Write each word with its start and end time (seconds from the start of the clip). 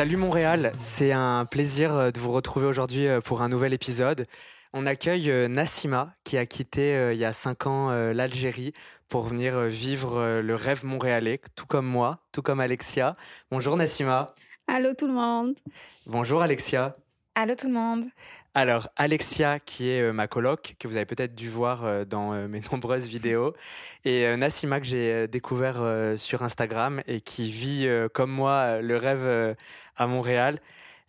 Salut 0.00 0.16
Montréal, 0.16 0.72
c'est 0.78 1.12
un 1.12 1.44
plaisir 1.44 1.94
euh, 1.94 2.10
de 2.10 2.18
vous 2.18 2.32
retrouver 2.32 2.66
aujourd'hui 2.66 3.06
euh, 3.06 3.20
pour 3.20 3.42
un 3.42 3.50
nouvel 3.50 3.74
épisode. 3.74 4.26
On 4.72 4.86
accueille 4.86 5.30
euh, 5.30 5.46
Nassima 5.46 6.14
qui 6.24 6.38
a 6.38 6.46
quitté 6.46 7.10
il 7.12 7.18
y 7.18 7.26
a 7.26 7.34
cinq 7.34 7.66
ans 7.66 7.90
l'Algérie 7.90 8.72
pour 9.10 9.24
venir 9.24 9.60
vivre 9.66 10.40
le 10.40 10.54
rêve 10.54 10.86
montréalais, 10.86 11.38
tout 11.54 11.66
comme 11.66 11.84
moi, 11.84 12.20
tout 12.32 12.40
comme 12.40 12.60
Alexia. 12.60 13.14
Bonjour 13.50 13.76
Nassima. 13.76 14.34
Allô 14.66 14.94
tout 14.94 15.06
le 15.06 15.12
monde. 15.12 15.56
Bonjour 16.06 16.40
Alexia. 16.40 16.96
Allô 17.34 17.54
tout 17.54 17.66
le 17.66 17.74
monde. 17.74 18.06
Alors, 18.54 18.88
Alexia, 18.96 19.60
qui 19.60 19.90
est 19.90 20.12
ma 20.12 20.26
coloc, 20.26 20.74
que 20.80 20.88
vous 20.88 20.96
avez 20.96 21.06
peut-être 21.06 21.36
dû 21.36 21.48
voir 21.48 22.04
dans 22.04 22.32
mes 22.48 22.60
nombreuses 22.72 23.06
vidéos, 23.06 23.54
et 24.04 24.36
Nassima, 24.36 24.80
que 24.80 24.86
j'ai 24.86 25.28
découvert 25.28 26.14
sur 26.18 26.42
Instagram 26.42 27.00
et 27.06 27.20
qui 27.20 27.52
vit 27.52 27.88
comme 28.12 28.30
moi 28.30 28.80
le 28.80 28.96
rêve 28.96 29.56
à 29.96 30.06
Montréal. 30.08 30.60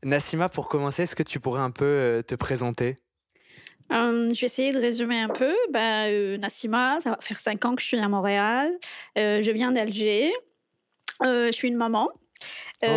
Nassima, 0.03 0.49
pour 0.49 0.69
commencer, 0.69 1.03
est-ce 1.03 1.15
que 1.15 1.23
tu 1.23 1.39
pourrais 1.39 1.61
un 1.61 1.71
peu 1.71 2.23
te 2.27 2.35
présenter? 2.35 2.97
Je 3.89 4.39
vais 4.39 4.45
essayer 4.45 4.71
de 4.71 4.79
résumer 4.79 5.19
un 5.19 5.29
peu. 5.29 5.55
Ben, 5.71 6.39
Nassima, 6.39 6.99
ça 6.99 7.09
va 7.09 7.17
faire 7.21 7.39
cinq 7.39 7.65
ans 7.65 7.73
que 7.75 7.81
je 7.81 7.87
suis 7.87 7.99
à 7.99 8.07
Montréal. 8.07 8.71
je 9.15 9.51
viens 9.51 9.71
d'Alger. 9.71 10.31
je 11.23 11.51
suis 11.51 11.69
une 11.69 11.77
maman. 11.77 12.11
Oh. 12.83 12.87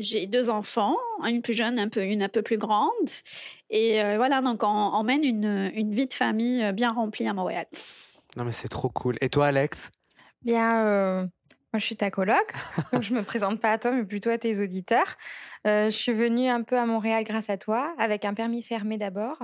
J'ai 0.00 0.26
deux 0.26 0.50
enfants, 0.50 0.96
une 1.24 1.42
plus 1.42 1.54
jeune, 1.54 1.78
un 1.78 1.88
peu, 1.88 2.04
une 2.04 2.22
un 2.22 2.28
peu 2.28 2.42
plus 2.42 2.58
grande. 2.58 2.90
Et 3.70 4.00
voilà, 4.16 4.40
donc 4.40 4.62
on, 4.62 5.02
mène 5.02 5.24
une, 5.24 5.70
une, 5.74 5.94
vie 5.94 6.06
de 6.06 6.14
famille 6.14 6.72
bien 6.72 6.92
remplie 6.92 7.26
à 7.26 7.34
Montréal. 7.34 7.66
Non, 8.36 8.44
mais 8.44 8.52
c'est 8.52 8.68
trop 8.68 8.88
cool. 8.88 9.16
Et 9.20 9.28
toi, 9.28 9.46
Alex? 9.46 9.90
Bien, 10.42 11.28
moi, 11.74 11.80
je 11.80 11.86
suis 11.86 11.96
ta 11.96 12.08
coloc, 12.08 12.54
donc 12.92 13.02
je 13.02 13.12
me 13.12 13.24
présente 13.24 13.60
pas 13.60 13.72
à 13.72 13.78
toi, 13.78 13.90
mais 13.90 14.04
plutôt 14.04 14.30
à 14.30 14.38
tes 14.38 14.62
auditeurs. 14.62 15.16
Euh, 15.66 15.86
je 15.86 15.96
suis 15.96 16.12
venue 16.12 16.48
un 16.48 16.62
peu 16.62 16.78
à 16.78 16.86
Montréal 16.86 17.24
grâce 17.24 17.50
à 17.50 17.58
toi, 17.58 17.92
avec 17.98 18.24
un 18.24 18.32
permis 18.32 18.62
fermé 18.62 18.96
d'abord. 18.96 19.38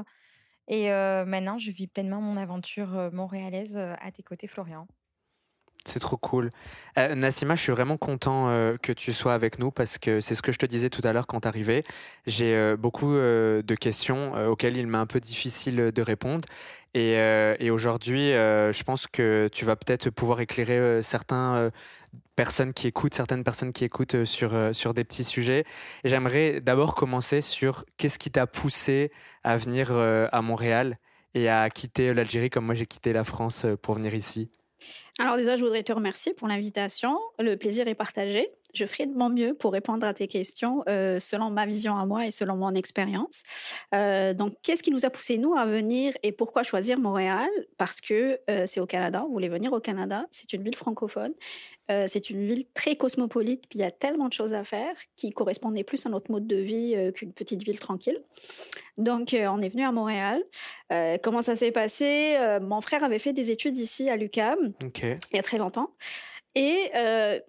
Et 0.68 0.92
euh, 0.92 1.24
maintenant, 1.24 1.58
je 1.58 1.72
vis 1.72 1.88
pleinement 1.88 2.20
mon 2.20 2.36
aventure 2.36 2.96
euh, 2.96 3.10
montréalaise 3.10 3.76
à 3.76 4.12
tes 4.12 4.22
côtés, 4.22 4.46
Florian. 4.46 4.86
C'est 5.86 5.98
trop 5.98 6.16
cool. 6.16 6.50
Nassima, 6.96 7.56
je 7.56 7.62
suis 7.62 7.72
vraiment 7.72 7.96
content 7.96 8.48
que 8.82 8.92
tu 8.92 9.12
sois 9.12 9.32
avec 9.32 9.58
nous 9.58 9.70
parce 9.70 9.96
que 9.96 10.20
c'est 10.20 10.34
ce 10.34 10.42
que 10.42 10.52
je 10.52 10.58
te 10.58 10.66
disais 10.66 10.90
tout 10.90 11.00
à 11.04 11.12
l'heure 11.12 11.26
quand 11.26 11.40
tu 11.40 11.48
arrivais. 11.48 11.84
J'ai 12.26 12.76
beaucoup 12.76 13.12
de 13.12 13.74
questions 13.80 14.34
auxquelles 14.48 14.76
il 14.76 14.86
m'est 14.86 14.98
un 14.98 15.06
peu 15.06 15.20
difficile 15.20 15.90
de 15.90 16.02
répondre. 16.02 16.46
Et, 16.92 17.14
et 17.14 17.70
aujourd'hui, 17.70 18.30
je 18.30 18.82
pense 18.82 19.06
que 19.06 19.48
tu 19.52 19.64
vas 19.64 19.76
peut-être 19.76 20.10
pouvoir 20.10 20.40
éclairer 20.40 21.02
certains 21.02 21.70
personnes 22.36 22.72
qui 22.72 22.86
écoutent, 22.86 23.14
certaines 23.14 23.44
personnes 23.44 23.72
qui 23.72 23.84
écoutent 23.84 24.14
euh, 24.14 24.24
sur, 24.24 24.54
euh, 24.54 24.72
sur 24.72 24.94
des 24.94 25.04
petits 25.04 25.24
sujets. 25.24 25.64
Et 26.04 26.08
j'aimerais 26.08 26.60
d'abord 26.60 26.94
commencer 26.94 27.40
sur 27.40 27.84
qu'est-ce 27.98 28.18
qui 28.18 28.30
t'a 28.30 28.46
poussé 28.46 29.10
à 29.44 29.56
venir 29.56 29.88
euh, 29.90 30.26
à 30.32 30.42
Montréal 30.42 30.98
et 31.34 31.48
à 31.48 31.68
quitter 31.70 32.14
l'Algérie 32.14 32.50
comme 32.50 32.66
moi 32.66 32.74
j'ai 32.74 32.86
quitté 32.86 33.12
la 33.12 33.24
France 33.24 33.66
pour 33.82 33.94
venir 33.94 34.14
ici? 34.14 34.50
Alors 35.18 35.36
déjà, 35.36 35.56
je 35.56 35.62
voudrais 35.62 35.82
te 35.82 35.92
remercier 35.92 36.34
pour 36.34 36.48
l'invitation. 36.48 37.18
Le 37.38 37.56
plaisir 37.56 37.88
est 37.88 37.94
partagé. 37.94 38.48
Je 38.72 38.86
ferai 38.86 39.06
de 39.06 39.14
mon 39.14 39.28
mieux 39.28 39.54
pour 39.54 39.72
répondre 39.72 40.06
à 40.06 40.14
tes 40.14 40.28
questions 40.28 40.84
selon 40.86 41.50
ma 41.50 41.66
vision 41.66 41.96
à 41.96 42.06
moi 42.06 42.26
et 42.26 42.30
selon 42.30 42.54
mon 42.54 42.72
expérience. 42.74 43.42
donc, 43.92 44.54
qu'est-ce 44.62 44.82
qui 44.84 44.92
nous 44.92 45.04
a 45.04 45.10
poussé, 45.10 45.38
nous, 45.38 45.56
à 45.56 45.66
venir 45.66 46.14
et 46.22 46.30
pourquoi 46.30 46.62
choisir 46.62 46.96
Montréal? 47.00 47.48
Parce 47.78 48.00
que 48.00 48.38
c'est 48.66 48.78
au 48.78 48.86
Canada, 48.86 49.24
on 49.26 49.32
voulait 49.32 49.48
venir 49.48 49.72
au 49.72 49.80
Canada, 49.80 50.24
c'est 50.30 50.52
une 50.52 50.62
ville 50.62 50.76
francophone 50.76 51.32
euh, 51.90 52.04
c'est 52.06 52.30
une 52.30 52.46
ville 52.46 52.64
très 52.72 52.94
cosmopolite, 52.94 53.62
puis 53.69 53.80
il 53.80 53.82
y 53.82 53.84
a 53.84 53.90
tellement 53.90 54.28
de 54.28 54.32
choses 54.32 54.54
à 54.54 54.62
faire 54.62 54.94
qui 55.16 55.32
correspondaient 55.32 55.82
plus 55.82 56.06
à 56.06 56.08
notre 56.08 56.30
mode 56.30 56.46
de 56.46 56.56
vie 56.56 56.94
euh, 56.94 57.10
qu'une 57.10 57.32
petite 57.32 57.64
ville 57.64 57.80
tranquille. 57.80 58.22
Donc, 58.96 59.34
euh, 59.34 59.48
on 59.48 59.60
est 59.60 59.70
venu 59.70 59.82
à 59.82 59.90
Montréal. 59.90 60.42
Comment 61.22 61.42
ça 61.42 61.56
s'est 61.56 61.72
passé? 61.72 62.36
Mon 62.60 62.80
frère 62.80 63.04
avait 63.04 63.18
fait 63.18 63.32
des 63.32 63.50
études 63.50 63.78
ici 63.78 64.08
à 64.10 64.16
l'UCAM 64.16 64.72
il 65.32 65.36
y 65.36 65.38
a 65.38 65.42
très 65.42 65.56
longtemps. 65.56 65.94
Et 66.54 66.90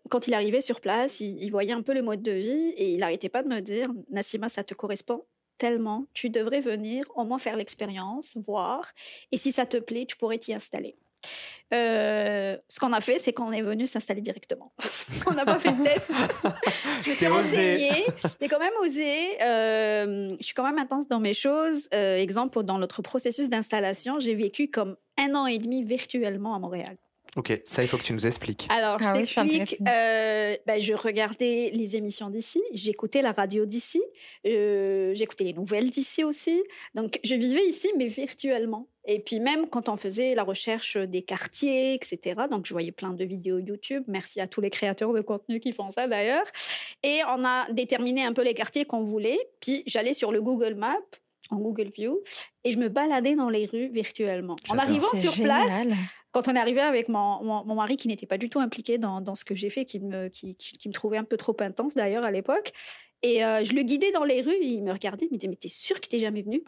quand 0.09 0.27
il 0.27 0.33
arrivait 0.33 0.61
sur 0.61 0.79
place, 0.79 1.19
il, 1.19 1.49
voyait 1.49 1.73
un 1.73 1.81
peu 1.81 1.93
le 1.93 2.01
mode 2.01 2.21
de 2.21 2.31
vie 2.31 2.73
et 2.77 2.93
il 2.93 2.99
n'arrêtait 2.99 3.29
pas 3.29 3.43
de 3.43 3.47
me 3.47 3.59
dire 3.59 3.89
Nassima, 4.09 4.49
ça 4.49 4.63
te 4.63 4.73
correspond 4.73 5.23
tellement, 5.61 6.07
tu 6.15 6.31
devrais 6.31 6.59
venir 6.59 7.05
au 7.15 7.23
moins 7.23 7.37
faire 7.37 7.55
l'expérience, 7.55 8.35
voir, 8.47 8.91
et 9.31 9.37
si 9.37 9.51
ça 9.51 9.67
te 9.67 9.77
plaît, 9.77 10.07
tu 10.07 10.17
pourrais 10.17 10.39
t'y 10.39 10.55
installer. 10.55 10.95
Euh, 11.73 12.57
ce 12.67 12.79
qu'on 12.79 12.91
a 12.91 12.99
fait, 12.99 13.17
c'est 13.19 13.31
qu'on 13.31 13.51
est 13.51 13.61
venu 13.61 13.87
s'installer 13.87 14.21
directement. 14.21 14.73
on 15.27 15.33
n'a 15.33 15.45
pas 15.45 15.59
fait 15.59 15.71
de 15.71 15.83
test. 15.83 16.11
je 17.03 17.09
me 17.09 17.15
suis 17.15 17.27
renseignée. 17.27 18.05
J'ai 18.41 18.47
quand 18.49 18.59
même 18.59 18.73
osé. 18.81 19.41
Euh, 19.41 20.35
je 20.39 20.45
suis 20.45 20.53
quand 20.53 20.65
même 20.65 20.79
intense 20.79 21.07
dans 21.07 21.19
mes 21.19 21.33
choses. 21.33 21.87
Euh, 21.93 22.17
exemple, 22.17 22.61
dans 22.63 22.77
notre 22.77 23.01
processus 23.01 23.47
d'installation, 23.47 24.19
j'ai 24.19 24.35
vécu 24.35 24.69
comme 24.69 24.97
un 25.17 25.33
an 25.35 25.45
et 25.47 25.59
demi 25.59 25.83
virtuellement 25.83 26.55
à 26.55 26.59
Montréal. 26.59 26.97
Ok, 27.37 27.61
ça 27.65 27.81
il 27.81 27.87
faut 27.87 27.97
que 27.97 28.03
tu 28.03 28.11
nous 28.11 28.27
expliques. 28.27 28.67
Alors, 28.69 28.99
je 28.99 29.05
ah 29.05 29.13
t'explique. 29.13 29.77
Euh, 29.87 30.57
ben, 30.65 30.81
je 30.81 30.93
regardais 30.93 31.69
les 31.73 31.95
émissions 31.95 32.29
d'ici, 32.29 32.61
j'écoutais 32.73 33.21
la 33.21 33.31
radio 33.31 33.65
d'ici, 33.65 34.01
euh, 34.45 35.13
j'écoutais 35.15 35.45
les 35.45 35.53
nouvelles 35.53 35.89
d'ici 35.89 36.25
aussi. 36.25 36.61
Donc, 36.93 37.19
je 37.23 37.35
vivais 37.35 37.65
ici, 37.65 37.89
mais 37.97 38.07
virtuellement. 38.07 38.87
Et 39.05 39.19
puis 39.19 39.39
même 39.39 39.67
quand 39.67 39.89
on 39.89 39.97
faisait 39.97 40.35
la 40.35 40.43
recherche 40.43 40.97
des 40.97 41.23
quartiers, 41.23 41.95
etc. 41.95 42.41
Donc, 42.49 42.65
je 42.65 42.73
voyais 42.73 42.91
plein 42.91 43.13
de 43.13 43.25
vidéos 43.25 43.59
YouTube. 43.59 44.03
Merci 44.07 44.39
à 44.39 44.47
tous 44.47 44.61
les 44.61 44.69
créateurs 44.69 45.13
de 45.13 45.21
contenu 45.21 45.59
qui 45.59 45.71
font 45.71 45.91
ça 45.91 46.07
d'ailleurs. 46.07 46.45
Et 47.03 47.21
on 47.27 47.43
a 47.43 47.71
déterminé 47.71 48.23
un 48.23 48.33
peu 48.33 48.43
les 48.43 48.53
quartiers 48.53 48.85
qu'on 48.85 49.03
voulait. 49.03 49.39
Puis 49.59 49.83
j'allais 49.87 50.13
sur 50.13 50.31
le 50.31 50.41
Google 50.41 50.75
Maps 50.75 50.97
en 51.49 51.57
Google 51.57 51.89
View 51.89 52.21
et 52.63 52.71
je 52.71 52.79
me 52.79 52.87
baladais 52.89 53.35
dans 53.35 53.49
les 53.49 53.65
rues 53.65 53.89
virtuellement. 53.89 54.55
En 54.69 54.77
arrivant 54.77 55.13
sur 55.15 55.33
place, 55.33 55.87
quand 56.31 56.47
on 56.47 56.55
est 56.55 56.59
arrivé 56.59 56.79
avec 56.79 57.09
mon, 57.09 57.43
mon, 57.43 57.75
mari 57.75 57.97
qui 57.97 58.07
n'était 58.07 58.25
pas 58.25 58.37
du 58.37 58.49
tout 58.49 58.59
impliqué 58.59 58.97
dans, 58.97 59.19
dans 59.19 59.35
ce 59.35 59.43
que 59.43 59.53
j'ai 59.53 59.69
fait, 59.69 59.85
qui 59.85 59.99
me, 59.99 60.29
qui, 60.29 60.55
qui, 60.55 60.87
me 60.87 60.93
trouvait 60.93 61.17
un 61.17 61.23
peu 61.23 61.37
trop 61.37 61.55
intense 61.59 61.93
d'ailleurs 61.93 62.23
à 62.23 62.31
l'époque, 62.31 62.71
et 63.23 63.43
euh, 63.43 63.63
je 63.63 63.73
le 63.73 63.83
guidais 63.83 64.11
dans 64.11 64.23
les 64.23 64.41
rues, 64.41 64.57
il 64.61 64.83
me 64.83 64.91
regardait, 64.91 65.27
il 65.29 65.33
me 65.33 65.37
disait 65.37 65.49
Mais 65.49 65.55
t'es 65.55 65.69
sûr 65.69 66.01
que 66.01 66.07
t'es 66.07 66.19
jamais 66.19 66.41
venu 66.41 66.63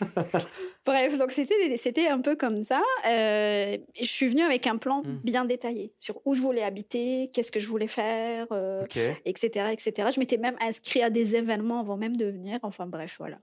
Bref, 0.88 1.18
donc 1.18 1.32
c'était, 1.32 1.76
c'était 1.76 2.08
un 2.08 2.22
peu 2.22 2.34
comme 2.34 2.64
ça. 2.64 2.80
Euh, 3.06 3.76
je 4.00 4.06
suis 4.06 4.26
venue 4.26 4.42
avec 4.42 4.66
un 4.66 4.78
plan 4.78 5.02
hmm. 5.02 5.20
bien 5.22 5.44
détaillé 5.44 5.92
sur 5.98 6.22
où 6.24 6.34
je 6.34 6.40
voulais 6.40 6.62
habiter, 6.62 7.30
qu'est-ce 7.34 7.52
que 7.52 7.60
je 7.60 7.68
voulais 7.68 7.88
faire, 7.88 8.46
etc., 9.26 9.50
euh, 9.56 9.68
etc. 9.68 10.08
Je 10.14 10.18
m'étais 10.18 10.38
même 10.38 10.56
inscrit 10.62 11.02
à 11.02 11.10
des 11.10 11.36
événements 11.36 11.80
avant 11.80 11.98
même 11.98 12.16
de 12.16 12.24
venir. 12.24 12.58
Enfin 12.62 12.86
bref, 12.86 13.16
voilà. 13.18 13.38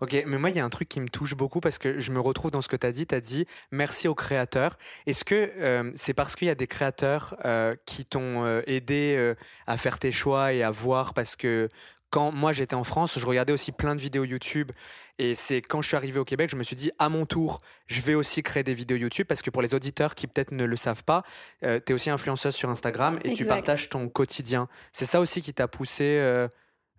Ok, 0.00 0.12
mais 0.26 0.38
moi, 0.38 0.50
il 0.50 0.56
y 0.56 0.60
a 0.60 0.64
un 0.64 0.70
truc 0.70 0.88
qui 0.88 1.00
me 1.00 1.08
touche 1.08 1.34
beaucoup 1.34 1.60
parce 1.60 1.78
que 1.78 2.00
je 2.00 2.10
me 2.12 2.20
retrouve 2.20 2.50
dans 2.50 2.62
ce 2.62 2.68
que 2.68 2.76
tu 2.76 2.86
as 2.86 2.92
dit. 2.92 3.06
Tu 3.06 3.14
as 3.14 3.20
dit 3.20 3.46
merci 3.70 4.08
aux 4.08 4.14
créateurs. 4.14 4.78
Est-ce 5.06 5.24
que 5.24 5.34
euh, 5.58 5.92
c'est 5.94 6.14
parce 6.14 6.36
qu'il 6.36 6.48
y 6.48 6.50
a 6.50 6.54
des 6.54 6.66
créateurs 6.66 7.36
euh, 7.44 7.74
qui 7.84 8.04
t'ont 8.06 8.44
euh, 8.44 8.62
aidé 8.66 9.34
à 9.66 9.76
faire 9.76 9.98
tes 9.98 10.12
choix 10.12 10.52
et 10.52 10.62
à 10.62 10.70
voir 10.70 11.12
Parce 11.14 11.36
que 11.36 11.68
quand 12.10 12.32
moi 12.32 12.52
j'étais 12.52 12.74
en 12.74 12.84
France, 12.84 13.18
je 13.18 13.24
regardais 13.26 13.52
aussi 13.52 13.72
plein 13.72 13.94
de 13.94 14.00
vidéos 14.00 14.24
YouTube. 14.24 14.72
Et 15.18 15.34
c'est 15.34 15.62
quand 15.62 15.80
je 15.80 15.88
suis 15.88 15.96
arrivé 15.96 16.18
au 16.18 16.24
Québec, 16.24 16.50
je 16.50 16.56
me 16.56 16.62
suis 16.62 16.76
dit, 16.76 16.90
à 16.98 17.08
mon 17.08 17.26
tour, 17.26 17.60
je 17.86 18.00
vais 18.00 18.14
aussi 18.14 18.42
créer 18.42 18.62
des 18.62 18.74
vidéos 18.74 18.96
YouTube 18.96 19.26
parce 19.26 19.42
que 19.42 19.50
pour 19.50 19.62
les 19.62 19.74
auditeurs 19.74 20.14
qui 20.14 20.26
peut-être 20.26 20.52
ne 20.52 20.64
le 20.64 20.76
savent 20.76 21.04
pas, 21.04 21.24
tu 21.62 21.68
es 21.68 21.92
aussi 21.92 22.10
influenceuse 22.10 22.54
sur 22.54 22.68
Instagram 22.68 23.18
et 23.24 23.32
tu 23.34 23.44
partages 23.46 23.88
ton 23.88 24.08
quotidien. 24.08 24.68
C'est 24.92 25.04
ça 25.04 25.20
aussi 25.20 25.42
qui 25.42 25.54
t'a 25.54 25.68
poussé 25.68 26.18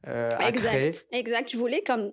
à 0.06 0.50
exact. 0.50 0.70
créer 0.70 0.94
Exact. 1.12 1.52
Je 1.52 1.58
voulais 1.58 1.84
comme 1.84 2.12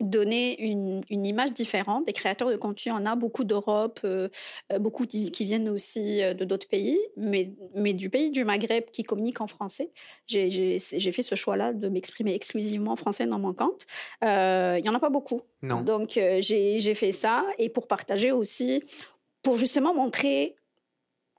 donner 0.00 0.60
une, 0.62 1.02
image 1.10 1.52
différente. 1.52 2.06
Des 2.06 2.12
créateurs 2.12 2.50
de 2.50 2.56
contenu, 2.56 2.92
on 2.92 3.06
a 3.06 3.16
beaucoup 3.16 3.44
d'Europe, 3.44 4.00
euh, 4.04 4.28
euh, 4.72 4.78
beaucoup 4.78 5.06
qui, 5.06 5.30
viennent 5.44 5.68
aussi 5.68 6.22
euh, 6.22 6.34
de 6.34 6.44
d'autres 6.44 6.68
pays, 6.68 6.98
mais, 7.16 7.52
mais 7.74 7.94
du 7.94 8.10
pays 8.10 8.30
du 8.30 8.44
Maghreb 8.44 8.84
qui 8.92 9.02
communique 9.02 9.40
en 9.40 9.46
français. 9.46 9.90
J'ai 10.26 10.78
fait 10.78 11.22
ce 11.22 11.34
choix-là 11.34 11.72
de 11.72 11.88
m'exprimer 11.88 12.34
exclusivement 12.34 12.92
en 12.92 12.96
français 12.96 13.26
dans 13.26 13.38
mon 13.38 13.54
compte. 13.54 13.86
Il 14.22 14.82
n'y 14.82 14.88
en 14.88 14.94
a 14.94 15.00
pas 15.00 15.10
beaucoup. 15.10 15.42
Non. 15.62 15.80
Donc, 15.80 16.10
j'ai 16.10 16.94
fait 16.94 17.12
ça 17.12 17.44
et 17.58 17.68
pour 17.68 17.86
partager 17.86 18.32
aussi, 18.32 18.82
pour 19.42 19.56
justement 19.56 19.94
montrer 19.94 20.56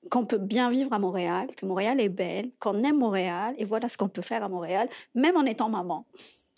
qu'on 0.09 0.25
peut 0.25 0.37
bien 0.37 0.69
vivre 0.69 0.93
à 0.93 0.99
Montréal, 0.99 1.49
que 1.55 1.65
Montréal 1.65 1.99
est 1.99 2.09
belle, 2.09 2.51
qu'on 2.59 2.83
aime 2.83 2.97
Montréal, 2.97 3.55
et 3.57 3.65
voilà 3.65 3.89
ce 3.89 3.97
qu'on 3.97 4.07
peut 4.07 4.21
faire 4.21 4.43
à 4.43 4.49
Montréal, 4.49 4.87
même 5.15 5.35
en 5.35 5.43
étant 5.43 5.69
maman. 5.69 6.05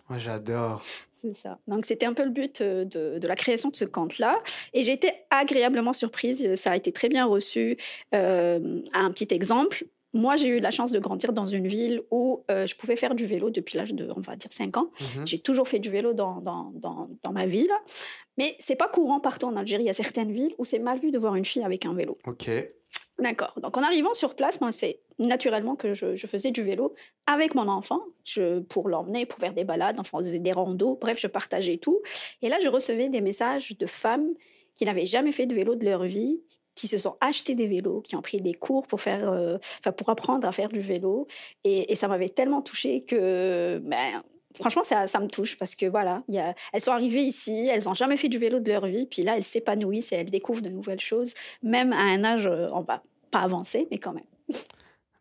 Moi, 0.09 0.17
j'adore. 0.17 0.83
C'est 1.21 1.35
ça. 1.35 1.59
Donc, 1.67 1.85
c'était 1.85 2.05
un 2.05 2.13
peu 2.13 2.23
le 2.23 2.29
but 2.29 2.61
euh, 2.61 2.85
de, 2.85 3.27
la 3.27 3.35
création 3.35 3.69
de 3.69 3.75
ce 3.75 3.85
compte-là. 3.85 4.41
Et 4.73 4.83
j'ai 4.83 4.93
été 4.93 5.11
agréablement 5.29 5.93
surprise. 5.93 6.55
Ça 6.55 6.71
a 6.71 6.75
été 6.75 6.91
très 6.91 7.09
bien 7.09 7.25
reçu. 7.25 7.77
Euh, 8.13 8.81
un 8.93 9.11
petit 9.11 9.33
exemple. 9.33 9.85
Moi, 10.13 10.37
j'ai 10.37 10.47
eu 10.47 10.59
la 10.59 10.71
chance 10.71 10.91
de 10.91 10.99
grandir 10.99 11.33
dans 11.33 11.45
une 11.45 11.67
ville 11.67 12.01
où 12.09 12.43
euh, 12.49 12.65
je 12.65 12.75
pouvais 12.75 12.95
faire 12.95 13.13
du 13.13 13.27
vélo 13.27 13.51
depuis 13.51 13.77
l'âge 13.77 13.93
de, 13.93 14.11
on 14.15 14.21
va 14.21 14.35
dire, 14.35 14.51
5 14.51 14.77
ans. 14.77 14.89
Mhm. 15.15 15.27
J'ai 15.27 15.39
toujours 15.39 15.67
fait 15.67 15.77
du 15.77 15.89
vélo 15.89 16.13
dans, 16.13 16.41
dans, 16.41 16.71
dans, 16.73 17.09
dans 17.21 17.31
ma 17.31 17.45
ville. 17.45 17.71
Mais 18.37 18.55
c'est 18.59 18.75
pas 18.75 18.87
courant 18.87 19.19
partout 19.19 19.45
en 19.45 19.55
Algérie. 19.55 19.83
Il 19.83 19.87
y 19.87 19.91
a 19.91 19.93
certaines 19.93 20.31
villes 20.31 20.55
où 20.57 20.65
c'est 20.65 20.79
mal 20.79 20.99
vu 20.99 21.11
de 21.11 21.19
voir 21.19 21.35
une 21.35 21.45
fille 21.45 21.63
avec 21.63 21.85
un 21.85 21.93
vélo. 21.93 22.17
OK. 22.25 22.49
D'accord. 23.19 23.53
Donc 23.61 23.75
en 23.77 23.83
arrivant 23.83 24.13
sur 24.13 24.35
place, 24.35 24.61
moi, 24.61 24.71
c'est 24.71 24.99
naturellement 25.19 25.75
que 25.75 25.93
je, 25.93 26.15
faisais 26.25 26.51
du 26.51 26.63
vélo 26.63 26.93
avec 27.27 27.53
mon 27.53 27.67
enfant 27.67 28.01
je, 28.23 28.59
pour 28.59 28.87
l'emmener, 28.87 29.25
pour 29.25 29.39
faire 29.39 29.53
des 29.53 29.65
balades. 29.65 29.99
Enfin, 29.99 30.19
on 30.19 30.23
faisait 30.23 30.39
des 30.39 30.53
randos. 30.53 30.97
Bref, 30.99 31.19
je 31.19 31.27
partageais 31.27 31.77
tout. 31.77 32.01
Et 32.41 32.49
là, 32.49 32.57
je 32.61 32.69
recevais 32.69 33.09
des 33.09 33.21
messages 33.21 33.77
de 33.77 33.85
femmes 33.85 34.29
qui 34.75 34.85
n'avaient 34.85 35.05
jamais 35.05 35.33
fait 35.33 35.45
de 35.45 35.53
vélo 35.53 35.75
de 35.75 35.83
leur 35.83 36.05
vie, 36.05 36.39
qui 36.75 36.87
se 36.87 36.97
sont 36.97 37.17
achetés 37.19 37.55
des 37.55 37.67
vélos, 37.67 38.01
qui 38.01 38.15
ont 38.15 38.21
pris 38.21 38.39
des 38.39 38.53
cours 38.53 38.87
pour 38.87 39.01
faire, 39.01 39.29
euh, 39.29 39.57
pour 39.97 40.09
apprendre 40.09 40.47
à 40.47 40.53
faire 40.53 40.69
du 40.69 40.79
vélo. 40.79 41.27
Et, 41.65 41.93
ça 41.95 42.07
m'avait 42.07 42.29
tellement 42.29 42.61
touchée 42.61 43.03
que, 43.03 43.81
ben, 43.83 44.23
franchement, 44.55 44.83
ça, 44.83 45.07
ça, 45.07 45.19
me 45.19 45.27
touche 45.27 45.57
parce 45.57 45.75
que 45.75 45.85
voilà, 45.85 46.23
elles 46.73 46.81
sont 46.81 46.91
arrivées 46.91 47.23
ici, 47.23 47.67
elles 47.71 47.83
n'ont 47.83 47.93
jamais 47.93 48.17
fait 48.17 48.29
du 48.29 48.37
vélo 48.37 48.59
de 48.59 48.71
leur 48.71 48.85
vie, 48.87 49.05
puis 49.05 49.21
là, 49.21 49.37
elles 49.37 49.43
s'épanouissent 49.43 50.11
et 50.11 50.15
elles 50.15 50.31
découvrent 50.31 50.61
de 50.61 50.69
nouvelles 50.69 50.99
choses, 50.99 51.33
même 51.61 51.93
à 51.93 52.01
un 52.01 52.23
âge, 52.23 52.47
euh, 52.47 52.69
on 52.73 52.81
va 52.81 53.03
pas 53.31 53.39
avancer, 53.39 53.87
mais 53.91 53.99
quand 53.99 54.13
même. 54.13 54.23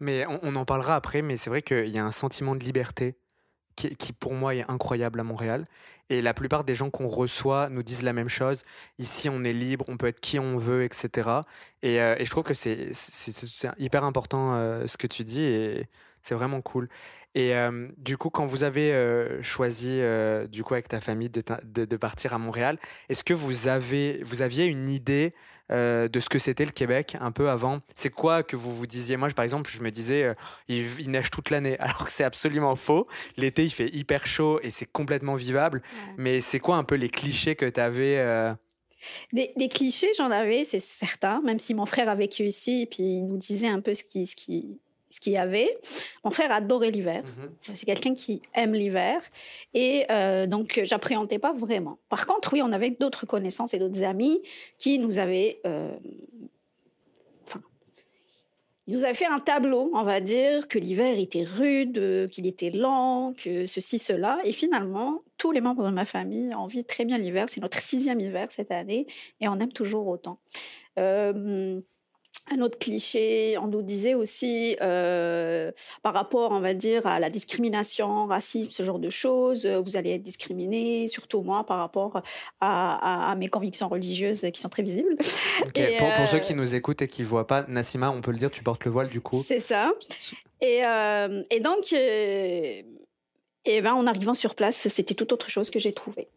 Mais 0.01 0.25
on, 0.43 0.55
en 0.55 0.65
parlera 0.65 0.95
après, 0.95 1.23
mais 1.23 1.37
c'est 1.37 1.51
vrai 1.51 1.63
qu'il 1.63 1.89
y 1.89 1.99
a 1.99 2.05
un 2.05 2.13
sentiment 2.13 2.55
de 2.55 2.65
liberté 2.65 3.17
qui, 3.75 4.13
pour 4.13 4.33
moi, 4.33 4.57
est 4.57 4.65
incroyable 4.69 5.21
à 5.21 5.25
Montréal. 5.25 5.65
Et 6.11 6.23
la 6.23 6.35
plupart 6.35 6.65
des 6.65 6.75
gens 6.75 6.91
qu'on 6.91 7.07
reçoit 7.07 7.69
nous 7.69 7.85
disent 7.85 8.03
la 8.03 8.13
même 8.13 8.29
chose. 8.29 8.65
Ici, 8.99 9.29
on 9.29 9.45
est 9.45 9.53
libre, 9.53 9.85
on 9.89 9.97
peut 9.97 10.07
être 10.07 10.21
qui 10.21 10.39
on 10.39 10.57
veut, 10.57 10.83
etc. 10.85 11.31
Et, 11.83 12.01
euh, 12.01 12.17
et 12.19 12.25
je 12.25 12.31
trouve 12.31 12.45
que 12.45 12.55
c'est 12.55 12.91
hyper 13.79 14.03
important 14.05 14.55
euh, 14.55 14.87
ce 14.87 14.97
que 14.97 15.07
tu 15.07 15.23
dis 15.23 15.85
c'est 16.23 16.35
vraiment 16.35 16.61
cool. 16.61 16.88
Et 17.35 17.55
euh, 17.55 17.88
du 17.99 18.17
coup, 18.17 18.31
quand 18.31 18.47
vous 18.47 18.65
avez 18.65 18.93
choisi, 19.43 20.00
du 20.50 20.65
coup, 20.65 20.75
avec 20.75 20.88
ta 20.88 21.00
famille, 21.00 21.31
de, 21.31 21.43
de, 21.62 21.85
de 21.85 21.97
partir 21.97 22.32
à 22.32 22.38
Montréal, 22.38 22.79
est-ce 23.09 23.23
que 23.23 23.35
vous, 23.35 23.69
avez, 23.69 24.23
vous 24.25 24.43
aviez 24.43 24.67
une 24.67 24.88
idée 24.88 25.35
de 25.70 26.20
ce 26.20 26.29
que 26.29 26.38
c'était 26.38 26.65
le 26.65 26.73
Québec 26.73 27.17
un 27.20 27.31
peu 27.31 27.50
avant? 27.50 27.81
C'est 27.94 28.11
quoi 28.11 28.43
que 28.43 28.56
vous 28.56 28.75
vous 28.75 28.87
disiez? 28.87 29.17
Moi, 29.17 29.29
par 29.31 29.44
exemple, 29.44 29.70
je 29.70 29.82
me 29.82 29.91
disais, 29.91 30.35
il, 30.69 31.11
neige 31.11 31.31
toute 31.31 31.50
l'année, 31.50 31.76
alors 31.81 32.06
que 32.06 32.11
c'est 32.11 32.25
absolument 32.25 32.75
faux. 32.76 33.06
L'été, 33.37 33.64
il 33.64 33.71
fait 33.71 33.91
hyper 33.94 34.26
chaud 34.26 34.59
et 34.62 34.71
c'est 34.71 34.91
complètement 34.91 35.35
vivable. 35.35 35.82
Mais 36.17 36.41
c'est 36.41 36.61
quoi 36.61 36.76
un 36.76 36.85
peu 36.85 36.94
les 36.94 37.11
clichés 37.11 37.55
que 37.55 37.67
tu 37.67 37.79
avais 37.79 38.56
des, 39.32 39.69
clichés, 39.69 40.11
j'en 40.17 40.31
avais, 40.31 40.64
c'est 40.64 40.81
certain, 40.81 41.41
même 41.43 41.59
si 41.59 41.75
mon 41.75 41.87
frère 41.87 42.09
a 42.09 42.14
vécu 42.14 42.44
ici, 42.44 42.82
et 42.82 42.87
puis 42.87 43.03
il 43.03 43.26
nous 43.26 43.37
disait 43.37 43.69
un 43.69 43.81
peu 43.81 43.94
ce 43.94 44.03
qui, 44.03 44.26
ce 44.26 44.37
qui, 44.37 44.81
ce 45.11 45.21
qu'il 45.21 45.33
y 45.33 45.37
avait. 45.37 45.79
Mon 46.25 46.31
frère 46.31 46.53
adorait 46.53 46.91
l'hiver. 46.91 47.23
Mhm. 47.25 47.75
C'est 47.75 47.87
quelqu'un 47.87 48.15
qui 48.15 48.43
aime 48.55 48.75
l'hiver. 48.75 49.23
Et 49.75 50.07
euh, 50.11 50.47
donc, 50.47 50.81
j'appréhendais 50.85 51.39
pas 51.39 51.53
vraiment. 51.53 51.99
Par 52.09 52.27
contre, 52.27 52.53
oui, 52.53 52.63
on 52.63 52.73
avait 52.73 52.91
d'autres 52.91 53.27
connaissances 53.27 53.75
et 53.75 53.79
d'autres 53.79 54.03
amis 54.03 54.43
qui 54.79 54.99
nous 54.99 55.19
avaient. 55.19 55.61
Euh, 55.67 55.97
enfin, 57.47 57.61
ils 58.87 58.95
nous 58.95 59.05
avaient 59.05 59.15
fait 59.15 59.27
un 59.27 59.41
tableau, 59.41 59.91
on 59.95 60.03
va 60.03 60.21
dire, 60.21 60.69
que 60.69 60.79
l'hiver 60.79 61.19
était 61.19 61.45
rude, 61.45 62.29
qu'il 62.31 62.47
était 62.47 62.71
lent, 62.71 63.35
que 63.37 63.67
ceci, 63.67 63.99
cela. 63.99 64.39
Et 64.45 64.53
finalement, 64.53 65.23
tous 65.39 65.53
les 65.53 65.61
membres 65.61 65.85
de 65.85 65.91
ma 65.91 66.05
famille 66.05 66.55
ont 66.55 66.61
envie 66.61 66.85
très 66.85 67.05
bien 67.05 67.17
l'hiver. 67.17 67.47
C'est 67.49 67.61
notre 67.61 67.81
sixième 67.81 68.21
hiver 68.21 68.49
cette 68.51 68.71
année 68.71 69.07
et 69.41 69.49
on 69.49 69.59
aime 69.61 69.73
toujours 69.73 70.07
autant. 70.07 70.39
Euh, 70.99 71.81
un 72.50 72.61
autre 72.61 72.79
cliché, 72.79 73.56
on 73.58 73.67
nous 73.67 73.82
disait 73.82 74.14
aussi 74.14 74.76
euh, 74.81 75.70
par 76.02 76.14
rapport, 76.14 76.52
on 76.52 76.61
va 76.61 76.75
dire, 76.75 77.06
à 77.06 77.20
la 77.20 77.31
discrimination, 77.31 78.26
racisme, 78.26 78.70
ce 78.70 78.82
genre 78.82 78.99
de 78.99 79.11
choses, 79.11 79.67
euh, 79.67 79.81
vous 79.81 79.96
allez 79.96 80.11
être 80.11 80.23
discriminé, 80.23 81.08
surtout 81.08 81.43
moi, 81.43 81.64
par 81.64 81.79
rapport 81.79 82.23
à, 82.61 83.35
mes 83.37 83.49
convictions 83.49 83.88
religieuses 83.88 84.46
qui 84.52 84.61
sont 84.61 84.69
très 84.69 84.82
visibles. 84.82 85.17
pour, 85.17 86.29
ceux 86.31 86.38
qui 86.38 86.52
euh, 86.52 86.56
nous 86.56 86.75
écoutent 86.75 87.02
et 87.02 87.08
qui 87.08 87.23
ne 87.23 87.26
voient 87.26 87.46
pas, 87.46 87.64
Nassima, 87.69 88.11
on 88.11 88.20
peut 88.20 88.32
le 88.32 88.38
dire, 88.38 88.50
tu 88.50 88.62
portes 88.62 88.85
le 88.85 88.90
voile 88.90 89.08
du 89.08 89.20
coup. 89.20 89.43
C'est 89.46 89.61
ça. 89.61 89.93
Et, 90.61 90.82
et 91.50 91.61
donc, 91.61 91.93
et 91.93 92.85
ben, 93.82 93.93
en 93.93 94.06
arrivant 94.06 94.35
sur 94.35 94.55
place, 94.55 94.88
c'était 94.88 95.14
tout 95.14 95.32
autre 95.32 95.50
chose 95.50 95.70
que 95.70 95.79
j'ai 95.79 95.93
trouvé. 95.93 96.29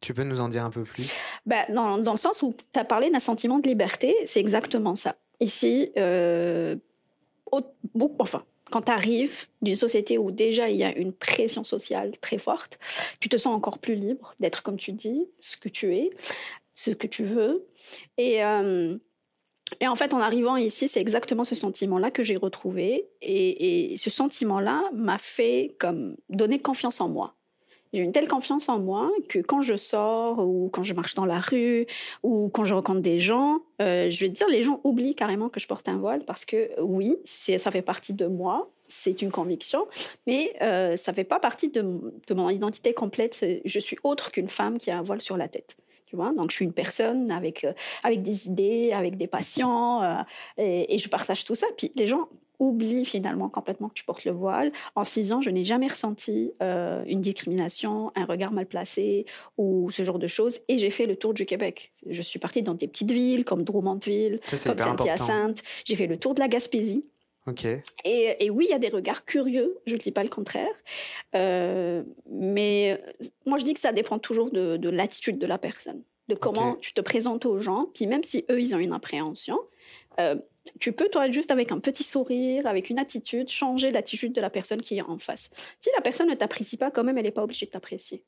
Tu 0.00 0.14
peux 0.14 0.24
nous 0.24 0.40
en 0.40 0.48
dire 0.48 0.64
un 0.64 0.70
peu 0.70 0.84
plus? 0.84 1.10
Bah, 1.46 1.64
dans, 1.68 1.98
dans, 1.98 2.12
le 2.12 2.18
sens 2.18 2.42
où 2.42 2.54
tu 2.72 2.78
as 2.78 2.84
parlé 2.84 3.10
d'un 3.10 3.20
sentiment 3.20 3.58
de 3.58 3.68
liberté, 3.68 4.14
c'est 4.26 4.40
exactement 4.40 4.96
ça. 4.96 5.16
Ici, 5.40 5.90
euh, 5.96 6.76
enfin, 8.18 8.44
quand 8.70 8.82
tu 8.82 8.92
arrives 8.92 9.46
d'une 9.62 9.76
société 9.76 10.18
où 10.18 10.30
déjà 10.30 10.68
il 10.68 10.76
y 10.76 10.84
a 10.84 10.96
une 10.96 11.12
pression 11.12 11.64
sociale 11.64 12.18
très 12.18 12.38
forte, 12.38 12.78
tu 13.20 13.28
te 13.28 13.36
sens 13.36 13.54
encore 13.54 13.78
plus 13.78 13.94
libre 13.94 14.34
d'être 14.40 14.62
comme 14.62 14.76
tu 14.76 14.92
dis, 14.92 15.26
ce 15.38 15.56
que 15.56 15.68
tu 15.68 15.94
es, 15.94 16.10
ce 16.74 16.90
que 16.90 17.06
tu 17.06 17.24
veux. 17.24 17.66
Et, 18.18 18.44
euh, 18.44 18.96
et 19.80 19.88
en 19.88 19.96
fait, 19.96 20.14
en 20.14 20.20
arrivant 20.20 20.56
ici, 20.56 20.88
c'est 20.88 21.00
exactement 21.00 21.44
ce 21.44 21.54
sentiment-là 21.54 22.10
que 22.10 22.22
j'ai 22.22 22.36
retrouvé. 22.36 23.08
Et, 23.22 23.92
et 23.92 23.96
ce 23.96 24.10
sentiment-là 24.10 24.82
m'a 24.92 25.18
fait 25.18 25.76
comme 25.78 26.16
donner 26.28 26.58
confiance 26.58 27.00
en 27.00 27.08
moi. 27.08 27.35
J'ai 27.92 28.02
une 28.02 28.12
telle 28.12 28.28
confiance 28.28 28.68
en 28.68 28.78
moi 28.78 29.10
que 29.28 29.38
quand 29.38 29.60
je 29.60 29.76
sors 29.76 30.38
ou 30.38 30.68
quand 30.72 30.82
je 30.82 30.94
marche 30.94 31.14
dans 31.14 31.24
la 31.24 31.40
rue 31.40 31.86
ou 32.22 32.50
quand 32.52 32.64
je 32.64 32.74
rencontre 32.74 33.00
des 33.00 33.18
gens, 33.18 33.60
euh, 33.80 34.10
je 34.10 34.20
vais 34.20 34.28
te 34.28 34.34
dire, 34.34 34.48
les 34.48 34.62
gens 34.62 34.80
oublient 34.84 35.14
carrément 35.14 35.48
que 35.48 35.60
je 35.60 35.66
porte 35.66 35.88
un 35.88 35.96
voile 35.96 36.24
parce 36.24 36.44
que 36.44 36.70
oui, 36.80 37.16
ça 37.24 37.70
fait 37.70 37.82
partie 37.82 38.12
de 38.12 38.26
moi, 38.26 38.70
c'est 38.88 39.22
une 39.22 39.30
conviction, 39.30 39.86
mais 40.26 40.54
euh, 40.62 40.96
ça 40.96 41.12
fait 41.12 41.24
pas 41.24 41.40
partie 41.40 41.68
de, 41.68 41.82
mon 42.34 42.50
identité 42.50 42.94
complète. 42.94 43.44
Je 43.64 43.78
suis 43.78 43.96
autre 44.04 44.30
qu'une 44.30 44.48
femme 44.48 44.78
qui 44.78 44.90
a 44.90 44.98
un 44.98 45.02
voile 45.02 45.20
sur 45.20 45.36
la 45.36 45.48
tête. 45.48 45.76
Tu 46.06 46.14
vois? 46.14 46.32
Donc, 46.32 46.52
je 46.52 46.56
suis 46.56 46.64
une 46.64 46.72
personne 46.72 47.32
avec, 47.32 47.64
euh, 47.64 47.72
avec 48.04 48.22
des 48.22 48.46
idées, 48.46 48.92
avec 48.92 49.16
des 49.16 49.26
passions, 49.26 50.02
et, 50.56 50.94
et, 50.94 50.98
je 50.98 51.08
partage 51.08 51.44
tout 51.44 51.56
ça. 51.56 51.66
Puis 51.76 51.90
les 51.96 52.06
gens 52.06 52.28
oublie 52.58 53.04
finalement 53.04 53.48
complètement 53.48 53.88
que 53.88 53.94
tu 53.94 54.04
portes 54.04 54.24
le 54.24 54.32
voile. 54.32 54.72
En 54.94 55.04
six 55.04 55.32
ans, 55.32 55.40
je 55.40 55.50
n'ai 55.50 55.64
jamais 55.64 55.88
ressenti 55.88 56.52
euh, 56.62 57.02
une 57.06 57.20
discrimination, 57.20 58.12
un 58.14 58.24
regard 58.24 58.52
mal 58.52 58.66
placé 58.66 59.26
ou 59.58 59.90
ce 59.90 60.04
genre 60.04 60.18
de 60.18 60.26
choses. 60.26 60.60
Et 60.68 60.78
j'ai 60.78 60.90
fait 60.90 61.06
le 61.06 61.16
tour 61.16 61.34
du 61.34 61.46
Québec. 61.46 61.92
Je 62.08 62.22
suis 62.22 62.38
partie 62.38 62.62
dans 62.62 62.74
des 62.74 62.88
petites 62.88 63.10
villes 63.10 63.44
comme 63.44 63.62
Drummondville, 63.64 64.40
comme 64.64 64.78
Saint-Hyacinthe. 64.78 65.62
J'ai 65.84 65.96
fait 65.96 66.06
le 66.06 66.18
tour 66.18 66.34
de 66.34 66.40
la 66.40 66.48
Gaspésie. 66.48 67.04
Et, 68.04 68.44
et, 68.44 68.50
oui, 68.50 68.66
il 68.68 68.72
y 68.72 68.74
a 68.74 68.78
des 68.78 68.88
regards 68.88 69.24
curieux, 69.24 69.78
je 69.86 69.94
ne 69.94 69.98
dis 69.98 70.10
pas 70.10 70.24
le 70.24 70.28
contraire. 70.28 70.74
Euh, 71.36 72.02
mais 72.28 73.00
moi, 73.46 73.58
je 73.58 73.64
dis 73.64 73.72
que 73.72 73.80
ça 73.80 73.92
dépend 73.92 74.18
toujours 74.18 74.50
de, 74.50 74.88
l'attitude 74.90 75.38
de 75.38 75.46
la 75.46 75.56
personne, 75.56 76.02
de 76.28 76.34
comment 76.34 76.74
tu 76.74 76.92
te 76.92 77.00
présentes 77.00 77.46
aux 77.46 77.60
gens. 77.60 77.86
Puis 77.94 78.06
même 78.08 78.24
si 78.24 78.44
eux, 78.50 78.60
ils 78.60 78.74
ont 78.74 78.78
une 78.78 78.92
appréhension, 78.92 79.58
euh, 80.20 80.36
tu 80.80 80.92
peux, 80.92 81.08
toi, 81.08 81.30
juste 81.30 81.50
avec 81.50 81.72
un 81.72 81.78
petit 81.78 82.02
sourire, 82.02 82.66
avec 82.66 82.90
une 82.90 82.98
attitude, 82.98 83.48
changer 83.48 83.90
l'attitude 83.90 84.32
de 84.32 84.40
la 84.40 84.50
personne 84.50 84.82
qui 84.82 84.98
est 84.98 85.02
en 85.02 85.18
face. 85.18 85.50
Si 85.80 85.90
la 85.94 86.02
personne 86.02 86.28
ne 86.28 86.34
t'apprécie 86.34 86.76
pas, 86.76 86.90
quand 86.90 87.04
même, 87.04 87.18
elle 87.18 87.24
n'est 87.24 87.30
pas 87.30 87.44
obligée 87.44 87.66
de 87.66 87.70
t'apprécier, 87.70 88.24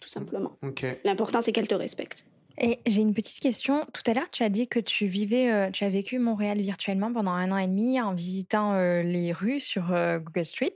tout 0.00 0.08
simplement. 0.08 0.56
L'important, 1.04 1.40
c'est 1.40 1.52
qu'elle 1.52 1.68
te 1.68 1.74
respecte. 1.74 2.24
Et 2.62 2.80
j'ai 2.86 3.00
une 3.00 3.14
petite 3.14 3.40
question. 3.40 3.86
Tout 3.94 4.02
à 4.06 4.12
l'heure, 4.12 4.28
tu 4.30 4.42
as 4.42 4.50
dit 4.50 4.68
que 4.68 4.78
tu 4.78 5.06
vivais, 5.06 5.50
euh, 5.50 5.70
tu 5.70 5.84
as 5.84 5.88
vécu 5.88 6.18
Montréal 6.18 6.60
virtuellement 6.60 7.10
pendant 7.10 7.30
un 7.30 7.50
an 7.52 7.56
et 7.56 7.66
demi 7.66 8.00
en 8.00 8.12
visitant 8.12 8.74
euh, 8.74 9.02
les 9.02 9.32
rues 9.32 9.60
sur 9.60 9.84
Google 10.20 10.44
Street. 10.44 10.74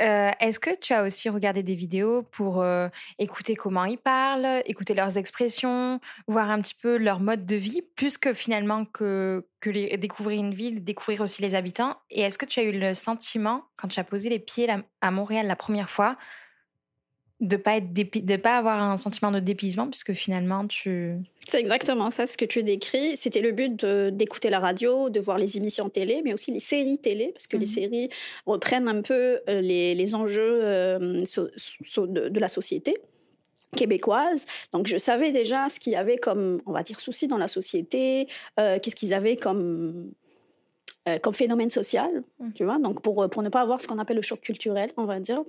Euh, 0.00 0.30
est-ce 0.40 0.58
que 0.58 0.74
tu 0.78 0.94
as 0.94 1.02
aussi 1.02 1.28
regardé 1.28 1.62
des 1.62 1.74
vidéos 1.74 2.22
pour 2.22 2.62
euh, 2.62 2.88
écouter 3.18 3.54
comment 3.54 3.84
ils 3.84 3.98
parlent, 3.98 4.62
écouter 4.64 4.94
leurs 4.94 5.18
expressions, 5.18 6.00
voir 6.26 6.50
un 6.50 6.60
petit 6.60 6.74
peu 6.74 6.96
leur 6.96 7.20
mode 7.20 7.44
de 7.44 7.56
vie, 7.56 7.82
plus 7.96 8.16
que 8.16 8.32
finalement 8.32 8.86
que, 8.86 9.46
découvrir 9.62 10.40
une 10.40 10.54
ville, 10.54 10.82
découvrir 10.82 11.20
aussi 11.20 11.42
les 11.42 11.54
habitants? 11.54 11.96
Et 12.10 12.22
est-ce 12.22 12.38
que 12.38 12.46
tu 12.46 12.60
as 12.60 12.62
eu 12.62 12.72
le 12.72 12.94
sentiment, 12.94 13.64
quand 13.76 13.88
tu 13.88 14.00
as 14.00 14.04
posé 14.04 14.30
les 14.30 14.38
pieds 14.38 14.68
à 15.00 15.10
Montréal 15.10 15.46
la 15.46 15.56
première 15.56 15.90
fois, 15.90 16.16
de 17.40 17.56
pas 17.56 17.76
être 17.76 17.92
de 17.92 18.36
pas 18.36 18.58
avoir 18.58 18.82
un 18.82 18.96
sentiment 18.96 19.30
de 19.30 19.40
dépaysement 19.40 19.88
puisque 19.88 20.12
finalement 20.12 20.66
tu 20.66 21.16
c'est 21.48 21.60
exactement 21.60 22.10
ça 22.10 22.26
ce 22.26 22.36
que 22.36 22.44
tu 22.44 22.62
décris 22.62 23.16
c'était 23.16 23.40
le 23.40 23.52
but 23.52 23.84
d'écouter 23.84 24.50
la 24.50 24.60
radio 24.60 25.08
de 25.08 25.20
voir 25.20 25.38
les 25.38 25.56
émissions 25.56 25.88
télé 25.88 26.20
mais 26.24 26.34
aussi 26.34 26.52
les 26.52 26.60
séries 26.60 26.98
télé 26.98 27.30
parce 27.32 27.46
que 27.46 27.56
les 27.56 27.66
mhm. 27.66 27.72
séries 27.72 28.08
reprennent 28.46 28.88
un 28.88 29.02
peu 29.02 29.40
euh, 29.48 29.60
les, 29.60 29.94
les 29.94 30.14
enjeux 30.14 30.60
euh, 30.62 30.98
de, 30.98 32.40
la 32.40 32.48
société 32.48 32.96
québécoise. 33.76 34.46
Donc 34.72 34.86
je 34.86 34.98
savais 34.98 35.32
déjà 35.32 35.68
ce 35.68 35.78
qu'il 35.78 35.92
y 35.92 35.96
avait 35.96 36.18
comme, 36.18 36.60
on 36.66 36.72
va 36.72 36.82
dire, 36.82 36.98
souci 37.00 37.28
dans 37.28 37.38
la 37.38 37.48
société, 37.48 38.28
euh, 38.58 38.78
qu'est-ce 38.80 38.96
qu'ils 38.96 39.14
avaient 39.14 39.36
comme, 39.36 40.10
comme 41.22 41.34
phénomène 41.34 41.70
social, 41.70 42.22
mhm. 42.38 42.52
tu 42.54 42.64
vois. 42.64 42.78
Donc 42.78 43.02
pour, 43.02 43.28
pour 43.30 43.42
ne 43.42 43.48
pas 43.48 43.60
avoir 43.60 43.80
ce 43.80 43.86
qu'on 43.86 43.98
appelle 43.98 44.16
le 44.16 44.22
choc 44.22 44.40
culturel, 44.40 44.90
on 44.96 45.04
va 45.04 45.20
dire. 45.20 45.42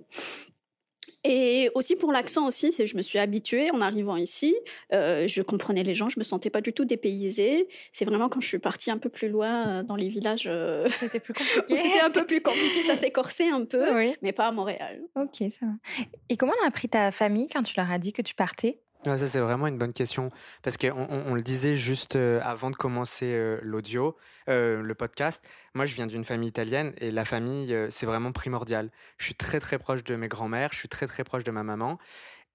Et 1.23 1.69
aussi 1.75 1.95
pour 1.95 2.11
l'accent 2.11 2.47
aussi, 2.47 2.71
c'est 2.71 2.87
je 2.87 2.97
me 2.97 3.01
suis 3.01 3.19
habituée 3.19 3.69
en 3.71 3.81
arrivant 3.81 4.17
ici, 4.17 4.55
euh, 4.91 5.27
je 5.27 5.41
comprenais 5.41 5.83
les 5.83 5.93
gens, 5.93 6.09
je 6.09 6.17
me 6.17 6.23
sentais 6.23 6.49
pas 6.49 6.61
du 6.61 6.73
tout 6.73 6.85
dépaysée. 6.85 7.67
C'est 7.91 8.05
vraiment 8.05 8.27
quand 8.27 8.41
je 8.41 8.47
suis 8.47 8.59
partie 8.59 8.89
un 8.89 8.97
peu 8.97 9.09
plus 9.09 9.29
loin 9.29 9.67
euh, 9.67 9.83
dans 9.83 9.95
les 9.95 10.09
villages, 10.09 10.45
euh, 10.47 10.89
c'était 10.99 11.19
plus 11.19 11.33
compliqué. 11.33 11.77
c'était 11.77 11.99
un 11.99 12.09
peu 12.09 12.25
plus 12.25 12.41
compliqué, 12.41 12.83
ça 12.87 12.95
s'est 12.95 13.11
corsé 13.11 13.47
un 13.49 13.65
peu, 13.65 13.85
mais 14.21 14.31
pas 14.31 14.47
à 14.47 14.51
Montréal. 14.51 15.01
Ok, 15.15 15.43
ça 15.51 15.65
va. 15.65 16.05
Et 16.29 16.37
comment 16.37 16.53
a 16.65 16.71
pris 16.71 16.89
ta 16.89 17.11
famille 17.11 17.47
quand 17.47 17.63
tu 17.63 17.75
leur 17.77 17.91
as 17.91 17.99
dit 17.99 18.13
que 18.13 18.23
tu 18.23 18.33
partais? 18.33 18.79
Ça, 19.03 19.27
c'est 19.27 19.39
vraiment 19.39 19.67
une 19.67 19.77
bonne 19.77 19.93
question. 19.93 20.29
Parce 20.61 20.77
qu'on 20.77 21.07
on, 21.09 21.33
le 21.33 21.41
disait 21.41 21.75
juste 21.75 22.15
euh, 22.15 22.39
avant 22.43 22.69
de 22.69 22.75
commencer 22.75 23.33
euh, 23.33 23.59
l'audio, 23.63 24.15
euh, 24.49 24.81
le 24.81 24.95
podcast. 24.95 25.43
Moi, 25.73 25.85
je 25.85 25.95
viens 25.95 26.07
d'une 26.07 26.23
famille 26.23 26.49
italienne 26.49 26.93
et 26.97 27.11
la 27.11 27.25
famille, 27.25 27.75
c'est 27.89 28.05
vraiment 28.05 28.31
primordial. 28.31 28.91
Je 29.17 29.25
suis 29.25 29.35
très, 29.35 29.59
très 29.59 29.79
proche 29.79 30.03
de 30.03 30.15
mes 30.15 30.27
grands-mères, 30.27 30.69
je 30.71 30.77
suis 30.77 30.89
très, 30.89 31.07
très 31.07 31.23
proche 31.23 31.43
de 31.43 31.51
ma 31.51 31.63
maman. 31.63 31.97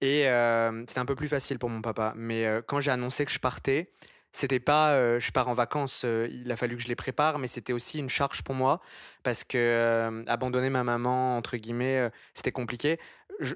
Et 0.01 0.27
c'était 0.87 0.99
un 0.99 1.05
peu 1.05 1.15
plus 1.15 1.27
facile 1.27 1.59
pour 1.59 1.69
mon 1.69 1.81
papa. 1.81 2.13
Mais 2.15 2.45
quand 2.67 2.79
j'ai 2.79 2.91
annoncé 2.91 3.25
que 3.25 3.31
je 3.31 3.39
partais, 3.39 3.91
c'était 4.31 4.59
pas 4.59 5.19
je 5.19 5.31
pars 5.31 5.47
en 5.47 5.53
vacances, 5.53 6.05
il 6.05 6.51
a 6.51 6.55
fallu 6.55 6.77
que 6.77 6.83
je 6.83 6.87
les 6.87 6.95
prépare, 6.95 7.39
mais 7.39 7.47
c'était 7.47 7.73
aussi 7.73 7.97
une 7.97 8.09
charge 8.09 8.43
pour 8.43 8.53
moi 8.53 8.79
parce 9.23 9.43
que 9.43 10.23
abandonner 10.27 10.69
ma 10.69 10.83
maman, 10.83 11.35
entre 11.35 11.57
guillemets, 11.57 12.11
c'était 12.35 12.51
compliqué. 12.51 12.99
Je, 13.39 13.55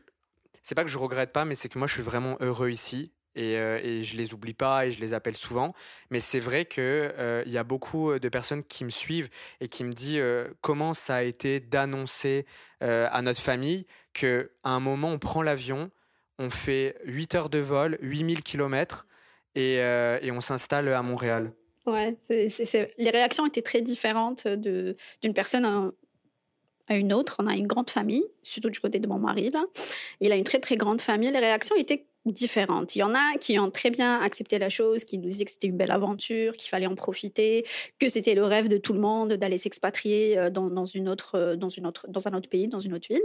c'est 0.63 0.75
pas 0.75 0.83
que 0.83 0.89
je 0.89 0.97
regrette 0.97 1.31
pas, 1.31 1.45
mais 1.45 1.55
c'est 1.55 1.69
que 1.69 1.77
moi 1.77 1.87
je 1.87 1.93
suis 1.93 2.03
vraiment 2.03 2.37
heureux 2.39 2.69
ici. 2.69 3.11
Et, 3.35 3.55
euh, 3.57 3.79
et, 3.81 4.03
je 4.03 4.17
les 4.17 4.33
oublie 4.33 4.53
pas 4.53 4.85
et 4.85 4.91
je 4.91 4.99
les 4.99 5.13
appelle 5.13 5.37
souvent. 5.37 5.73
Mais 6.09 6.19
c'est 6.19 6.41
vrai 6.41 6.65
qu'il 6.65 6.83
euh, 6.83 7.43
il 7.45 7.51
y 7.51 7.57
a 7.57 7.63
beaucoup 7.63 8.19
de 8.19 8.29
personnes 8.29 8.63
qui 8.63 8.83
me 8.83 8.89
suivent 8.89 9.29
et 9.61 9.69
qui 9.69 9.85
me 9.85 9.93
disent 9.93 10.19
euh, 10.19 10.49
comment 10.59 10.93
ça 10.93 11.15
a 11.15 11.23
été 11.23 11.59
d'annoncer 11.59 12.45
à 12.81 13.21
notre 13.21 13.41
famille 13.41 13.85
qu'à 14.13 14.43
un 14.63 14.79
moment 14.79 15.09
on 15.09 15.19
prend 15.19 15.43
l'avion, 15.43 15.91
on 16.39 16.49
fait 16.49 16.97
8 17.05 17.35
heures 17.35 17.49
de 17.49 17.59
vol, 17.59 17.99
8000 18.01 18.41
km 18.41 19.05
et, 19.53 19.75
et 19.75 20.31
on 20.31 20.41
s'installe 20.41 20.87
à 20.87 21.03
Montréal. 21.03 21.53
Ouais, 21.85 22.17
les 22.29 23.09
réactions 23.11 23.45
étaient 23.45 23.61
très 23.61 23.83
différentes 23.83 24.47
d'une 24.47 25.33
personne 25.35 25.91
une 26.95 27.13
autre. 27.13 27.37
On 27.39 27.47
a 27.47 27.55
une 27.55 27.67
grande 27.67 27.89
famille, 27.89 28.23
surtout 28.43 28.69
du 28.69 28.79
côté 28.79 28.99
de 28.99 29.07
mon 29.07 29.19
mari. 29.19 29.49
Là. 29.49 29.65
Il 30.19 30.31
a 30.31 30.35
une 30.35 30.43
très 30.43 30.59
très 30.59 30.77
grande 30.77 31.01
famille. 31.01 31.31
Les 31.31 31.39
réactions 31.39 31.75
étaient 31.75 32.05
différentes. 32.25 32.95
Il 32.95 32.99
y 32.99 33.03
en 33.03 33.15
a 33.15 33.37
qui 33.39 33.57
ont 33.57 33.71
très 33.71 33.89
bien 33.89 34.21
accepté 34.21 34.59
la 34.59 34.69
chose, 34.69 35.03
qui 35.03 35.17
nous 35.17 35.29
disaient 35.29 35.45
que 35.45 35.51
c'était 35.51 35.67
une 35.67 35.77
belle 35.77 35.91
aventure, 35.91 36.53
qu'il 36.53 36.69
fallait 36.69 36.85
en 36.85 36.95
profiter, 36.95 37.65
que 37.99 38.09
c'était 38.09 38.35
le 38.35 38.43
rêve 38.43 38.67
de 38.67 38.77
tout 38.77 38.93
le 38.93 38.99
monde 38.99 39.33
d'aller 39.33 39.57
s'expatrier 39.57 40.37
euh, 40.37 40.49
dans, 40.49 40.85
une 40.85 41.09
autre, 41.09 41.35
euh, 41.35 41.55
dans, 41.55 41.69
autre, 41.83 42.05
dans 42.07 42.27
un 42.27 42.33
autre 42.33 42.49
pays, 42.49 42.67
dans 42.67 42.79
une 42.79 42.93
autre 42.93 43.07
ville. 43.09 43.23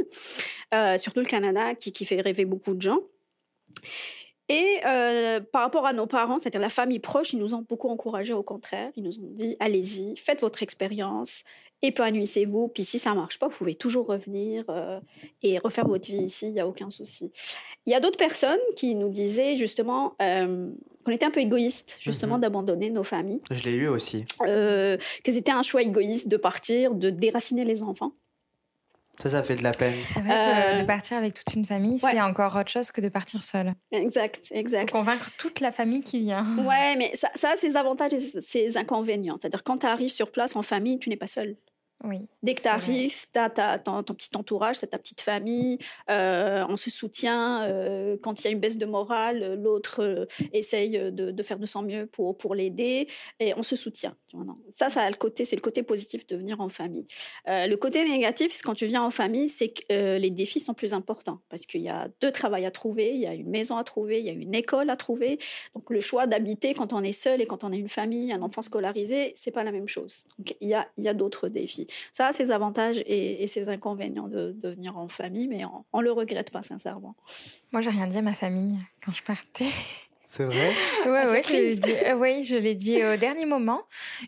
Euh, 0.74 0.96
surtout 0.96 1.20
le 1.20 1.26
Canada 1.26 1.74
qui 1.74 2.04
fait 2.04 2.20
rêver 2.20 2.44
beaucoup 2.44 2.74
de 2.74 2.82
gens. 2.82 3.00
Et 4.48 4.78
par 5.52 5.62
rapport 5.62 5.86
à 5.86 5.92
nos 5.92 6.06
parents, 6.06 6.38
c'est-à-dire 6.38 6.60
la 6.60 6.68
famille 6.68 7.00
proche, 7.00 7.32
ils 7.32 7.38
nous 7.38 7.54
ont 7.54 7.66
beaucoup 7.68 7.88
encouragés 7.88 8.32
au 8.32 8.44
contraire. 8.44 8.92
Ils 8.94 9.02
nous 9.02 9.18
ont 9.18 9.28
dit 9.32 9.56
allez-y, 9.58 10.16
faites 10.16 10.40
votre 10.40 10.62
expérience, 10.62 11.42
épanouissez-vous. 11.82 12.68
Puis 12.68 12.84
si 12.84 12.98
ça 12.98 13.14
marche 13.14 13.38
pas, 13.38 13.48
vous 13.48 13.56
pouvez 13.56 13.74
toujours 13.74 14.06
revenir 14.06 14.64
euh, 14.68 15.00
et 15.42 15.58
refaire 15.58 15.86
votre 15.86 16.06
vie 16.06 16.22
ici, 16.22 16.46
il 16.46 16.52
n'y 16.52 16.60
a 16.60 16.66
aucun 16.66 16.90
souci. 16.90 17.30
Il 17.86 17.92
y 17.92 17.94
a 17.94 18.00
d'autres 18.00 18.18
personnes 18.18 18.58
qui 18.76 18.94
nous 18.94 19.08
disaient 19.08 19.56
justement 19.56 20.14
euh, 20.20 20.70
qu'on 21.04 21.12
était 21.12 21.26
un 21.26 21.30
peu 21.30 21.40
égoïste, 21.40 21.96
justement, 22.00 22.34
mhm. 22.36 22.40
d'abandonner 22.40 22.90
nos 22.90 23.04
familles. 23.04 23.40
Je 23.50 23.62
l'ai 23.62 23.72
eu 23.72 23.88
aussi. 23.88 24.24
Euh, 24.42 24.96
que 25.22 25.32
c'était 25.32 25.52
un 25.52 25.62
choix 25.62 25.82
égoïste 25.82 26.28
de 26.28 26.36
partir, 26.36 26.94
de 26.94 27.10
déraciner 27.10 27.64
les 27.64 27.82
enfants. 27.82 28.12
Ça, 29.22 29.30
ça 29.30 29.42
fait 29.42 29.56
de 29.56 29.62
la 29.62 29.72
peine. 29.72 29.94
de, 30.16 30.84
partir 30.84 31.16
avec 31.16 31.34
toute 31.34 31.54
une 31.54 31.64
famille, 31.64 31.98
c'est 31.98 32.20
encore 32.20 32.54
autre 32.56 32.70
chose 32.70 32.90
que 32.90 33.00
de 33.00 33.08
partir 33.08 33.42
seul. 33.42 33.74
Exact, 33.90 34.46
exact. 34.50 34.90
convaincre 34.90 35.30
toute 35.38 35.60
la 35.60 35.72
famille 35.72 36.02
qui 36.02 36.20
vient. 36.20 36.44
Ouais, 36.58 36.96
mais 36.96 37.14
ça, 37.14 37.30
ça 37.34 37.50
a 37.50 37.56
ses 37.56 37.76
avantages 37.76 38.12
et 38.12 38.20
ses 38.20 38.76
inconvénients. 38.76 39.38
C'est-à-dire, 39.40 39.64
quand 39.64 39.78
tu 39.78 39.86
arrives 39.86 40.10
sur 40.10 40.30
place 40.30 40.56
en 40.56 40.62
famille, 40.62 40.98
tu 40.98 41.08
n'es 41.08 41.16
pas 41.16 41.26
seul. 41.26 41.56
Dès 42.42 42.54
que 42.54 42.62
tu 42.62 42.68
arrives, 42.68 43.26
tu 43.32 43.38
as, 43.38 43.78
ton, 43.78 44.02
petit 44.02 44.30
entourage, 44.36 44.80
tu 44.80 44.86
ta 44.86 44.98
petite 44.98 45.20
famille, 45.20 45.78
euh, 46.10 46.64
on 46.68 46.76
se 46.76 46.90
soutient. 46.90 47.64
Euh, 47.64 48.16
quand 48.22 48.40
il 48.40 48.44
y 48.44 48.48
a 48.48 48.50
une 48.50 48.60
baisse 48.60 48.78
de 48.78 48.86
morale, 48.86 49.60
l'autre 49.62 50.02
euh, 50.02 50.26
essaye 50.52 50.90
de, 51.12 51.42
faire 51.42 51.58
de 51.58 51.66
son 51.66 51.82
mieux 51.82 52.06
pour, 52.06 52.36
pour 52.36 52.54
l'aider 52.54 53.08
et 53.40 53.54
on 53.54 53.62
se 53.62 53.76
soutient. 53.76 54.16
Ça, 54.70 54.90
ça 54.90 55.02
a 55.02 55.10
le 55.10 55.16
côté, 55.16 55.44
c'est 55.44 55.56
le 55.56 55.62
côté 55.62 55.82
positif 55.82 56.26
de 56.26 56.36
venir 56.36 56.60
en 56.60 56.68
famille. 56.68 57.06
le 57.46 57.74
côté 57.76 58.04
négatif, 58.08 58.60
quand 58.62 58.74
tu 58.74 58.86
viens 58.86 59.02
en 59.02 59.10
famille, 59.10 59.48
c'est 59.48 59.68
que 59.68 60.16
les 60.18 60.30
défis 60.30 60.60
sont 60.60 60.74
plus 60.74 60.92
importants 60.92 61.40
parce 61.48 61.66
qu'il 61.66 61.82
y 61.82 61.88
a 61.88 62.08
deux 62.20 62.30
travails 62.30 62.66
à 62.66 62.70
trouver, 62.70 63.14
il 63.14 63.20
y 63.20 63.26
a 63.26 63.34
une 63.34 63.50
maison 63.50 63.76
à 63.76 63.84
trouver, 63.84 64.20
il 64.20 64.26
y 64.26 64.30
a 64.30 64.32
une 64.32 64.54
école 64.54 64.90
à 64.90 64.96
trouver. 64.96 65.38
Donc 65.74 65.90
le 65.90 66.00
choix 66.00 66.26
d'habiter 66.26 66.74
quand 66.74 66.92
on 66.92 67.02
est 67.02 67.12
seul 67.12 67.40
et 67.40 67.46
quand 67.46 67.64
on 67.64 67.72
a 67.72 67.76
une 67.76 67.88
famille, 67.88 68.32
un 68.32 68.42
enfant 68.42 68.62
scolarisé, 68.62 69.32
c'est 69.36 69.50
pas 69.50 69.64
la 69.64 69.72
même 69.72 69.88
chose. 69.88 70.24
Donc 70.38 70.56
il 70.60 70.68
y 70.68 70.74
a, 70.74 70.88
il 70.98 71.04
y 71.04 71.08
a 71.08 71.14
d'autres 71.14 71.48
défis. 71.48 71.86
Ça 72.12 72.28
a 72.28 72.32
ses 72.32 72.50
avantages 72.50 73.02
et, 73.06 73.46
ses 73.48 73.68
inconvénients 73.68 74.28
de, 74.28 74.56
venir 74.62 74.96
en 74.98 75.08
famille, 75.08 75.48
mais 75.48 75.64
on, 75.92 75.98
ne 75.98 76.04
le 76.04 76.12
regrette 76.12 76.50
pas 76.50 76.62
sincèrement. 76.62 77.14
Moi, 77.72 77.80
j'ai 77.80 77.90
rien 77.90 78.06
dit 78.06 78.18
à 78.18 78.22
ma 78.22 78.34
famille 78.34 78.76
quand 79.04 79.12
je 79.12 79.22
partais. 79.22 79.70
C'est 80.28 80.44
vrai? 80.44 80.72
Ouais, 81.06 81.30
ouais, 81.30 81.42
je 81.42 81.78
dit, 81.78 81.92
euh, 82.04 82.14
oui, 82.16 82.44
je 82.44 82.56
l'ai 82.56 82.74
dit 82.74 83.02
au 83.04 83.16
dernier 83.16 83.46
moment. 83.46 83.82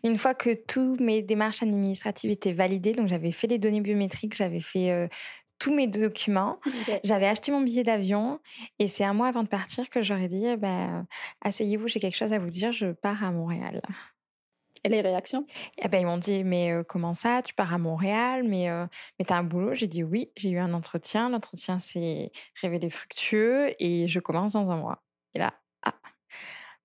Une 0.04 0.16
fois 0.16 0.32
que 0.32 0.54
toutes 0.54 1.00
mes 1.00 1.22
démarches 1.22 1.62
administratives 1.62 2.30
étaient 2.30 2.52
validées, 2.52 2.92
donc 2.92 3.08
j'avais 3.08 3.32
fait 3.32 3.48
les 3.48 3.58
données 3.58 3.80
biométriques, 3.80 4.34
j'avais 4.34 4.60
fait 4.60 4.92
euh, 4.92 5.08
tous 5.58 5.74
mes 5.74 5.88
documents, 5.88 6.60
j'avais 7.02 7.26
acheté 7.26 7.50
mon 7.50 7.60
billet 7.60 7.82
d'avion 7.82 8.38
et 8.78 8.86
c'est 8.86 9.04
un 9.04 9.12
mois 9.12 9.26
avant 9.26 9.42
de 9.42 9.48
partir 9.48 9.90
que 9.90 10.02
j'aurais 10.02 10.28
dit, 10.28 10.46
bah, 10.56 11.04
asseyez-vous, 11.42 11.88
j'ai 11.88 12.00
quelque 12.00 12.16
chose 12.16 12.32
à 12.32 12.38
vous 12.38 12.50
dire, 12.50 12.70
je 12.72 12.92
pars 12.92 13.24
à 13.24 13.32
Montréal. 13.32 13.82
Et 14.84 14.88
les 14.88 15.00
réactions? 15.00 15.46
Eh 15.82 15.88
ben, 15.88 15.98
Ils 15.98 16.06
m'ont 16.06 16.18
dit 16.18 16.44
Mais 16.44 16.72
comment 16.88 17.14
ça? 17.14 17.42
Tu 17.42 17.54
pars 17.54 17.72
à 17.72 17.78
Montréal 17.78 18.44
Mais, 18.44 18.68
mais 19.18 19.24
tu 19.24 19.32
as 19.32 19.36
un 19.36 19.42
boulot? 19.42 19.74
J'ai 19.74 19.86
dit 19.86 20.02
Oui, 20.02 20.30
j'ai 20.36 20.50
eu 20.50 20.58
un 20.58 20.72
entretien. 20.72 21.28
L'entretien 21.30 21.78
s'est 21.78 22.30
révélé 22.60 22.90
fructueux 22.90 23.74
et 23.78 24.08
je 24.08 24.20
commence 24.20 24.52
dans 24.52 24.70
un 24.70 24.76
mois. 24.76 25.02
Et 25.34 25.38
là, 25.38 25.54
ah 25.82 25.94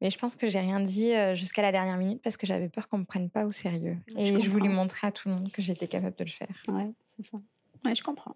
mais 0.01 0.09
je 0.09 0.17
pense 0.17 0.35
que 0.35 0.47
j'ai 0.47 0.59
rien 0.59 0.81
dit 0.81 1.13
jusqu'à 1.33 1.61
la 1.61 1.71
dernière 1.71 1.95
minute 1.95 2.21
parce 2.21 2.35
que 2.35 2.45
j'avais 2.45 2.67
peur 2.67 2.89
qu'on 2.89 2.97
me 2.97 3.05
prenne 3.05 3.29
pas 3.29 3.45
au 3.45 3.51
sérieux. 3.51 3.97
Et 4.17 4.41
je, 4.41 4.49
voulais 4.49 4.67
montrer 4.67 5.07
à 5.07 5.11
tout 5.11 5.29
le 5.29 5.35
monde 5.35 5.51
que 5.51 5.61
j'étais 5.61 5.87
capable 5.87 6.17
de 6.17 6.25
le 6.25 6.29
faire. 6.29 6.63
Ouais, 6.67 6.91
c'est 7.15 7.25
ça. 7.29 7.37
Ouais, 7.85 7.95
je 7.95 8.03
comprends. 8.03 8.35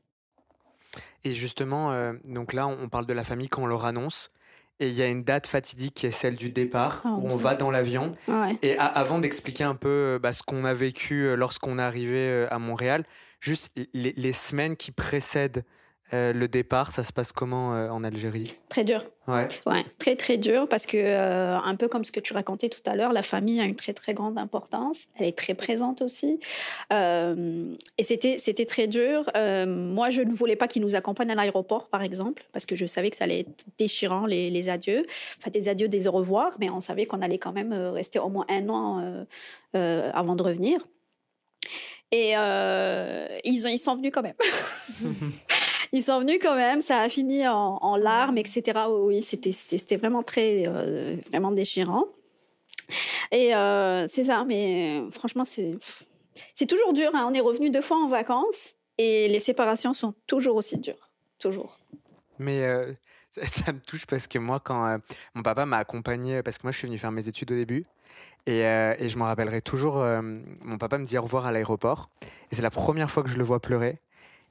Et 1.25 1.31
justement, 1.31 2.13
donc 2.23 2.53
là, 2.53 2.67
on 2.67 2.87
parle 2.87 3.05
de 3.05 3.13
la 3.13 3.25
famille 3.25 3.49
quand 3.49 3.63
on 3.63 3.67
leur 3.67 3.85
annonce 3.85 4.31
et 4.79 4.89
il 4.89 4.93
y 4.93 5.01
a 5.01 5.07
une 5.07 5.23
date 5.23 5.47
fatidique 5.47 5.95
qui 5.95 6.05
est 6.05 6.11
celle 6.11 6.35
du 6.35 6.49
départ, 6.49 7.01
ah, 7.03 7.17
où 7.19 7.27
on 7.29 7.35
va 7.35 7.55
dans 7.55 7.71
l'avion. 7.71 8.11
Et 8.61 8.77
avant 8.77 9.19
d'expliquer 9.19 9.63
un 9.63 9.75
peu 9.75 9.89
euh, 9.89 10.19
bah, 10.19 10.33
ce 10.33 10.43
qu'on 10.43 10.65
a 10.65 10.73
vécu 10.73 11.25
euh, 11.25 11.35
lorsqu'on 11.35 11.79
est 11.79 11.81
arrivé 11.81 12.19
euh, 12.19 12.47
à 12.51 12.59
Montréal, 12.59 13.03
juste 13.39 13.71
les 13.93 14.33
semaines 14.33 14.75
qui 14.75 14.91
précèdent 14.91 15.63
euh, 16.13 16.31
le 16.31 16.47
départ, 16.47 16.91
ça 16.91 17.03
se 17.03 17.11
passe 17.11 17.33
comment 17.33 17.75
euh, 17.75 17.89
en 17.89 18.03
Algérie? 18.03 18.53
Très 18.69 18.85
dur. 18.85 19.05
Ouais. 19.27 19.49
ouais. 19.65 19.83
Très 19.97 20.15
très 20.15 20.37
dur 20.37 20.69
parce 20.69 20.85
que 20.85 20.95
euh, 20.95 21.57
un 21.57 21.75
peu 21.75 21.89
comme 21.89 22.05
ce 22.05 22.13
que 22.13 22.21
tu 22.21 22.31
racontais 22.31 22.69
tout 22.69 22.81
à 22.85 22.95
l'heure, 22.95 23.11
la 23.11 23.23
famille 23.23 23.59
a 23.59 23.65
une 23.65 23.75
très 23.75 23.93
très 23.93 24.13
grande 24.13 24.37
importance. 24.37 25.07
Elle 25.17 25.25
est 25.25 25.37
très 25.37 25.53
présente 25.53 26.01
aussi. 26.01 26.39
et 26.91 28.03
c'était 28.03 28.37
c'était 28.37 28.65
très 28.65 28.87
dur. 28.87 29.29
moi, 29.35 30.09
je 30.09 30.21
ne 30.21 30.31
voulais 30.31 30.55
pas 30.55 30.69
qu'ils 30.69 30.81
nous 30.81 30.95
accompagnent 30.95 31.31
à 31.31 31.35
l'aéroport, 31.35 31.89
par 31.89 32.03
exemple, 32.03 32.45
parce 32.53 32.65
que 32.65 32.75
je 32.75 32.85
savais 32.85 33.09
que 33.09 33.17
ça 33.17 33.25
allait 33.25 33.41
être 33.41 33.65
déchirant 33.77 34.25
les, 34.25 34.49
les 34.49 34.69
adieux, 34.69 35.05
enfin 35.37 35.51
des 35.51 35.67
adieux, 35.67 35.89
des 35.89 36.07
au 36.07 36.11
revoir, 36.11 36.55
mais 36.59 36.69
on 36.69 36.79
savait 36.79 37.05
qu'on 37.05 37.21
allait 37.21 37.37
quand 37.37 37.51
même 37.51 37.73
rester 37.73 38.19
au 38.19 38.29
moins 38.29 38.45
un 38.49 38.69
an 38.69 39.25
avant 39.73 40.35
de 40.37 40.43
revenir. 40.43 40.79
Et 42.11 42.29
ils, 42.31 43.65
ont, 43.65 43.69
ils 43.69 43.79
sont 43.79 43.97
venus 43.97 44.11
quand 44.13 44.21
même. 44.23 44.35
ils 45.91 46.03
sont 46.03 46.19
venus 46.19 46.39
quand 46.41 46.55
même. 46.55 46.81
Ça 46.81 47.01
a 47.01 47.09
fini 47.09 47.47
en, 47.47 47.95
larmes, 47.95 48.37
etc. 48.37 48.79
Oui, 48.89 49.21
c'était 49.21 49.51
c'était 49.51 49.97
vraiment 49.97 50.23
très 50.23 50.65
euh, 50.67 51.15
vraiment 51.29 51.51
déchirant. 51.51 52.05
Et 53.31 53.55
euh, 53.55 54.07
c'est 54.07 54.25
ça. 54.25 54.43
Mais 54.45 55.01
franchement, 55.11 55.45
c'est 55.45 55.77
c'est 56.55 56.65
toujours 56.65 56.93
dur. 56.93 57.11
Hein. 57.13 57.27
On 57.29 57.33
est 57.33 57.39
revenu 57.39 57.69
deux 57.69 57.81
fois 57.81 57.97
en 57.97 58.07
vacances 58.07 58.75
et 58.97 59.27
les 59.27 59.39
séparations 59.39 59.93
sont 59.93 60.13
toujours 60.27 60.55
aussi 60.55 60.77
dures, 60.77 61.09
toujours. 61.39 61.79
Mais 62.39 62.63
euh, 62.63 62.93
ça, 63.43 63.73
me 63.73 63.79
touche 63.79 64.05
parce 64.05 64.27
que 64.27 64.39
moi, 64.39 64.59
quand 64.59 64.99
mon 65.33 65.43
papa 65.43 65.65
m'a 65.65 65.77
accompagné, 65.77 66.43
parce 66.43 66.57
que 66.57 66.63
moi 66.63 66.71
je 66.71 66.77
suis 66.77 66.87
venu 66.87 66.97
faire 66.97 67.11
mes 67.11 67.27
études 67.27 67.51
au 67.51 67.55
début, 67.55 67.85
et, 68.45 68.61
et 68.61 69.09
je 69.09 69.17
me 69.17 69.23
rappellerai 69.23 69.61
toujours, 69.61 69.97
mon 69.97 70.77
papa 70.77 70.97
me 70.97 71.05
dit 71.05 71.17
au 71.17 71.21
revoir 71.21 71.45
à 71.45 71.51
l'aéroport, 71.51 72.09
et 72.49 72.55
c'est 72.55 72.61
la 72.61 72.69
première 72.69 73.11
fois 73.11 73.21
que 73.23 73.29
je 73.29 73.37
le 73.37 73.43
vois 73.43 73.59
pleurer. 73.59 73.99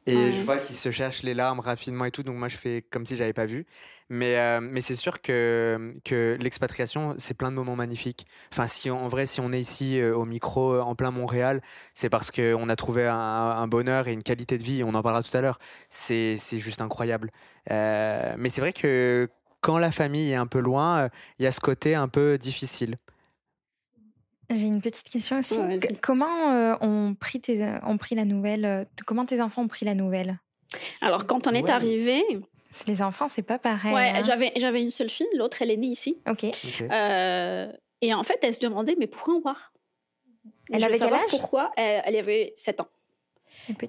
Et 0.07 0.33
je 0.33 0.41
vois 0.43 0.59
qu'il 0.59 0.77
se 0.77 0.91
cherche 0.93 1.23
les 1.25 1.35
larmes 1.35 1.59
rapidement 1.61 2.05
et 2.05 2.13
tout, 2.13 2.23
donc 2.23 2.37
moi 2.37 2.49
je 2.49 2.57
fais 2.57 2.83
comme 2.91 3.05
si 3.05 3.17
j'avais 3.17 3.33
pas 3.33 3.47
vu. 3.47 3.67
Mais, 4.09 4.39
euh, 4.39 4.61
mais 4.61 4.81
c'est 4.81 4.95
sûr 4.95 5.21
que, 5.21 5.97
que 6.05 6.37
l'expatriation, 6.41 7.17
c'est 7.19 7.35
plein 7.35 7.51
de 7.51 7.57
moments 7.57 7.75
magnifiques. 7.75 8.25
Enfin, 8.53 8.69
si 8.69 8.89
en 8.89 9.09
vrai, 9.09 9.27
si 9.27 9.41
on 9.41 9.53
est 9.53 9.61
ici 9.61 9.99
euh, 9.99 10.17
au 10.17 10.25
micro 10.25 10.75
euh, 10.75 10.81
en 10.81 10.95
plein 10.95 11.11
Montréal, 11.11 11.61
c'est 11.95 12.09
parce 12.09 12.31
qu'on 12.31 12.69
a 12.69 12.77
trouvé 12.77 13.07
un, 13.09 13.67
bonheur 13.67 14.07
et 14.07 14.13
une 14.13 14.23
qualité 14.23 14.59
de 14.59 14.63
vie, 14.63 14.85
on 14.85 14.95
en 14.95 15.03
parlera 15.03 15.25
tout 15.25 15.37
à 15.37 15.41
l'heure. 15.41 15.59
C'est 15.89 16.39
juste 16.53 16.81
incroyable. 16.81 17.31
mais 17.69 18.49
c'est 18.49 18.61
vrai 18.61 18.73
que 18.73 19.29
quand 19.61 19.79
la 19.79 19.91
famille 19.91 20.31
est 20.31 20.37
un 20.37 20.47
peu 20.47 20.61
loin, 20.61 21.09
il 21.39 21.45
y 21.45 21.47
a 21.47 21.53
ce 21.53 21.61
côté 21.61 21.95
un 21.97 22.09
peu 22.09 22.39
difficile. 22.39 22.99
J'ai 24.51 24.67
une 24.67 24.81
petite 24.81 25.09
question 25.09 25.39
aussi. 25.39 25.59
comment 26.03 26.53
euh, 26.53 26.77
ont, 26.81 27.15
pris 27.15 27.41
tes, 27.41 27.65
ont 27.85 27.99
pris 27.99 28.15
la 28.15 28.25
nouvelle 28.25 28.65
euh, 28.65 28.85
Comment 29.05 29.27
tes 29.27 29.41
enfants 29.41 29.63
ont 29.63 29.69
pris 29.69 29.85
la 29.85 29.95
nouvelle? 29.95 30.39
Alors, 31.01 31.27
quand 31.27 31.47
on 31.47 31.53
est 31.53 31.69
arrivé, 31.71 32.23
Les 32.87 33.03
enfants, 33.03 33.29
c'est 33.29 33.43
pas 33.43 33.59
pareil. 33.59 33.93
Ouais, 33.95 34.13
hein. 34.15 34.23
j'avais, 34.25 34.53
j'avais 34.57 34.83
une 34.83 34.91
seule 34.91 35.11
fille, 35.11 35.27
l'autre, 35.35 35.63
elle 35.63 35.71
est 35.71 35.77
née 35.77 35.89
ici. 35.89 36.19
Ok. 36.29 36.45
Euh, 36.81 37.73
et 38.03 38.15
en 38.15 38.23
fait, 38.23 38.39
elle 38.43 38.55
se 38.55 38.61
demandait, 38.61 38.97
mais 38.99 39.07
pourquoi 39.07 39.35
on 39.35 39.41
part? 39.41 39.73
Elle 40.71 40.81
Je 40.81 40.87
avait 40.87 40.99
quel 40.99 41.15
âge? 41.15 41.31
Pourquoi 41.31 41.73
elle, 41.77 42.03
elle 42.05 42.17
avait 42.17 42.53
7 42.57 42.81
ans. 42.81 42.89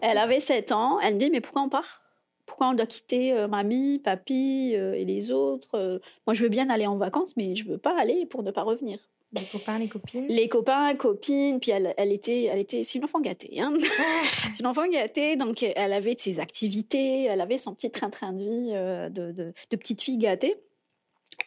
Elle 0.01 0.17
avait 0.17 0.39
7 0.39 0.71
ans. 0.71 0.99
Elle 0.99 1.15
me 1.15 1.19
dit, 1.19 1.29
mais 1.29 1.41
pourquoi 1.41 1.61
on 1.61 1.69
part? 1.69 2.03
Pourquoi 2.45 2.69
on 2.69 2.73
doit 2.73 2.85
quitter 2.85 3.33
euh, 3.33 3.47
mamie, 3.47 3.99
papy 3.99 4.73
euh, 4.75 4.93
et 4.93 5.05
les 5.05 5.31
autres? 5.31 5.75
Euh, 5.75 5.99
Moi, 6.25 6.33
je 6.33 6.43
veux 6.43 6.49
bien 6.49 6.69
aller 6.69 6.87
en 6.87 6.97
vacances, 6.97 7.35
mais 7.35 7.55
je 7.55 7.67
veux 7.67 7.77
pas 7.77 7.99
aller 7.99 8.25
pour 8.25 8.41
ne 8.41 8.51
pas 8.51 8.63
revenir. 8.63 8.99
Les 9.33 9.45
copains, 9.45 9.77
les 9.77 9.89
copines. 9.89 10.27
Les 10.27 10.47
copains, 10.49 10.95
copines, 10.95 11.59
puis 11.59 11.71
elle, 11.71 11.93
elle 11.97 12.13
était, 12.13 12.43
elle 12.43 12.59
était, 12.59 12.83
c'est 12.83 12.97
une 12.97 13.03
enfant 13.03 13.19
gâtée. 13.19 13.59
Hein 13.59 13.73
c'est 14.53 14.61
une 14.61 14.67
enfant 14.67 14.87
gâtée, 14.87 15.35
donc 15.35 15.63
elle 15.63 15.93
avait 15.93 16.15
ses 16.17 16.39
activités, 16.39 17.25
elle 17.25 17.41
avait 17.41 17.57
son 17.57 17.73
petit 17.73 17.91
train-train 17.91 18.31
de 18.33 18.39
vie 18.39 18.69
euh, 18.71 19.09
de, 19.09 19.31
de, 19.33 19.53
de 19.69 19.75
petite 19.75 20.01
fille 20.01 20.17
gâtée. 20.17 20.55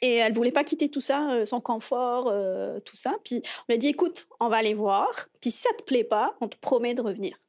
Et 0.03 0.15
elle 0.15 0.33
voulait 0.33 0.53
pas 0.53 0.63
quitter 0.65 0.89
tout 0.89 1.01
ça, 1.01 1.31
euh, 1.33 1.47
son 1.47 1.61
confort, 1.61 2.29
euh, 2.29 2.81
tout 2.81 2.97
ça. 2.97 3.17
Puis 3.25 3.43
on 3.61 3.65
lui 3.71 3.75
a 3.75 3.79
dit, 3.79 3.89
écoute, 3.89 4.29
on 4.39 4.49
va 4.49 4.59
aller 4.59 4.75
voir. 4.75 5.29
Puis 5.41 5.51
si 5.51 5.63
ça 5.63 5.71
te 5.77 5.83
plaît 5.83 6.05
pas, 6.05 6.37
on 6.41 6.49
te 6.49 6.57
promet 6.59 6.95
de 6.95 7.03
revenir. 7.03 7.41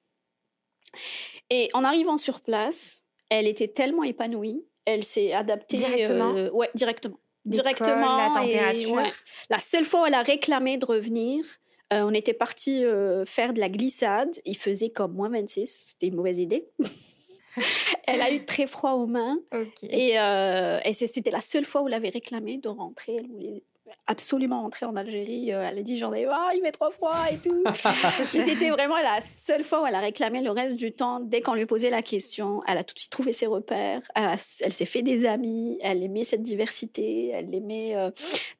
Et 1.49 1.69
en 1.73 1.83
arrivant 1.83 2.17
sur 2.17 2.41
place, 2.41 3.03
elle 3.29 3.47
était 3.47 3.67
tellement 3.67 4.03
épanouie, 4.03 4.65
elle 4.85 5.03
s'est 5.03 5.33
adaptée 5.33 5.77
Directement? 5.77 6.33
euh, 6.35 6.49
ouais, 6.51 6.69
directement. 6.75 7.19
Directement. 7.45 8.35
la 8.35 8.73
et, 8.73 8.85
ouais. 8.85 9.11
La 9.49 9.59
seule 9.59 9.85
fois 9.85 10.03
où 10.03 10.05
elle 10.05 10.13
a 10.13 10.21
réclamé 10.21 10.77
de 10.77 10.85
revenir, 10.85 11.43
euh, 11.91 12.03
on 12.03 12.13
était 12.13 12.33
parti 12.33 12.85
euh, 12.85 13.25
faire 13.25 13.53
de 13.53 13.59
la 13.59 13.69
glissade. 13.69 14.29
Il 14.45 14.57
faisait 14.57 14.89
comme 14.89 15.13
moins 15.13 15.29
26. 15.29 15.91
C'était 15.91 16.07
une 16.07 16.15
mauvaise 16.15 16.37
idée. 16.37 16.67
elle 18.07 18.21
a 18.21 18.31
eu 18.31 18.45
très 18.45 18.67
froid 18.67 18.93
aux 18.93 19.07
mains. 19.07 19.39
Et, 19.83 20.19
euh, 20.19 20.79
et 20.85 20.93
c'était 20.93 21.31
la 21.31 21.41
seule 21.41 21.65
fois 21.65 21.81
où 21.81 21.87
elle 21.87 21.95
avait 21.95 22.09
réclamé 22.09 22.57
de 22.57 22.69
rentrer. 22.69 23.15
Elle 23.15 23.27
voulait 23.27 23.63
absolument 24.07 24.61
rentrer 24.61 24.85
en 24.85 24.95
Algérie. 24.95 25.51
Euh, 25.53 25.63
elle 25.69 25.77
a 25.79 25.81
dit 25.83 25.97
j'en 25.97 26.13
ai 26.13 26.25
ah, 26.25 26.51
il 26.55 26.61
fait 26.61 26.71
trop 26.71 26.91
froid 26.91 27.15
et 27.31 27.37
tout. 27.37 27.63
C'était 28.25 28.69
vraiment 28.69 28.97
la 28.97 29.21
seule 29.21 29.63
fois 29.63 29.83
où 29.83 29.85
elle 29.85 29.95
a 29.95 29.99
réclamé. 29.99 30.41
Le 30.41 30.51
reste 30.51 30.75
du 30.75 30.91
temps, 30.91 31.19
dès 31.19 31.41
qu'on 31.41 31.53
lui 31.53 31.65
posait 31.65 31.89
la 31.89 32.01
question, 32.01 32.61
elle 32.67 32.77
a 32.77 32.83
tout 32.83 32.93
de 32.93 32.99
suite 32.99 33.11
trouvé 33.11 33.33
ses 33.33 33.47
repères. 33.47 34.01
Elle, 34.15 34.25
a- 34.25 34.59
elle 34.61 34.73
s'est 34.73 34.85
fait 34.85 35.01
des 35.01 35.25
amis. 35.25 35.77
Elle 35.81 36.03
aimait 36.03 36.23
cette 36.23 36.43
diversité. 36.43 37.29
Elle 37.29 37.53
aimait 37.53 37.95
euh, 37.95 38.11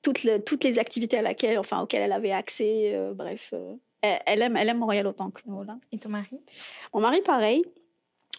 toutes, 0.01 0.23
le- 0.23 0.39
toutes 0.43 0.63
les 0.63 0.79
activités 0.79 1.17
à 1.17 1.21
laquelle, 1.21 1.57
enfin, 1.59 1.81
auxquelles 1.81 2.01
elle 2.03 2.13
avait 2.13 2.31
accès. 2.31 2.91
euh, 2.93 3.13
bref, 3.13 3.53
elle, 4.01 4.41
aime, 4.41 4.57
elle 4.57 4.69
aime 4.69 4.79
Montréal 4.79 5.07
autant 5.07 5.29
que 5.29 5.41
nous. 5.45 5.63
Là. 5.63 5.77
Et 5.91 5.97
ton 5.97 6.09
mari? 6.09 6.39
Mon 6.93 7.01
mari, 7.01 7.21
pareil. 7.21 7.63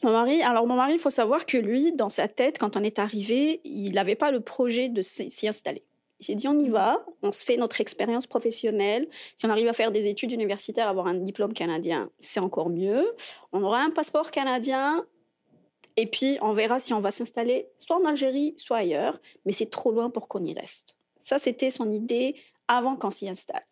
Mon 0.02 0.10
mari, 0.10 0.42
alors 0.42 0.66
mon 0.66 0.74
mari, 0.74 0.94
il 0.94 0.98
faut 0.98 1.10
savoir 1.10 1.46
que 1.46 1.56
lui, 1.56 1.92
dans 1.92 2.08
sa 2.08 2.26
tête, 2.26 2.58
quand 2.58 2.76
on 2.76 2.82
est 2.82 2.98
arrivé, 2.98 3.60
il 3.62 3.92
n'avait 3.92 4.16
pas 4.16 4.32
le 4.32 4.40
projet 4.40 4.88
de 4.88 5.00
s'y 5.00 5.46
installer. 5.46 5.84
Il 6.22 6.24
s'est 6.24 6.34
dit, 6.36 6.46
on 6.46 6.56
y 6.60 6.68
va, 6.68 7.04
on 7.22 7.32
se 7.32 7.44
fait 7.44 7.56
notre 7.56 7.80
expérience 7.80 8.28
professionnelle. 8.28 9.08
Si 9.36 9.44
on 9.44 9.50
arrive 9.50 9.66
à 9.66 9.72
faire 9.72 9.90
des 9.90 10.06
études 10.06 10.30
universitaires, 10.30 10.86
avoir 10.86 11.08
un 11.08 11.14
diplôme 11.14 11.52
canadien, 11.52 12.10
c'est 12.20 12.38
encore 12.38 12.70
mieux. 12.70 13.12
On 13.50 13.60
aura 13.64 13.80
un 13.80 13.90
passeport 13.90 14.30
canadien. 14.30 15.04
Et 15.96 16.06
puis, 16.06 16.38
on 16.40 16.52
verra 16.52 16.78
si 16.78 16.94
on 16.94 17.00
va 17.00 17.10
s'installer 17.10 17.66
soit 17.78 17.96
en 17.96 18.04
Algérie, 18.04 18.54
soit 18.56 18.76
ailleurs. 18.76 19.20
Mais 19.46 19.50
c'est 19.50 19.68
trop 19.68 19.90
loin 19.90 20.10
pour 20.10 20.28
qu'on 20.28 20.44
y 20.44 20.54
reste. 20.54 20.94
Ça, 21.22 21.40
c'était 21.40 21.70
son 21.70 21.90
idée 21.90 22.36
avant 22.68 22.94
qu'on 22.94 23.10
s'y 23.10 23.28
installe. 23.28 23.66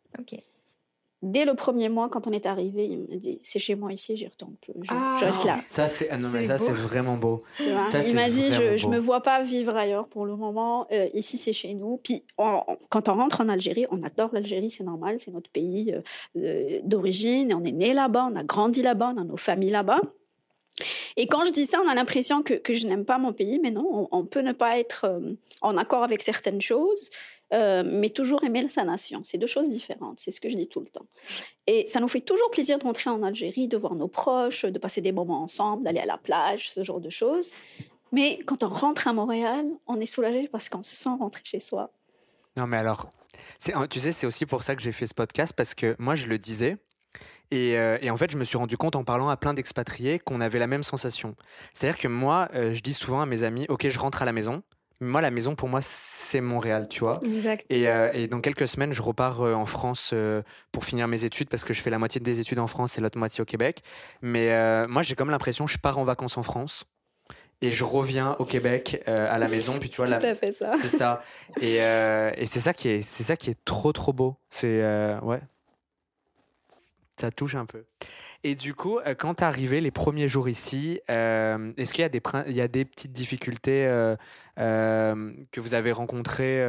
Dès 1.22 1.44
le 1.44 1.54
premier 1.54 1.90
mois, 1.90 2.08
quand 2.08 2.26
on 2.26 2.32
est 2.32 2.46
arrivé, 2.46 2.86
il 2.86 2.98
m'a 3.00 3.16
dit, 3.16 3.38
c'est 3.42 3.58
chez 3.58 3.74
moi 3.74 3.92
ici, 3.92 4.16
j'y 4.16 4.26
retourne 4.26 4.54
plus. 4.62 4.72
Je, 4.82 4.90
Ah. 4.90 5.16
je 5.20 5.24
reste 5.26 5.44
là. 5.44 5.58
Ça, 5.66 5.86
c'est 5.88 6.08
ah 6.08 6.16
non, 6.16 6.30
mais 6.30 6.42
C'est 6.42 6.46
ça, 6.48 6.56
beau. 6.56 6.64
c'est 6.64 6.72
vraiment 6.72 7.16
beau. 7.18 7.42
Tu 7.58 7.70
vois. 7.70 7.84
Ça, 7.90 8.02
il 8.02 8.14
m'a 8.14 8.30
dit, 8.30 8.50
je, 8.50 8.82
beau. 8.86 8.90
me 8.92 8.98
vois 8.98 9.20
pas 9.22 9.42
vivre 9.42 9.76
ailleurs 9.76 10.08
pour 10.08 10.24
le 10.24 10.34
moment. 10.34 10.86
Euh, 10.92 11.08
ici, 11.12 11.36
c'est 11.36 11.52
chez 11.52 11.74
nous. 11.74 12.00
Puis, 12.02 12.24
on- 12.38 12.62
on- 12.66 12.78
quand 12.88 13.10
on 13.10 13.16
rentre 13.16 13.42
en 13.42 13.50
Algérie, 13.50 13.84
on 13.90 14.02
adore 14.02 14.30
l'Algérie, 14.32 14.70
c'est 14.70 14.82
normal, 14.84 15.16
c'est 15.20 15.30
notre 15.30 15.50
pays 15.50 15.92
euh, 15.92 16.00
euh, 16.38 16.80
d'origine. 16.84 17.52
On 17.54 17.64
est 17.64 17.72
né 17.72 17.92
là-bas, 17.92 18.30
on 18.32 18.36
a 18.36 18.42
grandi 18.42 18.80
là-bas, 18.80 19.12
on 19.14 19.20
a 19.20 19.24
nos 19.24 19.36
familles 19.36 19.70
là-bas. 19.72 20.00
Et 21.18 21.26
quand 21.26 21.44
je 21.44 21.52
dis 21.52 21.66
ça, 21.66 21.78
on 21.84 21.88
a 21.88 21.94
l'impression 21.94 22.42
que, 22.42 22.54
que 22.54 22.72
je 22.72 22.86
n'aime 22.86 23.04
pas 23.04 23.18
mon 23.18 23.34
pays, 23.34 23.58
mais 23.62 23.70
non, 23.70 24.08
on, 24.10 24.18
on 24.18 24.24
peut 24.24 24.40
ne 24.40 24.52
pas 24.52 24.78
être 24.78 25.04
euh, 25.04 25.34
en 25.60 25.76
accord 25.76 26.02
avec 26.02 26.22
certaines 26.22 26.62
choses, 26.62 27.10
euh, 27.52 27.82
mais 27.84 28.10
toujours 28.10 28.44
aimer 28.44 28.68
sa 28.68 28.84
nation. 28.84 29.22
C'est 29.24 29.38
deux 29.38 29.46
choses 29.46 29.68
différentes, 29.68 30.20
c'est 30.20 30.30
ce 30.30 30.40
que 30.40 30.48
je 30.48 30.56
dis 30.56 30.68
tout 30.68 30.80
le 30.80 30.86
temps. 30.86 31.06
Et 31.66 31.86
ça 31.86 32.00
nous 32.00 32.08
fait 32.08 32.20
toujours 32.20 32.50
plaisir 32.50 32.78
de 32.78 32.84
rentrer 32.84 33.10
en 33.10 33.22
Algérie, 33.22 33.68
de 33.68 33.76
voir 33.76 33.94
nos 33.94 34.08
proches, 34.08 34.64
de 34.64 34.78
passer 34.78 35.00
des 35.00 35.12
moments 35.12 35.42
ensemble, 35.42 35.84
d'aller 35.84 36.00
à 36.00 36.06
la 36.06 36.18
plage, 36.18 36.70
ce 36.70 36.84
genre 36.84 37.00
de 37.00 37.10
choses. 37.10 37.50
Mais 38.12 38.38
quand 38.44 38.62
on 38.64 38.68
rentre 38.68 39.08
à 39.08 39.12
Montréal, 39.12 39.66
on 39.86 40.00
est 40.00 40.06
soulagé 40.06 40.48
parce 40.48 40.68
qu'on 40.68 40.82
se 40.82 40.96
sent 40.96 41.10
rentrer 41.18 41.42
chez 41.44 41.60
soi. 41.60 41.90
Non, 42.56 42.66
mais 42.66 42.76
alors, 42.76 43.10
tu 43.90 44.00
sais, 44.00 44.12
c'est 44.12 44.26
aussi 44.26 44.46
pour 44.46 44.62
ça 44.62 44.74
que 44.74 44.82
j'ai 44.82 44.92
fait 44.92 45.06
ce 45.06 45.14
podcast 45.14 45.52
parce 45.56 45.74
que 45.74 45.94
moi, 45.98 46.14
je 46.14 46.26
le 46.26 46.38
disais. 46.38 46.78
Et, 47.52 47.76
euh, 47.76 47.98
et 48.00 48.10
en 48.10 48.16
fait, 48.16 48.30
je 48.30 48.38
me 48.38 48.44
suis 48.44 48.56
rendu 48.56 48.76
compte 48.76 48.94
en 48.94 49.04
parlant 49.04 49.28
à 49.28 49.36
plein 49.36 49.54
d'expatriés 49.54 50.18
qu'on 50.20 50.40
avait 50.40 50.58
la 50.58 50.68
même 50.68 50.84
sensation. 50.84 51.34
C'est-à-dire 51.72 51.98
que 51.98 52.08
moi, 52.08 52.48
euh, 52.54 52.74
je 52.74 52.80
dis 52.80 52.94
souvent 52.94 53.20
à 53.20 53.26
mes 53.26 53.42
amis, 53.42 53.66
OK, 53.68 53.88
je 53.88 53.98
rentre 53.98 54.22
à 54.22 54.24
la 54.24 54.32
maison. 54.32 54.62
Moi, 55.00 55.20
la 55.22 55.30
maison, 55.30 55.54
pour 55.54 55.68
moi, 55.68 55.80
c'est 55.82 56.40
Montréal, 56.40 56.88
tu 56.88 57.00
vois. 57.00 57.20
Exact. 57.24 57.64
Et, 57.70 57.88
euh, 57.88 58.10
et 58.12 58.28
dans 58.28 58.40
quelques 58.40 58.68
semaines, 58.68 58.92
je 58.92 59.02
repars 59.02 59.40
euh, 59.40 59.54
en 59.54 59.66
France 59.66 60.10
euh, 60.12 60.42
pour 60.72 60.84
finir 60.84 61.08
mes 61.08 61.24
études 61.24 61.48
parce 61.48 61.64
que 61.64 61.72
je 61.72 61.80
fais 61.80 61.90
la 61.90 61.98
moitié 61.98 62.20
des 62.20 62.38
études 62.38 62.58
en 62.58 62.66
France 62.66 62.98
et 62.98 63.00
l'autre 63.00 63.18
moitié 63.18 63.40
au 63.42 63.44
Québec. 63.46 63.82
Mais 64.20 64.86
moi, 64.86 65.02
j'ai 65.02 65.14
comme 65.14 65.30
l'impression 65.30 65.64
que 65.64 65.70
je 65.72 65.78
pars 65.78 65.98
en 65.98 66.04
vacances 66.04 66.36
en 66.36 66.42
France 66.42 66.84
et 67.62 67.72
je 67.72 67.84
reviens 67.84 68.36
au 68.38 68.44
Québec 68.44 69.02
à 69.06 69.38
la 69.38 69.48
maison. 69.48 69.78
Puis 69.78 69.88
tu 69.90 69.96
vois, 69.96 70.06
Tout 70.06 70.12
la, 70.12 70.18
à 70.30 70.34
fait 70.34 70.52
ça. 70.52 70.72
c'est 70.80 70.96
ça. 70.96 71.22
Et, 71.60 71.76
et 71.76 72.46
c'est 72.46 72.60
ça 72.60 72.74
qui 72.74 72.88
est, 72.88 73.02
c'est 73.02 73.24
ça 73.24 73.36
qui 73.36 73.50
est 73.50 73.64
trop 73.64 73.92
trop 73.92 74.12
beau. 74.12 74.36
C'est 74.50 74.82
ouais, 75.22 75.40
ça 77.20 77.30
touche 77.30 77.54
un 77.54 77.66
peu. 77.66 77.84
Et 78.42 78.54
du 78.54 78.74
coup, 78.74 78.98
euh, 79.00 79.14
quand 79.14 79.34
t'es 79.34 79.44
arrivé 79.44 79.82
les 79.82 79.90
premiers 79.90 80.26
jours 80.26 80.48
ici, 80.48 80.98
euh, 81.10 81.72
est-ce 81.76 81.92
qu'il 81.92 82.00
y 82.00 82.04
a 82.04 82.08
des 82.08 82.22
il 82.48 82.56
y 82.56 82.62
a 82.62 82.68
des 82.68 82.86
petites 82.86 83.12
difficultés 83.12 83.86
euh, 83.86 84.16
euh, 84.58 85.32
que 85.52 85.60
vous 85.60 85.74
avez 85.74 85.92
rencontrées 85.92 86.64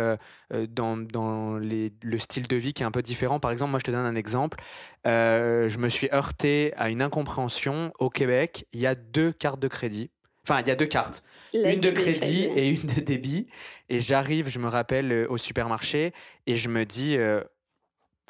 dans, 0.69 0.97
dans 0.97 1.57
les- 1.57 1.93
le 2.01 2.17
style 2.19 2.47
de 2.47 2.55
vie 2.57 2.73
qui 2.73 2.83
est 2.83 2.85
un 2.85 2.91
peu 2.91 3.01
différent? 3.01 3.39
Par 3.39 3.51
exemple, 3.51 3.71
moi, 3.71 3.79
je 3.79 3.85
te 3.85 3.91
donne 3.91 4.05
un 4.05 4.15
exemple. 4.15 4.57
Je 5.05 5.77
me 5.77 5.87
suis 5.89 6.09
heurté 6.11 6.73
à 6.75 6.89
une 6.89 7.01
incompréhension 7.01 7.93
au 7.99 8.09
Québec. 8.09 8.65
Il 8.73 8.81
y 8.81 8.87
a 8.87 8.95
deux 8.95 9.31
cartes 9.31 9.59
de 9.61 9.67
crédit. 9.69 10.11
Enfin, 10.45 10.61
il 10.61 10.67
y 10.67 10.71
a 10.71 10.75
deux 10.75 10.87
cartes 10.87 11.23
La 11.53 11.71
une 11.71 11.81
de 11.81 11.91
crédit 11.91 12.45
et 12.55 12.69
une 12.69 12.81
de 12.87 12.99
débit. 12.99 13.47
Et 13.89 13.99
j'arrive, 14.01 14.49
je 14.49 14.59
me 14.59 14.67
rappelle, 14.67 15.27
au 15.29 15.37
supermarché 15.37 16.13
et 16.47 16.57
je 16.57 16.67
me 16.67 16.85
dis, 16.85 17.15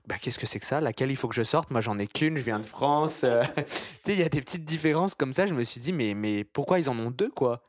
bah, 0.08 0.16
qu'est-ce 0.22 0.40
que 0.40 0.46
c'est 0.46 0.60
que 0.60 0.66
ça? 0.66 0.82
Laquelle 0.82 1.12
il 1.12 1.16
faut 1.16 1.28
que 1.28 1.36
je 1.36 1.44
sorte? 1.44 1.70
Moi, 1.72 1.82
j'en 1.82 1.98
ai 2.00 2.08
qu'une, 2.08 2.38
je 2.38 2.42
viens 2.42 2.60
de 2.60 2.66
France. 2.66 3.22
euh, 3.24 3.44
tu 3.56 3.64
sais, 4.06 4.14
il 4.14 4.20
y 4.20 4.24
a 4.24 4.30
des 4.30 4.42
petites 4.42 4.66
différences 4.66 5.16
comme 5.16 5.34
ça. 5.34 5.46
Je 5.46 5.54
me 5.54 5.64
suis 5.64 5.80
dit, 5.82 5.94
mais, 5.94 6.14
mais 6.14 6.44
pourquoi 6.44 6.80
ils 6.80 6.90
en 6.90 6.98
ont 7.00 7.12
deux, 7.12 7.30
quoi? 7.30 7.62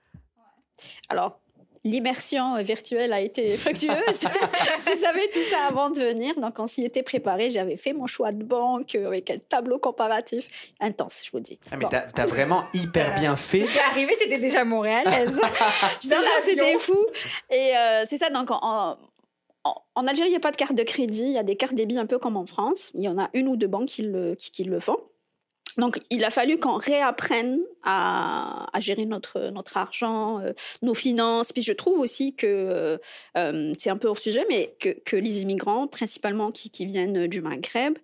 Alors, 1.09 1.39
l'immersion 1.85 2.57
euh, 2.57 2.63
virtuelle 2.63 3.13
a 3.13 3.21
été 3.21 3.57
fructueuse. 3.57 3.93
je 4.81 4.97
savais 4.97 5.29
tout 5.33 5.43
ça 5.51 5.67
avant 5.69 5.91
de 5.91 5.99
venir, 6.01 6.35
donc 6.41 6.59
on 6.59 6.67
s'y 6.67 6.85
était 6.85 7.03
préparé. 7.03 7.51
J'avais 7.51 7.77
fait 7.77 7.93
mon 7.93 8.07
choix 8.07 8.33
de 8.33 8.43
banque 8.43 8.95
euh, 8.95 9.07
avec 9.09 9.31
un 9.31 9.39
tableau 9.39 9.79
comparatif 9.79 10.49
intense, 10.81 11.23
je 11.25 11.31
vous 11.33 11.41
dis. 11.41 11.59
ah, 11.71 11.77
Mais 11.77 11.85
Bon. 11.85 11.89
t'as 11.91 12.07
as 12.23 12.27
vraiment 12.27 12.65
hyper 12.73 13.15
bien 13.15 13.37
fait. 13.37 13.67
T'es 13.73 13.81
arrivée, 13.81 14.17
t'étais 14.17 14.39
déjà 14.39 14.65
montréalaise. 14.65 15.41
Dans 16.09 16.17
c'était 16.41 16.79
fou. 16.79 16.99
Et 17.51 17.77
euh, 17.77 18.05
c'est 18.09 18.19
ça, 18.19 18.31
donc 18.31 18.51
en, 18.51 18.59
en- 18.63 18.99
en 19.65 20.07
Algérie, 20.07 20.29
il 20.29 20.33
n'y 20.33 20.37
a 20.37 20.41
pas 20.41 20.51
de 20.51 20.57
carte 20.57 20.75
de 20.75 20.83
crédit, 20.83 21.25
il 21.25 21.33
y 21.33 21.39
a 21.39 21.43
des 21.43 21.57
cartes 21.57 21.75
débit 21.75 21.99
un 21.99 22.07
peu 22.07 22.19
comme 22.19 22.37
en 22.37 22.47
France. 22.47 22.91
Il 22.95 23.03
y 23.03 23.09
en 23.09 23.19
a 23.19 23.31
une 23.35 23.49
ou 23.49 23.57
deux 23.57 23.67
banques 23.69 23.89
qui 23.89 24.03
le, 24.03 24.35
qui, 24.35 24.51
qui 24.51 24.65
le 24.65 24.81
font. 24.81 24.97
Donc, 25.79 26.01
il 26.11 26.23
a 26.25 26.31
fallu 26.31 26.59
qu'on 26.59 26.77
réapprenne 26.77 27.59
à, 27.83 28.67
à 28.77 28.81
gérer 28.81 29.07
notre, 29.07 29.49
notre 29.51 29.79
argent, 29.79 30.39
euh, 30.41 30.53
nos 30.83 30.93
finances. 30.93 31.51
Puis 31.53 31.63
je 31.63 31.73
trouve 31.73 31.99
aussi 31.99 32.35
que, 32.35 32.99
euh, 33.39 33.73
c'est 33.79 33.89
un 33.89 33.97
peu 33.97 34.09
hors 34.09 34.19
sujet, 34.19 34.45
mais 34.51 34.75
que, 34.81 34.91
que 34.91 35.17
les 35.17 35.41
immigrants, 35.41 35.87
principalement 35.87 36.51
qui, 36.53 36.69
qui 36.69 36.85
viennent 36.85 37.27
du 37.27 37.41
Maghreb, 37.41 37.97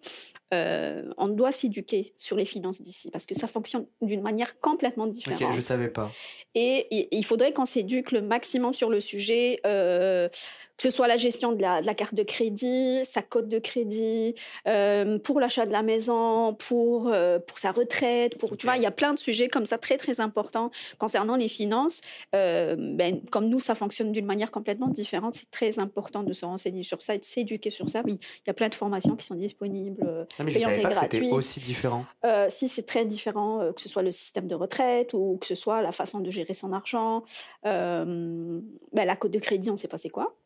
euh, 0.54 1.12
on 1.18 1.28
doit 1.28 1.52
s'éduquer 1.52 2.14
sur 2.16 2.34
les 2.38 2.46
finances 2.46 2.80
d'ici 2.80 3.10
parce 3.10 3.26
que 3.26 3.34
ça 3.34 3.46
fonctionne 3.46 3.84
d'une 4.00 4.22
manière 4.22 4.58
complètement 4.60 5.06
différente. 5.06 5.42
Ok, 5.42 5.52
je 5.52 5.60
savais 5.60 5.88
pas. 5.88 6.10
Et 6.54 6.86
il- 6.90 7.08
il 7.10 7.24
faudrait 7.26 7.52
qu'on 7.52 7.66
s'éduque 7.66 8.12
le 8.12 8.22
maximum 8.22 8.72
sur 8.72 8.88
le 8.88 8.98
sujet. 9.00 9.60
Euh, 9.66 10.30
que 10.78 10.84
ce 10.84 10.90
soit 10.90 11.08
la 11.08 11.16
gestion 11.16 11.52
de 11.52 11.60
la, 11.60 11.94
carte 11.94 12.14
de 12.14 12.22
crédit, 12.22 13.00
sa 13.04 13.20
cote 13.20 13.48
de 13.48 13.58
crédit, 13.58 14.34
euh, 14.68 15.18
pour 15.18 15.40
l'achat 15.40 15.66
de 15.66 15.72
la 15.72 15.82
maison, 15.82 16.54
pour, 16.54 17.08
euh, 17.08 17.40
pour 17.40 17.58
sa 17.58 17.72
retraite, 17.72 18.38
pour, 18.38 18.56
tu 18.56 18.64
vois, 18.66 18.76
il 18.76 18.82
y 18.82 18.86
a 18.86 18.92
plein 18.92 19.12
de 19.12 19.18
sujets 19.18 19.48
comme 19.48 19.66
ça 19.66 19.76
très, 19.76 19.98
très 19.98 20.20
importants 20.20 20.70
concernant 20.98 21.34
les 21.34 21.48
finances. 21.48 22.00
Euh, 22.34 22.76
ben, 22.78 23.20
comme 23.30 23.48
nous, 23.48 23.58
ça 23.58 23.74
fonctionne 23.74 24.12
d'une 24.12 24.24
manière 24.24 24.52
complètement 24.52 24.86
différente. 24.86 25.34
C'est 25.34 25.50
très 25.50 25.80
important 25.80 26.22
de 26.22 26.32
se 26.32 26.44
renseigner 26.44 26.84
sur 26.84 27.02
ça 27.02 27.16
et 27.16 27.18
de 27.18 27.24
s'éduquer 27.24 27.70
sur 27.70 27.90
ça. 27.90 28.02
il 28.06 28.18
y 28.46 28.50
a 28.50 28.54
plein 28.54 28.68
de 28.68 28.74
formations 28.76 29.16
qui 29.16 29.26
sont 29.26 29.34
disponibles, 29.34 30.26
ah, 30.38 30.44
mais 30.44 30.52
je 30.52 30.60
savais 30.60 30.80
pas 30.80 30.90
que 30.90 31.16
c'était 31.16 31.32
aussi 31.32 31.58
différent. 31.58 32.04
si, 32.50 32.68
c'est 32.68 32.86
très 32.86 33.04
différent, 33.04 33.72
que 33.74 33.80
ce 33.80 33.88
soit 33.88 34.02
le 34.02 34.12
système 34.12 34.46
de 34.46 34.54
retraite 34.54 35.12
ou 35.12 35.38
que 35.40 35.46
ce 35.46 35.56
soit 35.56 35.82
la 35.82 35.90
façon 35.90 36.20
de 36.20 36.30
gérer 36.30 36.54
son 36.54 36.72
argent. 36.72 37.24
Ben, 37.64 38.62
la 38.94 39.16
cote 39.16 39.32
de 39.32 39.40
crédit, 39.40 39.70
on 39.70 39.72
ne 39.72 39.78
sait 39.78 39.88
pas 39.88 39.98
c'est 39.98 40.10
quoi. 40.10 40.36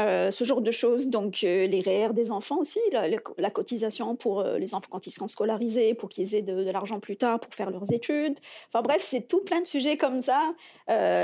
Euh, 0.00 0.30
ce 0.30 0.44
genre 0.44 0.60
de 0.60 0.70
choses, 0.70 1.08
donc 1.08 1.40
euh, 1.44 1.66
les 1.66 1.80
REER 1.80 2.12
des 2.12 2.30
enfants 2.30 2.58
aussi, 2.58 2.80
la, 2.92 3.50
cotisation 3.50 4.16
pour 4.16 4.40
euh, 4.40 4.58
les 4.58 4.74
enfants 4.74 4.88
quand 4.90 5.06
ils 5.06 5.10
seront 5.10 5.28
scolarisés, 5.28 5.94
pour 5.94 6.08
qu'ils 6.08 6.34
aient 6.34 6.42
de, 6.42 6.70
l'argent 6.70 7.00
plus 7.00 7.16
tard 7.16 7.40
pour 7.40 7.54
faire 7.54 7.70
leurs 7.70 7.92
études. 7.92 8.38
Enfin 8.68 8.82
bref, 8.82 9.02
c'est 9.02 9.26
tout 9.26 9.40
plein 9.40 9.60
de 9.60 9.66
sujets 9.66 9.96
comme 9.96 10.22
ça 10.22 10.54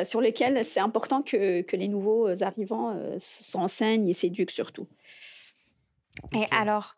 sur 0.05 0.21
lesquels 0.21 0.65
c'est 0.65 0.81
important 0.81 1.23
que, 1.23 1.63
que, 1.63 1.77
les 1.77 1.89
nouveaux 1.89 2.29
arrivants 2.43 2.97
s'enseignent 3.19 4.09
et 4.09 4.13
s'éduquent 4.13 4.51
surtout. 4.51 4.87
Et 6.33 6.47
alors, 6.51 6.95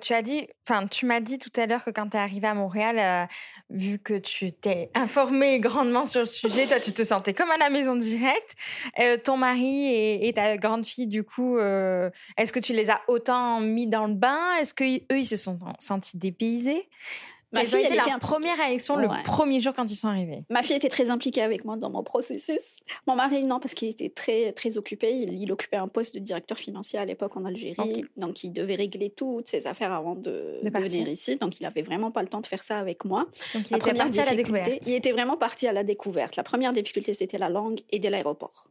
tu 0.00 0.14
as 0.14 0.22
dit, 0.22 0.48
enfin, 0.68 0.86
tu 0.86 1.06
m'as 1.06 1.20
dit 1.20 1.38
tout 1.38 1.50
à 1.56 1.66
l'heure 1.66 1.84
que 1.84 1.90
quand 1.90 2.08
tu 2.08 2.16
es 2.16 2.20
arrivé 2.20 2.46
à 2.46 2.54
Montréal, 2.54 3.28
vu 3.68 3.98
que 3.98 4.14
tu 4.14 4.52
t'es 4.52 4.90
informé 4.94 5.60
grandement 5.60 6.04
sur 6.04 6.20
le 6.20 6.26
sujet, 6.26 6.66
toi, 6.66 6.80
tu 6.80 6.92
te 6.92 7.04
sentais 7.04 7.34
comme 7.34 7.50
à 7.50 7.56
la 7.56 7.70
maison 7.70 7.96
directe. 7.96 8.56
ton 9.24 9.36
mari 9.36 10.26
et, 10.26 10.32
ta 10.32 10.56
grande 10.56 10.86
fille, 10.86 11.06
du 11.06 11.24
coup, 11.24 11.58
est-ce 11.58 12.52
que 12.52 12.60
tu 12.60 12.72
les 12.72 12.90
as 12.90 13.00
autant 13.08 13.60
mis 13.60 13.86
dans 13.86 14.06
le 14.06 14.14
bain? 14.14 14.54
Est-ce 14.60 14.74
que 14.74 14.84
eux, 14.84 15.18
ils 15.18 15.26
se 15.26 15.36
sont 15.36 15.58
sentis 15.78 16.18
dépaysés? 16.18 16.88
Ma 17.52 17.64
fille, 17.64 17.84
était 17.84 17.96
la 17.96 18.18
première 18.20 18.56
réaction 18.56 18.96
le 18.96 19.08
premier 19.24 19.60
jour 19.60 19.72
quand 19.74 19.90
ils 19.90 19.96
sont 19.96 20.08
arrivés? 20.08 20.44
Ma 20.50 20.62
fille 20.62 20.76
était 20.76 20.88
très 20.88 21.10
impliquée 21.10 21.42
avec 21.42 21.64
moi 21.64 21.76
dans 21.76 21.90
mon 21.90 22.02
processus. 22.02 22.78
Mon 23.06 23.16
mari, 23.16 23.44
non, 23.44 23.58
parce 23.58 23.74
qu'il 23.74 23.88
était 23.88 24.08
très, 24.08 24.52
très 24.52 24.76
occupé. 24.76 25.12
Il, 25.12 25.50
occupait 25.50 25.76
un 25.76 25.88
poste 25.88 26.14
de 26.14 26.20
directeur 26.20 26.58
financier 26.58 26.98
à 26.98 27.04
l'époque 27.04 27.36
en 27.36 27.44
Algérie. 27.44 28.04
Donc, 28.16 28.44
il 28.44 28.52
devait 28.52 28.76
régler 28.76 29.10
toutes 29.10 29.48
ses 29.48 29.66
affaires 29.66 29.92
avant 29.92 30.14
de, 30.14 30.60
venir 30.62 31.08
ici. 31.08 31.36
Donc, 31.36 31.58
il 31.58 31.64
n'avait 31.64 31.82
vraiment 31.82 32.10
pas 32.10 32.22
le 32.22 32.28
temps 32.28 32.40
de 32.40 32.46
faire 32.46 32.62
ça 32.62 32.78
avec 32.78 33.04
moi. 33.04 33.26
Donc, 33.54 33.70
il 33.70 33.76
était 33.76 33.94
parti 33.94 34.20
à 34.20 34.24
la 34.24 34.34
découverte. 34.36 34.70
Il 34.86 34.94
était 34.94 35.12
vraiment 35.12 35.36
parti 35.36 35.66
à 35.66 35.72
la 35.72 35.82
découverte. 35.82 36.36
La 36.36 36.44
première 36.44 36.72
difficulté, 36.72 37.14
c'était 37.14 37.38
la 37.38 37.48
langue 37.48 37.80
et 37.90 37.98
dès 37.98 38.10
l'aéroport. 38.10 38.68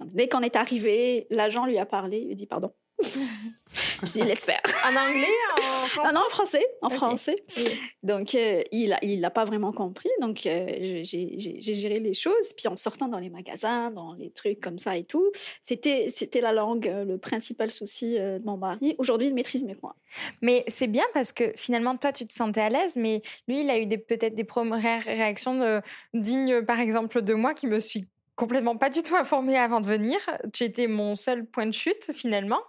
dès 0.00 0.28
qu'on 0.28 0.40
est 0.40 0.56
arrivé, 0.56 1.26
l'agent 1.30 1.66
lui 1.66 1.78
a 1.78 1.86
parlé. 1.86 2.18
Il 2.18 2.28
lui 2.28 2.36
dit 2.36 2.46
Pardon, 2.46 2.72
je 4.02 4.12
dis 4.12 4.22
laisse 4.22 4.44
faire. 4.44 4.60
En 4.84 4.96
anglais, 4.96 5.26
en 5.56 5.86
français 5.86 6.00
ah 6.04 6.12
non, 6.12 6.20
en 6.26 6.30
français, 6.30 6.66
en 6.82 6.90
français. 6.90 7.36
Donc 8.02 8.34
euh, 8.34 8.62
il 8.72 8.96
il 9.02 9.20
l'a 9.20 9.30
pas 9.30 9.44
vraiment 9.44 9.72
compris. 9.72 10.10
Donc 10.20 10.46
euh, 10.46 11.02
j'ai 11.04 11.74
géré 11.74 12.00
les 12.00 12.14
choses. 12.14 12.52
Puis 12.56 12.68
en 12.68 12.76
sortant 12.76 13.08
dans 13.08 13.18
les 13.18 13.30
magasins, 13.30 13.90
dans 13.90 14.14
les 14.14 14.30
trucs 14.30 14.60
comme 14.60 14.78
ça 14.78 14.96
et 14.96 15.04
tout, 15.04 15.30
c'était 15.60 16.40
la 16.40 16.52
langue 16.52 16.88
euh, 16.88 17.04
le 17.04 17.18
principal 17.18 17.70
souci 17.70 18.14
de 18.14 18.42
mon 18.44 18.56
mari. 18.56 18.94
Aujourd'hui, 18.98 19.28
il 19.28 19.34
maîtrise 19.34 19.64
mieux 19.64 19.74
que 19.74 19.82
moi. 19.82 19.96
Mais 20.40 20.64
c'est 20.68 20.86
bien 20.86 21.04
parce 21.14 21.32
que 21.32 21.52
finalement 21.56 21.96
toi 21.96 22.12
tu 22.12 22.26
te 22.26 22.32
sentais 22.32 22.60
à 22.60 22.68
l'aise, 22.68 22.96
mais 22.96 23.22
lui 23.48 23.60
il 23.60 23.70
a 23.70 23.78
eu 23.78 23.88
peut-être 23.88 24.34
des 24.34 24.44
premières 24.44 25.04
réactions 25.04 25.80
dignes 26.14 26.62
par 26.62 26.80
exemple 26.80 27.22
de 27.22 27.34
moi 27.34 27.54
qui 27.54 27.66
me 27.66 27.80
suis 27.80 28.06
complètement 28.34 28.76
pas 28.76 28.90
du 28.90 29.02
tout 29.02 29.14
informée 29.14 29.58
avant 29.58 29.80
de 29.80 29.86
venir. 29.86 30.18
Tu 30.52 30.64
étais 30.64 30.86
mon 30.86 31.16
seul 31.16 31.44
point 31.44 31.66
de 31.66 31.72
chute 31.72 32.12
finalement. 32.14 32.60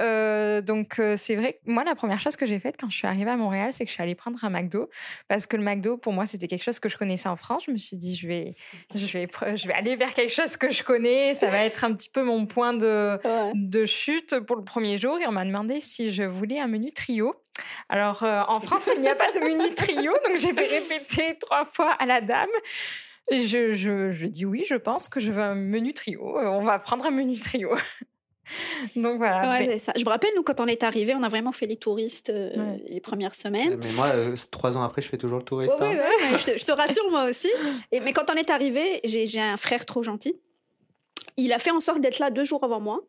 Euh, 0.00 0.60
donc 0.60 0.98
euh, 0.98 1.16
c'est 1.16 1.36
vrai, 1.36 1.60
moi 1.66 1.84
la 1.84 1.94
première 1.94 2.20
chose 2.20 2.36
que 2.36 2.46
j'ai 2.46 2.60
faite 2.60 2.76
quand 2.78 2.90
je 2.90 2.96
suis 2.96 3.06
arrivée 3.06 3.30
à 3.30 3.36
Montréal, 3.36 3.70
c'est 3.72 3.84
que 3.84 3.90
je 3.90 3.94
suis 3.94 4.02
allée 4.02 4.14
prendre 4.14 4.42
un 4.44 4.50
McDo 4.50 4.88
parce 5.28 5.46
que 5.46 5.56
le 5.56 5.62
McDo 5.62 5.96
pour 5.96 6.12
moi 6.12 6.26
c'était 6.26 6.48
quelque 6.48 6.62
chose 6.62 6.78
que 6.78 6.88
je 6.88 6.96
connaissais 6.96 7.28
en 7.28 7.36
France. 7.36 7.64
Je 7.66 7.72
me 7.72 7.76
suis 7.76 7.96
dit 7.96 8.16
je 8.16 8.28
vais, 8.28 8.54
je 8.94 9.06
vais, 9.18 9.28
je 9.56 9.66
vais 9.66 9.74
aller 9.74 9.96
vers 9.96 10.14
quelque 10.14 10.32
chose 10.32 10.56
que 10.56 10.70
je 10.70 10.82
connais. 10.82 11.34
Ça 11.34 11.48
va 11.48 11.64
être 11.64 11.84
un 11.84 11.92
petit 11.94 12.10
peu 12.10 12.22
mon 12.22 12.46
point 12.46 12.72
de, 12.72 13.18
de 13.54 13.84
chute 13.86 14.38
pour 14.40 14.56
le 14.56 14.64
premier 14.64 14.96
jour. 14.98 15.18
Et 15.18 15.26
on 15.26 15.32
m'a 15.32 15.44
demandé 15.44 15.80
si 15.80 16.10
je 16.10 16.22
voulais 16.22 16.60
un 16.60 16.68
menu 16.68 16.92
trio. 16.92 17.34
Alors 17.88 18.22
euh, 18.22 18.42
en 18.48 18.60
France 18.60 18.88
il 18.94 19.02
n'y 19.02 19.08
a 19.08 19.14
pas 19.14 19.32
de 19.32 19.40
menu 19.40 19.74
trio, 19.74 20.12
donc 20.26 20.38
j'ai 20.38 20.52
fait 20.52 20.66
répéter 20.66 21.36
trois 21.40 21.64
fois 21.64 21.90
à 21.92 22.06
la 22.06 22.20
dame. 22.20 22.48
Je, 23.30 23.72
je, 23.72 24.10
je, 24.10 24.26
dis 24.26 24.44
oui, 24.44 24.64
je 24.68 24.74
pense 24.74 25.08
que 25.08 25.20
je 25.20 25.30
veux 25.30 25.42
un 25.42 25.54
menu 25.54 25.94
trio. 25.94 26.38
Euh, 26.38 26.46
on 26.46 26.64
va 26.64 26.78
prendre 26.78 27.06
un 27.06 27.10
menu 27.10 27.38
trio. 27.38 27.70
Donc 28.96 29.18
voilà. 29.18 29.78
ça. 29.78 29.92
Je 29.96 30.04
me 30.04 30.08
rappelle, 30.08 30.30
nous, 30.34 30.42
quand 30.42 30.60
on 30.60 30.66
est 30.66 30.82
arrivé, 30.82 31.14
on 31.14 31.22
a 31.22 31.28
vraiment 31.28 31.52
fait 31.52 31.66
les 31.66 31.76
touristes 31.76 32.30
euh, 32.30 32.76
les 32.88 33.00
premières 33.00 33.34
semaines. 33.34 33.78
Mais 33.82 33.92
moi, 33.92 34.08
euh, 34.08 34.36
trois 34.50 34.76
ans 34.76 34.82
après, 34.82 35.02
je 35.02 35.08
fais 35.08 35.18
toujours 35.18 35.38
le 35.38 35.44
touriste. 35.44 35.76
hein. 35.80 36.36
je, 36.38 36.64
te, 36.64 36.72
rassure, 36.72 37.08
moi 37.10 37.26
aussi. 37.26 37.50
Et, 37.92 38.00
mais 38.00 38.12
quand 38.12 38.30
on 38.30 38.34
est 38.34 38.50
arrivé, 38.50 39.00
j'ai 39.04 39.40
un 39.40 39.56
frère 39.56 39.86
trop 39.86 40.02
gentil. 40.02 40.34
Il 41.36 41.52
a 41.52 41.58
fait 41.58 41.70
en 41.70 41.80
sorte 41.80 42.00
d'être 42.00 42.18
là 42.18 42.30
deux 42.30 42.44
jours 42.44 42.64
avant 42.64 42.80
moi. 42.80 43.00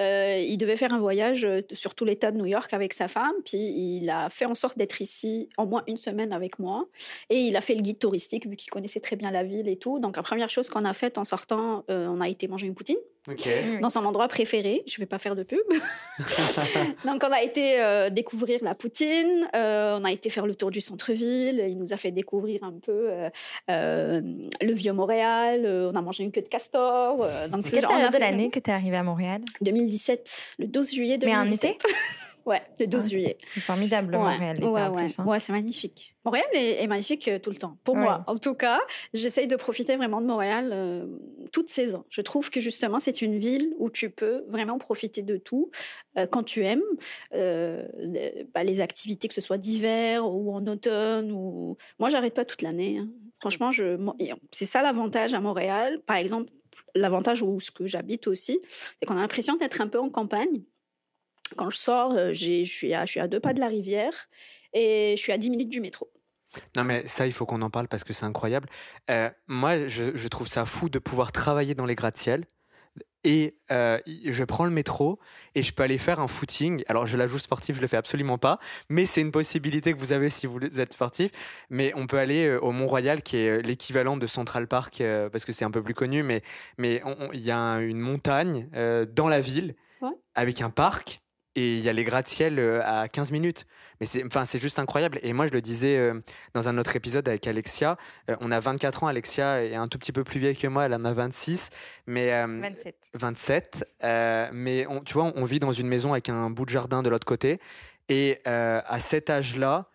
Euh, 0.00 0.38
il 0.38 0.58
devait 0.58 0.76
faire 0.76 0.92
un 0.92 0.98
voyage 0.98 1.44
euh, 1.44 1.60
sur 1.72 1.94
tout 1.94 2.04
l'État 2.04 2.30
de 2.30 2.38
New 2.38 2.46
York 2.46 2.72
avec 2.72 2.92
sa 2.92 3.08
femme, 3.08 3.34
puis 3.44 3.58
il 3.58 4.10
a 4.10 4.30
fait 4.30 4.44
en 4.44 4.54
sorte 4.54 4.78
d'être 4.78 5.00
ici 5.00 5.48
au 5.58 5.66
moins 5.66 5.82
une 5.86 5.98
semaine 5.98 6.32
avec 6.32 6.58
moi. 6.58 6.86
Et 7.30 7.40
il 7.40 7.56
a 7.56 7.60
fait 7.60 7.74
le 7.74 7.82
guide 7.82 7.98
touristique, 7.98 8.46
vu 8.46 8.56
qu'il 8.56 8.70
connaissait 8.70 9.00
très 9.00 9.16
bien 9.16 9.30
la 9.30 9.44
ville 9.44 9.68
et 9.68 9.76
tout. 9.76 9.98
Donc 9.98 10.16
la 10.16 10.22
première 10.22 10.50
chose 10.50 10.68
qu'on 10.68 10.84
a 10.84 10.94
faite 10.94 11.18
en 11.18 11.24
sortant, 11.24 11.84
euh, 11.90 12.06
on 12.06 12.20
a 12.20 12.28
été 12.28 12.48
manger 12.48 12.66
une 12.66 12.74
poutine. 12.74 12.98
Dans 13.80 13.90
son 13.90 14.04
endroit 14.04 14.28
préféré. 14.28 14.82
Je 14.86 14.94
ne 14.94 15.02
vais 15.02 15.06
pas 15.06 15.18
faire 15.18 15.36
de 15.36 15.42
pub. 15.42 15.58
Donc, 17.04 17.22
on 17.24 17.32
a 17.32 17.42
été 17.42 18.08
découvrir 18.10 18.60
la 18.62 18.74
Poutine, 18.74 19.48
on 19.52 20.04
a 20.04 20.12
été 20.12 20.30
faire 20.30 20.46
le 20.46 20.54
tour 20.54 20.70
du 20.70 20.80
centre-ville, 20.80 21.64
il 21.68 21.78
nous 21.78 21.92
a 21.92 21.96
fait 21.96 22.10
découvrir 22.10 22.64
un 22.64 22.74
peu 22.84 23.08
le 23.68 24.72
vieux 24.72 24.92
Montréal, 24.92 25.66
on 25.66 25.94
a 25.94 26.00
mangé 26.00 26.24
une 26.24 26.32
queue 26.32 26.42
de 26.42 26.48
castor. 26.48 27.18
donc, 27.48 27.62
c'est 27.62 27.76
quelle 27.76 27.86
période 27.86 28.12
de 28.12 28.18
l'année 28.18 28.50
que 28.50 28.58
tu 28.58 28.70
es 28.70 28.74
arrivée 28.74 28.96
à 28.96 29.02
Montréal? 29.02 29.42
2017, 29.60 30.56
le 30.58 30.66
12 30.66 30.92
juillet 30.92 31.18
2017. 31.18 31.24
Mais 31.24 31.36
en 31.36 31.52
été? 31.52 31.78
Ouais, 32.44 32.62
le 32.80 32.86
12 32.86 33.10
juillet. 33.10 33.36
C'est 33.42 33.60
formidable, 33.60 34.16
Montréal. 34.16 34.58
Ouais, 34.62 34.88
ouais, 34.88 35.06
hein. 35.18 35.24
ouais 35.24 35.38
c'est 35.38 35.52
magnifique. 35.52 36.16
Montréal 36.24 36.46
est, 36.54 36.86
magnifique 36.86 37.28
euh, 37.28 37.38
tout 37.38 37.50
le 37.50 37.56
temps. 37.56 37.78
Pour 37.84 37.96
moi, 37.96 38.24
en 38.26 38.36
tout 38.36 38.54
cas, 38.54 38.80
j'essaye 39.12 39.46
de 39.46 39.56
profiter 39.56 39.96
vraiment 39.96 40.20
de 40.20 40.26
Montréal 40.26 40.70
euh, 40.72 41.06
toute 41.52 41.68
saison. 41.68 42.04
Je 42.10 42.20
trouve 42.20 42.50
que 42.50 42.60
justement, 42.60 43.00
c'est 43.00 43.22
une 43.22 43.38
ville 43.38 43.74
où 43.78 43.90
tu 43.90 44.10
peux 44.10 44.44
vraiment 44.48 44.78
profiter 44.78 45.22
de 45.22 45.36
tout 45.36 45.70
euh, 46.18 46.26
quand 46.26 46.42
tu 46.42 46.64
aimes. 46.64 46.82
Bah, 47.32 48.64
les 48.64 48.80
activités, 48.80 49.28
que 49.28 49.34
ce 49.34 49.40
soit 49.40 49.58
d'hiver 49.58 50.26
ou 50.26 50.52
en 50.52 50.66
automne. 50.66 51.32
Ou... 51.32 51.76
Moi, 51.98 52.10
j'arrête 52.10 52.34
pas 52.34 52.44
toute 52.44 52.62
l'année. 52.62 52.98
Hein. 52.98 53.08
Franchement, 53.40 53.72
je... 53.72 53.98
c'est 54.52 54.66
ça 54.66 54.82
l'avantage 54.82 55.34
à 55.34 55.40
Montréal. 55.40 56.00
Par 56.06 56.16
exemple, 56.16 56.50
l'avantage 56.94 57.42
où 57.42 57.60
ce 57.60 57.70
que 57.70 57.86
j'habite 57.86 58.26
aussi, 58.26 58.60
c'est 58.98 59.06
qu'on 59.06 59.16
a 59.16 59.20
l'impression 59.20 59.56
d'être 59.56 59.80
un 59.80 59.88
peu 59.88 59.98
en 59.98 60.10
campagne. 60.10 60.62
Quand 61.56 61.70
je 61.70 61.78
sors, 61.78 62.12
euh, 62.12 62.32
je 62.32 62.64
suis, 62.64 62.94
à, 62.94 63.06
je 63.06 63.12
suis 63.12 63.20
à 63.20 63.28
deux 63.28 63.40
pas 63.40 63.52
de 63.52 63.60
la 63.60 63.68
rivière 63.68 64.28
et 64.72 65.14
je 65.16 65.22
suis 65.22 65.32
à 65.32 65.38
10 65.38 65.50
minutes 65.50 65.68
du 65.68 65.80
métro. 65.80 66.10
Non 66.76 66.84
mais 66.84 67.06
ça, 67.06 67.26
il 67.26 67.32
faut 67.32 67.46
qu'on 67.46 67.62
en 67.62 67.70
parle 67.70 67.88
parce 67.88 68.04
que 68.04 68.12
c'est 68.12 68.26
incroyable. 68.26 68.68
Euh, 69.10 69.30
moi, 69.46 69.88
je, 69.88 70.16
je, 70.16 70.28
trouve 70.28 70.48
ça 70.48 70.66
fou 70.66 70.90
de 70.90 70.98
pouvoir 70.98 71.32
travailler 71.32 71.74
dans 71.74 71.86
les 71.86 71.94
gratte-ciel 71.94 72.44
et 73.24 73.56
euh, 73.70 73.98
je 74.06 74.44
prends 74.44 74.64
le 74.64 74.70
métro 74.70 75.18
et 75.54 75.62
je 75.62 75.72
peux 75.72 75.82
aller 75.82 75.98
faire 75.98 76.20
un 76.20 76.26
footing. 76.26 76.82
Alors, 76.88 77.06
je 77.06 77.16
l'ajoute 77.16 77.40
sportif, 77.40 77.76
je 77.76 77.80
le 77.80 77.86
fais 77.86 77.96
absolument 77.96 78.36
pas, 78.36 78.58
mais 78.88 79.06
c'est 79.06 79.20
une 79.20 79.30
possibilité 79.30 79.92
que 79.92 79.98
vous 79.98 80.12
avez 80.12 80.28
si 80.28 80.46
vous 80.46 80.58
êtes 80.80 80.92
sportif. 80.92 81.30
Mais 81.70 81.92
on 81.94 82.06
peut 82.06 82.18
aller 82.18 82.54
au 82.56 82.72
Mont-Royal, 82.72 83.22
qui 83.22 83.36
est 83.36 83.62
l'équivalent 83.62 84.16
de 84.16 84.26
Central 84.26 84.66
Park, 84.66 85.02
parce 85.30 85.44
que 85.44 85.52
c'est 85.52 85.64
un 85.64 85.70
peu 85.70 85.82
plus 85.82 85.94
connu, 85.94 86.22
mais 86.22 86.42
il 86.78 87.40
y 87.40 87.50
a 87.50 87.76
une 87.76 88.00
montagne 88.00 88.68
dans 89.12 89.28
la 89.28 89.40
ville 89.40 89.76
avec 90.34 90.60
un 90.60 90.70
parc 90.70 91.22
et 91.54 91.76
il 91.76 91.80
y 91.80 91.88
a 91.88 91.92
les 91.92 92.04
gratte-ciel 92.04 92.58
à 92.84 93.08
15 93.08 93.32
minutes. 93.32 93.66
Mais 94.02 94.06
c'est, 94.06 94.24
enfin, 94.24 94.42
juste 94.58 94.80
incroyable. 94.80 95.20
Et 95.22 95.32
moi, 95.32 95.46
je 95.46 95.52
le 95.52 95.60
disais 95.60 95.96
euh, 95.96 96.20
dans 96.54 96.68
un 96.68 96.76
autre 96.76 96.96
épisode 96.96 97.28
avec 97.28 97.46
Alexia. 97.46 97.96
Euh, 98.28 98.36
on 98.40 98.50
a 98.50 98.58
24 98.58 99.04
ans. 99.04 99.06
Alexia 99.06 99.64
est 99.64 99.76
un 99.76 99.86
tout 99.86 99.96
petit 99.96 100.10
peu 100.10 100.24
plus 100.24 100.40
vieille 100.40 100.56
que 100.56 100.66
moi. 100.66 100.86
Elle 100.86 100.94
en 100.94 101.04
a 101.04 101.12
26. 101.12 101.70
Mais, 102.08 102.30
27. 102.44 102.96
Euh, 103.14 103.18
27. 103.18 103.84
mais 104.52 104.86
on, 104.88 105.02
tu 105.02 105.14
vois, 105.14 105.32
on 105.36 105.44
vit 105.44 105.60
dans 105.60 105.70
une 105.70 105.86
maison 105.86 106.10
avec 106.10 106.28
un 106.28 106.50
bout 106.50 106.64
de 106.64 106.70
jardin 106.70 107.04
de 107.04 107.10
l'autre 107.10 107.26
côté. 107.26 107.60
Et 108.08 108.40
à 108.44 108.98
cet 108.98 109.30
âge-là, 109.30 109.86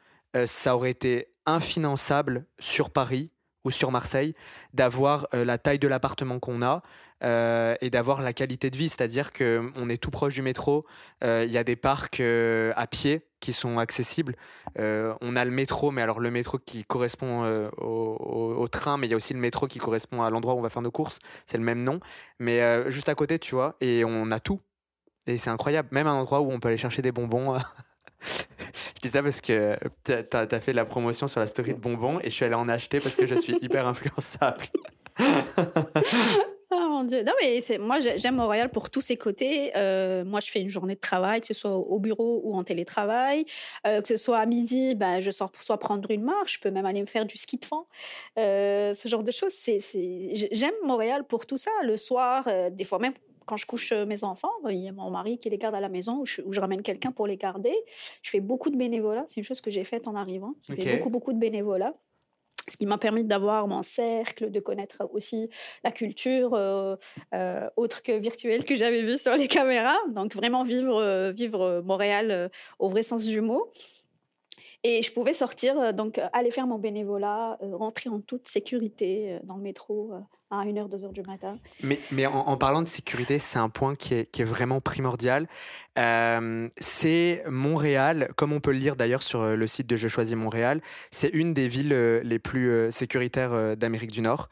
ça 0.45 0.73
aurait 0.73 0.91
été 0.91 1.27
infinançable 1.45 2.45
sur 2.59 2.89
Paris 2.89 3.29
ou 3.67 3.71
sur 3.71 3.91
Marseille, 3.91 4.33
d'avoir 4.73 5.27
la 5.33 5.57
taille 5.57 5.79
de 5.79 5.87
l'appartement 5.87 6.39
qu'on 6.39 6.61
a 6.61 6.81
et 7.21 7.89
d'avoir 7.89 8.21
la 8.21 8.33
qualité 8.33 8.69
de 8.69 8.77
vie. 8.77 8.89
C'est-à-dire 8.89 9.33
qu'on 9.33 9.89
est 9.89 10.01
tout 10.01 10.11
proche 10.11 10.33
du 10.33 10.41
métro, 10.41 10.85
il 11.21 11.51
y 11.51 11.57
a 11.57 11.63
des 11.63 11.75
parcs 11.75 12.21
à 12.21 12.87
pied 12.87 13.25
qui 13.39 13.53
sont 13.53 13.77
accessibles. 13.77 14.35
on 14.77 15.35
a 15.35 15.45
le 15.45 15.51
métro, 15.51 15.91
mais 15.91 16.01
alors 16.01 16.19
le 16.19 16.31
métro 16.31 16.57
qui 16.57 16.85
correspond 16.85 17.69
au, 17.77 18.67
train, 18.69 18.97
mais 18.97 19.07
il 19.07 19.09
y 19.09 19.13
a 19.13 19.17
aussi 19.17 19.33
le 19.33 19.39
métro 19.39 19.67
qui 19.67 19.79
correspond 19.79 20.21
à 20.21 20.29
l'endroit 20.29 20.53
où 20.53 20.59
on 20.59 20.61
va 20.61 20.69
faire 20.69 20.81
nos 20.81 20.91
courses. 20.91 21.19
C'est 21.45 21.57
le 21.57 21.63
même 21.63 21.83
nom, 21.83 21.99
mais 22.39 22.89
juste 22.89 23.09
à 23.09 23.15
côté, 23.15 23.39
tu 23.39 23.55
vois, 23.55 23.75
et 23.81 24.03
on 24.05 24.31
a 24.31 24.39
tout. 24.39 24.61
Et 25.27 25.37
c'est 25.37 25.49
incroyable, 25.49 25.89
même 25.91 26.07
un 26.07 26.13
endroit 26.13 26.39
où 26.39 26.51
on 26.51 26.59
peut 26.59 26.69
aller 26.69 26.77
chercher 26.77 27.01
des 27.01 27.11
bonbons. 27.11 27.57
je 28.97 29.01
dis 29.01 29.09
ça 29.09 29.21
parce 29.21 29.41
que 29.41 29.77
tu 30.03 30.11
as, 30.13 30.59
fait 30.59 30.73
la 30.73 30.83
promotion 30.83 31.27
sur 31.27 31.39
la 31.39 31.45
story 31.45 31.73
de 31.73 31.79
bonbons 31.79 32.19
et 32.19 32.31
je 32.31 32.35
suis 32.35 32.45
allé 32.45 32.55
en 32.55 32.67
acheter 32.67 32.99
parce 32.99 33.15
que 33.15 33.27
je 33.27 33.35
suis 33.35 33.55
hyper 33.61 33.85
influençable. 33.87 34.65
Oh 36.69 36.89
mon 36.89 37.05
dieu. 37.05 37.23
Non, 37.23 37.31
mais 37.41 37.59
moi, 37.77 37.99
j'aime 38.01 38.35
Montréal 38.35 38.69
pour 38.69 38.89
tous 38.89 38.99
ses 38.99 39.15
côtés. 39.15 39.71
Euh, 39.77 40.25
moi, 40.25 40.41
je 40.41 40.51
fais 40.51 40.59
une 40.59 40.67
journée 40.67 40.95
de 40.95 40.99
travail, 40.99 41.39
que 41.39 41.47
ce 41.47 41.53
soit 41.53 41.71
au 41.71 41.97
bureau 41.97 42.41
ou 42.43 42.57
en 42.57 42.65
télétravail. 42.65 43.45
Euh, 43.85 44.01
que 44.01 44.07
ce 44.09 44.17
soit 44.17 44.39
à 44.39 44.45
midi, 44.45 44.93
ben, 44.93 45.21
je 45.21 45.31
sors 45.31 45.49
pour 45.49 45.63
soit 45.63 45.79
prendre 45.79 46.11
une 46.11 46.23
marche, 46.23 46.55
je 46.55 46.59
peux 46.59 46.69
même 46.69 46.85
aller 46.85 46.99
me 46.99 47.07
faire 47.07 47.25
du 47.25 47.37
ski 47.37 47.57
de 47.57 47.63
fond. 47.63 47.85
Euh, 48.37 48.93
ce 48.93 49.07
genre 49.07 49.23
de 49.23 49.31
choses. 49.31 49.53
J'aime 49.93 50.73
Montréal 50.83 51.23
pour 51.23 51.45
tout 51.45 51.57
ça. 51.57 51.71
Le 51.83 51.95
soir, 51.95 52.45
des 52.71 52.83
fois 52.83 52.99
même 52.99 53.13
quand 53.47 53.57
je 53.57 53.65
couche 53.65 53.93
mes 53.93 54.23
enfants, 54.23 54.51
il 54.69 54.77
y 54.77 54.87
a 54.87 54.91
mon 54.91 55.09
mari 55.09 55.39
qui 55.39 55.49
les 55.49 55.57
garde 55.57 55.73
à 55.73 55.79
la 55.79 55.89
maison 55.89 56.21
ou 56.21 56.25
je, 56.25 56.59
ramène 56.59 56.83
quelqu'un 56.83 57.11
pour 57.11 57.25
les 57.25 57.37
garder. 57.37 57.75
Je 58.21 58.29
fais 58.29 58.41
beaucoup 58.41 58.69
de 58.69 58.77
bénévolat. 58.77 59.25
C'est 59.27 59.39
une 59.39 59.45
chose 59.45 59.61
que 59.61 59.71
j'ai 59.71 59.83
faite 59.83 60.07
en 60.07 60.15
arrivant. 60.15 60.53
J'ai 60.69 60.75
fait 60.75 60.97
beaucoup, 60.97 61.09
beaucoup 61.09 61.33
de 61.33 61.39
bénévolat 61.39 61.93
ce 62.69 62.75
qui 62.75 62.85
m'a 62.85 62.97
permis 62.97 63.23
d'avoir 63.23 63.67
mon 63.67 63.81
cercle, 63.81 64.51
de 64.51 64.59
connaître 64.59 65.07
aussi 65.13 65.49
la 65.83 65.91
culture 65.91 66.53
euh, 66.53 66.95
euh, 67.33 67.69
autre 67.77 68.03
que 68.03 68.11
virtuelle 68.11 68.65
que 68.65 68.75
j'avais 68.75 69.03
vue 69.03 69.17
sur 69.17 69.35
les 69.35 69.47
caméras. 69.47 69.97
Donc 70.09 70.35
vraiment 70.35 70.63
vivre, 70.63 70.97
euh, 70.97 71.31
vivre 71.31 71.81
Montréal 71.85 72.51
au 72.79 72.89
vrai 72.89 73.03
sens 73.03 73.25
du 73.25 73.41
mot. 73.41 73.71
Et 74.89 75.01
je 75.01 75.11
pouvais 75.11 75.33
sortir, 75.33 75.93
donc 75.93 76.17
aller 76.31 76.49
faire 76.49 76.65
mon 76.65 76.77
bénévolat, 76.77 77.57
rentrer 77.73 78.09
en 78.09 78.21
toute 78.21 78.47
sécurité 78.47 79.37
dans 79.43 79.57
le 79.57 79.61
métro 79.61 80.13
à 80.49 80.63
1h, 80.63 80.89
2h 80.89 81.11
du 81.11 81.23
matin. 81.23 81.57
Mais, 82.11 82.25
en, 82.25 82.55
parlant 82.55 82.81
de 82.81 82.87
sécurité, 82.87 83.37
c'est 83.37 83.59
un 83.59 83.67
point 83.67 83.95
qui 83.95 84.13
est, 84.13 84.43
vraiment 84.43 84.79
primordial. 84.79 85.47
Euh, 85.97 86.69
c'est 86.77 87.43
Montréal, 87.49 88.29
comme 88.37 88.53
on 88.53 88.61
peut 88.61 88.71
le 88.71 88.77
lire 88.77 88.95
d'ailleurs 88.95 89.23
sur 89.23 89.41
euh, 89.41 89.55
le 89.55 89.67
site 89.67 89.87
de 89.87 89.97
Je 89.97 90.07
choisis 90.07 90.35
Montréal, 90.35 90.81
c'est 91.11 91.29
une 91.29 91.53
des 91.53 91.67
villes 91.67 91.91
euh, 91.91 92.21
les 92.23 92.39
plus 92.39 92.91
sécuritaires 92.91 93.75
d'Amérique 93.75 94.11
du 94.11 94.21
Nord. 94.21 94.47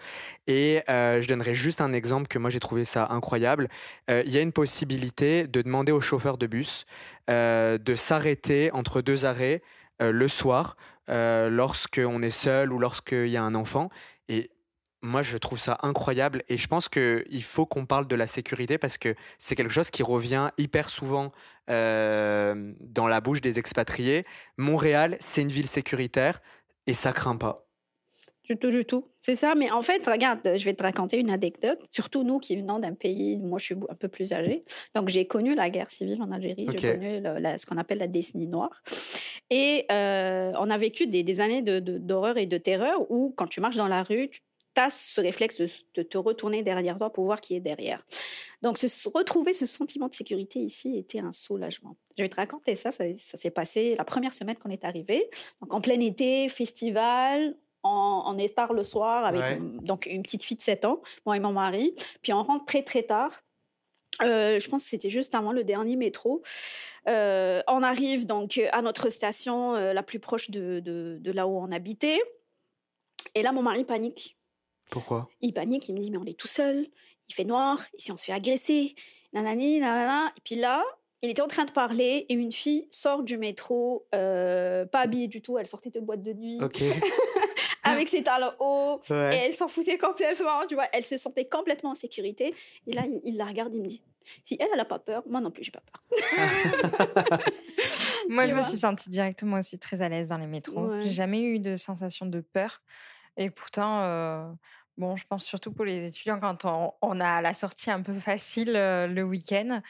Et 0.48 0.82
je 0.88 1.28
donnerai 1.28 1.54
juste 1.54 1.82
un 1.82 1.94
exemple 1.94 2.28
que 2.28 2.40
moi 2.40 2.50
j'ai 2.50 2.60
trouvé 2.60 2.84
ça 2.84 3.08
incroyable. 3.10 3.70
Il 4.10 4.30
y 4.30 4.38
a 4.38 4.42
une 4.42 4.52
possibilité 4.52 5.48
de 5.48 5.62
demander 5.62 5.92
au 5.92 6.02
chauffeur 6.02 6.38
de 6.38 6.48
bus 6.48 6.86
de 7.28 7.96
s'arrêter 7.96 8.72
entre 8.72 9.02
deux 9.02 9.26
arrêts 9.26 9.62
le 10.00 10.28
soir 10.28 10.76
lorsqu'on 11.08 12.22
est 12.22 12.30
seul 12.30 12.74
ou 12.74 12.80
lorsqu'il 12.80 13.28
y 13.28 13.38
a 13.38 13.44
un 13.44 13.56
enfant. 13.56 13.90
Et 14.28 14.50
moi, 15.06 15.22
je 15.22 15.38
trouve 15.38 15.60
ça 15.60 15.78
incroyable 15.84 16.44
et 16.50 16.58
je 16.58 16.68
pense 16.68 16.90
qu'il 16.90 17.44
faut 17.44 17.66
qu'on 17.66 17.86
parle 17.86 18.08
de 18.08 18.16
la 18.16 18.28
sécurité 18.28 18.78
parce 18.78 18.98
que 18.98 19.16
c'est 19.38 19.56
quelque 19.56 19.72
chose 19.72 19.92
qui 19.92 20.04
revient 20.04 20.50
hyper 20.58 20.90
souvent 20.90 21.32
euh, 21.70 22.74
dans 22.82 23.08
la 23.08 23.22
bouche 23.22 23.42
des 23.42 23.60
expatriés. 23.60 24.26
Montréal, 24.58 25.18
c'est 25.20 25.42
une 25.44 25.52
ville 25.52 25.68
sécuritaire 25.68 26.42
et 26.88 26.94
ça 26.94 27.14
craint 27.14 27.38
pas. 27.38 27.65
Du 28.48 28.58
tout, 28.58 28.70
du 28.70 28.86
tout. 28.86 29.08
C'est 29.22 29.36
ça, 29.36 29.56
mais 29.56 29.72
en 29.72 29.82
fait, 29.82 30.06
regarde, 30.08 30.40
je 30.44 30.64
vais 30.66 30.74
te 30.74 30.84
raconter 30.84 31.20
une 31.20 31.32
anecdote. 31.32 31.80
Surtout 31.92 32.24
nous 32.24 32.40
qui 32.40 32.56
venons 32.56 32.80
d'un 32.80 32.94
pays, 32.94 33.40
moi 33.40 33.58
je 33.58 33.66
suis 33.66 33.76
un 33.90 33.96
peu 33.96 34.08
plus 34.08 34.34
âgée, 34.34 34.64
donc 34.94 35.10
j'ai 35.10 35.26
connu 35.26 35.56
la 35.56 35.70
guerre 35.70 35.90
civile 35.90 36.22
en 36.22 36.32
Algérie, 36.32 36.68
j'ai 36.72 36.92
connu 36.92 37.22
ce 37.58 37.66
qu'on 37.66 37.78
appelle 37.78 37.98
la 37.98 38.08
décennie 38.08 38.48
noire. 38.48 38.84
Et 39.50 39.86
euh, 39.92 40.52
on 40.60 40.70
a 40.70 40.78
vécu 40.78 41.08
des, 41.08 41.24
des 41.24 41.42
années 41.42 41.62
d'horreur 41.62 42.38
et 42.38 42.46
de 42.46 42.58
terreur 42.58 43.10
où 43.10 43.34
quand 43.36 43.48
tu 43.48 43.62
marches 43.62 43.78
dans 43.78 43.88
la 43.88 44.04
rue, 44.04 44.30
tu 44.76 44.82
as 44.82 44.90
ce 44.90 45.22
réflexe 45.22 45.60
de, 45.60 46.04
te 46.04 46.18
retourner 46.18 46.64
derrière 46.64 46.98
toi 46.98 47.12
pour 47.12 47.26
voir 47.26 47.42
qui 47.42 47.56
est 47.56 47.60
derrière. 47.60 48.06
Donc, 48.62 48.78
se, 48.78 49.10
retrouver 49.10 49.54
ce 49.54 49.66
sentiment 49.66 50.08
de 50.08 50.14
sécurité 50.14 50.60
ici 50.60 50.98
était 50.98 51.20
un 51.20 51.32
soulagement. 51.32 51.98
Je 52.18 52.24
vais 52.24 52.30
te 52.30 52.36
raconter 52.36 52.76
ça. 52.76 52.92
Ça, 52.92 53.06
s'est 53.18 53.50
passé 53.50 53.96
la 53.96 54.04
première 54.04 54.34
semaine 54.34 54.58
qu'on 54.58 54.70
est 54.70 54.84
arrivé. 54.84 55.30
Donc, 55.62 55.74
en 55.74 55.82
plein 55.82 56.00
été, 56.00 56.50
festival, 56.50 57.56
en, 57.86 58.38
est 58.38 58.56
tard 58.56 58.74
le 58.74 58.84
soir 58.84 59.26
avec 59.26 59.60
donc 59.84 60.06
une 60.06 60.24
petite 60.24 60.44
fille 60.44 60.58
de 60.58 60.62
7 60.62 60.86
ans, 60.86 61.02
moi 61.26 61.38
et 61.38 61.40
mon 61.40 61.54
mari. 61.54 61.96
Puis 62.22 62.34
on 62.34 62.44
rentre 62.44 62.66
très 62.66 62.84
très 62.84 63.04
tard. 63.04 63.32
Euh, 64.22 64.60
je 64.60 64.70
pense 64.70 64.84
que 64.84 64.90
c'était 64.90 65.10
juste 65.10 65.36
avant 65.36 65.52
le 65.52 65.64
dernier 65.64 65.96
métro. 65.96 66.42
Euh, 67.08 67.62
on 67.68 67.84
arrive 67.84 68.26
donc 68.26 68.60
à 68.72 68.82
notre 68.82 69.10
station 69.10 69.76
euh, 69.76 69.94
la 69.94 70.04
plus 70.04 70.20
proche 70.20 70.50
de, 70.50 70.80
de, 70.80 71.18
de, 71.20 71.32
là 71.32 71.48
où 71.48 71.58
on 71.58 71.72
habitait. 71.72 72.22
Et 73.36 73.44
là, 73.44 73.52
mon 73.52 73.62
mari 73.62 73.84
panique. 73.84 74.38
Pourquoi? 74.90 75.30
Il 75.42 75.54
panique, 75.54 75.90
il 75.90 75.96
me 75.96 76.00
dit 76.00 76.12
mais 76.12 76.18
on 76.18 76.26
est 76.26 76.40
tout 76.40 76.48
seul, 76.48 76.88
il 77.28 77.36
fait 77.36 77.44
noir, 77.44 77.84
ici 77.98 78.12
on 78.12 78.18
se 78.18 78.26
fait 78.26 78.32
agresser, 78.32 78.96
nanani, 79.34 79.80
nanana. 79.80 80.32
Et 80.38 80.42
puis 80.44 80.56
là, 80.56 80.84
il 81.26 81.30
était 81.32 81.42
en 81.42 81.48
train 81.48 81.66
de 81.66 81.72
parler 81.72 82.26
et 82.30 82.34
une 82.34 82.52
fille 82.52 82.88
sort 82.92 83.24
du 83.24 83.38
métro, 83.38 84.06
euh, 84.14 84.86
pas 84.86 85.00
habillée 85.00 85.28
du 85.28 85.42
tout, 85.42 85.58
elle 85.58 85.66
sortait 85.66 85.90
de 85.90 86.00
boîte 86.00 86.22
de 86.22 86.34
nuit. 86.34 86.60
avec 87.86 88.08
ses 88.10 88.24
talons 88.24 88.54
hauts 88.60 89.02
et 89.10 89.14
elle 89.14 89.54
s'en 89.54 89.68
foutait 89.68 89.98
complètement, 89.98 90.66
tu 90.68 90.76
vois, 90.76 90.88
elle 90.92 91.06
se 91.06 91.18
sentait 91.18 91.46
complètement 91.46 91.92
en 91.92 91.96
sécurité. 91.96 92.54
Et 92.88 92.92
là, 92.94 93.04
il, 93.24 93.38
la 93.38 93.46
regarde, 93.46 93.74
il 93.74 93.82
me 93.82 93.88
dit, 93.88 94.04
si 94.44 94.58
elle, 94.60 94.68
elle 94.72 94.78
n'a 94.78 94.86
pas 94.86 95.00
peur, 95.00 95.24
moi 95.28 95.40
non 95.40 95.52
plus, 95.52 95.64
j'ai 95.64 95.72
pas 95.72 95.82
peur. 95.82 96.02
moi, 98.30 98.48
je 98.48 98.54
me 98.54 98.62
suis 98.62 98.78
sentie 98.78 99.10
directement 99.10 99.58
aussi 99.58 99.80
très 99.80 100.02
à 100.02 100.10
l'aise 100.10 100.30
dans 100.30 100.38
les 100.38 100.48
métros. 100.48 101.02
J'ai 101.02 101.12
jamais 101.12 101.42
eu 101.42 101.60
de 101.60 101.76
sensation 101.76 102.26
de 102.26 102.42
peur. 102.42 102.82
Et 103.38 103.50
pourtant, 103.50 104.02
euh, 104.04 104.52
bon, 104.98 105.16
je 105.16 105.26
pense 105.28 105.44
surtout 105.44 105.72
pour 105.72 105.86
les 105.86 106.08
étudiants, 106.08 106.40
quand 106.40 106.66
on, 107.02 107.20
a 107.20 107.42
la 107.42 107.54
sortie 107.54 107.92
un 107.92 108.02
peu 108.02 108.14
facile 108.14 108.76
euh, 108.76 109.08
le 109.08 109.24
week-end, 109.24 109.82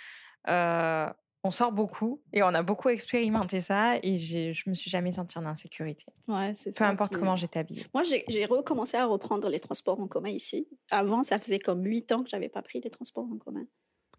euh, 0.48 1.10
on 1.46 1.52
sort 1.52 1.72
beaucoup 1.72 2.22
et 2.34 2.42
on 2.42 2.48
a 2.48 2.64
beaucoup 2.64 2.90
expérimenté 2.90 3.62
ça 3.62 3.98
et 4.02 4.18
je 4.18 4.68
me 4.68 4.74
suis 4.74 4.90
jamais 4.90 5.12
sentie 5.12 5.38
en 5.38 5.46
insécurité. 5.46 6.06
Ouais, 6.28 6.56
Peu 6.76 6.84
importe 6.84 7.18
comment 7.18 7.36
j'étais 7.36 7.60
habillée. 7.60 7.86
Moi, 7.94 8.02
j'ai 8.04 8.46
recommencé 8.46 8.98
à 8.98 9.06
reprendre 9.06 9.48
les 9.48 9.60
transports 9.60 10.00
en 10.00 10.08
commun 10.08 10.30
ici. 10.30 10.68
Avant, 10.90 11.22
ça 11.22 11.38
faisait 11.38 11.60
comme 11.60 11.86
huit 11.86 12.12
ans 12.12 12.24
que 12.24 12.30
j'avais 12.30 12.50
pas 12.50 12.64
pris 12.64 12.82
les 12.82 12.90
transports 12.90 13.28
en 13.32 13.38
commun. 13.38 13.66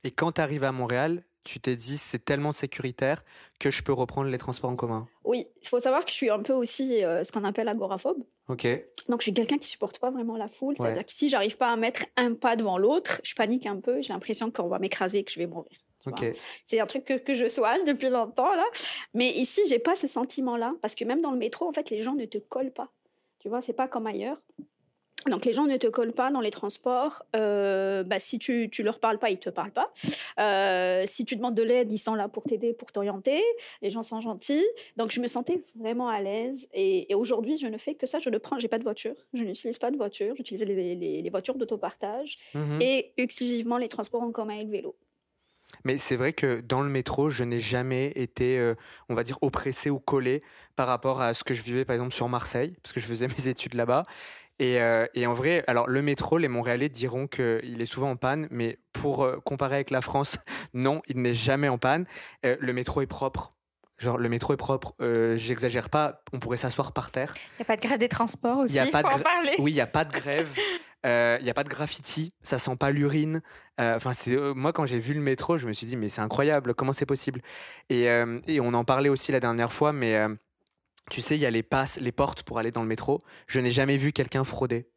Et 0.04 0.12
quand 0.12 0.32
tu 0.32 0.40
arrives 0.40 0.62
à 0.62 0.70
Montréal, 0.70 1.24
tu 1.42 1.58
t'es 1.58 1.74
dit 1.74 1.98
c'est 1.98 2.24
tellement 2.24 2.52
sécuritaire 2.52 3.24
que 3.58 3.70
je 3.72 3.82
peux 3.82 3.92
reprendre 3.92 4.30
les 4.30 4.38
transports 4.38 4.70
en 4.70 4.76
commun 4.76 5.08
Oui, 5.24 5.48
il 5.62 5.68
faut 5.68 5.80
savoir 5.80 6.04
que 6.04 6.10
je 6.10 6.16
suis 6.16 6.30
un 6.30 6.42
peu 6.42 6.52
aussi 6.52 7.04
euh, 7.04 7.24
ce 7.24 7.32
qu'on 7.32 7.44
appelle 7.44 7.66
agoraphobe. 7.66 8.22
Ok. 8.48 8.68
Donc 9.08 9.20
je 9.20 9.24
suis 9.24 9.34
quelqu'un 9.34 9.58
qui 9.58 9.66
supporte 9.68 9.98
pas 9.98 10.12
vraiment 10.12 10.36
la 10.36 10.48
foule. 10.48 10.76
C'est-à-dire 10.78 11.04
que 11.04 11.12
si 11.12 11.28
j'arrive 11.28 11.56
pas 11.56 11.72
à 11.72 11.76
mettre 11.76 12.04
un 12.16 12.34
pas 12.34 12.54
devant 12.54 12.78
l'autre, 12.78 13.20
je 13.24 13.34
panique 13.34 13.66
un 13.66 13.80
peu. 13.80 14.00
J'ai 14.00 14.12
l'impression 14.12 14.52
qu'on 14.52 14.68
va 14.68 14.78
m'écraser 14.78 15.18
et 15.18 15.24
que 15.24 15.32
je 15.32 15.40
vais 15.40 15.46
mourir. 15.46 15.76
C'est 16.66 16.80
un 16.80 16.86
truc 16.86 17.04
que, 17.04 17.14
que, 17.14 17.34
je 17.34 17.48
soigne 17.48 17.84
depuis 17.84 18.08
longtemps 18.08 18.54
là. 18.54 18.64
Mais 19.14 19.30
ici, 19.30 19.62
j'ai 19.68 19.78
pas 19.78 19.94
ce 19.94 20.06
sentiment-là 20.06 20.74
parce 20.82 20.94
que 20.94 21.04
même 21.04 21.20
dans 21.20 21.32
le 21.32 21.38
métro, 21.38 21.68
en 21.68 21.72
fait, 21.72 21.90
les 21.90 22.02
gens 22.02 22.14
ne 22.14 22.24
te 22.24 22.38
collent 22.38 22.72
pas. 22.72 22.88
Tu 23.38 23.48
vois, 23.48 23.60
c'est 23.60 23.72
pas 23.72 23.88
comme 23.88 24.06
ailleurs. 24.06 24.38
Donc 25.30 25.44
les 25.44 25.52
gens 25.52 25.66
ne 25.66 25.76
te 25.76 25.86
collent 25.86 26.12
pas 26.12 26.30
dans 26.30 26.40
les 26.40 26.50
transports. 26.50 27.24
Euh, 27.34 28.02
bah, 28.04 28.18
si 28.18 28.38
tu 28.38 28.70
ne 28.78 28.84
leur 28.84 28.98
parles 29.00 29.18
pas, 29.18 29.30
ils 29.30 29.38
te 29.38 29.50
parlent 29.50 29.72
pas. 29.72 29.92
Euh, 30.38 31.04
si 31.06 31.24
tu 31.24 31.36
demandes 31.36 31.54
de 31.54 31.62
l'aide, 31.62 31.92
ils 31.92 31.98
sont 31.98 32.14
là 32.14 32.28
pour 32.28 32.44
t'aider, 32.44 32.72
pour 32.72 32.92
t'orienter. 32.92 33.42
Les 33.82 33.90
gens 33.90 34.02
sont 34.02 34.20
gentils. 34.20 34.66
Donc 34.96 35.10
je 35.10 35.20
me 35.20 35.26
sentais 35.26 35.62
vraiment 35.74 36.08
à 36.08 36.20
l'aise. 36.20 36.68
Et, 36.72 37.14
aujourd'hui, 37.14 37.56
je 37.56 37.66
ne 37.66 37.78
fais 37.78 37.94
que 37.94 38.06
ça. 38.06 38.18
Je 38.18 38.30
ne 38.30 38.38
prends, 38.38 38.58
j'ai 38.58 38.68
pas 38.68 38.78
de 38.78 38.84
voiture. 38.84 39.14
Je 39.34 39.42
n'utilise 39.42 39.78
pas 39.78 39.90
de 39.90 39.96
voiture. 39.96 40.34
J'utilise 40.36 40.62
les, 40.62 40.94
les, 40.94 41.30
voitures 41.30 41.56
d'autopartage 41.56 42.38
mmh 42.54 42.78
et 42.80 43.12
exclusivement 43.16 43.78
les 43.78 43.88
transports 43.88 44.22
en 44.22 44.30
commun 44.30 44.54
et 44.54 44.64
le 44.64 44.70
vélo. 44.70 44.96
Mais 45.84 45.98
c'est 45.98 46.16
vrai 46.16 46.32
que 46.32 46.60
dans 46.60 46.82
le 46.82 46.88
métro, 46.88 47.30
je 47.30 47.44
n'ai 47.44 47.60
jamais 47.60 48.12
été, 48.14 48.58
euh, 48.58 48.74
on 49.08 49.14
va 49.14 49.22
dire, 49.22 49.38
oppressé 49.42 49.90
ou 49.90 49.98
collé 49.98 50.42
par 50.74 50.86
rapport 50.86 51.20
à 51.20 51.34
ce 51.34 51.44
que 51.44 51.54
je 51.54 51.62
vivais, 51.62 51.84
par 51.84 51.94
exemple, 51.94 52.14
sur 52.14 52.28
Marseille, 52.28 52.76
parce 52.82 52.92
que 52.92 53.00
je 53.00 53.06
faisais 53.06 53.28
mes 53.38 53.48
études 53.48 53.74
là-bas. 53.74 54.04
Euh, 54.62 55.06
et, 55.14 55.26
en 55.26 55.34
vrai, 55.34 55.64
alors 55.66 55.86
le 55.86 56.00
métro, 56.00 56.38
les 56.38 56.48
Montréalais 56.48 56.88
diront 56.88 57.26
qu'il 57.26 57.80
est 57.80 57.86
souvent 57.86 58.10
en 58.10 58.16
panne, 58.16 58.48
mais 58.50 58.78
pour 58.92 59.22
euh, 59.22 59.38
comparer 59.44 59.74
avec 59.74 59.90
la 59.90 60.00
France, 60.00 60.38
non, 60.74 61.02
il 61.08 61.20
n'est 61.20 61.34
jamais 61.34 61.68
en 61.68 61.78
panne. 61.78 62.06
Le 62.42 62.72
métro 62.72 63.02
est 63.02 63.06
propre. 63.06 63.52
Genre, 63.98 64.18
le 64.18 64.28
métro 64.28 64.52
est 64.52 64.58
propre, 64.58 64.94
j'exagère 65.36 65.88
pas, 65.88 66.22
on 66.34 66.38
pourrait 66.38 66.58
s'asseoir 66.58 66.92
par 66.92 67.10
terre. 67.10 67.34
Il 67.54 67.60
n'y 67.60 67.62
a 67.62 67.64
pas 67.64 67.76
de 67.76 67.80
grève 67.80 67.98
des 67.98 68.10
transports 68.10 68.58
aussi, 68.58 68.76
il 68.76 68.90
faut 68.90 68.96
en 68.96 69.18
parler. 69.18 69.54
Oui, 69.58 69.70
il 69.70 69.74
n'y 69.74 69.80
a 69.80 69.86
pas 69.86 70.04
de 70.04 70.12
grève, 70.12 70.50
il 71.04 71.44
n'y 71.44 71.50
a 71.50 71.54
pas 71.54 71.64
de 71.64 71.68
graffiti, 71.68 72.34
ça 72.42 72.58
sent 72.58 72.76
pas 72.76 72.90
l'urine. 72.90 73.42
Enfin, 73.78 74.12
c'est 74.12 74.36
moi, 74.54 74.72
quand 74.72 74.86
j'ai 74.86 74.98
vu 74.98 75.14
le 75.14 75.20
métro, 75.20 75.58
je 75.58 75.66
me 75.66 75.72
suis 75.72 75.86
dit, 75.86 75.96
mais 75.96 76.08
c'est 76.08 76.20
incroyable, 76.20 76.74
comment 76.74 76.92
c'est 76.92 77.06
possible? 77.06 77.42
Et, 77.90 78.04
et, 78.46 78.60
on 78.60 78.74
en 78.74 78.84
parlait 78.84 79.08
aussi 79.08 79.32
la 79.32 79.40
dernière 79.40 79.72
fois, 79.72 79.92
mais 79.92 80.18
tu 81.10 81.20
sais, 81.20 81.36
il 81.36 81.40
y 81.40 81.46
a 81.46 81.50
les 81.50 81.62
passes, 81.62 81.98
les 82.00 82.12
portes 82.12 82.42
pour 82.42 82.58
aller 82.58 82.72
dans 82.72 82.82
le 82.82 82.88
métro. 82.88 83.20
Je 83.46 83.60
n'ai 83.60 83.70
jamais 83.70 83.96
vu 83.96 84.12
quelqu'un 84.12 84.44
frauder 84.44 84.88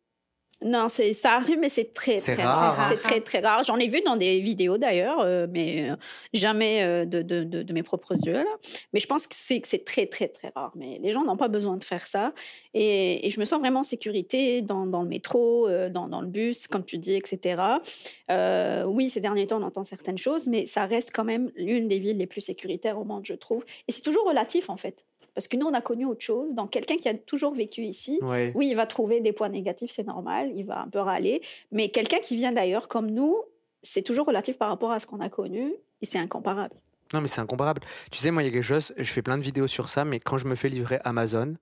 Non, 0.61 0.89
c'est 0.89 1.13
ça 1.13 1.35
arrive, 1.35 1.57
mais 1.57 1.69
c'est 1.69 1.93
très 1.93 2.17
très 2.17 2.35
rare, 2.35 2.77
hein. 2.77 2.87
C'est 2.89 3.01
très 3.01 3.21
très 3.21 3.39
rare. 3.39 3.63
J'en 3.63 3.77
ai 3.77 3.87
vu 3.87 4.01
dans 4.01 4.17
des 4.17 4.41
vidéos 4.41 4.77
d'ailleurs, 4.77 5.21
euh, 5.21 5.47
mais 5.49 5.89
euh, 5.89 5.95
jamais 6.33 6.83
euh, 6.83 7.05
de, 7.05 7.21
de, 7.21 7.45
de, 7.45 7.63
de 7.63 7.73
mes 7.73 7.81
propres 7.81 8.15
yeux 8.25 8.33
là. 8.33 8.57
Mais 8.91 8.99
je 8.99 9.07
pense 9.07 9.25
que 9.25 9.35
c'est 9.35 9.61
très 9.85 10.05
très 10.05 10.27
très 10.27 10.51
rare. 10.53 10.73
Mais 10.75 10.99
les 11.01 11.13
gens 11.13 11.23
n'ont 11.23 11.37
pas 11.37 11.47
besoin 11.47 11.77
de 11.77 11.83
faire 11.83 12.05
ça. 12.05 12.33
Et, 12.73 13.25
et 13.25 13.29
je 13.29 13.39
me 13.39 13.45
sens 13.45 13.59
vraiment 13.61 13.79
en 13.79 13.83
sécurité 13.83 14.61
dans, 14.61 14.85
dans 14.85 15.01
le 15.01 15.07
métro, 15.07 15.69
dans, 15.89 16.09
dans 16.09 16.19
le 16.19 16.27
bus, 16.27 16.67
comme 16.67 16.83
tu 16.83 16.97
dis, 16.97 17.13
etc. 17.13 17.61
Oui, 18.85 19.09
ces 19.09 19.21
derniers 19.21 19.47
temps, 19.47 19.61
on 19.61 19.65
entend 19.65 19.85
certaines 19.85 20.17
choses, 20.17 20.47
mais 20.47 20.65
ça 20.65 20.85
reste 20.85 21.11
quand 21.13 21.23
même 21.23 21.51
l'une 21.55 21.87
des 21.87 21.99
villes 21.99 22.17
les 22.17 22.27
plus 22.27 22.41
sécuritaires 22.41 22.99
au 22.99 23.05
monde, 23.05 23.25
je 23.25 23.33
trouve. 23.33 23.63
Et 23.87 23.93
c'est 23.93 24.01
toujours 24.01 24.27
relatif 24.27 24.69
en 24.69 24.77
fait. 24.77 25.05
Parce 25.35 25.47
que 25.47 25.57
nous, 25.57 25.65
on 25.67 25.73
a 25.73 25.81
connu 25.81 26.05
autre 26.05 26.21
chose. 26.21 26.53
Donc, 26.53 26.71
quelqu'un 26.71 26.97
qui 26.97 27.07
a 27.09 27.13
toujours 27.13 27.53
vécu 27.53 27.81
ici, 27.83 28.19
Ouais. 28.21 28.51
oui, 28.55 28.67
il 28.69 28.75
va 28.75 28.85
trouver 28.85 29.21
des 29.21 29.31
points 29.33 29.49
négatifs, 29.49 29.91
c'est 29.91 30.05
normal, 30.07 30.51
il 30.55 30.63
va 30.63 30.81
un 30.81 30.87
peu 30.89 30.99
râler. 30.99 31.41
Mais 31.71 31.89
quelqu'un 31.89 32.19
qui 32.19 32.35
vient 32.35 32.51
d'ailleurs, 32.51 32.87
comme 32.87 33.09
nous, 33.11 33.35
c'est 33.83 34.01
toujours 34.01 34.25
relatif 34.27 34.57
par 34.57 34.69
rapport 34.69 34.91
à 34.91 34.99
ce 34.99 35.07
qu'on 35.07 35.19
a 35.21 35.29
connu 35.29 35.73
et 36.01 36.05
c'est 36.05 36.19
incomparable. 36.19 36.75
Non, 37.13 37.21
mais 37.21 37.27
c'est 37.27 37.41
incomparable. 37.41 37.81
Tu 38.11 38.19
sais, 38.19 38.29
moi, 38.31 38.43
il 38.43 38.47
y 38.47 38.49
a 38.49 38.51
quelque 38.51 38.61
chose, 38.63 38.93
je 38.97 39.11
fais 39.11 39.21
plein 39.21 39.37
de 39.37 39.43
vidéos 39.43 39.67
sur 39.67 39.89
ça, 39.89 40.05
mais 40.05 40.19
quand 40.19 40.37
je 40.37 40.47
me 40.47 40.55
fais 40.55 40.69
livrer 40.69 40.99
Amazon, 41.05 41.55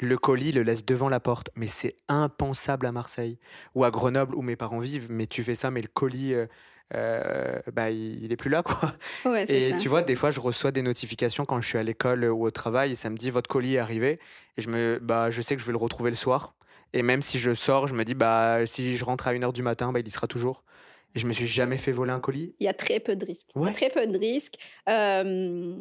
le 0.00 0.16
colis 0.16 0.52
le 0.52 0.62
laisse 0.62 0.84
devant 0.84 1.08
la 1.08 1.20
porte. 1.20 1.50
Mais 1.56 1.66
c'est 1.66 1.94
impensable 2.08 2.86
à 2.86 2.92
Marseille 2.92 3.38
ou 3.74 3.84
à 3.84 3.90
Grenoble 3.90 4.34
où 4.34 4.42
mes 4.42 4.56
parents 4.56 4.78
vivent. 4.78 5.06
Mais 5.10 5.26
tu 5.26 5.42
fais 5.44 5.54
ça, 5.54 5.70
mais 5.70 5.82
le 5.82 5.88
colis, 5.88 6.34
euh, 6.34 6.46
euh, 6.94 7.58
bah, 7.72 7.90
il, 7.90 8.24
il 8.24 8.32
est 8.32 8.36
plus 8.36 8.50
là, 8.50 8.62
quoi. 8.62 8.94
Ouais, 9.24 9.44
Et 9.50 9.70
ça. 9.70 9.76
tu 9.76 9.88
vois, 9.88 10.02
des 10.02 10.16
fois, 10.16 10.30
je 10.30 10.40
reçois 10.40 10.70
des 10.70 10.82
notifications 10.82 11.44
quand 11.44 11.60
je 11.60 11.68
suis 11.68 11.78
à 11.78 11.82
l'école 11.82 12.24
ou 12.24 12.44
au 12.46 12.50
travail 12.50 12.92
et 12.92 12.94
ça 12.94 13.10
me 13.10 13.16
dit 13.16 13.30
votre 13.30 13.48
colis 13.48 13.74
est 13.74 13.78
arrivé. 13.78 14.18
Et 14.56 14.62
je, 14.62 14.70
me, 14.70 14.98
bah, 15.00 15.30
je 15.30 15.42
sais 15.42 15.54
que 15.54 15.60
je 15.60 15.66
vais 15.66 15.72
le 15.72 15.78
retrouver 15.78 16.10
le 16.10 16.16
soir. 16.16 16.54
Et 16.94 17.02
même 17.02 17.20
si 17.20 17.38
je 17.38 17.52
sors, 17.52 17.86
je 17.86 17.94
me 17.94 18.04
dis, 18.04 18.14
bah, 18.14 18.64
si 18.66 18.96
je 18.96 19.04
rentre 19.04 19.28
à 19.28 19.34
1h 19.34 19.52
du 19.52 19.62
matin, 19.62 19.92
bah, 19.92 20.00
il 20.00 20.08
y 20.08 20.10
sera 20.10 20.26
toujours. 20.26 20.64
Et 21.14 21.20
je 21.20 21.26
me 21.26 21.32
suis 21.32 21.46
jamais 21.46 21.78
fait 21.78 21.92
voler 21.92 22.12
un 22.12 22.20
colis. 22.20 22.54
Il 22.60 22.64
y 22.64 22.68
a 22.68 22.74
très 22.74 23.00
peu 23.00 23.16
de 23.16 23.24
risques. 23.24 23.48
Il 23.56 23.62
y 23.62 23.68
a 23.68 23.72
très 23.72 23.88
peu 23.88 24.06
de 24.06 24.18
risques. 24.18 24.56
Euh, 24.88 25.74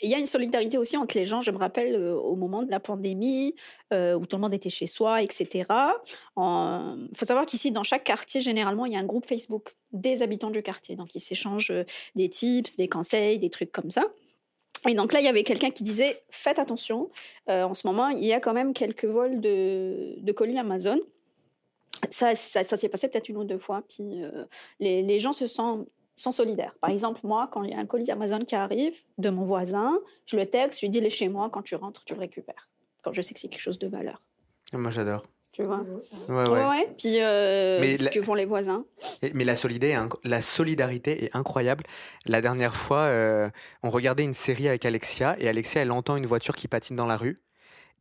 il 0.00 0.08
y 0.08 0.14
a 0.14 0.18
une 0.18 0.26
solidarité 0.26 0.78
aussi 0.78 0.96
entre 0.96 1.16
les 1.16 1.26
gens. 1.26 1.42
Je 1.42 1.50
me 1.50 1.58
rappelle 1.58 1.96
euh, 1.96 2.14
au 2.14 2.36
moment 2.36 2.62
de 2.62 2.70
la 2.70 2.78
pandémie, 2.78 3.56
euh, 3.92 4.14
où 4.14 4.26
tout 4.26 4.36
le 4.36 4.42
monde 4.42 4.54
était 4.54 4.70
chez 4.70 4.86
soi, 4.86 5.22
etc. 5.22 5.64
Il 6.36 7.08
faut 7.16 7.26
savoir 7.26 7.44
qu'ici, 7.46 7.72
dans 7.72 7.82
chaque 7.82 8.04
quartier, 8.04 8.40
généralement, 8.40 8.86
il 8.86 8.92
y 8.92 8.96
a 8.96 9.00
un 9.00 9.04
groupe 9.04 9.26
Facebook 9.26 9.74
des 9.92 10.22
habitants 10.22 10.50
du 10.50 10.62
quartier. 10.62 10.94
Donc, 10.94 11.14
ils 11.14 11.20
s'échangent 11.20 11.72
des 12.14 12.28
tips, 12.28 12.76
des 12.76 12.88
conseils, 12.88 13.38
des 13.40 13.50
trucs 13.50 13.72
comme 13.72 13.90
ça. 13.90 14.04
Et 14.88 14.94
donc 14.94 15.12
là, 15.12 15.18
il 15.18 15.24
y 15.24 15.28
avait 15.28 15.42
quelqu'un 15.42 15.70
qui 15.70 15.82
disait 15.82 16.22
Faites 16.30 16.60
attention, 16.60 17.10
en 17.48 17.74
ce 17.74 17.84
moment, 17.84 18.10
il 18.10 18.24
y 18.24 18.32
a 18.32 18.38
quand 18.38 18.54
même 18.54 18.72
quelques 18.72 19.06
vols 19.06 19.40
de, 19.40 20.14
de 20.18 20.32
colis 20.32 20.56
Amazon. 20.56 21.00
Ça, 22.10 22.34
ça, 22.34 22.62
ça 22.62 22.76
s'est 22.76 22.88
passé 22.88 23.08
peut-être 23.08 23.28
une 23.28 23.36
ou 23.38 23.44
deux 23.44 23.58
fois. 23.58 23.82
Puis 23.88 24.22
euh, 24.22 24.44
les, 24.80 25.02
les 25.02 25.20
gens 25.20 25.32
se 25.32 25.46
sentent, 25.46 25.86
sont 26.16 26.32
solidaires. 26.32 26.74
Par 26.80 26.90
exemple, 26.90 27.20
moi, 27.24 27.48
quand 27.52 27.62
il 27.62 27.70
y 27.70 27.74
a 27.74 27.78
un 27.78 27.86
colis 27.86 28.10
Amazon 28.10 28.40
qui 28.40 28.54
arrive 28.54 28.96
de 29.18 29.30
mon 29.30 29.44
voisin, 29.44 29.98
je 30.26 30.36
le 30.36 30.46
texte, 30.46 30.80
je 30.80 30.86
lui 30.86 30.90
dis 30.90 30.98
Il 30.98 31.06
est 31.06 31.10
chez 31.10 31.28
moi, 31.28 31.48
quand 31.50 31.62
tu 31.62 31.74
rentres, 31.74 32.04
tu 32.04 32.14
le 32.14 32.20
récupères. 32.20 32.68
Quand 33.02 33.12
je 33.12 33.22
sais 33.22 33.34
que 33.34 33.40
c'est 33.40 33.48
quelque 33.48 33.60
chose 33.60 33.78
de 33.78 33.88
valeur. 33.88 34.20
Moi, 34.72 34.90
j'adore. 34.90 35.24
Tu 35.52 35.62
vois? 35.64 35.80
Ouais, 36.28 36.34
ouais. 36.34 36.44
Ouais, 36.50 36.68
ouais. 36.68 36.88
Puis 36.98 37.16
euh, 37.20 37.80
Mais 37.80 37.96
ce 37.96 38.04
la- 38.04 38.10
que 38.10 38.22
font 38.22 38.34
les 38.34 38.44
voisins. 38.44 38.84
Et- 39.22 39.32
Mais 39.32 39.44
la 39.44 39.56
solidarité, 39.56 39.94
est 39.94 40.06
inc- 40.06 40.18
la 40.22 40.40
solidarité 40.40 41.24
est 41.24 41.30
incroyable. 41.34 41.84
La 42.26 42.40
dernière 42.40 42.76
fois, 42.76 43.00
euh, 43.04 43.48
on 43.82 43.90
regardait 43.90 44.24
une 44.24 44.34
série 44.34 44.68
avec 44.68 44.84
Alexia 44.84 45.36
et 45.40 45.48
Alexia, 45.48 45.80
elle 45.82 45.90
entend 45.90 46.16
une 46.16 46.26
voiture 46.26 46.54
qui 46.54 46.68
patine 46.68 46.96
dans 46.96 47.06
la 47.06 47.16
rue. 47.16 47.38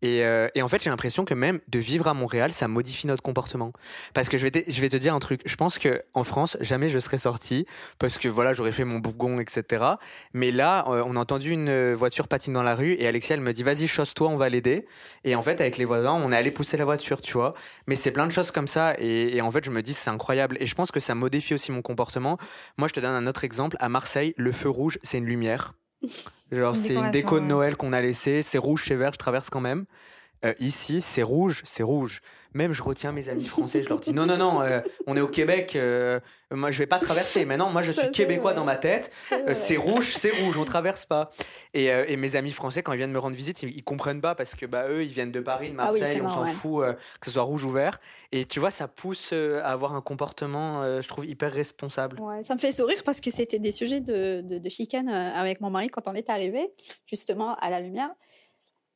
Et, 0.01 0.23
euh, 0.23 0.47
et 0.55 0.62
en 0.62 0.67
fait, 0.67 0.83
j'ai 0.83 0.89
l'impression 0.89 1.25
que 1.25 1.33
même 1.33 1.60
de 1.67 1.79
vivre 1.79 2.07
à 2.07 2.13
Montréal, 2.13 2.53
ça 2.53 2.67
modifie 2.67 3.07
notre 3.07 3.23
comportement. 3.23 3.71
Parce 4.13 4.29
que 4.29 4.38
je 4.38 4.43
vais 4.43 4.51
te, 4.51 4.97
dire 4.97 5.13
un 5.13 5.19
truc. 5.19 5.41
Je 5.45 5.55
pense 5.55 5.79
que 5.79 6.03
en 6.13 6.23
France, 6.23 6.57
jamais 6.62 6.89
je 6.89 6.99
serais 6.99 7.17
sorti 7.17 7.65
parce 7.99 8.17
que 8.17 8.27
voilà, 8.27 8.53
j'aurais 8.53 8.71
fait 8.71 8.86
mon 8.86 8.99
bougon, 8.99 9.39
etc. 9.39 9.86
Mais 10.33 10.51
là, 10.51 10.86
euh, 10.88 11.03
on 11.05 11.15
a 11.15 11.19
entendu 11.19 11.51
une 11.51 11.69
euh, 11.69 11.95
voiture 11.95 12.27
patine 12.27 12.53
dans 12.53 12.63
la 12.63 12.75
rue 12.75 12.93
et 12.93 13.07
Alexia, 13.07 13.36
elle 13.36 13.41
me 13.41 13.53
dit 13.53 13.63
vas-y, 13.63 13.88
chausse-toi, 13.88 14.27
on 14.29 14.38
va 14.38 14.49
l'aider. 14.49 14.86
Et 15.23 15.36
en 15.36 15.41
fait, 15.41 15.62
avec 15.62 15.77
les 15.77 15.86
voisins, 15.86 16.13
on 16.13 16.31
est 16.31 16.38
allé 16.38 16.51
pousser 16.51 16.77
la 16.77 16.86
voiture, 16.86 17.21
tu 17.21 17.33
vois. 17.33 17.53
Mais 17.88 17.95
c'est 17.95 18.12
plein 18.12 18.27
de 18.27 18.31
choses 18.31 18.51
comme 18.51 18.67
ça. 18.67 18.95
Et 18.99 19.41
en 19.41 19.51
fait, 19.51 19.65
je 19.65 19.71
me 19.71 19.81
dis, 19.81 19.93
c'est 19.93 20.10
incroyable. 20.10 20.57
Et 20.60 20.65
je 20.65 20.75
pense 20.75 20.91
que 20.91 20.99
ça 20.99 21.15
modifie 21.15 21.53
aussi 21.53 21.71
mon 21.71 21.81
comportement. 21.81 22.38
Moi, 22.77 22.88
je 22.88 22.93
te 22.93 22.99
donne 22.99 23.12
un 23.13 23.27
autre 23.27 23.43
exemple. 23.43 23.77
À 23.79 23.89
Marseille, 23.89 24.33
le 24.38 24.51
feu 24.51 24.69
rouge, 24.69 24.99
c'est 25.03 25.17
une 25.17 25.25
lumière. 25.25 25.73
Genre, 26.51 26.75
c'est 26.75 26.93
une 26.93 27.12
déco 27.12 27.39
de. 27.39 27.45
Noël 27.45 27.75
qu'on 27.75 27.93
a 27.93 28.01
laissée. 28.01 28.41
C'est 28.41 28.57
rouge, 28.57 28.86
c'est 28.88 28.95
vert, 28.95 29.13
je 29.13 29.17
traverse 29.17 29.49
quand 29.49 29.62
même. 29.62 29.86
Euh, 30.45 30.54
ici, 30.60 31.02
c'est 31.02 31.23
rouge, 31.23 31.62
c'est 31.65 31.84
rouge. 31.84 32.21
Même 32.54 32.73
je 32.73 32.82
retiens 32.82 33.12
mes 33.12 33.30
amis 33.30 33.43
français, 33.43 33.84
je 33.84 33.89
leur 33.89 34.00
dis 34.00 34.13
non, 34.13 34.26
non, 34.26 34.38
non, 34.38 34.62
euh, 34.62 34.80
on 35.06 35.15
est 35.15 35.21
au 35.21 35.28
Québec, 35.28 35.76
euh, 35.76 36.19
moi 36.50 36.71
je 36.71 36.80
vais 36.80 36.88
pas 36.88 36.97
traverser. 36.97 37.45
Maintenant, 37.45 37.69
moi 37.69 37.82
je 37.82 37.91
suis 37.91 38.10
québécois 38.10 38.54
dans 38.54 38.63
ma 38.63 38.78
tête. 38.78 39.12
Euh, 39.32 39.54
c'est 39.54 39.78
rouge, 39.78 40.15
c'est 40.17 40.32
rouge, 40.32 40.58
on 40.58 40.63
traverse 40.65 41.06
pas. 41.06 41.30
Et, 41.73 41.86
et 41.86 42.15
mes 42.17 42.36
amis 42.36 42.54
français, 42.54 42.82
quand 42.82 42.93
ils 42.93 42.97
viennent 42.97 43.12
me 43.12 43.19
rendre 43.19 43.36
visite, 43.36 43.62
ils, 43.63 43.76
ils 43.76 43.84
comprennent 43.84 44.21
pas 44.21 44.34
parce 44.34 44.56
que 44.56 44.65
bah 44.65 44.88
eux, 44.89 45.04
ils 45.04 45.10
viennent 45.10 45.32
de 45.32 45.41
Paris, 45.41 45.69
de 45.69 45.76
Ah 45.78 45.89
oui, 45.91 46.00
Marseille, 46.00 46.21
on 46.23 46.30
s'en 46.30 46.45
fout 46.45 46.84
que 47.19 47.26
ce 47.26 47.32
soit 47.32 47.43
rouge 47.43 47.65
ou 47.65 47.69
vert. 47.71 48.00
Et 48.32 48.45
tu 48.45 48.60
vois, 48.60 48.71
ça 48.71 48.88
pousse 48.88 49.34
à 49.34 49.69
avoir 49.69 49.93
un 49.93 50.02
comportement, 50.02 51.02
je 51.02 51.08
trouve, 51.08 51.26
hyper 51.26 51.52
responsable. 51.52 52.19
Ouais, 52.19 52.43
ça 52.43 52.56
me 52.56 52.60
fait 52.60 52.71
sourire 52.71 53.04
parce 53.04 53.19
que 53.19 53.30
c'était 53.30 53.60
des 53.60 53.71
sujets 53.71 54.00
de, 54.00 54.41
de, 54.41 54.58
de 54.58 54.69
chicane 54.69 55.10
avec 55.10 55.62
mon 55.62 55.69
mari 55.69 55.89
quand 55.89 56.08
on 56.08 56.13
est 56.13 56.30
arrivé, 56.30 56.71
justement, 57.06 57.56
à 57.56 57.69
la 57.69 57.82
lumière. 57.82 58.10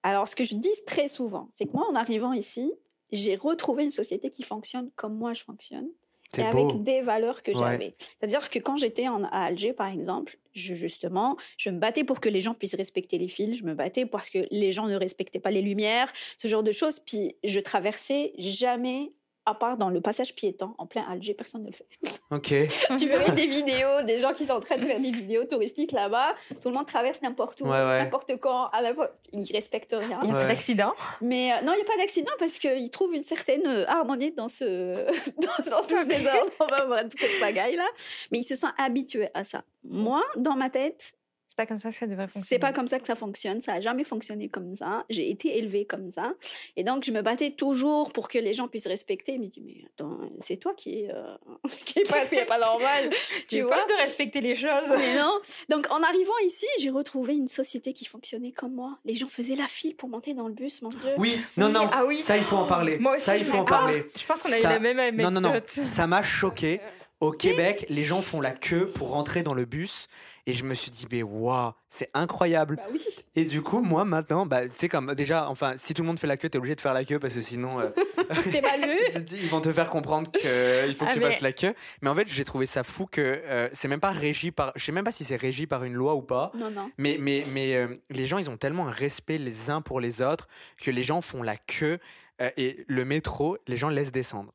Alors, 0.04 0.28
ce 0.28 0.36
que 0.36 0.44
je 0.44 0.56
dis 0.56 0.72
très 0.86 1.08
souvent, 1.08 1.50
c'est 1.54 1.66
que 1.66 1.74
moi, 1.74 1.88
en 1.90 1.96
arrivant 1.96 2.34
ici, 2.34 2.72
j'ai 3.12 3.36
retrouvé 3.36 3.84
une 3.84 3.92
société 3.92 4.30
qui 4.30 4.44
fonctionne 4.44 4.90
comme 4.96 5.16
moi 5.16 5.34
je 5.34 5.44
fonctionne 5.44 5.90
et 6.38 6.44
beau. 6.44 6.68
avec 6.72 6.84
des 6.84 7.02
valeurs 7.02 7.44
que 7.44 7.54
Ouais. 7.54 7.54
j'avais. 7.54 7.96
C'est-à-dire 8.20 8.50
que 8.50 8.58
quand 8.60 8.78
j'étais 8.78 9.06
à 9.06 9.44
Alger, 9.44 9.74
par 9.74 9.88
exemple, 9.88 10.38
je, 10.54 10.76
justement, 10.76 11.36
je 11.58 11.70
me 11.70 11.78
battais 11.78 12.06
pour 12.06 12.22
que 12.22 12.30
les 12.30 12.40
gens 12.42 12.54
puissent 12.54 12.76
respecter 12.76 13.18
les 13.18 13.28
fils, 13.28 13.58
je 13.58 13.66
me 13.66 13.74
battais 13.74 14.06
parce 14.06 14.30
que 14.30 14.48
les 14.50 14.72
gens 14.72 14.88
ne 14.88 14.96
respectaient 14.96 15.42
pas 15.42 15.52
les 15.52 15.62
lumières, 15.62 16.12
ce 16.38 16.48
genre 16.48 16.64
de 16.64 16.72
choses. 16.72 17.00
Puis 17.00 17.36
je 17.44 17.60
traversais 17.60 18.32
jamais, 18.38 19.12
à 19.46 19.56
part 19.56 19.76
dans 19.78 19.90
le 19.90 20.02
passage 20.02 20.36
piéton, 20.36 20.76
en 20.78 20.86
plein 20.86 21.04
Alger, 21.10 21.34
personne 21.34 21.64
ne 21.64 21.68
le 21.70 21.74
fait 21.74 21.88
Ok. 22.30 22.48
tu 23.00 23.08
verrais 23.08 23.32
des 23.32 23.48
vidéos 23.48 24.02
des 24.06 24.20
gens 24.20 24.34
qui 24.34 24.46
sont 24.46 24.54
en 24.54 24.60
train 24.60 24.78
de 24.78 24.86
faire 24.86 25.00
des 25.00 25.12
vidéos 25.12 25.46
touristiques 25.46 25.92
là-bas. 25.92 26.36
Tout 26.62 26.70
le 26.70 26.76
monde 26.76 26.86
traverse 26.86 27.22
n'importe 27.22 27.60
où, 27.62 27.66
Ouais, 27.66 27.72
ouais. 27.72 28.04
n'importe 28.04 28.38
quand, 28.40 28.68
à 28.68 28.82
n'importe- 28.82 29.14
ils 29.34 29.52
respectent 29.52 29.96
rien. 29.98 30.20
Il 30.24 30.30
y 30.30 30.32
a 30.32 30.36
Ouais. 30.36 30.42
pas 30.42 30.48
d'accident. 30.48 30.94
Mais 31.22 31.52
euh, 31.54 31.62
non, 31.64 31.74
il 31.74 31.78
n'y 31.78 31.82
a 31.82 31.86
pas 31.86 31.98
d'accident 31.98 32.32
parce 32.40 32.58
qu'ils 32.60 32.92
trouvent 32.92 33.14
une 33.16 33.24
certaine 33.24 33.66
euh, 33.68 33.86
harmonie 33.88 34.32
dans 34.32 34.48
ce 34.50 35.06
dans, 35.42 35.70
dans 35.72 35.82
tout 35.82 36.00
ce 36.02 36.08
désordre, 36.08 36.52
enfin, 36.60 36.86
bref, 36.88 37.10
toute 37.10 37.20
cette 37.20 37.40
bagaille 37.42 37.76
là. 37.76 37.88
Mais 38.32 38.40
ils 38.40 38.44
se 38.44 38.56
sont 38.56 38.70
habitués 38.78 39.30
à 39.34 39.44
ça. 39.44 39.64
Moi, 39.84 40.24
dans 40.36 40.56
ma 40.56 40.70
tête, 40.70 41.14
C'est 41.52 41.58
pas 41.58 41.66
comme 41.66 41.80
ça 41.80 41.90
que 41.90 41.96
ça 41.96 42.08
devrait 42.08 42.30
fonctionner. 42.30 42.46
c'est 42.48 42.60
pas 42.60 42.72
comme 42.72 42.88
ça 42.88 42.98
que 42.98 43.06
ça 43.06 43.16
fonctionne. 43.16 43.60
Ça 43.60 43.74
a 43.74 43.82
jamais 43.82 44.06
fonctionné 44.06 44.48
comme 44.48 44.78
ça. 44.78 45.04
J'ai 45.10 45.30
été 45.30 45.58
élevée 45.58 45.84
comme 45.84 46.10
ça. 46.10 46.32
Et 46.78 46.86
donc, 46.86 47.04
je 47.04 47.12
me 47.12 47.22
battais 47.22 47.52
toujours 47.52 48.14
pour 48.14 48.30
que 48.30 48.38
les 48.38 48.54
gens 48.54 48.70
puissent 48.70 48.88
respecter. 48.88 49.34
Je 49.34 49.40
me 49.40 49.48
dis, 49.48 49.60
mais 49.60 49.84
attends, 49.86 50.18
c'est 50.40 50.56
toi 50.56 50.74
qui 50.78 51.02
est, 51.02 51.12
euh, 51.14 51.36
qui 51.86 52.00
est 52.00 52.10
pas, 52.10 52.26
qui 52.26 52.36
est 52.36 52.46
pas 52.46 52.58
normal. 52.58 53.10
Tu 53.50 53.58
tu 53.58 53.62
vois? 53.64 53.86
de 53.86 54.02
respecter 54.02 54.40
les 54.40 54.56
choses. 54.56 54.94
mais 54.98 55.14
non. 55.20 55.40
Donc, 55.68 55.88
en 55.92 56.02
arrivant 56.04 56.38
ici, 56.46 56.68
j'ai 56.80 56.90
retrouvé 56.90 57.34
une 57.34 57.50
société 57.50 57.92
qui 57.92 58.06
fonctionnait 58.06 58.54
comme 58.54 58.74
moi. 58.74 59.00
Les 59.04 59.16
gens 59.16 59.28
faisaient 59.28 59.58
la 59.58 59.68
file 59.68 59.98
pour 59.98 60.08
monter 60.08 60.34
dans 60.34 60.48
le 60.48 60.54
bus, 60.54 60.82
mon 60.82 60.88
Dieu. 60.88 61.00
Oui, 61.18 61.38
non, 61.58 61.68
non. 61.68 61.90
Ah 61.92 62.06
oui. 62.06 62.22
Ça, 62.22 62.38
il 62.38 62.44
faut 62.44 62.56
en 62.56 62.66
parler. 62.66 62.98
Moi 62.98 63.16
aussi, 63.16 63.26
ça, 63.26 63.36
il 63.36 63.44
je 63.44 63.50
faut 63.50 63.58
en 63.58 63.66
parler. 63.66 64.06
Je 64.18 64.26
pense 64.26 64.42
qu'on 64.42 64.54
a 64.54 64.58
eu 64.58 64.64
la 64.64 64.80
même 64.80 65.00
anecdote. 65.00 65.32
Non, 65.34 65.42
non, 65.42 65.52
non. 65.54 65.60
Ça 65.66 66.08
m'a 66.08 66.24
choqué. 66.24 66.80
Au 67.22 67.32
Québec, 67.32 67.86
les 67.90 68.04
gens 68.04 68.22
font 68.22 68.42
la 68.42 68.52
queue 68.52 68.88
pour 68.88 69.12
rentrer 69.12 69.44
dans 69.44 69.54
le 69.54 69.66
bus. 69.66 70.08
Et 70.48 70.54
je 70.54 70.64
me 70.66 70.74
suis 70.74 70.90
dit, 70.90 71.06
mais 71.12 71.22
waouh, 71.22 71.72
c'est 71.88 72.10
incroyable. 72.16 72.78
Bah 72.78 72.84
oui. 72.92 73.00
Et 73.36 73.46
du 73.46 73.62
coup, 73.62 73.80
moi, 73.80 74.06
maintenant, 74.06 74.48
bah, 74.48 74.66
tu 74.68 74.72
sais, 74.76 74.90
comme 74.90 75.14
déjà, 75.14 75.48
enfin, 75.48 75.74
si 75.78 75.94
tout 75.94 76.02
le 76.02 76.08
monde 76.08 76.18
fait 76.18 76.26
la 76.26 76.36
queue, 76.36 76.50
t'es 76.50 76.58
obligé 76.58 76.74
de 76.76 76.82
faire 76.82 76.96
la 76.96 77.06
queue 77.06 77.20
parce 77.20 77.36
que 77.36 77.42
sinon, 77.42 77.80
euh, 77.80 77.90
T'es 78.52 78.62
ils 79.34 79.48
vont 79.50 79.62
te 79.62 79.72
faire 79.72 79.88
comprendre 79.90 80.32
qu'il 80.32 80.96
faut 80.96 81.06
que 81.06 81.10
Ah, 81.12 81.14
tu 81.14 81.20
mais- 81.20 81.32
fasses 81.32 81.42
la 81.42 81.54
queue. 81.54 81.76
Mais 82.02 82.10
en 82.10 82.16
fait, 82.16 82.28
j'ai 82.28 82.44
trouvé 82.44 82.66
ça 82.66 82.82
fou 82.84 83.06
que 83.06 83.22
euh, 83.22 83.70
c'est 83.74 83.88
même 83.88 84.00
pas 84.00 84.10
régi 84.12 84.50
par. 84.50 84.72
Je 84.76 84.84
sais 84.84 84.92
même 84.92 85.04
pas 85.06 85.12
si 85.12 85.24
c'est 85.24 85.36
régi 85.36 85.68
par 85.68 85.84
une 85.84 85.94
loi 85.94 86.16
ou 86.16 86.24
pas. 86.24 86.52
Non, 86.56 86.72
non. 86.72 86.90
Mais, 86.98 87.18
mais, 87.20 87.44
mais 87.54 87.76
euh, 87.76 87.88
les 88.10 88.26
gens, 88.26 88.40
ils 88.40 88.50
ont 88.50 88.58
tellement 88.58 88.88
un 88.88 88.92
respect 88.92 89.38
les 89.38 89.70
uns 89.70 89.82
pour 89.82 90.00
les 90.00 90.24
autres 90.24 90.48
que 90.82 90.90
les 90.90 91.04
gens 91.04 91.22
font 91.22 91.44
la 91.44 91.56
queue. 91.58 92.00
euh, 92.42 92.50
et 92.58 92.84
le 92.88 93.06
métro, 93.06 93.58
les 93.68 93.78
gens 93.78 93.90
laissent 93.90 94.12
descendre. 94.12 94.52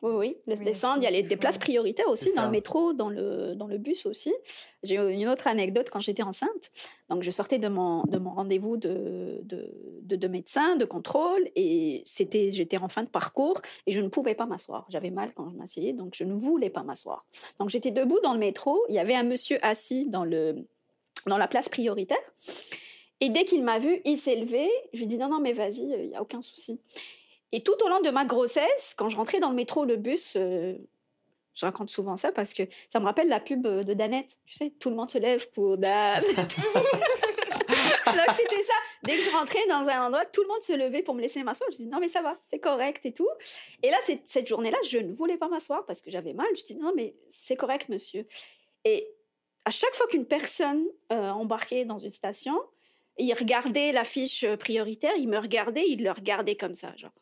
Oui, 0.00 0.12
oui, 0.14 0.36
laisse 0.46 0.60
Oui, 0.60 0.64
descendre. 0.64 0.98
Il 0.98 1.04
y 1.04 1.06
a 1.08 1.10
les, 1.10 1.24
des 1.24 1.36
places 1.36 1.58
prioritaires 1.58 2.08
aussi 2.08 2.26
dans 2.30 2.42
ça. 2.42 2.44
le 2.44 2.52
métro, 2.52 2.92
dans 2.92 3.08
le, 3.08 3.54
dans 3.56 3.66
le 3.66 3.78
bus 3.78 4.06
aussi. 4.06 4.32
J'ai 4.84 4.94
une 4.96 5.26
autre 5.28 5.48
anecdote 5.48 5.88
quand 5.90 5.98
j'étais 5.98 6.22
enceinte. 6.22 6.70
Donc, 7.08 7.24
je 7.24 7.30
sortais 7.32 7.58
de 7.58 7.66
mon, 7.66 8.04
de 8.04 8.18
mon 8.18 8.30
rendez-vous 8.30 8.76
de, 8.76 9.40
de, 9.42 9.72
de, 10.02 10.14
de 10.14 10.28
médecin, 10.28 10.76
de 10.76 10.84
contrôle, 10.84 11.48
et 11.56 12.02
c'était, 12.04 12.52
j'étais 12.52 12.78
en 12.78 12.88
fin 12.88 13.02
de 13.02 13.08
parcours 13.08 13.60
et 13.86 13.92
je 13.92 14.00
ne 14.00 14.06
pouvais 14.08 14.36
pas 14.36 14.46
m'asseoir. 14.46 14.86
J'avais 14.88 15.10
mal 15.10 15.32
quand 15.34 15.48
je 15.50 15.56
m'asseyais, 15.56 15.94
donc 15.94 16.14
je 16.14 16.22
ne 16.22 16.34
voulais 16.34 16.70
pas 16.70 16.84
m'asseour. 16.84 17.24
Donc, 17.58 17.70
j'étais 17.70 17.90
debout 17.90 18.20
dans 18.22 18.34
le 18.34 18.38
métro. 18.38 18.80
Il 18.88 18.94
y 18.94 19.00
avait 19.00 19.14
un 19.16 19.24
monsieur 19.24 19.58
assis 19.62 20.06
dans, 20.06 20.24
le, 20.24 20.64
dans 21.26 21.38
la 21.38 21.48
place 21.48 21.68
prioritaire. 21.68 22.18
Et 23.20 23.30
dès 23.30 23.44
qu'il 23.44 23.64
m'a 23.64 23.80
vu, 23.80 24.00
il 24.04 24.16
s'est 24.16 24.36
levé. 24.36 24.68
Je 24.92 24.98
lui 24.98 25.04
ai 25.06 25.08
dit 25.08 25.18
non, 25.18 25.28
non, 25.28 25.40
mais 25.40 25.52
vas-y, 25.52 25.80
il 25.80 26.08
n'y 26.10 26.14
a 26.14 26.22
aucun 26.22 26.40
souci. 26.40 26.80
Et 27.52 27.62
tout 27.62 27.76
au 27.84 27.88
long 27.88 28.00
de 28.00 28.10
ma 28.10 28.24
grossesse, 28.24 28.94
quand 28.96 29.08
je 29.08 29.16
rentrais 29.16 29.40
dans 29.40 29.50
le 29.50 29.54
métro, 29.54 29.84
le 29.84 29.96
bus, 29.96 30.34
euh, 30.36 30.74
je 31.54 31.66
raconte 31.66 31.90
souvent 31.90 32.16
ça 32.16 32.30
parce 32.30 32.54
que 32.54 32.62
ça 32.88 33.00
me 33.00 33.04
rappelle 33.04 33.28
la 33.28 33.40
pub 33.40 33.66
de 33.66 33.94
Danette. 33.94 34.38
Tu 34.46 34.54
sais, 34.54 34.72
tout 34.78 34.90
le 34.90 34.96
monde 34.96 35.10
se 35.10 35.18
lève 35.18 35.50
pour 35.50 35.78
Danette. 35.78 36.36
Donc 38.06 38.34
c'était 38.34 38.62
ça. 38.62 38.74
Dès 39.02 39.16
que 39.16 39.22
je 39.22 39.30
rentrais 39.30 39.66
dans 39.68 39.86
un 39.88 40.06
endroit, 40.06 40.24
tout 40.26 40.42
le 40.42 40.48
monde 40.48 40.62
se 40.62 40.72
levait 40.72 41.02
pour 41.02 41.14
me 41.14 41.20
laisser 41.20 41.42
m'asseoir. 41.42 41.70
Je 41.72 41.78
dis 41.78 41.86
non 41.86 42.00
mais 42.00 42.08
ça 42.08 42.22
va, 42.22 42.34
c'est 42.48 42.58
correct 42.58 43.04
et 43.04 43.12
tout. 43.12 43.28
Et 43.82 43.90
là, 43.90 43.98
cette 44.24 44.46
journée-là, 44.46 44.78
je 44.88 44.98
ne 44.98 45.12
voulais 45.12 45.36
pas 45.36 45.48
m'asseoir 45.48 45.84
parce 45.86 46.00
que 46.00 46.10
j'avais 46.10 46.32
mal. 46.32 46.46
Je 46.56 46.64
dis 46.64 46.74
non 46.74 46.92
mais 46.94 47.14
c'est 47.30 47.56
correct 47.56 47.88
monsieur. 47.88 48.26
Et 48.84 49.08
à 49.64 49.70
chaque 49.70 49.94
fois 49.94 50.06
qu'une 50.06 50.26
personne 50.26 50.84
euh, 51.12 51.30
embarquait 51.30 51.84
dans 51.84 51.98
une 51.98 52.10
station, 52.10 52.58
il 53.18 53.32
regardait 53.34 53.92
la 53.92 54.04
fiche 54.04 54.46
prioritaire, 54.56 55.12
il 55.16 55.28
me 55.28 55.38
regardait, 55.38 55.84
il 55.88 56.02
le 56.02 56.12
regardait 56.12 56.56
comme 56.56 56.74
ça, 56.74 56.94
genre. 56.96 57.12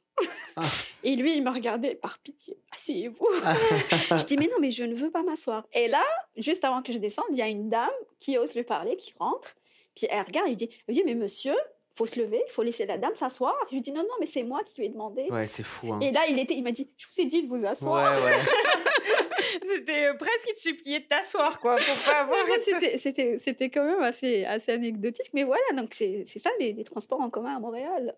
Ah. 0.56 0.62
Et 1.04 1.16
lui, 1.16 1.36
il 1.36 1.42
me 1.42 1.50
regardait 1.50 1.94
par 1.94 2.18
pitié. 2.18 2.56
Asseyez-vous. 2.72 3.28
je 3.92 4.24
dis, 4.24 4.36
mais 4.36 4.46
non, 4.46 4.56
mais 4.60 4.70
je 4.70 4.84
ne 4.84 4.94
veux 4.94 5.10
pas 5.10 5.22
m'asseoir. 5.22 5.66
Et 5.72 5.86
là, 5.86 6.02
juste 6.36 6.64
avant 6.64 6.82
que 6.82 6.92
je 6.92 6.98
descende, 6.98 7.26
il 7.30 7.36
y 7.36 7.42
a 7.42 7.48
une 7.48 7.68
dame 7.68 7.90
qui 8.18 8.38
ose 8.38 8.54
lui 8.54 8.64
parler, 8.64 8.96
qui 8.96 9.12
rentre. 9.18 9.54
Puis 9.94 10.06
elle 10.10 10.22
regarde, 10.22 10.48
il 10.48 10.56
dit, 10.56 10.70
elle 10.88 10.94
dit 10.94 11.02
mais 11.04 11.14
monsieur, 11.14 11.54
faut 11.94 12.06
se 12.06 12.20
lever, 12.20 12.42
il 12.46 12.52
faut 12.52 12.62
laisser 12.62 12.84
la 12.84 12.98
dame 12.98 13.14
s'asseoir. 13.16 13.54
Je 13.70 13.74
lui 13.74 13.80
dis 13.80 13.92
non, 13.92 14.02
non, 14.02 14.14
mais 14.20 14.26
c'est 14.26 14.42
moi 14.42 14.62
qui 14.64 14.74
lui 14.78 14.86
ai 14.86 14.88
demandé. 14.90 15.28
Ouais, 15.30 15.46
c'est 15.46 15.62
fou. 15.62 15.92
Hein. 15.92 16.00
Et 16.00 16.12
là, 16.12 16.26
il 16.28 16.38
était, 16.38 16.54
il 16.54 16.62
m'a 16.62 16.72
dit, 16.72 16.90
je 16.96 17.06
vous 17.06 17.20
ai 17.20 17.24
dit 17.24 17.42
de 17.42 17.48
vous 17.48 17.64
asseoir. 17.64 18.22
Ouais, 18.22 18.30
ouais. 18.30 18.38
c'était 19.64 20.06
euh, 20.06 20.14
presque 20.14 20.48
il 20.48 20.54
te 20.54 20.60
suppliait 20.60 21.00
de 21.00 21.06
t'asseoir, 21.06 21.58
quoi, 21.60 21.76
pour 21.76 22.04
pas 22.04 22.20
avoir. 22.20 22.38
c'était, 22.60 22.98
c'était, 22.98 23.38
c'était 23.38 23.70
quand 23.70 23.84
même 23.84 24.02
assez, 24.02 24.44
assez 24.44 24.72
anecdotique, 24.72 25.30
mais 25.32 25.44
voilà, 25.44 25.64
donc 25.74 25.94
c'est, 25.94 26.24
c'est 26.26 26.38
ça 26.38 26.50
les, 26.60 26.74
les, 26.74 26.84
transports 26.84 27.20
en 27.20 27.30
commun 27.30 27.56
à 27.56 27.58
Montréal. 27.58 28.14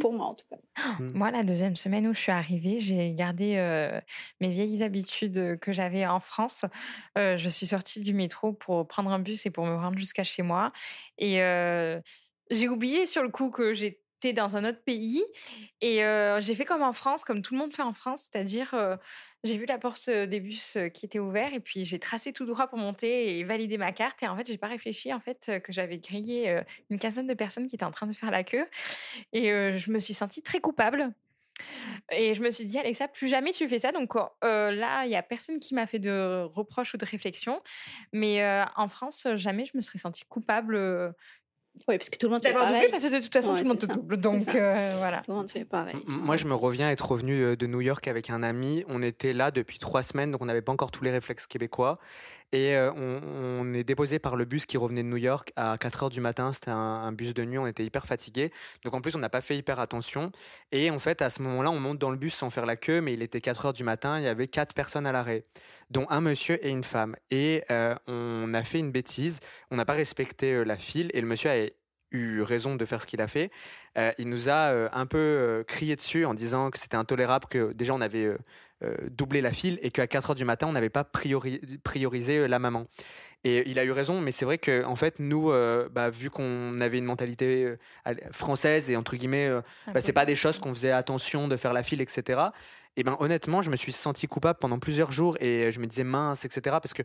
Pour 0.00 0.12
moi, 0.12 0.26
en 0.26 0.34
tout 0.34 0.46
cas. 0.50 0.56
Mmh. 0.98 1.10
Moi, 1.14 1.30
la 1.30 1.42
deuxième 1.42 1.76
semaine 1.76 2.06
où 2.06 2.14
je 2.14 2.20
suis 2.20 2.32
arrivée, 2.32 2.80
j'ai 2.80 3.12
gardé 3.14 3.56
euh, 3.56 4.00
mes 4.40 4.50
vieilles 4.50 4.82
habitudes 4.82 5.58
que 5.60 5.72
j'avais 5.72 6.06
en 6.06 6.20
France. 6.20 6.64
Euh, 7.16 7.36
je 7.36 7.48
suis 7.48 7.66
sortie 7.66 8.00
du 8.00 8.14
métro 8.14 8.52
pour 8.52 8.86
prendre 8.86 9.10
un 9.10 9.18
bus 9.18 9.46
et 9.46 9.50
pour 9.50 9.66
me 9.66 9.76
rendre 9.76 9.98
jusqu'à 9.98 10.24
chez 10.24 10.42
moi. 10.42 10.72
Et 11.18 11.36
j'ai 12.50 12.68
oublié 12.68 13.06
sur 13.06 13.22
le 13.22 13.28
coup 13.28 13.50
que 13.50 13.74
j'étais 13.74 14.32
dans 14.32 14.56
un 14.56 14.64
autre 14.64 14.82
pays 14.84 15.22
et 15.80 16.02
j'ai 16.40 16.54
fait 16.54 16.64
comme 16.64 16.82
en 16.82 16.92
France, 16.92 17.24
comme 17.24 17.42
tout 17.42 17.54
le 17.54 17.60
monde 17.60 17.72
fait 17.72 17.82
en 17.82 17.92
France, 17.92 18.28
c'est-à-dire 18.30 18.74
j'ai 19.44 19.56
vu 19.56 19.66
la 19.66 19.78
porte 19.78 20.10
des 20.10 20.40
bus 20.40 20.76
qui 20.94 21.06
était 21.06 21.18
ouverte 21.18 21.54
et 21.54 21.60
puis 21.60 21.84
j'ai 21.84 21.98
tracé 21.98 22.32
tout 22.32 22.44
droit 22.44 22.66
pour 22.66 22.78
monter 22.78 23.38
et 23.38 23.44
valider 23.44 23.78
ma 23.78 23.92
carte 23.92 24.22
et 24.22 24.28
en 24.28 24.36
fait 24.36 24.46
j'ai 24.46 24.58
pas 24.58 24.66
réfléchi 24.66 25.12
en 25.12 25.20
fait 25.20 25.50
que 25.62 25.72
j'avais 25.72 25.98
grillé 25.98 26.62
une 26.90 26.98
quinzaine 26.98 27.26
de 27.26 27.34
personnes 27.34 27.66
qui 27.66 27.76
étaient 27.76 27.84
en 27.84 27.90
train 27.90 28.06
de 28.06 28.12
faire 28.12 28.30
la 28.30 28.44
queue 28.44 28.66
et 29.32 29.48
je 29.78 29.90
me 29.90 30.00
suis 30.00 30.14
sentie 30.14 30.42
très 30.42 30.60
coupable. 30.60 31.12
Et 32.12 32.34
je 32.34 32.42
me 32.42 32.50
suis 32.50 32.64
dit, 32.64 32.78
Alexa, 32.78 33.08
plus 33.08 33.28
jamais 33.28 33.52
tu 33.52 33.68
fais 33.68 33.80
ça. 33.80 33.92
Donc 33.92 34.14
là, 34.42 35.04
il 35.04 35.08
n'y 35.08 35.16
a 35.16 35.22
personne 35.22 35.58
qui 35.58 35.74
m'a 35.74 35.86
fait 35.86 35.98
de 35.98 36.44
reproches 36.44 36.94
ou 36.94 36.98
de 36.98 37.04
réflexion. 37.04 37.60
Mais 38.12 38.44
en 38.76 38.88
France, 38.88 39.26
jamais 39.34 39.64
je 39.64 39.76
me 39.76 39.82
serais 39.82 39.98
sentie 39.98 40.24
coupable 40.24 41.14
oui, 41.86 41.98
parce 41.98 42.10
que 42.10 42.18
tout 42.18 42.26
le 42.26 42.32
monde 42.32 42.42
fait 42.42 42.52
pareil. 42.52 42.88
parce 42.90 43.02
que 43.04 43.14
de 43.14 43.22
toute 43.22 43.32
façon, 43.32 43.54
tout 43.54 43.62
le 43.62 43.68
monde 43.68 43.78
te 43.78 43.86
double. 43.86 44.16
Donc, 44.16 44.54
euh, 44.54 44.94
voilà. 44.98 45.18
Tout 45.18 45.32
le 45.32 45.36
monde 45.36 45.50
fait 45.50 45.64
pareil. 45.64 45.96
Moi, 46.06 46.36
je 46.36 46.46
me 46.46 46.54
reviens 46.54 46.90
être 46.90 47.10
revenu 47.10 47.42
euh, 47.42 47.56
de 47.56 47.66
New 47.66 47.80
York 47.80 48.08
avec 48.08 48.30
un 48.30 48.42
ami. 48.42 48.84
On 48.88 49.02
était 49.02 49.32
là 49.32 49.50
depuis 49.50 49.78
trois 49.78 50.02
semaines, 50.02 50.32
donc 50.32 50.42
on 50.42 50.46
n'avait 50.46 50.62
pas 50.62 50.72
encore 50.72 50.90
tous 50.90 51.04
les 51.04 51.10
réflexes 51.10 51.46
québécois. 51.46 51.98
Et 52.52 52.74
euh, 52.74 52.90
on, 52.92 53.74
est 53.74 53.84
déposé 53.84 54.18
par 54.18 54.36
le 54.36 54.46
bus 54.46 54.64
qui 54.64 54.78
revenait 54.78 55.02
de 55.02 55.08
New 55.08 55.18
York 55.18 55.52
à 55.56 55.76
4 55.78 56.06
h 56.06 56.10
du 56.10 56.20
matin. 56.20 56.52
C'était 56.52 56.70
un, 56.70 57.12
bus 57.12 57.34
de 57.34 57.44
nuit, 57.44 57.58
on 57.58 57.66
était 57.66 57.84
hyper 57.84 58.06
fatigués. 58.06 58.52
Donc 58.84 58.94
en 58.94 59.00
plus, 59.00 59.14
on 59.14 59.18
n'a 59.18 59.28
pas 59.28 59.42
fait 59.42 59.56
hyper 59.56 59.78
attention. 59.80 60.32
Et 60.72 60.90
en 60.90 60.98
fait, 60.98 61.20
à 61.20 61.28
ce 61.28 61.42
moment-là, 61.42 61.70
on 61.70 61.78
monte 61.78 61.98
dans 61.98 62.10
le 62.10 62.16
bus 62.16 62.34
sans 62.34 62.48
faire 62.50 62.64
la 62.64 62.76
queue, 62.76 63.00
mais 63.00 63.12
il 63.12 63.22
était 63.22 63.40
4 63.40 63.68
h 63.68 63.74
du 63.74 63.84
matin, 63.84 64.18
il 64.18 64.24
y 64.24 64.28
avait 64.28 64.48
quatre 64.48 64.74
personnes 64.74 65.06
à 65.06 65.12
l'arrêt, 65.12 65.44
dont 65.90 66.06
un 66.08 66.20
monsieur 66.20 66.64
et 66.66 66.70
une 66.70 66.84
femme. 66.84 67.16
Et 67.30 67.64
euh, 67.70 67.94
on 68.06 68.54
a 68.54 68.62
fait 68.62 68.78
une 68.78 68.92
bêtise, 68.92 69.40
on 69.70 69.76
n'a 69.76 69.84
pas 69.84 69.92
respecté 69.92 70.54
euh, 70.54 70.64
la 70.64 70.78
file, 70.78 71.10
et 71.12 71.20
le 71.20 71.26
monsieur 71.26 71.50
a 71.50 71.68
eu 72.10 72.42
raison 72.42 72.76
de 72.76 72.84
faire 72.84 73.02
ce 73.02 73.06
qu'il 73.06 73.20
a 73.20 73.28
fait. 73.28 73.50
il 74.18 74.28
nous 74.28 74.48
a 74.48 74.94
un 74.96 75.06
peu 75.06 75.64
crié 75.66 75.96
dessus 75.96 76.24
en 76.24 76.34
disant 76.34 76.70
que 76.70 76.78
c'était 76.78 76.96
intolérable, 76.96 77.46
que 77.50 77.72
déjà 77.72 77.94
on 77.94 78.00
avait 78.00 78.34
euh, 78.84 78.94
doubler 79.10 79.40
la 79.40 79.52
file 79.52 79.80
et 79.82 79.90
qu'à 79.90 80.06
4 80.06 80.30
heures 80.30 80.36
du 80.36 80.44
matin, 80.44 80.68
on 80.68 80.72
n'avait 80.72 80.88
pas 80.88 81.02
priorisé 81.02 82.38
euh, 82.38 82.46
la 82.46 82.60
maman. 82.60 82.86
Et 83.42 83.68
il 83.68 83.76
a 83.80 83.84
eu 83.84 83.90
raison, 83.90 84.20
mais 84.20 84.30
c'est 84.30 84.44
vrai 84.44 84.58
que 84.58 84.84
en 84.84 84.94
fait, 84.94 85.18
nous, 85.18 85.50
euh, 85.50 85.88
bah, 85.90 86.10
vu 86.10 86.30
qu'on 86.30 86.80
avait 86.80 86.98
une 86.98 87.04
mentalité 87.04 87.74
française 88.30 88.88
et 88.88 88.96
entre 88.96 89.16
guillemets, 89.16 89.50
bah, 89.92 90.00
c'est 90.00 90.12
pas 90.12 90.26
des 90.26 90.36
choses 90.36 90.60
qu'on 90.60 90.72
faisait 90.72 90.92
attention 90.92 91.48
de 91.48 91.56
faire 91.56 91.72
la 91.72 91.82
file, 91.82 92.00
etc. 92.00 92.40
Et 92.96 93.04
ben 93.04 93.16
honnêtement, 93.18 93.62
je 93.62 93.70
me 93.70 93.76
suis 93.76 93.92
senti 93.92 94.26
coupable 94.28 94.58
pendant 94.60 94.78
plusieurs 94.78 95.12
jours 95.12 95.36
et 95.40 95.70
je 95.70 95.80
me 95.80 95.86
disais 95.86 96.04
mince, 96.04 96.44
etc. 96.44 96.78
Parce 96.82 96.94
que 96.94 97.02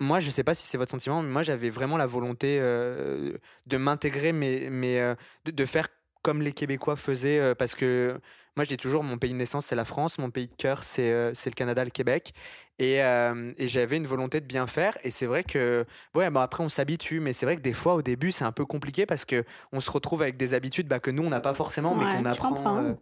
moi, 0.00 0.20
je 0.20 0.30
sais 0.30 0.44
pas 0.44 0.54
si 0.54 0.66
c'est 0.66 0.78
votre 0.78 0.90
sentiment, 0.90 1.22
mais 1.22 1.30
moi, 1.30 1.42
j'avais 1.42 1.70
vraiment 1.70 1.96
la 1.96 2.06
volonté 2.06 2.58
de 2.60 3.76
m'intégrer, 3.76 4.32
mais, 4.32 4.68
mais 4.70 5.00
de, 5.44 5.50
de, 5.50 5.64
faire 5.64 5.88
comme 6.22 6.42
les 6.42 6.52
Québécois 6.52 6.96
faisaient, 6.96 7.54
parce 7.54 7.74
que 7.74 8.20
moi, 8.58 8.64
je 8.64 8.70
dis 8.70 8.76
toujours, 8.76 9.04
mon 9.04 9.18
pays 9.18 9.30
de 9.30 9.36
naissance, 9.36 9.66
c'est 9.66 9.76
la 9.76 9.84
France, 9.84 10.18
mon 10.18 10.32
pays 10.32 10.48
de 10.48 10.54
cœur, 10.56 10.82
c'est 10.82 11.12
euh, 11.12 11.32
le 11.46 11.52
Canada, 11.52 11.84
le 11.84 11.90
Québec. 11.90 12.34
Et, 12.80 13.04
euh, 13.04 13.52
et 13.56 13.68
j'avais 13.68 13.98
une 13.98 14.08
volonté 14.08 14.40
de 14.40 14.46
bien 14.46 14.66
faire. 14.66 14.98
Et 15.04 15.12
c'est 15.12 15.26
vrai 15.26 15.44
que, 15.44 15.86
ouais, 16.16 16.28
bon, 16.28 16.40
après, 16.40 16.64
on 16.64 16.68
s'habitue, 16.68 17.20
mais 17.20 17.32
c'est 17.32 17.46
vrai 17.46 17.54
que 17.54 17.60
des 17.60 17.72
fois, 17.72 17.94
au 17.94 18.02
début, 18.02 18.32
c'est 18.32 18.42
un 18.42 18.50
peu 18.50 18.64
compliqué 18.64 19.06
parce 19.06 19.24
qu'on 19.24 19.80
se 19.80 19.90
retrouve 19.92 20.22
avec 20.22 20.36
des 20.36 20.54
habitudes 20.54 20.88
bah, 20.88 20.98
que 20.98 21.12
nous, 21.12 21.22
on 21.22 21.30
n'a 21.30 21.38
pas 21.38 21.54
forcément, 21.54 21.94
mais 21.94 22.12
qu'on 22.16 22.24
apprend. 22.24 22.96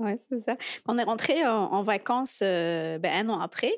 Euh. 0.00 0.04
Oui, 0.04 0.12
c'est 0.28 0.40
ça. 0.40 0.56
Quand 0.84 0.94
on 0.94 0.98
est 0.98 1.04
rentré 1.04 1.46
en, 1.46 1.82
vacances 1.82 2.40
ben, 2.40 3.04
un 3.04 3.28
an 3.28 3.40
après, 3.40 3.72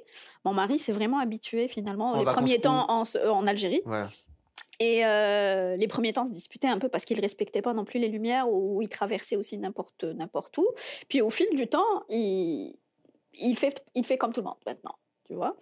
mon 0.45 0.53
mari 0.53 0.79
s'est 0.79 0.93
vraiment 0.93 1.18
habitué 1.18 1.68
finalement 1.68 2.18
les 2.18 2.25
premiers 2.25 2.61
temps 2.61 2.87
en, 2.89 3.05
en 3.29 3.47
Algérie. 3.47 3.83
Ouais. 3.87 4.05
Et 4.81 5.05
euh, 5.05 5.77
les 5.77 5.87
premiers 5.89 6.14
temps, 6.14 6.27
se 6.27 6.33
disputait 6.33 6.66
un 6.66 6.79
peu 6.79 6.89
parce 6.89 7.05
qu'il 7.05 7.21
respectait 7.21 7.61
pas 7.61 7.75
non 7.75 7.85
plus 7.85 8.01
les 8.01 8.09
lumières 8.09 8.51
ou 8.51 8.81
il 8.81 8.89
traversait 8.89 9.37
aussi 9.37 9.59
n'importe 9.59 10.05
n'importe 10.05 10.57
où. 10.57 10.66
Puis 11.09 11.21
au 11.21 11.29
fil 11.29 11.47
du 11.55 11.66
temps, 11.66 12.03
il, 12.09 12.75
il, 13.35 13.57
fait, 13.57 13.85
il 13.95 14.07
fait 14.07 14.16
comme 14.16 14.33
tout 14.33 14.41
le 14.41 14.47
monde 14.47 14.57
maintenant, 14.66 14.97
tu 15.27 15.35
vois. 15.35 15.55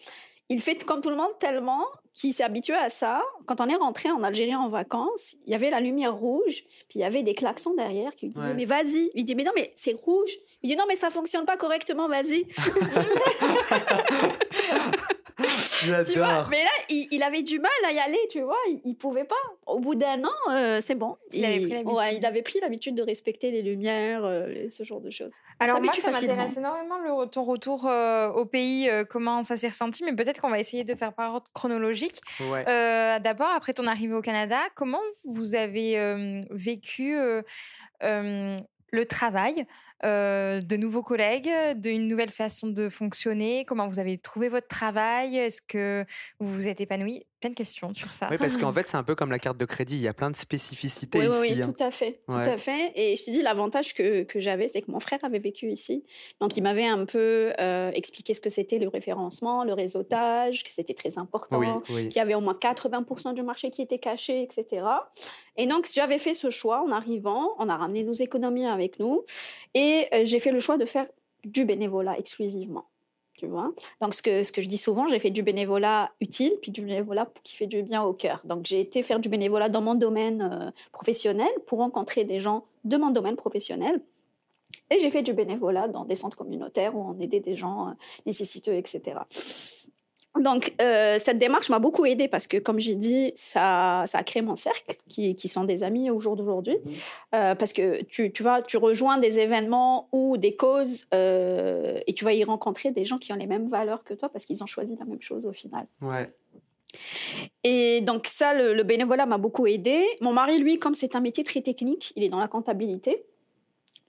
Il 0.48 0.62
fait 0.62 0.82
comme 0.84 1.02
tout 1.02 1.10
le 1.10 1.16
monde 1.16 1.32
tellement 1.38 1.84
qu'il 2.14 2.32
s'est 2.32 2.42
habitué 2.42 2.74
à 2.74 2.88
ça. 2.88 3.22
Quand 3.46 3.60
on 3.60 3.68
est 3.68 3.76
rentré 3.76 4.10
en 4.10 4.22
Algérie 4.22 4.54
en 4.54 4.68
vacances, 4.68 5.36
il 5.46 5.52
y 5.52 5.54
avait 5.54 5.70
la 5.70 5.80
lumière 5.80 6.14
rouge, 6.14 6.64
puis 6.88 6.96
il 6.96 7.00
y 7.00 7.04
avait 7.04 7.22
des 7.22 7.34
klaxons 7.34 7.74
derrière 7.74 8.14
qui 8.14 8.26
lui 8.26 8.32
disaient 8.32 8.54
Mais 8.54 8.64
vas-y 8.64 9.10
Il 9.14 9.24
dit 9.24 9.34
Mais 9.34 9.44
non, 9.44 9.52
mais 9.54 9.72
c'est 9.76 9.92
rouge. 9.92 10.30
Il 10.62 10.70
dit 10.70 10.76
Non, 10.76 10.84
mais 10.88 10.96
ça 10.96 11.10
fonctionne 11.10 11.44
pas 11.44 11.56
correctement, 11.56 12.08
vas-y. 12.08 12.46
mais 16.50 16.64
là, 16.64 16.70
il, 16.88 17.22
avait 17.22 17.42
du 17.42 17.60
mal 17.60 17.70
à 17.86 17.92
y 17.92 17.98
aller, 17.98 18.18
tu 18.30 18.40
vois. 18.40 18.58
Il, 18.68 18.80
il 18.84 18.94
pouvait 18.96 19.24
pas. 19.24 19.36
Au 19.66 19.78
bout 19.78 19.94
d'un 19.94 20.24
an, 20.24 20.52
euh, 20.52 20.80
c'est 20.80 20.94
bon. 20.94 21.16
Il, 21.32 21.44
avait 21.44 22.42
pris 22.42 22.58
l'habitude 22.60 22.94
de 22.94 23.02
respecter 23.02 23.50
les 23.50 23.62
lumières, 23.62 24.24
euh, 24.24 24.68
ce 24.68 24.82
genre 24.82 25.00
de 25.00 25.10
choses. 25.10 25.32
Alors 25.60 25.80
moi, 25.80 25.92
ça 25.92 26.10
m'intéresse 26.10 26.56
énormément 26.56 26.98
le, 26.98 27.26
ton 27.26 27.44
retour 27.44 27.86
euh, 27.86 28.28
au 28.30 28.46
pays, 28.46 28.90
comment 29.08 29.42
ça 29.42 29.56
s'est 29.56 29.68
ressenti, 29.68 30.04
mais 30.04 30.14
peut-être 30.14 30.40
qu'on 30.40 30.50
va 30.50 30.58
essayer 30.58 30.84
de 30.84 30.94
faire 30.94 31.12
par 31.12 31.34
ordre 31.34 31.50
chronologique. 31.52 32.20
D'abord, 32.40 33.50
après 33.54 33.74
ton 33.74 33.86
arrivée 33.86 34.14
au 34.14 34.22
Canada, 34.22 34.58
comment 34.74 35.00
vous 35.24 35.54
avez 35.54 36.40
vécu 36.50 37.16
le 38.00 39.04
travail 39.04 39.66
de 40.02 40.76
nouveaux 40.76 41.02
collègues, 41.02 41.50
d'une 41.76 42.08
nouvelle 42.08 42.30
façon 42.30 42.68
de 42.68 42.88
fonctionner? 42.88 43.64
Comment 43.64 43.88
vous 43.88 43.98
avez 43.98 44.18
trouvé 44.18 44.48
votre 44.48 44.68
travail? 44.68 45.36
Est-ce 45.36 45.62
que 45.62 46.04
vous 46.40 46.52
vous 46.54 46.68
êtes 46.68 46.80
épanoui 46.80 47.24
Plein 47.40 47.50
de 47.50 47.54
questions 47.54 47.94
sur 47.94 48.10
ça. 48.10 48.26
Oui, 48.32 48.36
parce 48.36 48.56
qu'en 48.56 48.72
fait, 48.74 48.88
c'est 48.88 48.96
un 48.96 49.04
peu 49.04 49.14
comme 49.14 49.30
la 49.30 49.38
carte 49.38 49.58
de 49.58 49.64
crédit. 49.64 49.94
Il 49.94 50.02
y 50.02 50.08
a 50.08 50.12
plein 50.12 50.30
de 50.30 50.36
spécificités 50.36 51.20
oui, 51.20 51.26
ici. 51.26 51.54
Oui, 51.54 51.62
hein. 51.62 51.72
tout 51.76 51.84
à 51.84 51.92
fait. 51.92 52.20
Tout 52.26 52.32
à 52.32 52.58
fait. 52.58 52.90
Et 52.96 53.14
je 53.14 53.24
te 53.24 53.30
dis, 53.30 53.42
l'avantage 53.42 53.94
que, 53.94 54.24
que 54.24 54.40
j'avais, 54.40 54.66
c'est 54.66 54.82
que 54.82 54.90
mon 54.90 54.98
frère 54.98 55.20
avait 55.22 55.38
vécu 55.38 55.70
ici. 55.70 56.04
Donc, 56.40 56.56
il 56.56 56.62
m'avait 56.64 56.86
un 56.86 57.04
peu 57.04 57.52
expliqué 57.92 58.34
ce 58.34 58.40
que 58.40 58.50
c'était 58.50 58.78
le 58.78 58.88
référencement, 58.88 59.62
le 59.62 59.72
réseautage, 59.72 60.64
que 60.64 60.70
c'était 60.70 60.94
très 60.94 61.16
important, 61.16 61.80
qu'il 61.80 62.12
y 62.12 62.18
avait 62.18 62.34
au 62.34 62.40
moins 62.40 62.58
80% 62.60 63.34
du 63.34 63.42
marché 63.42 63.70
qui 63.70 63.82
était 63.82 64.00
caché, 64.00 64.42
etc. 64.42 64.84
Et 65.56 65.66
donc, 65.66 65.86
j'avais 65.92 66.18
fait 66.18 66.34
ce 66.34 66.50
choix 66.50 66.82
en 66.82 66.90
arrivant. 66.90 67.54
On 67.58 67.68
a 67.68 67.76
ramené 67.76 68.02
nos 68.02 68.12
économies 68.14 68.66
avec 68.66 68.98
nous. 68.98 69.24
Et 69.74 69.87
et 69.88 70.08
euh, 70.14 70.24
j'ai 70.24 70.40
fait 70.40 70.52
le 70.52 70.60
choix 70.60 70.78
de 70.78 70.86
faire 70.86 71.06
du 71.44 71.64
bénévolat 71.64 72.18
exclusivement. 72.18 72.84
Tu 73.34 73.46
vois 73.46 73.72
Donc, 74.00 74.14
ce 74.14 74.22
que, 74.22 74.42
ce 74.42 74.50
que 74.50 74.60
je 74.60 74.68
dis 74.68 74.76
souvent, 74.76 75.06
j'ai 75.06 75.20
fait 75.20 75.30
du 75.30 75.44
bénévolat 75.44 76.10
utile, 76.20 76.52
puis 76.60 76.72
du 76.72 76.82
bénévolat 76.82 77.30
qui 77.44 77.54
fait 77.54 77.68
du 77.68 77.84
bien 77.84 78.02
au 78.02 78.12
cœur. 78.12 78.40
Donc, 78.44 78.66
j'ai 78.66 78.80
été 78.80 79.04
faire 79.04 79.20
du 79.20 79.28
bénévolat 79.28 79.68
dans 79.68 79.80
mon 79.80 79.94
domaine 79.94 80.42
euh, 80.42 80.70
professionnel 80.90 81.48
pour 81.66 81.78
rencontrer 81.78 82.24
des 82.24 82.40
gens 82.40 82.64
de 82.84 82.96
mon 82.96 83.10
domaine 83.10 83.36
professionnel. 83.36 84.02
Et 84.90 84.98
j'ai 84.98 85.10
fait 85.10 85.22
du 85.22 85.34
bénévolat 85.34 85.86
dans 85.86 86.04
des 86.04 86.16
centres 86.16 86.36
communautaires 86.36 86.96
où 86.96 87.00
on 87.00 87.20
aidait 87.20 87.40
des 87.40 87.54
gens 87.54 87.88
euh, 87.88 87.92
nécessiteux, 88.26 88.74
etc. 88.74 89.20
Donc, 90.40 90.74
euh, 90.80 91.18
cette 91.18 91.38
démarche 91.38 91.68
m'a 91.68 91.78
beaucoup 91.78 92.04
aidée 92.04 92.28
parce 92.28 92.46
que, 92.46 92.58
comme 92.58 92.78
j'ai 92.78 92.94
dit, 92.94 93.32
ça, 93.34 94.02
ça 94.06 94.18
a 94.18 94.22
créé 94.22 94.42
mon 94.42 94.56
cercle, 94.56 94.96
qui, 95.08 95.34
qui 95.34 95.48
sont 95.48 95.64
des 95.64 95.82
amis 95.82 96.10
au 96.10 96.20
jour 96.20 96.36
d'aujourd'hui. 96.36 96.76
Mhm. 96.84 96.92
Euh, 97.34 97.54
parce 97.54 97.72
que 97.72 98.02
tu, 98.04 98.32
tu, 98.32 98.42
vas, 98.42 98.62
tu 98.62 98.76
rejoins 98.76 99.18
des 99.18 99.40
événements 99.40 100.08
ou 100.12 100.36
des 100.36 100.54
causes 100.54 101.06
euh, 101.12 102.00
et 102.06 102.14
tu 102.14 102.24
vas 102.24 102.34
y 102.34 102.44
rencontrer 102.44 102.90
des 102.90 103.04
gens 103.04 103.18
qui 103.18 103.32
ont 103.32 103.36
les 103.36 103.46
mêmes 103.46 103.68
valeurs 103.68 104.04
que 104.04 104.14
toi 104.14 104.28
parce 104.28 104.44
qu'ils 104.44 104.62
ont 104.62 104.66
choisi 104.66 104.96
la 104.98 105.06
même 105.06 105.22
chose 105.22 105.46
au 105.46 105.52
final. 105.52 105.86
Ouais. 106.00 106.32
Et 107.64 108.00
donc, 108.02 108.26
ça, 108.26 108.54
le, 108.54 108.74
le 108.74 108.82
bénévolat 108.82 109.26
m'a 109.26 109.38
beaucoup 109.38 109.66
aidé. 109.66 110.04
Mon 110.20 110.32
mari, 110.32 110.58
lui, 110.58 110.78
comme 110.78 110.94
c'est 110.94 111.16
un 111.16 111.20
métier 111.20 111.44
très 111.44 111.62
technique, 111.62 112.12
il 112.16 112.22
est 112.22 112.28
dans 112.28 112.40
la 112.40 112.48
comptabilité. 112.48 113.24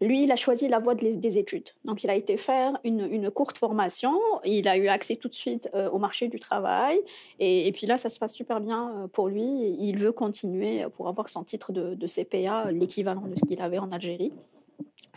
Lui, 0.02 0.24
il 0.24 0.32
a 0.32 0.36
choisi 0.36 0.68
la 0.68 0.80
voie 0.80 0.96
des 0.96 1.38
études. 1.38 1.70
Donc, 1.84 2.04
il 2.04 2.10
a 2.10 2.16
été 2.16 2.38
faire 2.38 2.78
une, 2.84 3.30
courte 3.32 3.58
formation. 3.58 4.18
Il 4.46 4.68
a 4.68 4.78
eu 4.78 4.88
accès 4.88 5.18
tout 5.18 5.28
de 5.28 5.36
suite 5.36 5.70
euh, 5.74 5.90
au 5.90 5.98
marché 5.98 6.30
du 6.30 6.40
travail. 6.40 7.00
Et, 7.40 7.72
puis 7.74 7.86
là, 7.86 7.98
ça 7.98 8.10
se 8.10 8.18
passe 8.18 8.34
super 8.34 8.62
bien 8.62 8.92
euh, 8.96 9.08
pour 9.08 9.28
lui. 9.28 9.76
Il 9.80 9.98
veut 9.98 10.12
continuer 10.12 10.86
pour 10.96 11.08
avoir 11.10 11.28
son 11.28 11.44
titre 11.44 11.74
de, 11.74 11.96
de 11.96 12.08
CPA, 12.08 12.72
l'équivalent 12.72 13.28
de 13.28 13.36
ce 13.36 13.46
qu'il 13.46 13.62
avait 13.62 13.80
en 13.80 13.92
Algérie. 13.92 14.32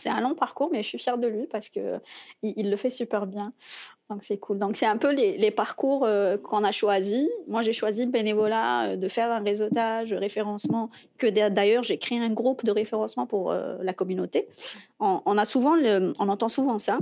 C'est 0.03 0.09
un 0.09 0.19
long 0.19 0.35
parcours, 0.35 0.69
mais 0.69 0.83
je 0.83 0.87
suis 0.89 0.99
fière 0.99 1.17
de 1.17 1.27
lui 1.27 1.47
parce 1.47 1.69
qu'il 1.69 2.01
il 2.41 2.69
le 2.69 2.75
fait 2.75 2.89
super 2.89 3.25
bien. 3.25 3.53
Donc 4.09 4.21
c'est 4.23 4.37
cool. 4.37 4.59
Donc 4.59 4.75
c'est 4.75 4.85
un 4.85 4.97
peu 4.97 5.13
les, 5.13 5.51
parcours 5.51 6.03
euh, 6.03 6.37
qu'on 6.37 6.65
a 6.65 6.73
choisis. 6.73 7.29
Moi 7.47 7.61
j'ai 7.61 7.71
choisi 7.71 8.03
le 8.03 8.11
bénévolat, 8.11 8.89
euh, 8.89 8.95
de 8.97 9.07
faire 9.07 9.31
un 9.31 9.41
réseautage, 9.41 10.11
référencement, 10.11 10.89
que 11.17 11.27
d'ailleurs 11.27 11.83
j'ai 11.83 11.97
créé 11.97 12.19
un 12.19 12.31
groupe 12.31 12.65
de 12.65 12.71
référencement 12.71 13.25
pour 13.25 13.51
euh, 13.51 13.77
la 13.81 13.93
communauté. 13.93 14.49
On, 14.99 15.37
a 15.37 15.45
souvent 15.45 15.75
on 16.19 16.29
entend 16.29 16.49
souvent 16.49 16.79
ça. 16.79 16.99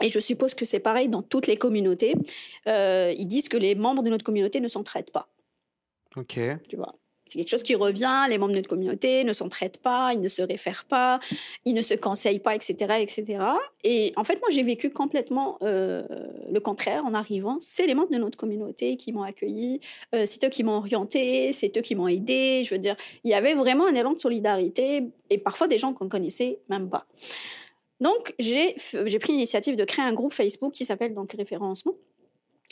Et 0.00 0.08
je 0.08 0.18
suppose 0.18 0.54
que 0.54 0.64
c'est 0.64 0.80
pareil 0.80 1.10
dans 1.10 1.22
toutes 1.22 1.46
les 1.46 1.58
communautés. 1.58 2.14
ils 2.66 3.26
disent 3.28 3.50
que 3.50 3.58
les 3.58 3.74
membres 3.74 4.02
de 4.02 4.08
notre 4.08 4.24
communauté 4.24 4.60
ne 4.60 4.68
s'entraident 4.68 5.10
pas. 5.10 5.28
Ok. 6.16 6.40
Tu 6.66 6.76
vois. 6.76 6.94
C'est 7.28 7.38
quelque 7.38 7.48
chose 7.48 7.62
qui 7.62 7.74
revient, 7.74 8.26
les 8.28 8.38
membres 8.38 8.52
de 8.52 8.58
notre 8.58 8.68
communauté 8.68 9.24
ne 9.24 9.32
s'entraident 9.32 9.78
pas, 9.78 10.12
ils 10.12 10.20
ne 10.20 10.28
se 10.28 10.42
réfèrent 10.42 10.84
pas, 10.84 11.18
ils 11.64 11.74
ne 11.74 11.82
se 11.82 11.94
conseillent 11.94 12.38
pas, 12.38 12.54
etc. 12.54 12.74
etc. 13.00 13.38
Et 13.82 14.12
en 14.16 14.22
fait, 14.22 14.38
moi, 14.40 14.48
j'ai 14.50 14.62
vécu 14.62 14.90
complètement 14.90 15.58
euh, 15.62 16.04
le 16.50 16.60
contraire 16.60 17.04
en 17.04 17.14
arrivant. 17.14 17.58
C'est 17.60 17.86
les 17.86 17.94
membres 17.94 18.12
de 18.12 18.18
notre 18.18 18.38
communauté 18.38 18.96
qui 18.96 19.12
m'ont 19.12 19.22
accueilli, 19.22 19.80
euh, 20.14 20.24
c'est 20.26 20.44
eux 20.44 20.48
qui 20.48 20.62
m'ont 20.62 20.76
orienté, 20.76 21.52
c'est 21.52 21.76
eux 21.76 21.82
qui 21.82 21.96
m'ont 21.96 22.08
aidé. 22.08 22.62
Je 22.64 22.74
veux 22.74 22.80
dire, 22.80 22.96
il 23.24 23.30
y 23.30 23.34
avait 23.34 23.54
vraiment 23.54 23.86
un 23.86 23.94
élan 23.94 24.12
de 24.12 24.20
solidarité 24.20 25.04
et 25.30 25.38
parfois 25.38 25.66
des 25.66 25.78
gens 25.78 25.92
qu'on 25.92 26.08
connaissait 26.08 26.60
même 26.68 26.88
pas. 26.88 27.06
Donc, 28.00 28.34
j'ai 28.38 28.74
pris 29.20 29.32
l'initiative 29.32 29.74
de 29.74 29.84
créer 29.84 30.04
un 30.04 30.12
groupe 30.12 30.32
Facebook 30.32 30.72
qui 30.72 30.84
s'appelle 30.84 31.14
donc 31.14 31.32
Référencement 31.32 31.94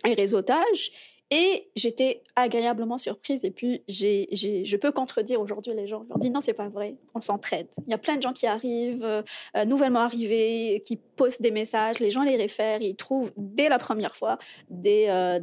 et 0.07 0.13
Réseautage 0.13 0.93
et 1.37 1.69
j'étais 1.75 2.23
agréablement 2.37 2.97
surprise. 2.97 3.45
Et 3.45 3.51
puis, 3.51 3.83
je 3.89 4.77
peux 4.77 4.93
contredire 4.93 5.41
aujourd'hui 5.41 5.75
les 5.75 5.89
gens. 5.89 6.05
Je 6.05 6.09
leur 6.11 6.19
dis 6.19 6.31
non, 6.31 6.41
c'est 6.41 6.53
pas 6.53 6.69
vrai. 6.69 6.95
On 7.13 7.21
s'entraide. 7.21 7.67
Il 7.89 7.91
y 7.91 7.95
a 7.95 7.99
plein 7.99 8.15
de 8.15 8.23
gens 8.23 8.33
qui 8.33 8.47
arrivent, 8.47 9.03
euh, 9.05 9.65
nouvellement 9.67 9.99
arrivés, 9.99 10.81
qui 10.87 10.95
postent 10.97 11.43
des 11.43 11.51
messages. 11.51 11.99
Les 11.99 12.11
gens 12.11 12.23
les 12.23 12.37
réfèrent. 12.37 12.83
Ils 12.83 12.95
trouvent 12.95 13.33
dès 13.37 13.69
la 13.69 13.81
première 13.81 14.17
fois 14.17 14.39
euh, 14.87 15.41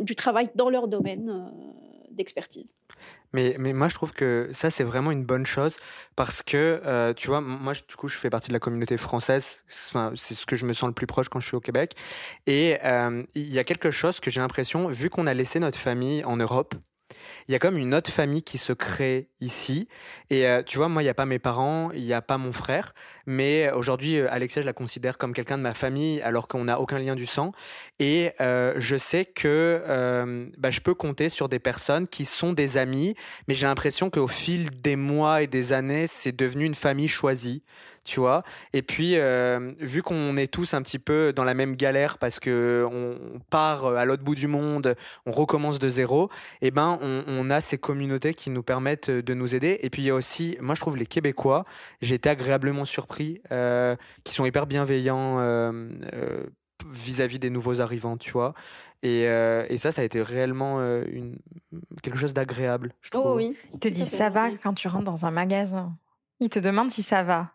du 0.00 0.16
travail 0.16 0.50
dans 0.56 0.70
leur 0.70 0.88
domaine. 0.88 1.30
Euh, 1.30 1.86
d'expertise. 2.16 2.76
Mais, 3.36 3.54
mais 3.58 3.74
moi, 3.74 3.88
je 3.88 3.94
trouve 3.94 4.12
que 4.12 4.48
ça, 4.52 4.70
c'est 4.70 4.82
vraiment 4.82 5.10
une 5.10 5.22
bonne 5.22 5.44
chose 5.44 5.76
parce 6.16 6.42
que, 6.42 6.80
euh, 6.86 7.12
tu 7.12 7.26
vois, 7.26 7.42
moi, 7.42 7.74
du 7.74 7.94
coup, 7.94 8.08
je 8.08 8.16
fais 8.16 8.30
partie 8.30 8.48
de 8.48 8.54
la 8.54 8.60
communauté 8.60 8.96
française. 8.96 9.62
C'est 9.68 10.34
ce 10.34 10.46
que 10.46 10.56
je 10.56 10.64
me 10.64 10.72
sens 10.72 10.86
le 10.86 10.94
plus 10.94 11.06
proche 11.06 11.28
quand 11.28 11.38
je 11.38 11.46
suis 11.46 11.54
au 11.54 11.60
Québec. 11.60 11.96
Et 12.46 12.78
euh, 12.82 13.22
il 13.34 13.52
y 13.52 13.58
a 13.58 13.64
quelque 13.64 13.90
chose 13.90 14.20
que 14.20 14.30
j'ai 14.30 14.40
l'impression, 14.40 14.88
vu 14.88 15.10
qu'on 15.10 15.26
a 15.26 15.34
laissé 15.34 15.60
notre 15.60 15.78
famille 15.78 16.24
en 16.24 16.38
Europe, 16.38 16.76
il 17.48 17.52
y 17.52 17.54
a 17.54 17.58
comme 17.58 17.76
une 17.76 17.94
autre 17.94 18.10
famille 18.10 18.42
qui 18.42 18.58
se 18.58 18.72
crée 18.72 19.28
ici. 19.40 19.88
Et 20.30 20.46
euh, 20.46 20.62
tu 20.62 20.78
vois, 20.78 20.88
moi, 20.88 21.02
il 21.02 21.06
n'y 21.06 21.10
a 21.10 21.14
pas 21.14 21.26
mes 21.26 21.38
parents, 21.38 21.90
il 21.92 22.02
n'y 22.02 22.12
a 22.12 22.22
pas 22.22 22.38
mon 22.38 22.52
frère. 22.52 22.92
Mais 23.26 23.70
aujourd'hui, 23.72 24.18
euh, 24.18 24.26
Alexia, 24.30 24.62
je 24.62 24.66
la 24.66 24.72
considère 24.72 25.18
comme 25.18 25.32
quelqu'un 25.32 25.58
de 25.58 25.62
ma 25.62 25.74
famille 25.74 26.20
alors 26.22 26.48
qu'on 26.48 26.64
n'a 26.64 26.80
aucun 26.80 26.98
lien 26.98 27.14
du 27.14 27.26
sang. 27.26 27.52
Et 27.98 28.32
euh, 28.40 28.74
je 28.78 28.96
sais 28.96 29.24
que 29.24 30.52
bah, 30.58 30.70
je 30.70 30.80
peux 30.80 30.94
compter 30.94 31.28
sur 31.28 31.48
des 31.48 31.58
personnes 31.58 32.08
qui 32.08 32.24
sont 32.24 32.52
des 32.52 32.78
amis. 32.78 33.14
Mais 33.48 33.54
j'ai 33.54 33.66
l'impression 33.66 34.10
qu'au 34.10 34.28
fil 34.28 34.80
des 34.80 34.96
mois 34.96 35.42
et 35.42 35.46
des 35.46 35.72
années, 35.72 36.06
c'est 36.06 36.36
devenu 36.36 36.64
une 36.64 36.74
famille 36.74 37.08
choisie 37.08 37.62
tu 38.06 38.20
vois. 38.20 38.42
Et 38.72 38.82
puis, 38.82 39.16
euh, 39.16 39.72
vu 39.80 40.02
qu'on 40.02 40.36
est 40.36 40.46
tous 40.46 40.72
un 40.72 40.80
petit 40.80 40.98
peu 40.98 41.32
dans 41.34 41.44
la 41.44 41.54
même 41.54 41.76
galère 41.76 42.18
parce 42.18 42.40
que 42.40 42.86
on 42.90 43.40
part 43.50 43.86
à 43.86 44.04
l'autre 44.04 44.22
bout 44.22 44.36
du 44.36 44.46
monde, 44.46 44.94
on 45.26 45.32
recommence 45.32 45.78
de 45.78 45.88
zéro, 45.88 46.30
et 46.62 46.68
eh 46.68 46.70
ben, 46.70 46.98
on, 47.02 47.35
a 47.50 47.60
ces 47.60 47.78
communautés 47.78 48.34
qui 48.34 48.50
nous 48.50 48.62
permettent 48.62 49.10
de 49.10 49.34
nous 49.34 49.54
aider. 49.54 49.78
Et 49.82 49.90
puis, 49.90 50.02
il 50.02 50.06
y 50.06 50.10
a 50.10 50.14
aussi, 50.14 50.56
moi, 50.60 50.74
je 50.74 50.80
trouve 50.80 50.96
les 50.96 51.06
Québécois, 51.06 51.64
j'ai 52.00 52.16
été 52.16 52.28
agréablement 52.28 52.84
surpris, 52.84 53.40
euh, 53.52 53.96
qui 54.24 54.34
sont 54.34 54.44
hyper 54.44 54.66
bienveillants 54.66 55.38
euh, 55.40 56.44
vis-à-vis 56.90 57.38
des 57.38 57.50
nouveaux 57.50 57.80
arrivants, 57.80 58.16
tu 58.16 58.32
vois. 58.32 58.54
Et, 59.02 59.22
et, 59.22 59.76
ça, 59.76 59.92
ça 59.92 60.02
a 60.02 60.04
été 60.04 60.20
réellement 60.20 60.80
une, 60.80 61.38
quelque 62.02 62.18
chose 62.18 62.34
d'agréable, 62.34 62.92
je 63.02 63.10
oh 63.14 63.20
trouve. 63.20 63.32
Oh 63.32 63.36
oui. 63.36 63.56
Ils 63.72 63.78
te 63.78 63.88
disent 63.88 64.08
ça 64.08 64.30
va 64.30 64.50
quand 64.50 64.74
tu 64.74 64.88
rentres 64.88 65.04
dans 65.04 65.26
un 65.26 65.30
magasin. 65.30 65.94
Ils 66.40 66.48
te 66.48 66.58
demandent 66.58 66.90
si 66.90 67.02
ça 67.02 67.22
va. 67.22 67.52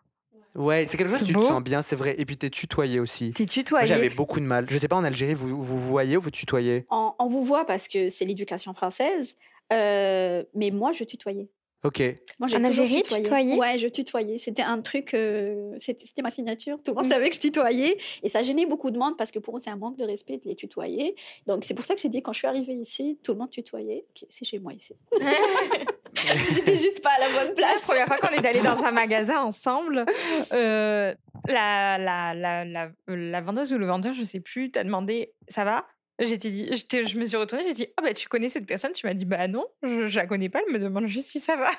Ouais, 0.54 0.86
c'est 0.88 0.98
quelque 0.98 1.08
chose 1.08 1.20
que 1.20 1.24
tu 1.24 1.32
te 1.32 1.40
sens 1.40 1.62
bien, 1.62 1.80
c'est 1.80 1.96
vrai. 1.96 2.14
Et 2.18 2.26
puis 2.26 2.36
t'es 2.36 2.50
tutoyé 2.50 3.00
aussi. 3.00 3.32
T'es 3.32 3.46
tutoyé. 3.46 3.86
J'avais 3.86 4.10
beaucoup 4.10 4.38
de 4.38 4.44
mal. 4.44 4.66
Je 4.68 4.76
sais 4.76 4.88
pas, 4.88 4.96
en 4.96 5.04
Algérie, 5.04 5.34
vous 5.34 5.62
vous, 5.62 5.78
voyez 5.78 6.16
ou 6.16 6.20
vous 6.20 6.30
tutoyez? 6.30 6.84
On, 6.90 7.26
vous 7.26 7.42
voit 7.42 7.64
parce 7.64 7.88
que 7.88 8.08
c'est 8.10 8.26
l'éducation 8.26 8.74
française. 8.74 9.36
Euh, 9.72 10.44
mais 10.54 10.70
moi, 10.70 10.92
je 10.92 11.04
tutoyais. 11.04 11.48
Ok. 11.84 12.00
Moi, 12.38 12.48
en 12.54 12.62
Algérie, 12.64 13.02
tutoyé. 13.02 13.22
tutoyais? 13.24 13.56
Ouais, 13.56 13.76
je 13.76 13.88
tutoyais. 13.88 14.38
C'était 14.38 14.62
un 14.62 14.80
truc, 14.82 15.14
euh, 15.14 15.74
c'était 15.80 16.22
ma 16.22 16.30
signature. 16.30 16.78
Tout 16.84 16.92
le 16.92 17.00
monde 17.02 17.10
savait 17.10 17.28
que 17.28 17.34
je 17.34 17.40
tutoyais. 17.40 17.98
Et 18.22 18.28
ça 18.28 18.42
gênait 18.42 18.66
beaucoup 18.66 18.92
de 18.92 18.98
monde 18.98 19.16
parce 19.16 19.32
que 19.32 19.40
pour 19.40 19.56
eux, 19.56 19.60
c'est 19.60 19.70
un 19.70 19.76
manque 19.76 19.96
de 19.96 20.04
respect 20.04 20.36
de 20.36 20.44
les 20.48 20.54
tutoyer. 20.54 21.16
Donc, 21.46 21.64
c'est 21.64 21.74
pour 21.74 21.84
ça 21.84 21.96
que 21.96 22.00
j'ai 22.00 22.08
dit, 22.08 22.22
quand 22.22 22.32
je 22.32 22.38
suis 22.38 22.46
arrivée 22.46 22.74
ici, 22.74 23.18
tout 23.24 23.32
le 23.32 23.38
monde 23.38 23.50
tutoyait. 23.50 24.04
Ok, 24.10 24.26
c'est 24.28 24.44
chez 24.44 24.60
moi 24.60 24.72
ici. 24.72 24.94
J'étais 26.50 26.76
juste 26.76 27.02
pas 27.02 27.10
à 27.18 27.20
la 27.28 27.44
bonne 27.44 27.54
place. 27.54 27.80
La 27.80 27.86
première 27.86 28.06
fois 28.06 28.18
qu'on 28.18 28.28
est 28.28 28.46
allé 28.46 28.60
dans 28.60 28.80
un 28.84 28.92
magasin 28.92 29.40
ensemble, 29.40 30.04
euh, 30.52 31.14
la, 31.48 31.98
la, 31.98 32.34
la, 32.34 32.64
la, 32.64 32.90
la 33.08 33.40
vendeuse 33.40 33.72
ou 33.72 33.78
le 33.78 33.86
vendeur, 33.86 34.12
je 34.12 34.22
sais 34.22 34.40
plus, 34.40 34.70
t'a 34.70 34.84
demandé, 34.84 35.32
ça 35.48 35.64
va? 35.64 35.84
J'étais 36.18 36.50
dit, 36.50 36.68
je 36.70 37.18
me 37.18 37.26
suis 37.26 37.36
retournée, 37.36 37.64
j'ai 37.68 37.72
dit, 37.74 37.86
ah 37.96 38.02
bah 38.02 38.12
tu 38.12 38.28
connais 38.28 38.48
cette 38.48 38.66
personne? 38.66 38.92
Tu 38.92 39.06
m'as 39.06 39.14
dit, 39.14 39.24
bah 39.24 39.48
non, 39.48 39.64
je, 39.82 40.06
je 40.06 40.16
la 40.18 40.26
connais 40.26 40.48
pas, 40.48 40.60
elle 40.66 40.72
me 40.72 40.78
demande 40.78 41.06
juste 41.06 41.26
si 41.26 41.40
ça 41.40 41.56
va. 41.56 41.70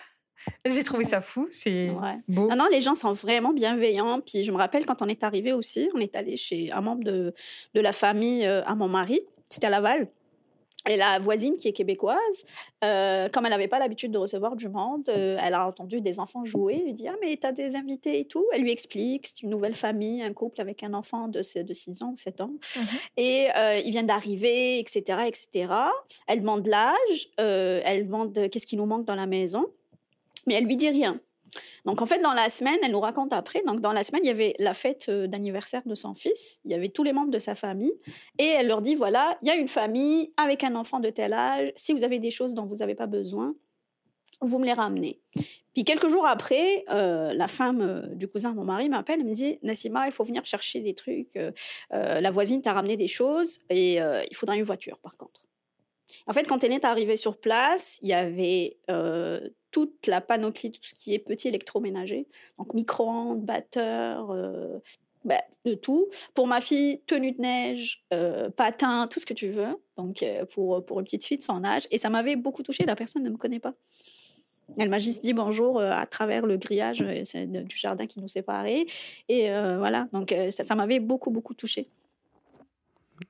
J'ai 0.65 0.83
trouvé 0.83 1.05
ça 1.05 1.21
fou, 1.21 1.47
c'est 1.51 1.87
beau. 2.27 2.47
Non, 2.49 2.55
non, 2.57 2.67
les 2.69 2.81
gens 2.81 2.95
sont 2.95 3.13
vraiment 3.13 3.53
bienveillants. 3.53 4.19
Puis 4.19 4.43
je 4.43 4.51
me 4.51 4.57
rappelle 4.57 4.85
quand 4.85 5.01
on 5.01 5.07
est 5.07 5.23
arrivé 5.23 5.53
aussi, 5.53 5.89
on 5.93 5.99
est 5.99 6.15
allé 6.15 6.35
chez 6.35 6.71
un 6.71 6.81
membre 6.81 7.03
de, 7.05 7.33
de 7.73 7.79
la 7.79 7.93
famille 7.93 8.45
euh, 8.45 8.61
à 8.65 8.75
mon 8.75 8.89
mari, 8.89 9.21
c'était 9.49 9.67
à 9.67 9.69
Laval. 9.69 10.09
Et 10.89 10.97
la 10.97 11.17
voisine, 11.19 11.57
qui 11.57 11.69
est 11.69 11.73
québécoise, 11.73 12.45
euh, 12.83 13.29
comme 13.29 13.45
elle 13.45 13.51
n'avait 13.51 13.69
pas 13.69 13.79
l'habitude 13.79 14.11
de 14.11 14.17
recevoir 14.17 14.57
du 14.57 14.67
monde, 14.67 15.07
euh, 15.07 15.37
elle 15.41 15.53
a 15.53 15.65
entendu 15.65 16.01
des 16.01 16.19
enfants 16.19 16.43
jouer. 16.43 16.75
Elle 16.79 16.85
lui 16.85 16.93
dit 16.93 17.07
Ah, 17.07 17.15
mais 17.21 17.37
t'as 17.37 17.53
des 17.53 17.75
invités 17.75 18.19
et 18.19 18.25
tout. 18.25 18.45
Elle 18.53 18.63
lui 18.63 18.71
explique 18.71 19.27
c'est 19.27 19.43
une 19.43 19.49
nouvelle 19.49 19.75
famille, 19.75 20.21
un 20.21 20.33
couple 20.33 20.59
avec 20.59 20.83
un 20.83 20.93
enfant 20.93 21.29
de, 21.29 21.39
de 21.39 21.73
6 21.73 22.03
ans 22.03 22.11
ou 22.13 22.17
7 22.17 22.41
ans. 22.41 22.51
Mhm. 22.75 22.83
Et 23.15 23.47
euh, 23.55 23.79
il 23.79 23.91
vient 23.91 24.03
d'arriver, 24.03 24.79
etc., 24.79 25.19
etc. 25.27 25.73
Elle 26.27 26.41
demande 26.41 26.67
l'âge, 26.67 27.29
elle 27.37 28.05
demande 28.05 28.49
qu'est-ce 28.49 28.67
qui 28.67 28.75
nous 28.75 28.85
manque 28.85 29.05
dans 29.05 29.15
la 29.15 29.25
maison, 29.25 29.65
mais 30.45 30.55
elle 30.55 30.65
lui 30.65 30.75
dit 30.75 30.89
rien. 30.89 31.19
Donc 31.85 32.01
en 32.01 32.05
fait, 32.05 32.19
dans 32.19 32.33
la 32.33 32.49
semaine, 32.49 32.77
elle 32.83 32.91
nous 32.91 32.99
raconte 32.99 33.33
après, 33.33 33.61
donc 33.65 33.81
dans 33.81 33.91
la 33.91 34.03
semaine, 34.03 34.21
il 34.23 34.27
y 34.27 34.31
avait 34.31 34.55
la 34.59 34.73
fête 34.73 35.07
euh, 35.09 35.27
d'anniversaire 35.27 35.81
de 35.85 35.95
son 35.95 36.15
fils, 36.15 36.59
il 36.65 36.71
y 36.71 36.73
avait 36.73 36.89
tous 36.89 37.03
les 37.03 37.13
membres 37.13 37.31
de 37.31 37.39
sa 37.39 37.55
famille, 37.55 37.93
et 38.39 38.45
elle 38.45 38.67
leur 38.67 38.81
dit, 38.81 38.95
voilà, 38.95 39.37
il 39.41 39.47
y 39.47 39.51
a 39.51 39.55
une 39.55 39.67
famille 39.67 40.31
avec 40.37 40.63
un 40.63 40.75
enfant 40.75 40.99
de 40.99 41.09
tel 41.09 41.33
âge, 41.33 41.71
si 41.75 41.93
vous 41.93 42.03
avez 42.03 42.19
des 42.19 42.31
choses 42.31 42.53
dont 42.53 42.65
vous 42.65 42.77
n'avez 42.77 42.95
pas 42.95 43.07
besoin, 43.07 43.55
vous 44.41 44.59
me 44.59 44.65
les 44.65 44.73
ramenez. 44.73 45.21
Puis 45.73 45.85
quelques 45.85 46.09
jours 46.09 46.25
après, 46.27 46.83
euh, 46.89 47.33
la 47.33 47.47
femme 47.47 47.81
euh, 47.81 48.07
du 48.15 48.27
cousin 48.27 48.51
de 48.51 48.55
mon 48.55 48.65
mari 48.65 48.89
m'appelle 48.89 49.21
et 49.21 49.23
me 49.23 49.33
dit 49.33 49.57
Nassima, 49.63 50.05
il 50.07 50.11
faut 50.11 50.23
venir 50.23 50.45
chercher 50.45 50.81
des 50.81 50.93
trucs. 50.93 51.39
la 51.91 52.31
voisine 52.31 52.61
t'a 52.61 52.73
ramené 52.73 52.97
des 52.97 53.07
choses 53.07 53.59
et 53.69 53.95
il 53.95 54.35
faudra 54.35 54.55
une 54.55 54.63
voiture 54.63 54.99
par 54.99 55.15
contre. 55.17 55.41
En 56.27 56.33
fait, 56.33 56.43
quand 56.43 56.63
elle 56.63 56.73
est 56.73 56.85
arrivée 56.85 57.17
sur 57.17 57.37
place, 57.39 57.99
il 58.01 58.09
y 58.09 58.13
avait 58.13 58.77
toute 59.73 60.07
la 60.07 60.21
panoplie, 60.21 60.71
tout 60.71 60.79
ce 60.83 60.93
qui 60.93 61.13
est 61.13 61.19
petit 61.19 61.49
électroménager, 61.49 62.27
donc 62.57 62.73
micro-ondes, 62.73 63.41
batteurs, 63.41 64.31
euh, 64.31 64.77
bah, 65.25 65.41
de 65.65 65.73
tout. 65.73 66.09
Pour 66.35 66.47
ma 66.47 66.61
fille, 66.61 67.01
tenue 67.07 67.31
de 67.31 67.41
neige, 67.41 68.05
euh, 68.13 68.49
patin, 68.51 69.07
tout 69.07 69.19
ce 69.19 69.25
que 69.25 69.33
tu 69.33 69.49
veux. 69.49 69.75
Donc 69.97 70.21
euh, 70.21 70.45
pour, 70.45 70.85
pour 70.85 70.99
une 70.99 71.05
petite 71.05 71.25
fille 71.25 71.39
de 71.39 71.43
son 71.43 71.63
âge. 71.63 71.87
Et 71.89 71.97
ça 71.97 72.09
m'avait 72.09 72.35
beaucoup 72.35 72.61
touchée, 72.61 72.85
la 72.85 72.95
personne 72.95 73.23
ne 73.23 73.29
me 73.31 73.37
connaît 73.37 73.59
pas. 73.59 73.73
Elle 74.77 74.89
m'a 74.89 74.99
juste 74.99 75.23
dit 75.23 75.33
bonjour 75.33 75.81
à 75.81 76.05
travers 76.05 76.45
le 76.45 76.55
grillage 76.55 76.99
du 76.99 77.75
jardin 77.75 78.07
qui 78.07 78.21
nous 78.21 78.29
séparait. 78.29 78.85
Et 79.27 79.49
voilà, 79.49 80.07
donc 80.13 80.33
ça, 80.51 80.63
ça 80.63 80.73
m'avait 80.73 80.99
beaucoup, 80.99 81.31
beaucoup 81.31 81.53
touchée. 81.53 81.89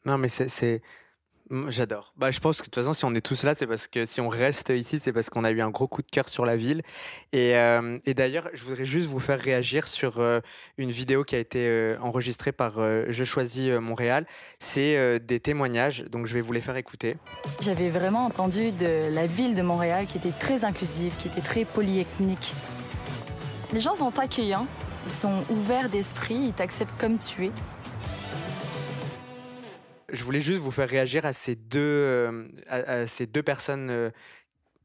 Non, 0.06 0.20
mais 0.20 0.30
c'est 0.30 0.82
J'adore. 1.68 2.14
Bah, 2.18 2.32
je 2.32 2.39
pense 2.39 2.58
que 2.58 2.62
de 2.62 2.66
toute 2.66 2.76
façon, 2.76 2.94
si 2.94 3.06
on 3.06 3.14
est 3.14 3.22
tous 3.22 3.44
là, 3.44 3.54
c'est 3.54 3.68
parce 3.68 3.88
que 3.88 4.06
si 4.06 4.22
on 4.22 4.30
reste 4.30 4.70
ici, 4.70 5.00
c'est 5.00 5.12
parce 5.12 5.30
qu'on 5.30 5.44
a 5.44 5.52
eu 5.52 5.62
un 5.62 5.70
gros 5.70 5.88
coup 5.88 6.02
de 6.02 6.10
cœur 6.10 6.30
sur 6.30 6.46
la 6.46 6.56
ville. 6.56 6.82
Et, 7.34 7.56
euh, 7.56 8.00
d'ailleurs, 8.08 8.50
je 8.54 8.64
voudrais 8.64 8.86
juste 8.86 9.08
vous 9.08 9.20
faire 9.20 9.39
réagir 9.39 9.88
sur 9.88 10.20
euh, 10.20 10.39
une 10.78 10.91
vidéo 10.91 11.24
qui 11.24 11.36
a 11.36 11.39
été 11.39 11.68
euh, 11.68 11.98
enregistrée 12.02 12.52
par 12.52 12.76
Je 12.76 13.24
choisis 13.24 13.72
Montréal. 13.72 14.26
C'est 14.60 15.20
des 15.20 15.39
témoignages, 15.39 16.06
donc 16.06 16.26
je 16.26 16.34
vais 16.34 16.41
vous 16.41 16.54
les 16.54 16.62
faire 16.62 16.78
écouter. 16.78 17.16
J'avais 17.62 17.89
vraiment 17.89 18.26
entendu 18.26 18.72
de 18.72 19.14
la 19.14 19.28
ville 19.28 19.56
de 19.56 19.62
Montréal 19.62 20.06
qui 20.08 20.18
était 20.18 20.32
très 20.32 20.66
inclusive, 20.66 21.18
qui 21.18 21.28
était 21.28 21.41
très 21.41 21.66
polyethnique. 21.66 22.54
Les 23.74 23.80
gens 23.80 23.96
sont 23.96 24.18
accueillants, 24.20 24.68
ils 25.06 25.12
sont 25.12 25.44
ouverts 25.50 25.89
d'esprit, 25.89 26.36
ils 26.36 26.54
t'acceptent 26.54 27.00
comme 27.00 27.18
tu 27.18 27.48
es 27.48 27.52
je 30.14 30.24
voulais 30.24 30.39
juste 30.39 30.61
vous 30.61 30.72
faire 30.72 30.88
réagir 30.88 31.26
à 31.26 31.34
ces 31.34 31.55
deux, 31.55 31.80
euh, 31.80 32.47
à, 32.68 33.07
ces 33.07 33.26
deux 33.26 33.43
personnes 33.43 33.89
euh, 33.89 34.11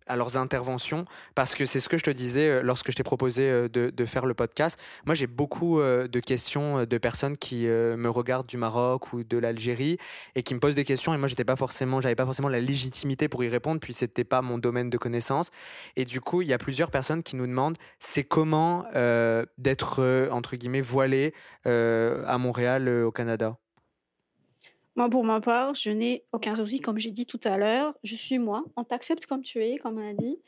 à 0.06 0.16
leurs 0.16 0.38
interventions, 0.38 1.04
parce 1.34 1.54
que 1.54 1.66
c'est 1.66 1.80
ce 1.80 1.88
que 1.90 1.98
je 1.98 2.04
te 2.04 2.10
disais 2.10 2.48
euh, 2.48 2.62
lorsque 2.62 2.90
je 2.90 2.96
t'ai 2.96 3.02
proposé 3.02 3.68
de, 3.68 4.04
faire 4.06 4.24
le 4.24 4.32
podcast. 4.32 4.80
Moi, 5.04 5.14
j'ai 5.14 5.26
beaucoup 5.26 5.80
de 5.80 6.20
questions 6.20 6.86
de 6.86 6.98
personnes 6.98 7.36
qui 7.36 7.66
me 7.66 8.08
regardent 8.08 8.46
du 8.46 8.56
Maroc 8.56 9.12
ou 9.12 9.22
de 9.22 9.36
l'Algérie 9.36 9.98
et 10.34 10.42
qui 10.42 10.54
me 10.54 10.60
posent 10.60 10.74
des 10.74 10.84
questions, 10.84 11.12
et 11.12 11.18
moi, 11.18 11.28
j'étais 11.28 11.44
pas 11.44 11.56
forcément, 11.56 12.00
j'avais 12.00 12.14
pas 12.14 12.24
forcément 12.24 12.48
la 12.48 12.60
légitimité 12.60 13.28
pour 13.28 13.44
y 13.44 13.48
répondre, 13.48 13.80
puis 13.80 13.92
c'était 13.92 14.24
pas 14.24 14.40
mon 14.40 14.56
domaine 14.56 14.88
de 14.88 14.96
connaissance. 14.96 15.50
Et 15.96 16.06
du 16.06 16.22
coup, 16.22 16.40
il 16.40 16.48
y 16.48 16.54
a 16.54 16.58
plusieurs 16.58 16.90
personnes 16.90 17.22
qui 17.22 17.36
nous 17.36 17.46
demandent, 17.46 17.76
c'est 17.98 18.24
comment 18.24 18.86
d'être 19.58 20.28
entre 20.30 20.56
guillemets 20.56 20.80
voilé 20.80 21.34
à 21.66 22.38
Montréal, 22.38 22.88
au 23.04 23.12
Canada? 23.12 23.58
Moi, 24.98 25.08
pour 25.08 25.22
ma 25.22 25.40
part, 25.40 25.74
je 25.74 25.90
n'ai 25.90 26.24
aucun 26.32 26.56
souci, 26.56 26.80
comme 26.80 26.98
j'ai 26.98 27.12
dit 27.12 27.24
tout 27.24 27.38
à 27.44 27.56
l'heure. 27.56 27.94
Je 28.02 28.16
suis 28.16 28.40
moi. 28.40 28.64
On 28.74 28.82
t'accepte 28.82 29.26
comme 29.26 29.42
tu 29.42 29.62
es, 29.62 29.78
comme 29.78 29.96
on 29.96 30.10
a 30.10 30.12
dit. 30.12 30.40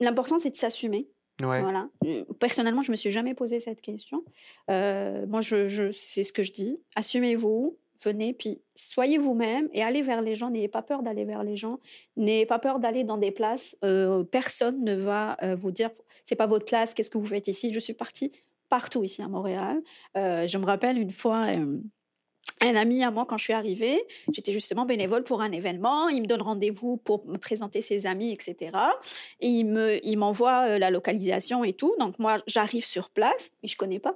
L'important, 0.00 0.38
c'est 0.38 0.50
de 0.50 0.56
s'assumer. 0.56 1.08
Voilà. 1.40 1.88
Personnellement, 2.38 2.82
je 2.82 2.92
me 2.92 2.96
suis 2.96 3.10
jamais 3.10 3.34
posé 3.34 3.58
cette 3.58 3.80
question. 3.80 4.24
Euh, 4.70 5.26
moi, 5.26 5.40
je, 5.40 5.66
je 5.66 5.90
c'est 5.90 6.22
ce 6.22 6.32
que 6.32 6.44
je 6.44 6.52
dis. 6.52 6.78
Assumez-vous, 6.94 7.76
venez, 8.04 8.32
puis 8.32 8.60
soyez 8.76 9.18
vous-même 9.18 9.68
et 9.72 9.82
allez 9.82 10.02
vers 10.02 10.22
les 10.22 10.36
gens. 10.36 10.48
N'ayez 10.48 10.68
pas 10.68 10.82
peur 10.82 11.02
d'aller 11.02 11.24
vers 11.24 11.42
les 11.42 11.56
gens. 11.56 11.80
N'ayez 12.16 12.46
pas 12.46 12.60
peur 12.60 12.78
d'aller 12.78 13.02
dans 13.02 13.18
des 13.18 13.32
places. 13.32 13.76
Euh, 13.84 14.22
personne 14.22 14.84
ne 14.84 14.94
va 14.94 15.36
euh, 15.42 15.56
vous 15.56 15.72
dire 15.72 15.90
c'est 16.24 16.36
pas 16.36 16.46
votre 16.46 16.64
place. 16.64 16.94
Qu'est-ce 16.94 17.10
que 17.10 17.18
vous 17.18 17.26
faites 17.26 17.48
ici 17.48 17.72
Je 17.72 17.80
suis 17.80 17.94
partie 17.94 18.30
partout 18.68 19.02
ici 19.02 19.20
à 19.20 19.28
Montréal. 19.28 19.82
je 20.14 20.58
me 20.58 20.64
rappelle 20.64 20.96
une 20.98 21.10
fois 21.10 21.46
un 22.60 22.74
ami 22.74 23.02
à 23.04 23.10
moi 23.10 23.24
quand 23.26 23.38
je 23.38 23.44
suis 23.44 23.52
arrivée. 23.52 24.04
J'étais 24.32 24.52
justement 24.52 24.84
bénévole 24.84 25.24
pour 25.24 25.40
un 25.42 25.52
événement. 25.52 26.08
Il 26.08 26.22
me 26.22 26.26
donne 26.26 26.42
rendez-vous 26.42 26.96
pour 26.96 27.26
me 27.26 27.38
présenter 27.38 27.82
ses 27.82 28.06
amis, 28.06 28.32
etc. 28.32 28.72
Et 29.40 29.48
il 29.48 29.64
me, 29.64 30.04
il 30.04 30.16
m'envoie 30.16 30.66
euh, 30.66 30.78
la 30.78 30.90
localisation 30.90 31.64
et 31.64 31.72
tout. 31.72 31.94
Donc 31.98 32.18
moi, 32.18 32.42
j'arrive 32.46 32.84
sur 32.84 33.10
place, 33.10 33.52
mais 33.62 33.68
je 33.68 33.76
connais 33.76 34.00
pas. 34.00 34.14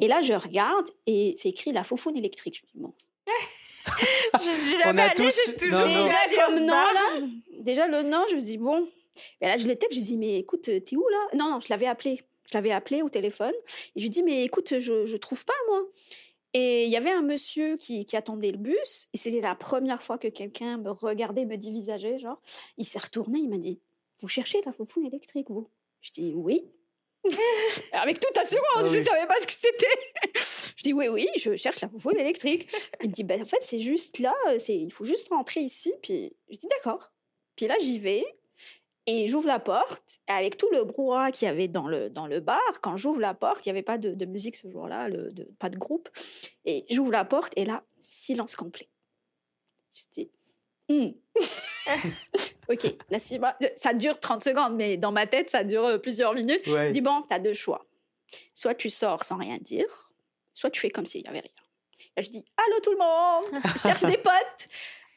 Et 0.00 0.08
là, 0.08 0.20
je 0.20 0.34
regarde 0.34 0.88
et 1.06 1.34
c'est 1.36 1.48
écrit 1.48 1.72
la 1.72 1.84
faufoune 1.84 2.16
électrique. 2.16 2.62
Je 2.62 2.72
dis 2.72 2.82
bon. 2.82 2.92
je 4.34 4.50
suis 4.50 4.76
jamais 4.76 5.02
allée, 5.02 5.30
j'ai 5.46 5.54
toujours 5.54 5.86
déjà 5.86 6.16
comme 6.36 6.60
nom 6.60 6.66
là. 6.66 7.20
Déjà 7.60 7.86
le 7.86 8.02
nom, 8.02 8.24
je 8.30 8.34
me 8.34 8.40
dis 8.40 8.58
bon. 8.58 8.88
Et 9.40 9.46
là, 9.46 9.56
je 9.56 9.66
l'étais, 9.66 9.86
je 9.90 9.98
dis 9.98 10.16
mais 10.16 10.38
écoute, 10.38 10.62
t'es 10.62 10.96
où 10.96 11.08
là? 11.08 11.36
Non, 11.38 11.50
non, 11.52 11.60
je 11.60 11.68
l'avais 11.70 11.86
appelé. 11.86 12.20
Je 12.48 12.56
l'avais 12.56 12.70
appelé 12.70 13.02
au 13.02 13.08
téléphone 13.08 13.54
et 13.96 14.00
je 14.00 14.02
lui 14.02 14.10
dis 14.10 14.22
mais 14.22 14.44
écoute, 14.44 14.78
je 14.78 15.04
je 15.04 15.16
trouve 15.16 15.44
pas 15.44 15.54
moi. 15.68 15.82
Et 16.58 16.86
il 16.86 16.90
y 16.90 16.96
avait 16.96 17.10
un 17.10 17.20
monsieur 17.20 17.76
qui, 17.76 18.06
attendait 18.14 18.50
le 18.50 18.56
bus, 18.56 19.08
et 19.12 19.18
c'était 19.18 19.42
la 19.42 19.54
première 19.54 20.02
fois 20.02 20.16
que 20.16 20.28
quelqu'un 20.28 20.78
me 20.78 20.90
regardait, 20.90 21.44
me 21.44 21.56
divisageait, 21.56 22.18
genre. 22.18 22.40
Il 22.78 22.86
s'est 22.86 22.98
retourné, 22.98 23.40
il 23.40 23.50
m'a 23.50 23.58
dit 23.58 23.78
Vous 24.22 24.28
cherchez 24.28 24.62
la 24.64 24.72
faufoune 24.72 25.04
électrique, 25.04 25.50
vous? 25.50 25.68
Je 26.00 26.12
dis 26.12 26.32
Oui. 26.34 26.64
Avec 27.92 28.20
toute 28.20 28.38
assurance, 28.38 28.66
ah 28.76 28.88
je 28.90 28.96
ne 28.96 29.02
savais 29.02 29.26
pas 29.26 29.34
ce 29.38 29.46
que 29.46 29.52
c'était. 29.52 30.72
je 30.76 30.82
dis 30.82 30.94
Oui, 30.94 31.08
oui, 31.08 31.28
je 31.36 31.56
cherche 31.56 31.82
la 31.82 31.90
faufoune 31.90 32.16
électrique. 32.16 32.70
Il 33.02 33.10
me 33.10 33.12
dit 33.12 33.24
ben, 33.24 33.42
En 33.42 33.44
fait, 33.46 33.60
c'est 33.60 33.80
juste 33.80 34.18
là, 34.18 34.34
il 34.66 34.90
faut 34.90 35.04
juste 35.04 35.28
rentrer 35.28 35.60
ici. 35.60 35.92
Puis 36.00 36.34
je 36.48 36.56
dis 36.56 36.68
D'accord. 36.68 37.12
Puis 37.54 37.66
là, 37.66 37.76
j'y 37.78 37.98
vais. 37.98 38.24
Et 39.08 39.28
j'ouvre 39.28 39.46
la 39.46 39.60
porte, 39.60 40.18
avec 40.26 40.56
tout 40.56 40.68
le 40.72 40.82
brouhaha 40.82 41.30
qu'il 41.30 41.46
y 41.46 41.50
avait 41.50 41.68
dans 41.68 41.86
le, 41.86 42.10
dans 42.10 42.26
le 42.26 42.40
bar, 42.40 42.60
quand 42.82 42.96
j'ouvre 42.96 43.20
la 43.20 43.34
porte, 43.34 43.64
il 43.64 43.68
n'y 43.68 43.70
avait 43.70 43.82
pas 43.82 43.98
de, 43.98 44.14
de, 44.14 44.26
musique 44.26 44.56
ce 44.56 44.68
jour-là, 44.68 45.08
pas 45.60 45.70
de 45.70 45.78
groupe. 45.78 46.08
Et 46.64 46.84
j'ouvre 46.90 47.12
la 47.12 47.24
porte, 47.24 47.52
et 47.54 47.64
là, 47.64 47.84
silence 48.00 48.56
complet. 48.56 48.88
Je 49.92 50.02
dis, 50.12 50.30
hmm. 50.88 51.10
ok, 52.68 52.96
la 53.10 53.18
ça 53.76 53.94
dure 53.94 54.18
30 54.18 54.42
secondes, 54.42 54.74
mais 54.74 54.96
dans 54.96 55.12
ma 55.12 55.28
tête, 55.28 55.50
ça 55.50 55.62
dure 55.62 55.84
euh, 55.84 55.98
plusieurs 55.98 56.34
minutes. 56.34 56.62
Je 56.64 56.90
dis, 56.90 57.00
bon, 57.00 57.22
tu 57.22 57.32
as 57.32 57.38
deux 57.38 57.54
choix. 57.54 57.86
Soit 58.54 58.74
tu 58.74 58.90
sors 58.90 59.24
sans 59.24 59.36
rien 59.36 59.58
dire, 59.58 60.12
soit 60.52 60.70
tu 60.70 60.80
fais 60.80 60.90
comme 60.90 61.06
s'il 61.06 61.22
n'y 61.22 61.28
avait 61.28 61.40
rien. 61.40 61.50
Là, 62.16 62.22
je 62.22 62.30
dis, 62.30 62.44
allô 62.56 62.80
tout 62.80 62.90
le 62.90 62.98
monde, 62.98 63.62
je 63.74 63.78
cherche 63.78 64.04
des 64.04 64.18
potes. 64.22 64.68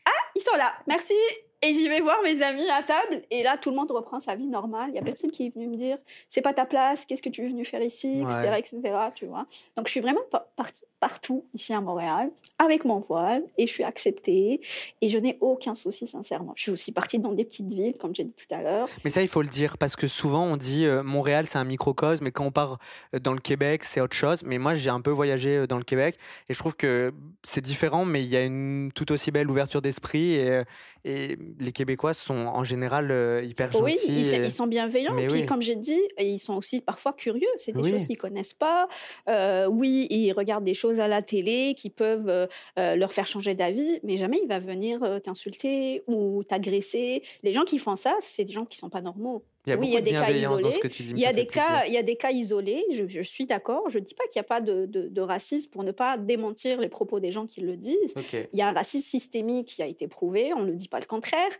Ah, 0.05 0.29
ils 0.35 0.41
sont 0.41 0.55
là, 0.55 0.77
merci. 0.85 1.15
Et 1.62 1.74
j'y 1.74 1.89
vais 1.89 1.99
voir 1.99 2.18
mes 2.24 2.41
amis 2.41 2.70
à 2.70 2.84
table, 2.84 3.22
et 3.30 3.43
là, 3.43 3.57
tout 3.57 3.70
le 3.70 3.76
monde 3.76 3.91
reprend 3.91 4.20
sa 4.20 4.36
vie 4.36 4.47
normale. 4.47 4.89
Il 4.89 4.93
n'y 4.93 4.99
a 4.99 5.03
personne 5.03 5.30
qui 5.30 5.47
est 5.47 5.53
venu 5.53 5.68
me 5.68 5.76
dire 5.76 5.97
c'est 6.30 6.41
pas 6.41 6.53
ta 6.53 6.66
place, 6.66 7.05
qu'est-ce 7.05 7.22
que 7.22 7.30
tu 7.30 7.43
es 7.43 7.49
venu 7.49 7.66
faire 7.66 7.84
ici, 7.84 8.22
etc., 8.22 8.53
etc. 8.57 8.95
Tu 9.14 9.26
vois. 9.26 9.45
Donc, 9.76 9.88
je 9.88 9.91
suis 9.91 9.99
vraiment 9.99 10.22
partie 10.55 10.84
partout 10.99 11.45
ici 11.53 11.74
à 11.74 11.82
Montréal 11.82 12.32
avec 12.57 12.86
mon 12.86 12.99
voile 12.99 13.43
et 13.57 13.68
je 13.68 13.72
suis 13.72 13.84
acceptée 13.84 14.62
et 15.01 15.07
je 15.07 15.18
n'ai 15.18 15.38
aucun 15.41 15.76
souci, 15.76 16.07
sincèrement. 16.07 16.53
Je 16.55 16.64
suis 16.64 16.72
aussi 16.72 16.91
partie 16.91 17.20
dans 17.20 17.32
des 17.32 17.45
petites 17.45 17.72
villes, 17.72 17.95
comme 17.97 18.14
j'ai 18.14 18.26
dit 18.26 18.34
tout 18.34 18.53
à 18.53 18.62
l'heure. 18.62 18.88
Mais 19.03 19.10
ça, 19.10 19.22
il 19.22 19.28
faut 19.28 19.41
le 19.41 19.47
dire 19.47 19.78
parce 19.78 19.95
que 19.95 20.07
souvent 20.07 20.43
on 20.43 20.57
dit 20.57 20.86
euh, 20.86 21.03
Montréal, 21.03 21.45
c'est 21.47 21.57
un 21.57 21.64
microcosme, 21.64 22.26
mais 22.26 22.32
quand 22.32 22.45
on 22.45 22.51
part 22.51 22.80
euh, 23.14 23.20
dans 23.20 23.34
le 23.34 23.39
Québec, 23.39 23.84
c'est 23.84 24.01
autre 24.01 24.16
chose. 24.16 24.43
Mais 24.43 24.57
moi, 24.57 24.76
j'ai 24.76 24.89
un 24.89 25.01
peu 25.01 25.12
voyagé 25.12 25.57
euh, 25.57 25.68
dans 25.68 25.78
le 25.78 25.84
Québec 25.84 26.18
et 26.49 26.53
je 26.53 26.60
trouve 26.60 26.76
que 26.76 27.14
c'est 27.43 27.64
différent, 27.64 28.05
mais 28.05 28.24
il 28.24 28.30
y 28.30 28.36
a 28.36 28.43
une 28.43 28.91
tout 28.93 29.12
aussi 29.12 29.32
belle 29.32 29.49
ouverture 29.49 29.82
d'esprit 29.82 30.34
et, 30.36 30.64
et 31.05 31.37
les 31.59 31.71
Québécois 31.71 32.13
sont 32.13 32.35
en 32.35 32.63
général 32.63 33.11
euh, 33.11 33.43
hyper 33.43 33.71
gentils. 33.71 33.83
Oui, 33.83 33.97
ils, 34.07 34.51
sont 34.51 34.67
bienveillants. 34.67 35.13
Mais 35.13 35.27
Puis, 35.27 35.45
comme 35.45 35.61
j'ai 35.61 35.75
dit, 35.75 35.99
ils 36.19 36.39
sont 36.39 36.55
aussi 36.55 36.81
parfois 36.81 37.13
curieux. 37.13 37.47
C'est 37.57 37.71
des 37.71 37.89
choses 37.89 38.05
qu'ils 38.05 38.17
connaissent 38.17 38.53
pas. 38.53 38.87
Euh, 39.27 39.67
oui, 39.67 40.07
ils 40.09 40.31
regardent 40.33 40.65
des 40.65 40.73
choses 40.73 40.99
à 40.99 41.07
la 41.07 41.21
télé 41.21 41.73
qui 41.77 41.89
peuvent 41.89 42.29
euh, 42.29 42.95
leur 42.95 43.13
faire 43.13 43.27
changer 43.27 43.55
d'avis, 43.55 43.99
mais 44.03 44.17
jamais 44.17 44.39
il 44.43 44.47
va 44.47 44.59
venir 44.59 44.99
t'insulter 45.23 46.03
ou 46.07 46.43
t'agresser. 46.43 47.23
Les 47.43 47.53
gens 47.53 47.63
qui 47.63 47.79
font 47.79 47.95
ça, 47.95 48.15
c'est 48.21 48.43
des 48.43 48.53
gens 48.53 48.65
qui 48.65 48.77
sont 48.77 48.89
pas 48.89 49.01
normaux. 49.01 49.43
Il 49.66 49.72
y 49.72 49.74
a 49.74 49.78
oui, 49.78 49.88
il 49.88 49.93
y 49.93 49.97
a 49.97 50.01
des 50.01 50.12
cas 50.12 50.32
isolés. 50.32 50.80
il 50.99 51.20
y 51.20 51.26
a 51.26 51.34
des 51.34 51.45
cas, 51.45 51.86
il 51.86 51.93
y 51.93 51.97
a 51.97 52.03
des 52.03 52.16
cas 52.16 52.32
isolés. 52.32 52.84
Je, 52.91 53.22
suis 53.22 53.45
d'accord. 53.45 53.89
Je 53.89 53.99
ne 53.99 54.03
dis 54.03 54.14
pas 54.14 54.24
qu'il 54.28 54.39
n'y 54.39 54.45
a 54.45 54.47
pas 54.47 54.62
de, 54.62 54.86
de, 54.86 55.22
racisme 55.22 55.70
pour 55.70 55.84
ne 55.84 55.91
pas 55.91 56.18
démentir 56.18 56.80
les 56.80 56.89
propos 56.89 57.20
des 57.20 57.32
gens 57.32 57.45
qui 57.45 57.62
le 57.62 57.76
disent. 57.76 58.16
Il 58.53 58.57
y 58.57 58.62
a 58.62 58.70
un 58.70 58.74
racisme 58.74 59.05
systémique 59.05 59.68
qui 59.68 59.84
a 59.84 59.88
été 59.88 60.07
prouvé. 60.07 60.53
On 60.53 60.64
ne 60.64 60.74
dit 60.74 60.88
pas 60.88 60.99
le 60.99 61.05
contraire. 61.05 61.51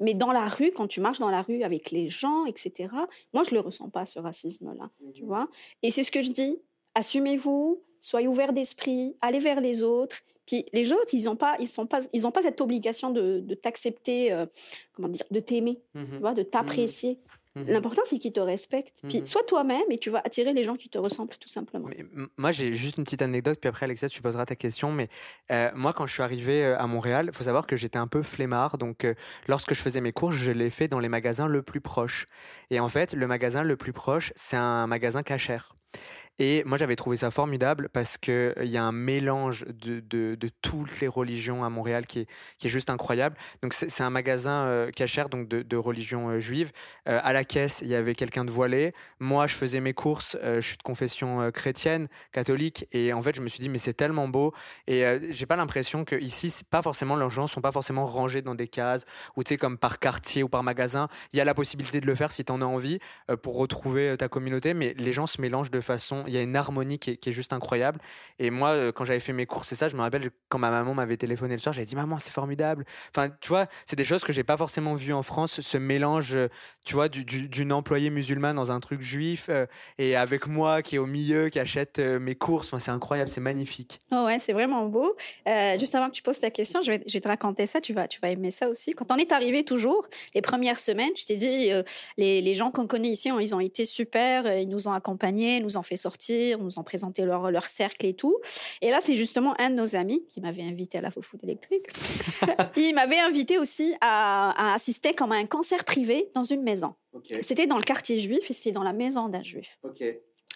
Mais 0.00 0.14
dans 0.14 0.32
la 0.32 0.46
rue, 0.46 0.72
quand 0.72 0.86
tu 0.86 1.00
marches 1.00 1.18
dans 1.18 1.30
la 1.30 1.42
rue 1.42 1.62
avec 1.62 1.90
les 1.90 2.08
gens, 2.08 2.44
etc., 2.44 2.94
moi, 3.32 3.42
je 3.44 3.50
ne 3.50 3.54
le 3.54 3.60
ressens 3.60 3.88
pas, 3.88 4.04
ce 4.04 4.18
racisme-là. 4.18 4.90
Tu 5.14 5.22
mhm. 5.22 5.28
vois 5.28 5.48
Et 5.82 5.90
c'est 5.90 6.04
ce 6.04 6.10
que 6.10 6.22
je 6.22 6.30
dis. 6.30 6.58
Assumez-vous, 6.94 7.82
soyez 8.00 8.28
ouverts 8.28 8.52
d'esprit, 8.52 9.16
allez 9.20 9.38
vers 9.38 9.60
les 9.60 9.82
autres. 9.82 10.16
Puis 10.46 10.64
les 10.72 10.92
autres, 10.92 11.12
ils 11.12 11.24
n'ont 11.24 11.36
pas, 11.36 11.56
ils 11.58 11.66
sont 11.66 11.86
pas, 11.86 12.00
ils 12.12 12.26
ont 12.26 12.30
pas 12.30 12.42
cette 12.42 12.60
obligation 12.60 13.10
de, 13.10 13.40
de 13.40 13.54
t'accepter, 13.54 14.32
euh, 14.32 14.46
comment 14.92 15.08
dire, 15.08 15.24
de 15.30 15.40
t'aimer, 15.40 15.80
mhm. 15.94 16.06
tu 16.12 16.18
vois, 16.18 16.34
de 16.34 16.42
t'apprécier. 16.42 17.12
Mhm. 17.12 17.35
L'important, 17.66 18.02
c'est 18.04 18.18
qu'ils 18.18 18.32
te 18.32 18.40
respectent. 18.40 19.00
Puis 19.08 19.20
mhm. 19.20 19.26
sois 19.26 19.42
toi-même 19.44 19.84
et 19.90 19.98
tu 19.98 20.10
vas 20.10 20.20
attirer 20.24 20.52
les 20.52 20.62
gens 20.62 20.76
qui 20.76 20.88
te 20.88 20.98
ressemblent 20.98 21.36
tout 21.36 21.48
simplement. 21.48 21.88
moi, 22.36 22.52
j'ai 22.52 22.74
juste 22.74 22.98
une 22.98 23.04
petite 23.04 23.22
anecdote, 23.22 23.58
puis 23.60 23.68
après, 23.68 23.84
Alexia, 23.84 24.08
tu 24.08 24.20
poseras 24.20 24.44
ta 24.44 24.56
question. 24.56 24.92
Mais 24.92 25.08
euh, 25.50 25.70
moi, 25.74 25.92
quand 25.92 26.06
je 26.06 26.12
suis 26.12 26.22
arrivé 26.22 26.64
euh, 26.64 26.78
à 26.78 26.86
Montréal, 26.86 27.26
il 27.28 27.36
faut 27.36 27.44
savoir 27.44 27.66
que 27.66 27.76
j'étais 27.76 27.98
un 27.98 28.08
peu 28.08 28.22
flemmard. 28.22 28.78
Donc, 28.78 29.04
euh, 29.04 29.14
lorsque 29.48 29.74
je 29.74 29.80
faisais 29.80 30.00
mes 30.00 30.12
courses, 30.12 30.36
je 30.36 30.52
les 30.52 30.70
fait 30.70 30.88
dans 30.88 31.00
les 31.00 31.08
magasins 31.08 31.46
le 31.46 31.62
plus 31.62 31.80
proche. 31.80 32.26
Et 32.70 32.78
en 32.78 32.88
fait, 32.88 33.14
le 33.14 33.26
magasin 33.26 33.62
le 33.62 33.76
plus 33.76 33.92
proche, 33.92 34.32
c'est 34.36 34.56
un 34.56 34.86
magasin 34.86 35.22
cachère. 35.22 35.74
Et 36.38 36.62
moi, 36.64 36.76
j'avais 36.76 36.96
trouvé 36.96 37.16
ça 37.16 37.30
formidable 37.30 37.88
parce 37.92 38.18
qu'il 38.18 38.54
y 38.64 38.76
a 38.76 38.84
un 38.84 38.92
mélange 38.92 39.64
de, 39.66 40.00
de, 40.00 40.50
toutes 40.62 41.00
les 41.00 41.08
religions 41.08 41.64
à 41.64 41.70
Montréal 41.70 42.06
qui 42.06 42.20
est, 42.20 42.26
qui 42.58 42.66
est 42.66 42.70
juste 42.70 42.90
incroyable. 42.90 43.36
Donc, 43.62 43.72
c'est 43.72 44.02
un 44.02 44.10
magasin 44.10 44.64
euh, 44.66 44.90
cachère, 44.90 45.28
donc 45.28 45.48
de, 45.48 45.76
religion 45.76 46.28
euh, 46.28 46.38
juive. 46.38 46.72
Euh, 47.08 47.20
à 47.22 47.32
la 47.32 47.44
caisse, 47.44 47.80
il 47.82 47.88
y 47.88 47.94
avait 47.94 48.14
quelqu'un 48.14 48.44
de 48.44 48.50
voilé. 48.50 48.92
Moi, 49.18 49.46
je 49.46 49.54
faisais 49.54 49.80
mes 49.80 49.94
courses. 49.94 50.36
je 50.42 50.60
suis 50.60 50.76
de 50.76 50.82
confession 50.82 51.50
chrétienne, 51.52 52.08
catholique. 52.32 52.86
Et 52.92 53.12
en 53.12 53.22
fait, 53.22 53.34
je 53.34 53.40
me 53.40 53.48
suis 53.48 53.60
dit, 53.60 53.68
mais 53.68 53.78
c'est 53.78 53.94
tellement 53.94 54.28
beau. 54.28 54.52
Et 54.86 55.04
j'ai 55.30 55.46
pas 55.46 55.56
l'impression 55.56 56.04
que 56.04 56.16
ici, 56.16 56.52
pas 56.68 56.82
forcément, 56.82 57.16
leurs 57.16 57.30
gens 57.30 57.46
sont 57.46 57.60
pas 57.60 57.72
forcément 57.72 58.04
rangés 58.04 58.42
dans 58.42 58.54
des 58.54 58.68
cases 58.68 59.04
ou 59.36 59.44
tu 59.44 59.50
sais, 59.50 59.56
comme 59.56 59.78
par 59.78 59.98
quartier 59.98 60.42
ou 60.42 60.48
par 60.48 60.62
magasin. 60.62 61.08
Il 61.32 61.38
y 61.38 61.40
a 61.40 61.44
la 61.44 61.54
possibilité 61.54 62.00
de 62.00 62.06
le 62.06 62.14
faire 62.14 62.30
si 62.30 62.44
tu 62.44 62.52
en 62.52 62.60
as 62.60 62.66
envie 62.66 62.98
pour 63.42 63.56
retrouver 63.56 64.16
ta 64.18 64.28
communauté. 64.28 64.74
Mais 64.74 64.94
les 64.98 65.12
gens 65.12 65.26
se 65.26 65.40
mélangent 65.40 65.70
de 65.70 65.80
façon 65.80 66.25
il 66.26 66.34
y 66.34 66.36
a 66.36 66.42
une 66.42 66.56
harmonie 66.56 66.98
qui 66.98 67.10
est, 67.10 67.32
juste 67.32 67.52
incroyable. 67.52 68.00
Et 68.38 68.50
moi, 68.50 68.70
euh, 68.70 68.92
quand 68.92 69.04
j'avais 69.04 69.20
fait 69.20 69.32
mes 69.32 69.46
courses 69.46 69.72
et 69.72 69.76
ça, 69.76 69.88
je 69.88 69.96
me 69.96 70.00
rappelle 70.00 70.30
quand 70.48 70.58
ma 70.58 70.70
maman 70.70 70.94
m'avait 70.94 71.16
téléphoné 71.16 71.54
le 71.54 71.60
soir, 71.60 71.72
j'avais 71.72 71.86
dit 71.86 71.96
maman, 71.96 72.18
c'est 72.18 72.32
formidable. 72.32 72.84
Enfin, 73.10 73.30
tu 73.40 73.48
vois, 73.48 73.66
c'est 73.84 73.96
des 73.96 74.04
choses 74.04 74.24
que 74.24 74.32
j'ai 74.32 74.44
pas 74.44 74.56
forcément 74.56 74.94
vues 74.94 75.12
en 75.12 75.22
France, 75.22 75.60
ce 75.60 75.78
mélange, 75.78 76.36
tu 76.84 76.94
vois, 76.94 77.08
d'une 77.08 77.72
employée 77.72 78.10
musulmane 78.10 78.56
dans 78.56 78.70
un 78.70 78.80
truc 78.80 79.00
juif 79.02 79.46
euh, 79.48 79.66
et 79.98 80.16
avec 80.16 80.46
moi 80.46 80.82
qui 80.82 80.96
est 80.96 80.98
au 80.98 81.06
milieu, 81.06 81.48
qui 81.48 81.58
achète 81.58 81.98
euh, 81.98 82.18
mes 82.18 82.34
courses. 82.34 82.68
Enfin, 82.68 82.78
c'est 82.78 82.90
incroyable, 82.90 83.28
c'est 83.28 83.40
magnifique. 83.40 84.00
Oh 84.12 84.24
ouais, 84.24 84.38
c'est 84.38 84.52
vraiment 84.52 84.86
beau. 84.86 85.16
juste 85.78 85.94
avant 85.94 86.08
que 86.08 86.14
tu 86.14 86.22
poses 86.22 86.40
ta 86.40 86.50
question, 86.50 86.82
je 86.82 86.92
vais, 86.92 86.98
te 86.98 87.28
raconter 87.28 87.66
ça. 87.66 87.80
Tu 87.80 87.92
vas, 87.92 88.08
tu 88.08 88.20
vas 88.20 88.30
aimer 88.30 88.50
ça 88.50 88.68
aussi. 88.68 88.92
Quand 88.92 89.10
on 89.10 89.16
est 89.16 89.32
arrivé 89.32 89.64
toujours, 89.64 90.08
les 90.34 90.42
premières 90.42 90.80
semaines, 90.80 91.12
je 91.16 91.24
t'ai 91.24 91.36
dit, 91.36 91.70
les, 92.16 92.40
les, 92.40 92.54
gens 92.54 92.70
qu'on 92.70 92.86
connaît 92.86 93.08
ici, 93.08 93.30
ils 93.40 93.54
ont 93.54 93.60
été 93.60 93.84
super. 93.84 94.46
Ils 94.58 94.68
nous 94.68 94.88
ont 94.88 94.92
accompagnés, 94.92 95.60
nous 95.60 95.76
ont 95.76 95.82
fait 95.82 95.96
sortir, 95.96 96.15
nous 96.58 96.78
ont 96.78 96.82
présenté 96.82 97.24
leur, 97.24 97.50
leur 97.50 97.66
cercle 97.66 98.06
et 98.06 98.14
tout. 98.14 98.36
Et 98.80 98.90
là, 98.90 98.98
c'est 99.00 99.16
justement 99.16 99.58
un 99.60 99.70
de 99.70 99.74
nos 99.74 99.96
amis 99.96 100.26
qui 100.28 100.40
m'avait 100.40 100.62
invité 100.62 100.98
à 100.98 101.00
la 101.00 101.10
foot 101.10 101.42
électrique. 101.42 101.86
il 102.76 102.94
m'avait 102.94 103.18
invité 103.18 103.58
aussi 103.58 103.94
à, 104.00 104.74
assister 104.74 105.14
comme 105.14 105.32
à 105.32 105.36
un 105.36 105.46
concert 105.46 105.84
privé 105.84 106.30
dans 106.34 106.42
une 106.42 106.62
maison. 106.62 106.94
C'était 107.42 107.66
dans 107.66 107.78
le 107.78 107.84
quartier 107.84 108.18
juif 108.18 108.50
et 108.50 108.52
c'était 108.52 108.72
dans 108.72 108.82
la 108.82 108.92
maison 108.92 109.28
d'un 109.28 109.42
juif. 109.42 109.78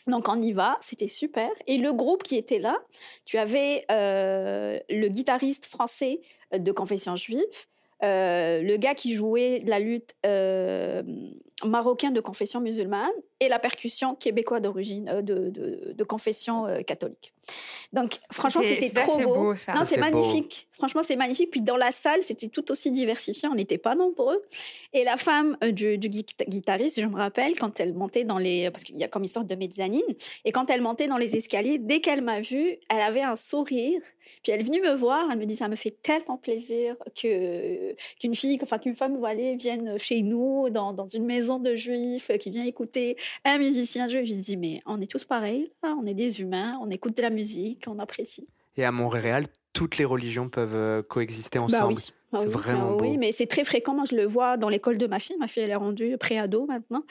Donc 0.07 0.29
on 0.29 0.41
y 0.41 0.53
va, 0.53 0.79
c'était 0.81 1.09
super. 1.09 1.51
Et 1.67 1.79
le 1.79 1.93
groupe 1.93 2.23
qui 2.23 2.37
était 2.37 2.59
là, 2.59 2.79
tu 3.25 3.39
avais 3.39 3.85
euh, 3.91 4.79
le 4.89 5.09
guitariste 5.09 5.67
français 5.67 6.21
de 6.53 6.73
confession 6.73 7.17
juive, 7.17 7.45
euh, 8.03 8.63
le 8.63 8.77
gars 8.77 8.95
qui 8.95 9.15
jouait 9.15 9.59
la 9.67 9.79
lutte 9.79 10.15
euh, 10.25 11.03
marocain 11.65 12.11
de 12.11 12.21
confession 12.21 12.61
musulmane 12.61 13.11
et 13.41 13.49
la 13.49 13.59
percussion 13.59 14.15
québécois 14.15 14.61
d'origine 14.61 15.09
euh, 15.09 15.23
de, 15.23 15.51
de, 15.95 16.05
confession 16.05 16.67
catholique. 16.87 17.33
Donc 17.93 18.19
franchement 18.33 18.63
c'était 18.63 18.91
trop 18.91 19.19
beau. 19.19 19.55
Non 19.75 19.85
c'est 19.85 19.97
magnifique. 19.97 20.69
Franchement 20.73 21.03
c'est 21.03 21.17
magnifique. 21.17 21.51
Puis 21.51 21.61
dans 21.61 21.77
la 21.77 21.91
salle 21.91 22.23
c'était 22.23 22.49
tout 22.49 22.71
aussi 22.71 22.91
diversifié. 22.91 23.49
On 23.49 23.55
n'était 23.55 23.79
pas 23.79 23.95
nombreux. 23.95 24.43
Et 24.93 25.05
la 25.05 25.17
femme 25.17 25.57
du, 25.73 25.99
du, 25.99 26.09
guitariste, 26.09 27.01
je 27.01 27.07
me 27.07 27.17
rappelle 27.17 27.59
quand 27.59 27.81
elle 27.81 27.95
montait 27.95 28.25
dans 28.25 28.39
les 28.39 28.71
parce 28.71 28.85
qu'il 28.85 28.99
y 28.99 29.05
a 29.05 29.09
comme 29.09 29.23
une 29.23 29.29
sorte 29.29 29.47
de 29.47 29.55
mezzanine 29.55 30.03
et 30.45 30.53
quand 30.53 30.71
elle 30.71 30.83
montait 30.83 31.09
dans 31.09 31.17
les 31.17 31.37
escaliers, 31.37 31.79
dès 31.79 32.01
qu'elle 32.01 32.23
m'a 32.23 32.41
vue, 32.41 32.77
elle 32.89 33.01
avait 33.01 33.23
un 33.23 33.37
sourire. 33.37 34.01
Puis 34.43 34.53
elle 34.53 34.61
est 34.61 34.65
venue 34.65 34.81
me 34.81 34.95
voir. 34.95 35.29
Elle 35.31 35.39
me 35.39 35.47
dit 35.47 35.57
ça 35.57 35.69
me 35.69 35.77
fait 35.77 35.97
tellement 36.03 36.37
plaisir 36.37 36.97
que 37.21 37.95
qu'une 38.21 38.35
fille, 38.35 38.59
enfin 38.63 38.79
qu'une 38.79 38.97
femme 38.97 39.17
voilée 39.17 39.57
vienne 39.57 39.99
chez 39.99 40.23
nous 40.23 40.71
dans, 40.71 40.93
dans, 40.93 41.09
une 41.09 41.25
maison 41.25 41.59
de 41.59 41.75
juifs, 41.75 42.31
qui 42.39 42.51
vient 42.51 42.65
écouter 42.65 43.17
un 43.45 43.59
musicien. 43.59 44.09
Je 44.09 44.19
dis 44.19 44.57
mais 44.57 44.83
on 44.87 45.01
est 45.01 45.11
tous 45.11 45.25
pareils, 45.25 45.73
on 45.83 46.07
est 46.07 46.15
des 46.15 46.41
humains, 46.41 46.79
on 46.83 46.91
écoute 46.91 47.17
de 47.17 47.23
la 47.23 47.31
musique, 47.31 47.85
on 47.87 47.99
apprécie. 47.99 48.49
Et 48.77 48.85
à 48.85 48.93
Montréal, 48.93 49.47
toutes 49.73 49.99
les 49.99 50.05
religions 50.05 50.49
peuvent 50.49 50.75
euh, 50.75 51.03
coexister 51.03 51.59
bah 51.59 51.65
ensemble. 51.67 51.95
Ah 52.33 52.39
c'est 52.41 52.47
vraiment 52.47 52.97
ah 52.99 53.03
Oui, 53.03 53.19
mais 53.19 53.33
c'est 53.33 53.47
très 53.47 53.65
fréquent. 53.65 53.95
Moi, 53.95 54.05
je 54.09 54.15
le 54.15 54.25
vois 54.25 54.57
dans 54.57 54.69
l'école 54.69 54.99
de 54.99 55.07
ma 55.07 55.19
fille. 55.19 55.37
Ma 55.39 55.49
fille, 55.49 55.65
elle 55.65 55.71
est 55.71 55.77
rendue 55.77 56.17
pré-ado 56.17 56.65
maintenant. 56.67 57.03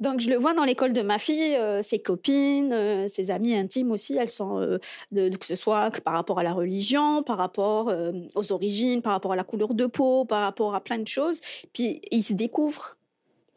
Donc, 0.00 0.20
je 0.20 0.30
le 0.30 0.36
vois 0.36 0.54
dans 0.54 0.64
l'école 0.64 0.94
de 0.94 1.02
ma 1.02 1.18
fille. 1.18 1.54
Euh, 1.54 1.82
ses 1.82 1.98
copines, 1.98 2.72
euh, 2.72 3.08
ses 3.08 3.30
amies 3.30 3.54
intimes 3.54 3.90
aussi, 3.90 4.16
elles 4.16 4.30
sont, 4.30 4.58
euh, 4.58 4.78
de, 5.12 5.28
que 5.36 5.44
ce 5.44 5.54
soit 5.54 5.90
par 6.02 6.14
rapport 6.14 6.38
à 6.38 6.42
la 6.42 6.52
religion, 6.52 7.22
par 7.22 7.36
rapport 7.36 7.92
aux 8.34 8.52
origines, 8.52 9.02
par 9.02 9.12
rapport 9.12 9.32
à 9.32 9.36
la 9.36 9.44
couleur 9.44 9.74
de 9.74 9.86
peau, 9.86 10.24
par 10.24 10.40
rapport 10.40 10.74
à 10.74 10.80
plein 10.80 10.98
de 10.98 11.08
choses. 11.08 11.40
Puis, 11.72 12.00
ils 12.10 12.22
se 12.22 12.32
découvrent 12.32 12.96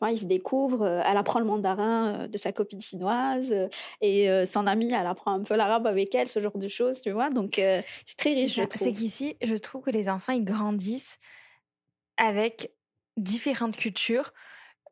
il 0.06 0.18
se 0.18 0.26
découvre, 0.26 0.84
euh, 0.84 1.02
elle 1.04 1.18
apprend 1.18 1.40
le 1.40 1.46
mandarin 1.46 2.08
euh, 2.08 2.28
de 2.28 2.38
sa 2.38 2.52
copine 2.52 2.82
chinoise 2.82 3.52
euh, 3.52 3.68
et 4.02 4.46
son 4.46 4.68
amie, 4.68 4.92
elle 4.94 5.08
apprend 5.08 5.34
un 5.34 5.44
peu 5.44 5.56
l'arabe 5.56 5.88
avec 5.88 6.14
elle, 6.14 6.28
ce 6.28 6.42
genre 6.42 6.58
de 6.58 6.68
choses, 6.68 7.02
tu 7.02 7.12
vois. 7.12 7.30
Donc, 7.30 7.54
c'est 7.56 8.18
très 8.18 8.32
riche, 8.32 8.60
C'est 8.76 8.94
qu'ici, 8.94 9.36
je 9.42 9.56
trouve 9.56 9.84
que 9.84 9.92
les 9.92 10.10
enfants, 10.10 10.34
ils 10.34 10.44
grandissent 10.44 11.18
avec 12.18 12.72
différentes 13.16 13.76
cultures. 13.76 14.34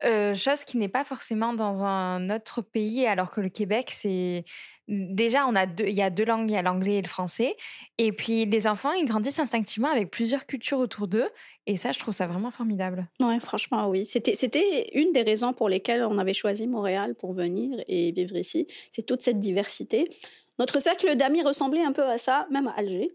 Chose 0.02 0.64
qui 0.64 0.78
n'est 0.78 0.88
pas 0.88 1.04
forcément 1.04 1.52
dans 1.52 1.82
un 1.84 2.30
autre 2.30 2.62
pays, 2.62 3.06
alors 3.06 3.30
que 3.30 3.40
le 3.40 3.48
Québec, 3.48 3.90
c'est 3.92 4.44
déjà, 4.88 5.46
on 5.46 5.54
a 5.54 5.66
il 5.80 5.94
y 5.94 6.02
a 6.02 6.10
deux 6.10 6.24
langues, 6.24 6.50
il 6.50 6.54
y 6.54 6.56
a 6.56 6.62
l'anglais 6.62 6.96
et 6.96 7.02
le 7.02 7.08
français. 7.08 7.56
Et 7.98 8.12
puis, 8.12 8.44
les 8.46 8.66
enfants, 8.66 8.92
ils 8.92 9.04
grandissent 9.04 9.38
instinctivement 9.38 9.88
avec 9.88 10.10
plusieurs 10.10 10.46
cultures 10.46 10.78
autour 10.78 11.08
d'eux. 11.08 11.28
Et 11.66 11.76
ça, 11.76 11.92
je 11.92 11.98
trouve 11.98 12.14
ça 12.14 12.26
vraiment 12.26 12.50
formidable. 12.50 13.06
Oui, 13.20 13.38
franchement, 13.40 13.88
oui. 13.88 14.06
C'était, 14.06 14.34
c'était 14.34 14.90
une 14.94 15.12
des 15.12 15.22
raisons 15.22 15.52
pour 15.52 15.68
lesquelles 15.68 16.04
on 16.04 16.18
avait 16.18 16.34
choisi 16.34 16.66
Montréal 16.66 17.14
pour 17.14 17.32
venir 17.32 17.82
et 17.88 18.12
vivre 18.12 18.36
ici. 18.36 18.68
C'est 18.92 19.04
toute 19.04 19.22
cette 19.22 19.40
diversité. 19.40 20.10
Notre 20.58 20.80
cercle 20.80 21.16
d'amis 21.16 21.42
ressemblait 21.42 21.82
un 21.82 21.92
peu 21.92 22.04
à 22.04 22.18
ça, 22.18 22.46
même 22.50 22.68
à 22.68 22.72
Alger. 22.72 23.12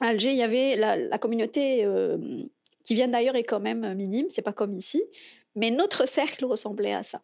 À 0.00 0.08
Alger, 0.08 0.30
il 0.30 0.38
y 0.38 0.42
avait 0.42 0.76
la, 0.76 1.18
communauté 1.18 1.84
euh, 1.84 2.16
qui 2.84 2.94
vient 2.94 3.08
d'ailleurs 3.08 3.36
est 3.36 3.44
quand 3.44 3.60
même 3.60 3.94
minime, 3.94 4.26
c'est 4.30 4.42
pas 4.42 4.54
comme 4.54 4.76
ici. 4.78 5.02
Mais 5.58 5.72
notre 5.72 6.06
cercle 6.06 6.44
ressemblait 6.44 6.94
à 6.94 7.02
ça. 7.02 7.20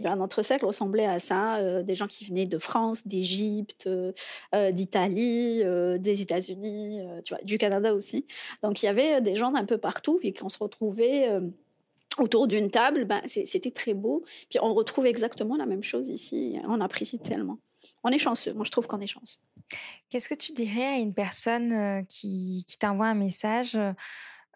Notre 0.00 0.42
cercle 0.42 0.66
ressemblait 0.66 1.06
à 1.06 1.20
ça, 1.20 1.56
euh, 1.58 1.82
des 1.82 1.94
gens 1.94 2.08
qui 2.08 2.24
venaient 2.24 2.44
de 2.44 2.58
France, 2.58 3.06
d'Égypte, 3.06 3.86
euh, 3.86 4.12
euh, 4.54 4.72
d'Italie, 4.72 5.62
des 5.98 6.20
États-Unis, 6.20 7.00
du 7.44 7.58
Canada 7.58 7.94
aussi. 7.94 8.26
Donc 8.62 8.82
il 8.82 8.86
y 8.86 8.88
avait 8.88 9.20
des 9.20 9.36
gens 9.36 9.52
d'un 9.52 9.64
peu 9.64 9.78
partout, 9.78 10.18
puis 10.18 10.34
qu'on 10.34 10.48
se 10.48 10.58
retrouvait 10.58 11.30
autour 12.18 12.48
d'une 12.48 12.70
table, 12.70 13.04
ben, 13.04 13.22
c'était 13.26 13.70
très 13.70 13.94
beau. 13.94 14.24
Puis 14.50 14.58
on 14.60 14.74
retrouve 14.74 15.06
exactement 15.06 15.56
la 15.56 15.66
même 15.66 15.84
chose 15.84 16.08
ici. 16.08 16.58
On 16.66 16.80
apprécie 16.80 17.20
tellement. 17.20 17.58
On 18.02 18.10
est 18.10 18.18
chanceux. 18.18 18.52
Moi, 18.52 18.64
je 18.64 18.70
trouve 18.70 18.88
qu'on 18.88 19.00
est 19.00 19.06
chanceux. 19.06 19.38
Qu'est-ce 20.10 20.28
que 20.28 20.34
tu 20.34 20.52
dirais 20.52 20.86
à 20.86 20.96
une 20.98 21.14
personne 21.14 22.04
qui, 22.08 22.64
qui 22.66 22.76
t'envoie 22.76 23.06
un 23.06 23.14
message 23.14 23.78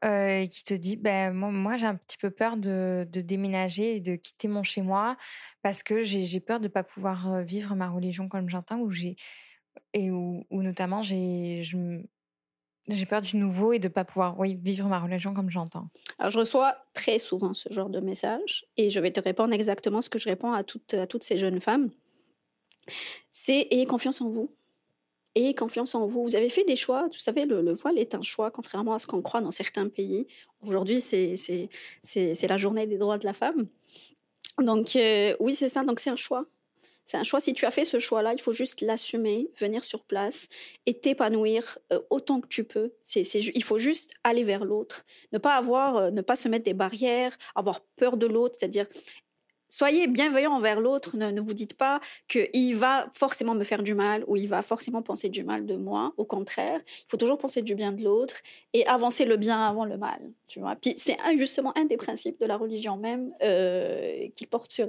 euh, 0.05 0.47
qui 0.47 0.65
te 0.65 0.75
dit 0.75 0.97
ben 0.97 1.33
moi, 1.33 1.77
j'ai 1.77 1.87
un 1.87 1.97
petit 1.97 2.19
peu 2.19 2.31
peur 2.31 2.57
de, 2.57 3.07
déménager 3.11 3.97
et 3.97 4.01
de 4.01 4.17
quitter 4.17 4.49
mon 4.49 4.63
chez 4.63 4.83
moi 4.83 5.17
parce 5.63 5.83
que 5.83 6.03
j'ai 6.03 6.41
peur 6.41 6.61
de 6.61 6.69
pas 6.69 6.83
pouvoir 6.83 7.43
vivre 7.43 7.75
ma 7.75 7.89
religion 7.89 8.29
comme 8.29 8.49
j'entends 8.49 8.81
ou 8.81 8.91
j'ai 8.91 9.17
et 9.93 10.11
où, 10.11 10.45
notamment 10.51 11.03
j'ai 11.03 11.63
j'ai 12.89 13.07
peur 13.07 13.23
du 13.23 13.37
nouveau 13.37 13.73
et 13.73 13.79
de 13.79 13.89
pas 13.89 14.05
pouvoir 14.05 14.41
vivre 14.43 14.89
ma 14.89 14.99
religion 14.99 15.33
comme 15.33 15.49
j'entends. 15.51 15.89
Alors, 16.19 16.31
je 16.31 16.39
reçois 16.39 16.77
très 16.93 17.19
souvent 17.19 17.55
ce 17.55 17.73
genre 17.73 17.89
de 17.89 18.01
message 18.01 18.67
et 18.77 18.91
je 18.91 19.01
vais 19.01 19.11
te 19.11 19.21
répondre 19.21 19.55
exactement 19.55 20.03
ce 20.03 20.11
que 20.11 20.19
je 20.19 20.29
réponds 20.29 20.53
à 20.53 20.65
toutes, 20.65 20.93
à 20.95 21.07
toutes 21.07 21.25
ces 21.25 21.39
jeunes 21.39 21.61
femmes. 21.61 21.91
C'est 23.33 23.69
ayez 23.71 23.87
confiance 23.87 24.21
en 24.21 24.29
vous 24.29 24.55
et 25.35 25.55
confiance 25.55 25.95
en 25.95 26.07
vous. 26.07 26.22
Vous 26.22 26.37
avez 26.37 26.49
fait 26.49 26.64
des 26.64 26.76
choix. 26.76 27.07
Vous 27.09 27.18
savez, 27.18 27.45
le, 27.45 27.72
voile 27.72 27.99
est 27.99 28.14
un 28.14 28.22
choix, 28.22 28.51
contrairement 28.51 28.95
à 28.95 28.99
ce 28.99 29.07
qu'on 29.07 29.22
croit 29.22 29.41
dans 29.41 29.51
certains 29.51 29.89
pays. 29.89 30.26
Aujourd'hui, 30.62 31.01
c'est 31.01 31.68
la 32.43 32.57
journée 32.57 32.87
des 32.87 32.99
droits 32.99 33.18
de 33.18 33.24
la 33.24 33.35
femme. 33.35 33.66
Donc, 34.62 34.97
euh, 34.97 35.35
oui, 35.41 35.55
c'est 35.55 35.68
ça. 35.68 35.82
Donc, 35.82 36.01
c'est 36.01 36.11
un 36.11 36.16
choix. 36.16 36.47
C'est 37.07 37.18
un 37.18 37.22
choix. 37.22 37.41
Si 37.41 37.53
tu 37.53 37.66
as 37.66 37.70
fait 37.70 37.85
ce 37.85 37.99
choix-là, 37.99 38.32
il 38.32 38.41
faut 38.41 38.53
juste 38.53 38.80
l'assumer, 38.80 39.51
venir 39.59 39.85
sur 39.85 40.05
place 40.05 40.49
et 40.87 40.95
t'épanouir 40.99 41.78
euh, 41.93 42.01
autant 42.09 42.41
que 42.41 42.47
tu 42.47 42.64
peux. 42.64 42.93
C'est, 43.05 43.22
il 43.35 43.62
faut 43.62 43.78
juste 43.78 44.14
aller 44.24 44.43
vers 44.43 44.64
l'autre, 44.64 45.05
ne 45.32 45.39
pas 45.39 45.57
avoir, 45.57 45.97
euh, 45.97 46.11
ne 46.11 46.22
pas 46.22 46.37
se 46.37 46.49
mettre 46.49 46.64
des 46.64 46.72
barrières, 46.72 47.37
avoir 47.55 47.82
peur 47.97 48.16
de 48.16 48.26
l'autre, 48.26 48.57
c'est-à-dire 48.59 48.87
Soyez 49.77 50.07
bienveillant 50.07 50.53
envers 50.53 50.81
l'autre. 50.81 51.16
Ne, 51.16 51.41
vous 51.41 51.53
dites 51.53 51.75
pas 51.77 51.99
qu'il 52.29 52.77
va 52.77 53.09
forcément 53.12 53.57
me 53.57 53.64
faire 53.64 53.83
du 53.83 53.93
mal 53.93 54.22
ou 54.29 54.37
il 54.37 54.47
va 54.47 54.62
forcément 54.62 55.03
penser 55.03 55.29
du 55.29 55.43
mal 55.43 55.66
de 55.66 55.75
moi. 55.75 56.12
Au 56.16 56.25
contraire, 56.25 56.81
il 56.87 57.07
faut 57.09 57.16
toujours 57.16 57.39
penser 57.39 57.61
du 57.61 57.75
bien 57.75 57.91
de 57.91 58.05
l'autre 58.05 58.37
et 58.72 58.87
avancer 58.87 59.25
le 59.25 59.37
bien 59.37 59.61
avant 59.61 59.85
le 59.85 59.97
mal. 59.97 60.20
Tu 60.47 60.61
vois? 60.61 60.77
Puis 60.77 60.95
c'est 60.97 61.16
justement 61.37 61.77
un 61.77 61.87
des 61.87 61.97
principes 61.97 62.39
de 62.39 62.47
la 62.47 62.57
religion 62.57 62.97
même 62.97 63.33
euh, 63.43 64.29
qui 64.37 64.47
porte 64.47 64.70
sur 64.70 64.87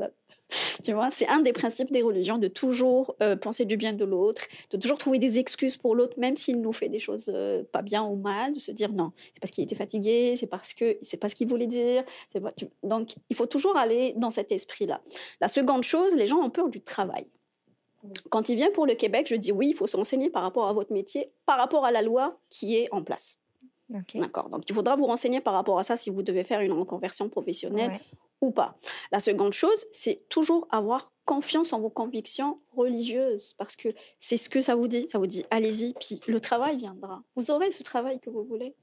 tu 0.84 0.94
vois, 0.94 1.12
c'est 1.12 1.28
un 1.28 1.40
des 1.40 1.54
principes 1.54 1.92
des 1.92 2.02
religions 2.02 2.38
de 2.38 2.48
toujours 2.48 3.16
euh, 3.22 3.36
penser 3.36 3.66
du 3.66 3.78
bien 3.78 3.94
de 3.94 4.06
l'autre, 4.06 4.44
de 4.72 4.78
toujours 4.78 4.98
trouver 4.98 5.20
des 5.20 5.40
excuses 5.40 5.78
pour 5.78 5.96
l'autre, 5.96 6.20
même 6.20 6.38
s'il 6.38 6.62
nous 6.62 6.74
fait 6.74 6.90
des 6.90 7.00
choses 7.00 7.32
euh, 7.34 7.64
pas 7.72 7.82
bien 7.82 8.04
ou 8.04 8.16
mal, 8.16 8.54
de 8.54 8.60
se 8.60 8.72
dire 8.72 8.92
non, 8.92 9.12
c'est 9.18 9.40
parce 9.40 9.52
qu'il 9.52 9.64
était 9.64 9.76
fatigué, 9.76 10.36
c'est 10.38 10.48
parce 10.48 10.74
que 10.74 10.98
c'est 11.02 11.18
pas 11.18 11.30
ce 11.30 11.36
qu'il 11.36 11.48
voulait 11.48 11.68
dire. 11.68 12.04
Donc, 12.84 13.16
il 13.30 13.36
faut 13.36 13.48
toujours 13.48 13.78
aller 13.78 14.14
dans 14.18 14.32
cet 14.32 14.52
esprit-là. 14.52 15.02
La 15.42 15.48
seconde 15.48 15.84
chose, 15.84 16.16
les 16.16 16.28
gens 16.28 16.38
ont 16.38 16.50
peur 16.50 16.70
du 16.70 16.82
travail. 16.82 17.26
Quand 18.30 18.50
il 18.50 18.56
vient 18.56 18.70
pour 18.70 18.86
le 18.86 18.94
Québec, 18.94 19.28
je 19.28 19.36
dis 19.36 19.52
oui, 19.52 19.70
il 19.70 19.76
faut 19.76 19.88
se 19.88 19.98
renseigner 19.98 20.30
par 20.30 20.44
rapport 20.44 20.68
à 20.68 20.74
votre 20.74 20.94
métier, 20.94 21.32
par 21.48 21.58
rapport 21.58 21.86
à 21.86 21.92
la 21.92 22.04
loi 22.04 22.38
qui 22.50 22.76
est 22.76 22.88
en 22.92 23.04
place. 23.04 23.40
D'accord? 23.90 24.50
Donc, 24.50 24.64
il 24.68 24.76
faudra 24.76 24.96
vous 24.96 25.06
renseigner 25.06 25.42
par 25.42 25.54
rapport 25.54 25.80
à 25.80 25.84
ça 25.84 25.98
si 25.98 26.10
vous 26.10 26.22
devez 26.22 26.44
faire 26.44 26.62
une 26.62 26.72
reconversion 26.72 27.30
professionnelle 27.30 28.00
pas. 28.52 28.78
La 29.12 29.20
seconde 29.20 29.54
chose, 29.54 29.86
c'est 29.92 30.28
toujours 30.30 30.68
avoir 30.72 31.12
confiance 31.26 31.74
en 31.74 31.80
vos 31.80 31.90
convictions 31.90 32.60
religieuses 32.76 33.56
parce 33.58 33.76
que 33.76 33.90
c'est 34.20 34.38
ce 34.38 34.50
que 34.50 34.62
ça 34.62 34.76
vous 34.76 34.88
dit. 34.88 35.08
Ça 35.10 35.18
vous 35.20 35.28
dit, 35.28 35.46
allez-y, 35.52 35.94
puis 35.94 36.22
le 36.28 36.40
travail 36.40 36.78
viendra. 36.78 37.24
Vous 37.36 37.52
aurez 37.52 37.72
ce 37.72 37.84
travail 37.84 38.20
que 38.20 38.30
vous 38.30 38.44
voulez. 38.44 38.76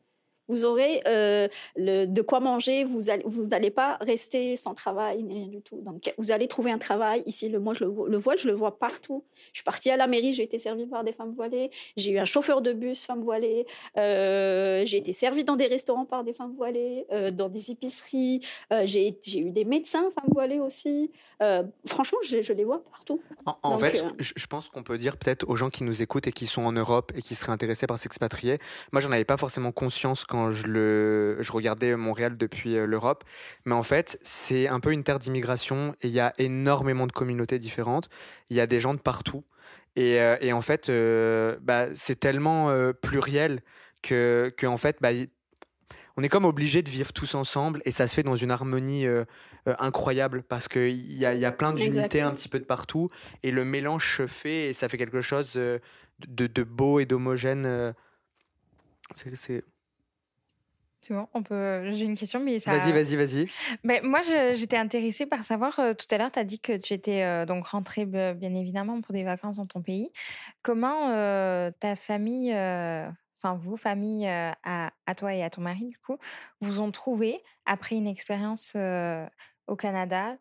Vous 0.48 0.64
aurez 0.64 1.02
euh, 1.06 1.48
le, 1.76 2.06
de 2.06 2.22
quoi 2.22 2.40
manger. 2.40 2.84
Vous 2.84 3.02
n'allez 3.02 3.22
vous 3.26 3.46
allez 3.52 3.70
pas 3.70 3.96
rester 4.00 4.56
sans 4.56 4.74
travail 4.74 5.22
ni 5.22 5.34
rien 5.34 5.48
du 5.48 5.62
tout. 5.62 5.80
Donc, 5.82 6.12
vous 6.18 6.32
allez 6.32 6.48
trouver 6.48 6.70
un 6.70 6.78
travail. 6.78 7.22
Ici, 7.26 7.48
le, 7.48 7.60
moi, 7.60 7.74
je 7.74 7.84
le, 7.84 7.92
le 8.08 8.18
voile, 8.18 8.38
je 8.38 8.48
le 8.48 8.54
vois 8.54 8.78
partout. 8.78 9.24
Je 9.52 9.58
suis 9.58 9.64
partie 9.64 9.90
à 9.90 9.96
la 9.96 10.06
mairie, 10.06 10.32
j'ai 10.32 10.42
été 10.42 10.58
servie 10.58 10.86
par 10.86 11.04
des 11.04 11.12
femmes 11.12 11.32
voilées. 11.34 11.70
J'ai 11.96 12.12
eu 12.12 12.18
un 12.18 12.24
chauffeur 12.24 12.62
de 12.62 12.72
bus 12.72 13.04
femme 13.04 13.22
voilée. 13.22 13.66
Euh, 13.96 14.84
j'ai 14.84 14.98
été 14.98 15.12
servie 15.12 15.44
dans 15.44 15.56
des 15.56 15.66
restaurants 15.66 16.04
par 16.04 16.24
des 16.24 16.32
femmes 16.32 16.54
voilées, 16.56 17.06
euh, 17.12 17.30
dans 17.30 17.48
des 17.48 17.70
épiceries. 17.70 18.40
J'ai 18.84 19.16
eu 19.36 19.50
des 19.50 19.64
médecins 19.64 20.10
femmes 20.10 20.30
voilées 20.32 20.60
aussi. 20.60 21.10
Franchement, 21.86 22.18
je, 22.22 22.40
je, 22.42 22.52
les 22.52 22.64
vois 22.64 22.84
partout. 22.84 23.20
En, 23.46 23.56
en 23.62 23.70
Donc, 23.70 23.80
fait, 23.80 24.04
je, 24.18 24.32
je 24.36 24.46
pense 24.46 24.68
qu'on 24.68 24.82
peut 24.82 24.98
dire 24.98 25.16
peut-être 25.16 25.48
aux 25.48 25.56
gens 25.56 25.70
qui 25.70 25.82
nous 25.84 26.02
écoutent 26.02 26.26
et 26.26 26.32
qui 26.32 26.46
sont 26.46 26.62
en 26.62 26.72
Europe 26.72 27.12
et 27.16 27.22
qui 27.22 27.34
seraient 27.34 27.52
intéressés 27.52 27.86
par 27.86 27.98
s'expatrier. 27.98 28.58
Moi, 28.92 29.00
j'en 29.00 29.10
avais 29.10 29.24
pas 29.24 29.36
forcément 29.36 29.72
conscience 29.72 30.24
quand 30.32 30.50
je, 30.50 30.66
le, 30.66 31.36
je 31.40 31.52
regardais 31.52 31.94
Montréal 31.94 32.38
depuis 32.38 32.74
l'Europe. 32.74 33.22
Mais 33.66 33.74
en 33.74 33.82
fait, 33.82 34.18
c'est 34.22 34.66
un 34.66 34.80
peu 34.80 34.92
une 34.92 35.04
terre 35.04 35.18
d'immigration 35.18 35.94
et 36.00 36.08
il 36.08 36.14
y 36.14 36.20
a 36.20 36.32
énormément 36.38 37.06
de 37.06 37.12
communautés 37.12 37.58
différentes. 37.58 38.08
Il 38.48 38.56
y 38.56 38.60
a 38.60 38.66
des 38.66 38.80
gens 38.80 38.94
de 38.94 39.00
partout. 39.00 39.44
Et, 39.94 40.20
euh, 40.20 40.36
et 40.40 40.52
en 40.52 40.62
fait, 40.62 40.88
euh, 40.88 41.58
bah, 41.60 41.88
c'est 41.94 42.18
tellement 42.18 42.70
euh, 42.70 42.92
pluriel 42.92 43.60
que, 44.00 44.52
que, 44.56 44.66
en 44.66 44.78
fait, 44.78 44.96
bah, 45.02 45.10
on 46.16 46.22
est 46.22 46.30
comme 46.30 46.46
obligé 46.46 46.82
de 46.82 46.88
vivre 46.88 47.12
tous 47.12 47.34
ensemble 47.34 47.82
et 47.84 47.90
ça 47.90 48.06
se 48.06 48.14
fait 48.14 48.22
dans 48.22 48.36
une 48.36 48.50
harmonie 48.50 49.06
incroyable 49.64 50.42
parce 50.42 50.68
qu'il 50.68 51.12
y 51.12 51.24
a, 51.24 51.32
y 51.34 51.46
a 51.46 51.52
plein 51.52 51.72
d'unités 51.72 52.20
un 52.20 52.32
petit 52.32 52.50
peu 52.50 52.58
de 52.58 52.64
partout 52.64 53.08
et 53.42 53.50
le 53.50 53.64
mélange 53.64 54.18
se 54.18 54.26
fait 54.26 54.68
et 54.68 54.72
ça 54.74 54.90
fait 54.90 54.98
quelque 54.98 55.22
chose 55.22 55.54
de, 55.54 55.80
de 56.28 56.62
beau 56.64 57.00
et 57.00 57.06
d'homogène. 57.06 57.94
C'est 59.14 59.64
c'est 61.02 61.14
bon, 61.14 61.26
on 61.34 61.42
peut. 61.42 61.90
J'ai 61.90 62.04
une 62.04 62.14
question, 62.14 62.38
mais 62.38 62.60
ça. 62.60 62.76
Vas-y, 62.76 62.92
vas-y, 62.92 63.16
vas-y. 63.16 63.46
Mais 63.82 64.00
moi, 64.02 64.20
j'étais 64.22 64.76
intéressée 64.76 65.26
par 65.26 65.42
savoir. 65.42 65.78
Euh, 65.80 65.94
tout 65.94 66.06
à 66.12 66.18
l'heure, 66.18 66.30
tu 66.30 66.38
as 66.38 66.44
dit 66.44 66.60
que 66.60 66.76
tu 66.76 66.94
étais 66.94 67.24
euh, 67.24 67.44
donc 67.44 67.66
rentrée, 67.66 68.06
bien 68.06 68.54
évidemment, 68.54 69.00
pour 69.00 69.12
des 69.12 69.24
vacances 69.24 69.56
dans 69.56 69.66
ton 69.66 69.82
pays. 69.82 70.12
Comment 70.62 71.10
euh, 71.10 71.72
ta 71.80 71.96
famille, 71.96 72.52
enfin 72.52 73.54
vos 73.54 73.76
familles, 73.76 74.28
à, 74.28 74.92
à, 75.06 75.14
toi 75.16 75.34
et 75.34 75.42
à 75.42 75.50
ton 75.50 75.62
mari, 75.62 75.86
du 75.86 75.98
coup, 75.98 76.18
vous 76.60 76.80
ont 76.80 76.92
trouvé 76.92 77.42
après 77.66 77.96
une 77.96 78.06
expérience 78.06 78.76
au 79.66 79.76
Canada, 79.76 80.36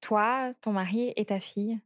toi, 0.00 0.50
ton 0.62 0.72
mari 0.72 1.12
et 1.16 1.26
ta 1.26 1.40
fille? 1.40 1.78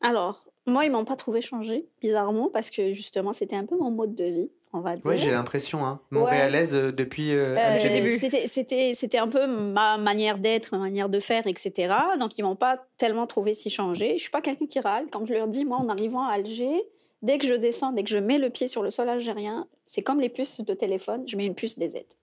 Alors, 0.00 0.48
moi, 0.64 0.84
ils 0.84 0.92
m'ont 0.92 1.04
pas 1.04 1.16
trouvé 1.16 1.40
changé, 1.40 1.88
bizarrement, 2.00 2.50
parce 2.50 2.70
que 2.70 2.92
justement, 2.92 3.32
c'était 3.32 3.56
un 3.56 3.66
peu 3.66 3.76
mon 3.76 3.90
mode 3.90 4.14
de 4.14 4.24
vie 4.24 4.50
on 4.72 4.80
va 4.80 4.94
dire. 4.96 5.06
Oui, 5.06 5.18
j'ai 5.18 5.30
l'impression, 5.30 5.84
hein. 5.84 6.00
Montréalaise 6.10 6.74
ouais. 6.74 6.92
depuis, 6.92 7.32
euh, 7.32 7.56
euh, 7.56 7.82
le 7.82 7.88
début. 7.88 8.18
C'était, 8.48 8.94
c'était 8.94 9.18
un 9.18 9.28
peu 9.28 9.46
ma 9.46 9.98
manière 9.98 10.38
d'être, 10.38 10.72
ma 10.72 10.78
manière 10.78 11.08
de 11.08 11.20
faire, 11.20 11.46
etc. 11.46 11.94
Donc, 12.18 12.38
ils 12.38 12.42
m'ont 12.42 12.56
pas 12.56 12.84
tellement 12.98 13.26
trouvé 13.26 13.54
si 13.54 13.70
changé. 13.70 14.14
Je 14.16 14.22
suis 14.22 14.30
pas 14.30 14.40
quelqu'un 14.40 14.66
qui 14.66 14.80
râle. 14.80 15.06
Quand 15.10 15.24
je 15.26 15.32
leur 15.32 15.48
dis, 15.48 15.64
moi, 15.64 15.78
en 15.78 15.88
arrivant 15.88 16.24
à 16.24 16.32
Alger, 16.32 16.82
dès 17.22 17.38
que 17.38 17.46
je 17.46 17.54
descends, 17.54 17.92
dès 17.92 18.04
que 18.04 18.10
je 18.10 18.18
mets 18.18 18.38
le 18.38 18.50
pied 18.50 18.66
sur 18.66 18.82
le 18.82 18.90
sol 18.90 19.08
algérien, 19.08 19.66
c'est 19.86 20.02
comme 20.02 20.20
les 20.20 20.28
puces 20.28 20.60
de 20.60 20.74
téléphone, 20.74 21.24
je 21.26 21.36
mets 21.36 21.46
une 21.46 21.54
puce 21.54 21.78
des 21.78 21.96
aides. 21.96 22.14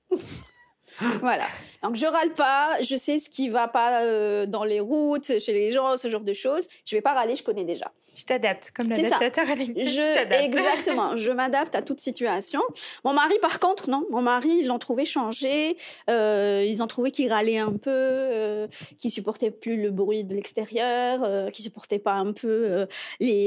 Voilà. 1.20 1.46
Donc 1.84 1.96
je 1.96 2.06
râle 2.06 2.34
pas, 2.34 2.82
je 2.82 2.96
sais 2.96 3.20
ce 3.20 3.30
qui 3.30 3.50
va 3.50 3.68
pas 3.68 4.02
euh, 4.02 4.46
dans 4.46 4.64
les 4.64 4.80
routes, 4.80 5.40
chez 5.40 5.54
les 5.54 5.72
gens, 5.72 5.98
ce 5.98 6.08
genre 6.08 6.22
de 6.22 6.34
choses. 6.34 6.68
Je 6.86 6.96
vais 6.96 7.02
pas 7.02 7.14
râler, 7.14 7.36
je 7.36 7.44
connais 7.44 7.66
déjà. 7.66 7.92
Tu 8.16 8.24
t'adaptes 8.24 8.72
comme 8.72 8.90
l'adaptateur 8.90 9.46
je, 9.46 10.44
Exactement, 10.46 11.18
je 11.18 11.32
m'adapte 11.32 11.76
à 11.76 11.82
toute 11.82 12.00
situation. 12.00 12.62
Mon 13.04 13.12
mari, 13.12 13.36
par 13.42 13.60
contre, 13.60 13.90
non. 13.90 14.06
Mon 14.10 14.22
mari, 14.22 14.60
ils 14.62 14.68
l'ont 14.68 14.80
trouvé 14.80 15.04
changé. 15.06 15.76
Euh, 16.10 16.64
ils 16.66 16.82
ont 16.82 16.88
trouvé 16.88 17.12
qu'il 17.12 17.32
râlait 17.32 17.58
un 17.58 17.74
peu, 17.74 17.92
euh, 17.92 18.68
qu'il 18.98 19.12
supportait 19.12 19.52
plus 19.52 19.82
le 19.82 19.92
bruit 19.92 20.24
de 20.24 20.34
l'extérieur, 20.34 21.24
euh, 21.26 21.50
qu'il 21.50 21.64
supportait 21.64 22.00
pas 22.00 22.14
un 22.14 22.32
peu 22.32 22.88
les. 23.20 23.46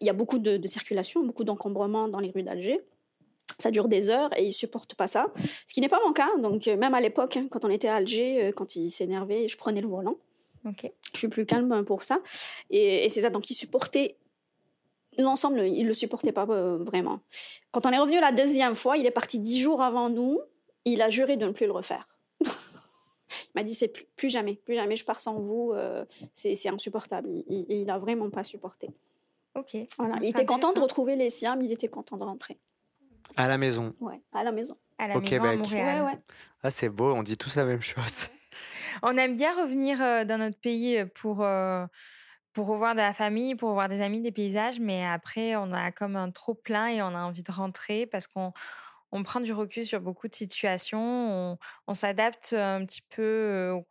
Il 0.00 0.06
y 0.06 0.10
a 0.10 0.12
beaucoup 0.12 0.38
de, 0.38 0.58
de 0.58 0.66
circulation, 0.66 1.24
beaucoup 1.24 1.44
d'encombrement 1.44 2.08
dans 2.08 2.20
les 2.20 2.30
rues 2.30 2.42
d'Alger 2.42 2.82
ça 3.58 3.70
dure 3.70 3.88
des 3.88 4.08
heures 4.08 4.30
et 4.38 4.44
il 4.44 4.52
supporte 4.52 4.94
pas 4.94 5.08
ça. 5.08 5.26
Ce 5.66 5.72
qui 5.72 5.80
n'est 5.80 5.88
pas 5.88 6.00
mon 6.04 6.12
cas. 6.12 6.28
Donc 6.38 6.66
même 6.66 6.94
à 6.94 7.00
l'époque, 7.00 7.36
hein, 7.36 7.46
quand 7.50 7.64
on 7.64 7.70
était 7.70 7.88
à 7.88 7.96
Alger, 7.96 8.52
quand 8.54 8.76
il 8.76 8.90
s'énervait, 8.90 9.48
je 9.48 9.56
prenais 9.56 9.80
le 9.80 9.88
volant. 9.88 10.16
Okay. 10.68 10.92
Je 11.12 11.18
suis 11.18 11.28
plus 11.28 11.46
calme 11.46 11.84
pour 11.84 12.02
ça. 12.02 12.20
Et, 12.70 13.04
et 13.04 13.08
c'est 13.08 13.22
ça. 13.22 13.30
Donc 13.30 13.50
il 13.50 13.54
supportait 13.54 14.16
l'ensemble, 15.18 15.60
il 15.60 15.86
le 15.86 15.94
supportait 15.94 16.32
pas 16.32 16.46
euh, 16.48 16.78
vraiment. 16.78 17.20
Quand 17.70 17.86
on 17.86 17.90
est 17.90 17.98
revenu 17.98 18.20
la 18.20 18.32
deuxième 18.32 18.74
fois, 18.74 18.96
il 18.96 19.06
est 19.06 19.10
parti 19.10 19.38
dix 19.38 19.60
jours 19.60 19.82
avant 19.82 20.08
nous. 20.08 20.40
Il 20.84 21.02
a 21.02 21.10
juré 21.10 21.36
de 21.36 21.46
ne 21.46 21.52
plus 21.52 21.66
le 21.66 21.72
refaire. 21.72 22.08
il 22.44 22.46
m'a 23.54 23.62
dit 23.62 23.74
c'est 23.74 23.88
plus, 23.88 24.06
plus, 24.16 24.28
jamais, 24.28 24.54
plus 24.54 24.74
jamais 24.74 24.96
je 24.96 25.04
pars 25.04 25.20
sans 25.20 25.38
vous. 25.38 25.72
Euh, 25.74 26.04
c'est 26.34 26.68
insupportable. 26.68 27.28
Il, 27.30 27.44
il, 27.48 27.80
il 27.82 27.90
a 27.90 27.98
vraiment 27.98 28.30
pas 28.30 28.44
supporté. 28.44 28.90
Ok. 29.54 29.76
Voilà. 29.98 30.18
Il 30.20 30.28
était 30.28 30.46
content 30.46 30.72
de 30.72 30.80
retrouver 30.80 31.16
les 31.16 31.30
siens, 31.30 31.56
mais 31.56 31.64
il 31.64 31.72
était 31.72 31.88
content 31.88 32.16
de 32.16 32.24
rentrer. 32.24 32.58
À 33.34 33.48
la 33.48 33.58
maison. 33.58 33.94
Ouais, 34.00 34.20
à 34.32 34.44
la 34.44 34.52
maison. 34.52 34.76
À 34.98 35.08
la 35.08 35.16
Au 35.16 35.20
maison 35.20 35.28
Québec. 35.30 35.52
à 35.52 35.56
Montréal. 35.56 36.02
Ouais, 36.02 36.12
ouais. 36.12 36.18
Ah, 36.62 36.70
c'est 36.70 36.88
beau, 36.88 37.12
on 37.14 37.22
dit 37.22 37.36
tous 37.36 37.56
la 37.56 37.64
même 37.64 37.82
chose. 37.82 38.28
On 39.02 39.16
aime 39.16 39.34
bien 39.34 39.54
revenir 39.54 40.00
euh, 40.00 40.24
dans 40.24 40.38
notre 40.38 40.58
pays 40.58 41.04
pour, 41.14 41.42
euh, 41.42 41.86
pour 42.54 42.66
revoir 42.66 42.94
de 42.94 43.00
la 43.00 43.12
famille, 43.12 43.54
pour 43.54 43.68
revoir 43.70 43.88
des 43.90 44.00
amis, 44.00 44.22
des 44.22 44.32
paysages, 44.32 44.80
mais 44.80 45.04
après, 45.04 45.54
on 45.56 45.72
a 45.72 45.92
comme 45.92 46.16
un 46.16 46.30
trop 46.30 46.54
plein 46.54 46.86
et 46.88 47.02
on 47.02 47.08
a 47.08 47.18
envie 47.22 47.42
de 47.42 47.52
rentrer 47.52 48.06
parce 48.06 48.26
qu'on 48.26 48.52
on 49.12 49.22
prend 49.22 49.40
du 49.40 49.52
recul 49.52 49.84
sur 49.86 50.00
beaucoup 50.00 50.28
de 50.28 50.34
situations, 50.34 50.98
on, 51.52 51.58
on 51.86 51.94
s'adapte 51.94 52.54
un 52.54 52.84
petit 52.86 53.02
peu 53.02 53.22
euh, 53.22 53.74
au, 53.74 53.84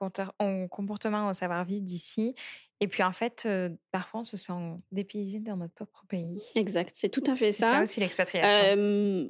au 0.44 0.68
comportement, 0.68 1.30
au 1.30 1.34
savoir-vivre 1.34 1.86
d'ici. 1.86 2.36
Et 2.82 2.88
puis 2.88 3.04
en 3.04 3.12
fait, 3.12 3.44
euh, 3.46 3.70
parfois, 3.92 4.22
on 4.22 4.24
se 4.24 4.38
sent 4.38 4.54
dépaysé 4.92 5.40
dans 5.40 5.58
notre 5.58 5.74
propre 5.74 6.04
pays. 6.08 6.42
Exact, 6.56 6.92
c'est 6.94 7.10
tout 7.10 7.24
à 7.28 7.36
fait 7.36 7.52
ça. 7.52 7.70
C'est 7.70 7.76
ça 7.76 7.82
aussi 7.82 8.00
l'expatriation. 8.00 8.78
Euh, 8.78 9.30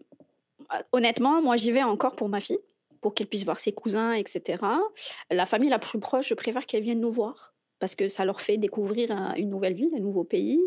honnêtement, 0.91 1.41
moi, 1.41 1.55
j'y 1.55 1.71
vais 1.71 1.83
encore 1.83 2.15
pour 2.15 2.29
ma 2.29 2.41
fille, 2.41 2.59
pour 3.01 3.13
qu'elle 3.13 3.27
puisse 3.27 3.45
voir 3.45 3.59
ses 3.59 3.71
cousins, 3.71 4.13
etc. 4.13 4.63
La 5.29 5.45
famille 5.45 5.69
la 5.69 5.79
plus 5.79 5.99
proche, 5.99 6.29
je 6.29 6.33
préfère 6.33 6.65
qu'elle 6.65 6.83
vienne 6.83 6.99
nous 6.99 7.11
voir 7.11 7.53
parce 7.79 7.93
que 7.93 8.07
ça 8.09 8.25
leur 8.25 8.41
fait 8.41 8.57
découvrir 8.57 9.11
un, 9.11 9.33
une 9.35 9.49
nouvelle 9.49 9.73
ville, 9.73 9.91
un 9.95 9.99
nouveau 9.99 10.23
pays. 10.23 10.61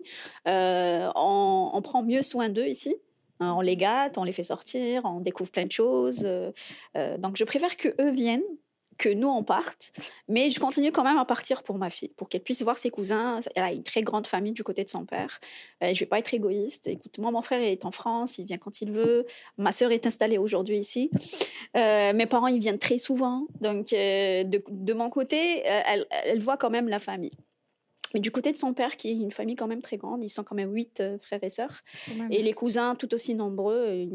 Euh, 0.46 1.10
on, 1.16 1.70
on, 1.72 1.82
prend 1.82 2.02
mieux 2.02 2.22
soin 2.22 2.48
d'eux 2.50 2.66
ici. 2.66 2.94
Hein, 3.40 3.54
on 3.56 3.60
les 3.60 3.76
gâte, 3.76 4.18
on 4.18 4.24
les 4.24 4.32
fait 4.32 4.44
sortir, 4.44 5.02
on 5.04 5.20
découvre 5.20 5.50
plein 5.50 5.66
de 5.66 5.72
choses. 5.72 6.22
Euh, 6.24 7.18
donc, 7.18 7.36
je 7.36 7.44
préfère 7.44 7.76
que 7.76 7.88
eux 8.00 8.10
viennent 8.10 8.42
que 8.98 9.08
nous 9.08 9.28
on 9.28 9.42
parte, 9.42 9.92
mais 10.28 10.50
je 10.50 10.60
continue 10.60 10.92
quand 10.92 11.04
même 11.04 11.18
à 11.18 11.24
partir 11.24 11.62
pour 11.62 11.78
ma 11.78 11.88
fille, 11.88 12.10
pour 12.16 12.28
qu'elle 12.28 12.42
puisse 12.42 12.62
voir 12.62 12.78
ses 12.78 12.90
cousins. 12.90 13.40
Elle 13.54 13.62
a 13.62 13.72
une 13.72 13.82
très 13.82 14.02
grande 14.02 14.26
famille 14.26 14.52
du 14.52 14.64
côté 14.64 14.84
de 14.84 14.90
son 14.90 15.04
père. 15.04 15.40
Euh, 15.82 15.94
je 15.94 16.00
vais 16.00 16.06
pas 16.06 16.18
être 16.18 16.34
égoïste. 16.34 16.86
Écoute, 16.86 17.18
moi 17.18 17.30
mon 17.30 17.42
frère 17.42 17.62
est 17.62 17.84
en 17.84 17.90
France, 17.90 18.38
il 18.38 18.44
vient 18.44 18.58
quand 18.58 18.80
il 18.80 18.90
veut. 18.90 19.26
Ma 19.56 19.72
sœur 19.72 19.92
est 19.92 20.06
installée 20.06 20.38
aujourd'hui 20.38 20.78
ici. 20.78 21.10
Euh, 21.76 22.12
mes 22.12 22.26
parents 22.26 22.48
ils 22.48 22.60
viennent 22.60 22.78
très 22.78 22.98
souvent, 22.98 23.46
donc 23.60 23.92
euh, 23.92 24.44
de, 24.44 24.62
de, 24.68 24.92
mon 24.92 25.10
côté, 25.10 25.62
elle, 25.64 26.06
elle 26.10 26.40
voit 26.40 26.56
quand 26.56 26.70
même 26.70 26.88
la 26.88 26.98
famille. 26.98 27.36
Mais 28.14 28.20
du 28.20 28.30
côté 28.30 28.52
de 28.52 28.56
son 28.56 28.72
père, 28.72 28.96
qui 28.96 29.10
est 29.10 29.12
une 29.12 29.32
famille 29.32 29.56
quand 29.56 29.66
même 29.66 29.82
très 29.82 29.96
grande, 29.96 30.22
ils 30.24 30.30
sont 30.30 30.44
quand 30.44 30.54
même 30.54 30.72
huit 30.72 31.00
euh, 31.00 31.18
frères 31.20 31.42
et 31.42 31.50
sœurs, 31.50 31.82
et 32.30 32.42
les 32.42 32.52
cousins 32.52 32.94
tout 32.94 33.12
aussi 33.14 33.34
nombreux. 33.34 34.08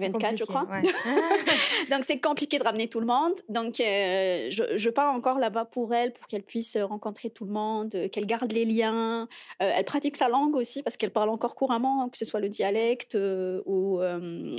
24, 0.00 0.38
je 0.38 0.44
crois. 0.44 0.66
Ouais. 0.70 0.82
Donc, 1.90 2.04
c'est 2.04 2.18
compliqué 2.18 2.58
de 2.58 2.64
ramener 2.64 2.88
tout 2.88 3.00
le 3.00 3.06
monde. 3.06 3.34
Donc, 3.48 3.80
euh, 3.80 4.48
je, 4.50 4.76
je, 4.76 4.90
pars 4.90 5.14
encore 5.14 5.38
là-bas 5.38 5.64
pour 5.64 5.94
elle, 5.94 6.12
pour 6.12 6.26
qu'elle 6.26 6.42
puisse 6.42 6.76
rencontrer 6.76 7.30
tout 7.30 7.44
le 7.44 7.52
monde, 7.52 7.94
euh, 7.94 8.08
qu'elle 8.08 8.26
garde 8.26 8.52
les 8.52 8.64
liens. 8.64 9.28
Euh, 9.62 9.72
elle 9.74 9.84
pratique 9.84 10.16
sa 10.16 10.28
langue 10.28 10.56
aussi, 10.56 10.82
parce 10.82 10.96
qu'elle 10.96 11.12
parle 11.12 11.28
encore 11.28 11.54
couramment, 11.54 12.08
que 12.08 12.18
ce 12.18 12.24
soit 12.24 12.40
le 12.40 12.48
dialecte 12.48 13.14
euh, 13.14 13.62
ou, 13.66 14.00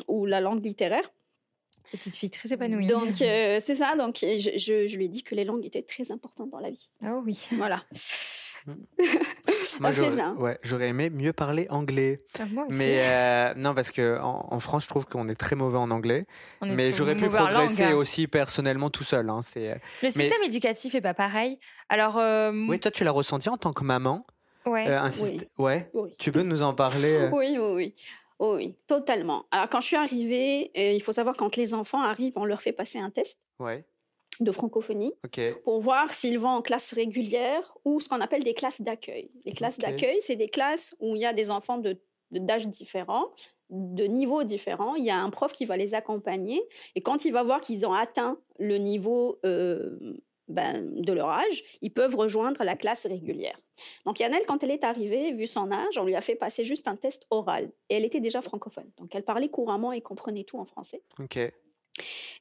ou 0.07 0.25
la 0.25 0.41
langue 0.41 0.63
littéraire. 0.63 1.11
Petite 1.91 2.15
fille 2.15 2.29
très 2.29 2.53
épanouie. 2.53 2.87
Donc, 2.87 3.15
c'est 3.17 3.75
ça. 3.75 3.95
Donc, 3.95 4.19
je, 4.21 4.51
je, 4.57 4.87
je, 4.87 4.97
lui 4.97 5.05
ai 5.05 5.09
dit 5.09 5.23
que 5.23 5.35
les 5.35 5.43
langues 5.43 5.65
étaient 5.65 5.81
très 5.81 6.11
importantes 6.11 6.49
dans 6.49 6.59
la 6.59 6.69
vie. 6.69 6.89
Oh 7.05 7.21
oui. 7.25 7.47
Voilà. 7.51 7.83
Moi, 9.79 9.93
j'aurais, 9.93 10.25
ouais, 10.37 10.59
j'aurais 10.61 10.89
aimé 10.89 11.09
mieux 11.09 11.33
parler 11.33 11.67
anglais. 11.69 12.21
Ah, 12.39 12.43
moi 12.45 12.65
aussi. 12.67 12.77
Mais 12.77 13.01
euh, 13.03 13.53
non, 13.55 13.73
parce 13.73 13.89
que 13.89 14.19
en, 14.19 14.47
en, 14.51 14.59
France, 14.59 14.83
je 14.83 14.89
trouve 14.89 15.05
qu'on 15.05 15.27
est 15.27 15.35
très 15.35 15.55
mauvais 15.55 15.77
en 15.77 15.89
anglais. 15.89 16.25
mais 16.61 16.91
j'aurais 16.91 17.15
pu 17.15 17.29
progresser 17.29 17.83
langue, 17.83 17.93
hein. 17.93 17.95
aussi 17.95 18.27
personnellement 18.27 18.89
tout 18.89 19.03
seul. 19.03 19.29
Hein, 19.29 19.39
c'est... 19.41 19.69
Le 19.69 19.79
mais... 20.03 20.11
système 20.11 20.43
éducatif 20.43 20.93
est 20.95 21.01
pas 21.01 21.13
pareil. 21.13 21.59
Alors. 21.89 22.17
Euh... 22.17 22.51
Oui, 22.67 22.79
toi, 22.79 22.91
tu 22.91 23.03
l'as 23.03 23.11
ressenti 23.11 23.49
en 23.49 23.57
tant 23.57 23.73
que 23.73 23.83
maman? 23.83 24.25
Ouais. 24.65 24.87
Euh, 24.87 25.09
oui. 25.21 25.41
ouais. 25.57 25.89
Oui. 25.93 26.15
Tu 26.19 26.31
peux 26.31 26.43
nous 26.43 26.61
en 26.61 26.73
parler 26.73 27.13
euh? 27.13 27.29
Oui, 27.33 27.57
oui, 27.59 27.73
oui. 27.73 27.95
Oh 28.37 28.55
oui, 28.57 28.75
totalement. 28.87 29.45
Alors, 29.51 29.69
quand 29.69 29.81
je 29.81 29.87
suis 29.87 29.95
arrivée, 29.95 30.71
euh, 30.77 30.93
il 30.93 31.01
faut 31.01 31.11
savoir 31.11 31.35
quand 31.35 31.55
les 31.55 31.73
enfants 31.73 32.01
arrivent, 32.01 32.33
on 32.37 32.45
leur 32.45 32.61
fait 32.61 32.73
passer 32.73 32.99
un 32.99 33.09
test. 33.09 33.39
Ouais 33.59 33.85
de 34.39 34.51
francophonie 34.51 35.13
okay. 35.25 35.55
pour 35.63 35.79
voir 35.81 36.13
s'ils 36.13 36.39
vont 36.39 36.49
en 36.49 36.61
classe 36.61 36.93
régulière 36.93 37.77
ou 37.85 37.99
ce 37.99 38.09
qu'on 38.09 38.21
appelle 38.21 38.43
des 38.43 38.53
classes 38.53 38.81
d'accueil. 38.81 39.29
Les 39.45 39.51
classes 39.51 39.77
okay. 39.77 39.91
d'accueil, 39.91 40.17
c'est 40.21 40.35
des 40.35 40.49
classes 40.49 40.95
où 40.99 41.15
il 41.15 41.21
y 41.21 41.25
a 41.25 41.33
des 41.33 41.51
enfants 41.51 41.77
de 41.77 41.97
d'âge 42.31 42.67
différents, 42.67 43.31
de 43.69 44.05
niveaux 44.05 44.43
différents. 44.43 44.95
Il 44.95 45.05
y 45.05 45.09
a 45.09 45.19
un 45.19 45.29
prof 45.29 45.51
qui 45.51 45.65
va 45.65 45.77
les 45.77 45.93
accompagner. 45.93 46.61
Et 46.95 47.01
quand 47.01 47.25
il 47.25 47.33
va 47.33 47.43
voir 47.43 47.61
qu'ils 47.61 47.85
ont 47.85 47.93
atteint 47.93 48.37
le 48.57 48.77
niveau 48.77 49.39
euh, 49.45 49.97
ben, 50.47 50.89
de 50.95 51.13
leur 51.13 51.29
âge, 51.29 51.63
ils 51.81 51.91
peuvent 51.91 52.15
rejoindre 52.15 52.63
la 52.63 52.75
classe 52.75 53.05
régulière. 53.05 53.59
Donc 54.05 54.19
Yannelle, 54.19 54.43
quand 54.47 54.63
elle 54.63 54.71
est 54.71 54.83
arrivée, 54.83 55.31
vu 55.31 55.47
son 55.47 55.71
âge, 55.71 55.97
on 55.97 56.03
lui 56.03 56.15
a 56.15 56.21
fait 56.21 56.35
passer 56.35 56.63
juste 56.63 56.87
un 56.87 56.95
test 56.95 57.25
oral. 57.29 57.71
Et 57.89 57.95
elle 57.95 58.05
était 58.05 58.19
déjà 58.19 58.41
francophone. 58.41 58.89
Donc 58.97 59.13
elle 59.15 59.23
parlait 59.23 59.49
couramment 59.49 59.91
et 59.91 60.01
comprenait 60.01 60.43
tout 60.43 60.59
en 60.59 60.65
français. 60.65 61.03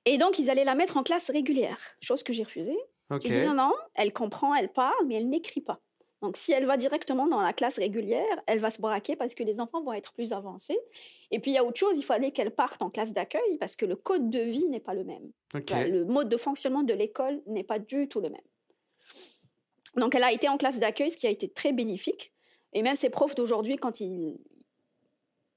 Et 0.04 0.18
donc 0.18 0.38
ils 0.38 0.50
allaient 0.50 0.64
la 0.64 0.74
mettre 0.74 0.96
en 0.96 1.02
classe 1.02 1.30
régulière, 1.30 1.78
chose 2.00 2.22
que 2.22 2.32
j'ai 2.32 2.42
refusée. 2.42 2.78
Ok. 3.10 3.22
J'ai 3.24 3.40
dit 3.40 3.46
non, 3.46 3.54
non, 3.54 3.72
elle 3.94 4.12
comprend, 4.12 4.54
elle 4.54 4.72
parle, 4.72 5.06
mais 5.06 5.16
elle 5.16 5.28
n'écrit 5.28 5.60
pas. 5.60 5.80
Donc, 6.22 6.36
si 6.36 6.52
elle 6.52 6.66
va 6.66 6.76
directement 6.76 7.26
dans 7.26 7.40
la 7.40 7.54
classe 7.54 7.78
régulière, 7.78 8.42
elle 8.46 8.58
va 8.58 8.70
se 8.70 8.80
braquer 8.80 9.16
parce 9.16 9.34
que 9.34 9.42
les 9.42 9.58
enfants 9.58 9.82
vont 9.82 9.94
être 9.94 10.12
plus 10.12 10.32
avancés. 10.32 10.78
Et 11.30 11.38
puis, 11.38 11.52
il 11.52 11.54
y 11.54 11.58
a 11.58 11.64
autre 11.64 11.78
chose, 11.78 11.96
il 11.96 12.04
fallait 12.04 12.30
qu'elle 12.30 12.50
parte 12.50 12.82
en 12.82 12.90
classe 12.90 13.12
d'accueil 13.12 13.56
parce 13.58 13.74
que 13.74 13.86
le 13.86 13.96
code 13.96 14.28
de 14.28 14.40
vie 14.40 14.66
n'est 14.66 14.80
pas 14.80 14.92
le 14.92 15.04
même. 15.04 15.32
Enfin, 15.54 15.86
Le 15.86 16.04
mode 16.04 16.28
de 16.28 16.36
fonctionnement 16.36 16.82
de 16.82 16.92
l'école 16.92 17.40
n'est 17.46 17.64
pas 17.64 17.78
du 17.78 18.06
tout 18.06 18.20
le 18.20 18.28
même. 18.28 18.40
Donc, 19.96 20.14
elle 20.14 20.24
a 20.24 20.32
été 20.32 20.48
en 20.48 20.58
classe 20.58 20.78
d'accueil, 20.78 21.10
ce 21.10 21.16
qui 21.16 21.26
a 21.26 21.30
été 21.30 21.48
très 21.48 21.72
bénéfique. 21.72 22.34
Et 22.74 22.82
même 22.82 22.96
ses 22.96 23.10
profs 23.10 23.34
d'aujourd'hui, 23.34 23.76
quand 23.76 24.00
ils, 24.00 24.36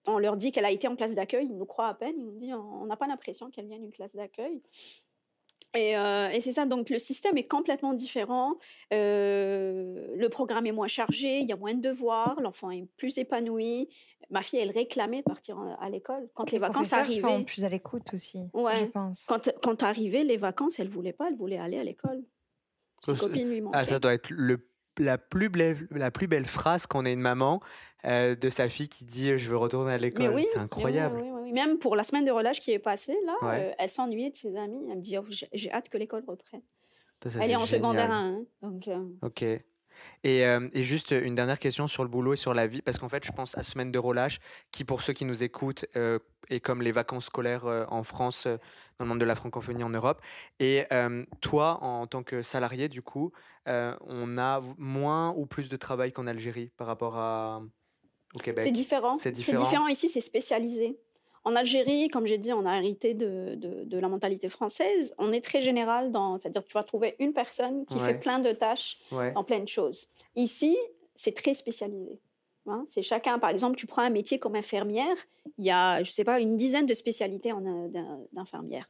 on 0.05 0.17
leur 0.19 0.35
dit 0.37 0.51
qu'elle 0.51 0.65
a 0.65 0.71
été 0.71 0.87
en 0.87 0.95
classe 0.95 1.15
d'accueil, 1.15 1.47
ils 1.49 1.57
nous 1.57 1.65
croient 1.65 1.87
à 1.87 1.93
peine. 1.93 2.15
Ils 2.17 2.25
nous 2.25 2.37
disent 2.37 2.53
on 2.53 2.85
n'a 2.85 2.97
pas 2.97 3.07
l'impression 3.07 3.49
qu'elle 3.49 3.67
vient 3.67 3.79
d'une 3.79 3.91
classe 3.91 4.15
d'accueil. 4.15 4.61
Et, 5.75 5.97
euh, 5.97 6.29
et 6.29 6.39
c'est 6.39 6.53
ça, 6.53 6.67
donc 6.67 6.91
le 6.91 6.99
système 6.99 7.35
est 7.35 7.47
complètement 7.47 7.93
différent. 7.93 8.57
Euh, 8.93 10.07
le 10.15 10.29
programme 10.29 10.67
est 10.67 10.71
moins 10.71 10.87
chargé, 10.87 11.39
il 11.39 11.49
y 11.49 11.51
a 11.51 11.55
moins 11.55 11.73
de 11.73 11.81
devoirs, 11.81 12.39
l'enfant 12.41 12.69
est 12.69 12.85
plus 12.97 13.17
épanoui. 13.17 13.89
Ma 14.29 14.43
fille, 14.43 14.59
elle 14.59 14.69
réclamait 14.69 15.19
de 15.19 15.23
partir 15.23 15.57
en- 15.57 15.75
à 15.79 15.89
l'école. 15.89 16.29
Quand 16.35 16.51
les, 16.51 16.59
vacances 16.59 16.93
arrivaient, 16.93 17.21
sont 17.21 17.43
plus 17.43 17.65
à 17.65 17.69
l'écoute 17.69 18.13
aussi, 18.13 18.39
Ouais. 18.53 18.81
je 18.81 18.85
pense. 18.85 19.25
quand, 19.25 19.51
quand 19.63 19.81
arrivaient 19.81 20.23
les 20.23 20.37
vacances, 20.37 20.79
elle 20.79 20.89
voulait 20.89 21.11
pas, 21.13 21.29
elle 21.29 21.35
voulait 21.35 21.57
aller 21.57 21.79
à 21.79 21.83
l'école. 21.83 22.21
Ses 23.03 23.15
copines 23.15 23.49
lui 23.49 23.61
manquaient. 23.61 23.77
Ah, 23.79 23.85
ça 23.85 23.99
doit 23.99 24.13
être 24.13 24.29
le, 24.29 24.69
la, 24.99 25.17
plus 25.17 25.49
belle, 25.49 25.87
la 25.91 26.11
plus 26.11 26.27
belle 26.27 26.45
phrase 26.45 26.85
qu'on 26.85 27.05
ait 27.05 27.13
une 27.13 27.19
maman 27.21 27.61
euh, 28.05 28.35
de 28.35 28.49
sa 28.49 28.69
fille 28.69 28.89
qui 28.89 29.05
dit 29.05 29.37
je 29.37 29.49
veux 29.49 29.57
retourner 29.57 29.93
à 29.93 29.97
l'école. 29.97 30.33
oui, 30.33 30.45
c'est 30.51 30.59
incroyable. 30.59 31.19
oui, 31.21 31.29
oui, 31.33 31.39
oui. 31.43 31.51
Même 31.53 31.79
pour 31.79 31.95
la 31.95 32.03
semaine 32.03 32.25
de 32.25 32.31
relâche 32.31 32.59
qui 32.59 32.71
est 32.71 32.79
passée, 32.79 33.15
là, 33.25 33.33
Ouais. 33.41 33.69
euh, 33.69 33.75
elle 33.79 33.89
s'ennuyait 33.89 34.29
de 34.31 34.35
ses 34.35 34.55
amis. 34.57 34.79
Elle 34.89 34.97
me 34.97 35.01
dit, 35.01 35.17
Oh, 35.17 35.25
j'ai 35.53 35.71
hâte 35.71 35.89
que 35.89 35.97
l'école 35.97 36.23
reprenne. 36.27 36.61
Ça, 37.23 37.29
ça, 37.29 37.39
elle 37.41 37.51
est 37.51 37.55
en 37.55 37.65
secondaire 37.65 38.11
génial. 38.11 38.11
1. 38.11 38.37
hein, 38.37 38.43
donc, 38.61 38.87
euh, 38.87 39.05
Ok. 39.21 39.45
Et, 40.23 40.45
euh, 40.45 40.69
et 40.73 40.83
juste 40.83 41.11
une 41.11 41.35
dernière 41.35 41.59
question 41.59 41.87
sur 41.87 42.03
le 42.03 42.09
boulot 42.09 42.33
et 42.33 42.37
sur 42.37 42.53
la 42.53 42.67
vie, 42.67 42.81
parce 42.81 42.97
qu'en 42.97 43.09
fait, 43.09 43.25
je 43.25 43.31
pense 43.31 43.57
à 43.57 43.63
semaine 43.63 43.91
de 43.91 43.99
relâche, 43.99 44.39
qui 44.71 44.83
pour 44.83 45.01
ceux 45.01 45.13
qui 45.13 45.25
nous 45.25 45.43
écoutent 45.43 45.85
euh, 45.95 46.19
est 46.49 46.59
comme 46.59 46.81
les 46.81 46.91
vacances 46.91 47.25
scolaires 47.25 47.65
euh, 47.65 47.85
en 47.89 48.03
France, 48.03 48.45
dans 48.45 49.05
le 49.05 49.05
monde 49.05 49.19
de 49.19 49.25
la 49.25 49.35
francophonie 49.35 49.83
en 49.83 49.89
Europe. 49.89 50.21
Et 50.59 50.85
toi, 51.41 51.79
en 51.81 52.07
tant 52.07 52.23
que 52.23 52.41
salarié, 52.41 52.89
du 52.89 53.01
coup, 53.01 53.31
on 53.65 54.37
a 54.37 54.61
moins 54.77 55.33
ou 55.35 55.45
plus 55.45 55.69
de 55.69 55.77
travail 55.77 56.11
qu'en 56.11 56.27
Algérie 56.27 56.71
par 56.77 56.87
rapport 56.87 57.17
à, 57.17 57.61
au 58.33 58.39
Québec? 58.39 58.63
C'est 58.65 58.71
différent. 58.71 59.17
C'est 59.17 59.29
C'est 59.29 59.31
différent. 59.31 59.63
différent. 59.63 59.87
Ici, 59.87 60.09
c'est 60.09 60.21
spécialisé. 60.21 60.97
En 61.45 61.55
Algérie, 61.55 62.07
comme 62.07 62.25
j'ai 62.25 62.37
dit, 62.37 62.53
on 62.53 62.65
a 62.65 62.77
hérité 62.77 63.13
de, 63.13 63.55
de, 63.55 63.83
de 63.83 63.97
la 63.97 64.07
mentalité 64.07 64.47
française. 64.47 65.13
On 65.17 65.33
est 65.33 65.41
très 65.43 65.61
général, 65.61 66.11
dans, 66.11 66.39
c'est-à-dire 66.39 66.63
que 66.63 66.67
tu 66.67 66.73
vas 66.73 66.83
trouver 66.83 67.15
une 67.19 67.33
personne 67.33 67.85
qui 67.85 67.95
Ouais. 67.97 68.05
fait 68.05 68.13
plein 68.19 68.39
de 68.39 68.51
tâches 68.53 68.97
Ouais. 69.11 69.31
dans 69.33 69.43
plein 69.43 69.59
de 69.59 69.67
choses. 69.67 70.09
Ici, 70.35 70.77
c'est 71.15 71.33
très 71.35 71.53
spécialisé. 71.53 72.17
Hein, 72.65 72.85
c'est 72.87 73.01
chacun, 73.01 73.39
par 73.39 73.49
exemple, 73.49 73.75
tu 73.75 73.85
prends 73.87 74.03
un 74.03 74.09
métier 74.09 74.39
comme 74.39 74.55
infirmière, 74.55 75.17
il 75.57 75.65
y 75.65 75.71
a, 75.71 76.01
je 76.01 76.11
sais 76.11 76.23
pas, 76.23 76.39
une 76.39 76.55
dizaine 76.55 76.85
de 76.85 76.93
spécialités 76.93 77.51
en, 77.51 77.65
euh, 77.65 77.87
d'in- 77.89 78.19
d'infirmière. 78.31 78.89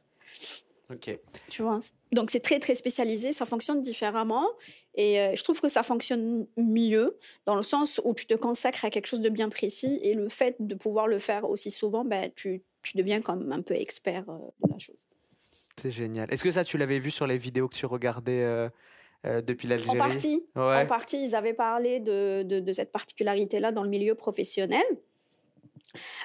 Ok. 0.90 1.18
Tu 1.48 1.62
vois 1.62 1.78
Donc 2.12 2.30
c'est 2.30 2.40
très 2.40 2.58
très 2.60 2.74
spécialisé, 2.74 3.32
ça 3.32 3.46
fonctionne 3.46 3.80
différemment 3.80 4.46
et 4.94 5.18
euh, 5.20 5.32
je 5.34 5.42
trouve 5.42 5.60
que 5.60 5.68
ça 5.70 5.82
fonctionne 5.82 6.46
mieux 6.58 7.18
dans 7.46 7.54
le 7.56 7.62
sens 7.62 8.00
où 8.04 8.12
tu 8.14 8.26
te 8.26 8.34
consacres 8.34 8.84
à 8.84 8.90
quelque 8.90 9.06
chose 9.06 9.20
de 9.22 9.30
bien 9.30 9.48
précis 9.48 9.98
et 10.02 10.12
le 10.14 10.28
fait 10.28 10.56
de 10.60 10.74
pouvoir 10.74 11.06
le 11.08 11.18
faire 11.18 11.48
aussi 11.48 11.70
souvent, 11.70 12.04
ben, 12.04 12.30
tu, 12.36 12.62
tu 12.82 12.96
deviens 12.98 13.22
comme 13.22 13.50
un 13.50 13.62
peu 13.62 13.74
expert 13.74 14.24
euh, 14.28 14.38
de 14.66 14.72
la 14.72 14.78
chose. 14.78 15.06
C'est 15.80 15.90
génial. 15.90 16.32
Est-ce 16.32 16.44
que 16.44 16.50
ça, 16.52 16.64
tu 16.64 16.76
l'avais 16.78 16.98
vu 16.98 17.10
sur 17.10 17.26
les 17.26 17.38
vidéos 17.38 17.66
que 17.68 17.74
tu 17.76 17.86
regardais 17.86 18.42
euh, 18.42 18.68
euh, 19.26 19.40
depuis 19.40 19.66
l'Algérie? 19.66 19.90
En 19.90 19.96
partie, 19.98 20.44
Ouais. 20.54 20.82
en 20.82 20.86
partie, 20.86 21.24
ils 21.24 21.34
avaient 21.34 21.54
parlé 21.54 21.98
de, 21.98 22.42
de, 22.44 22.60
de 22.60 22.72
cette 22.72 22.92
particularité-là 22.92 23.72
dans 23.72 23.82
le 23.82 23.88
milieu 23.88 24.14
professionnel. 24.14 24.84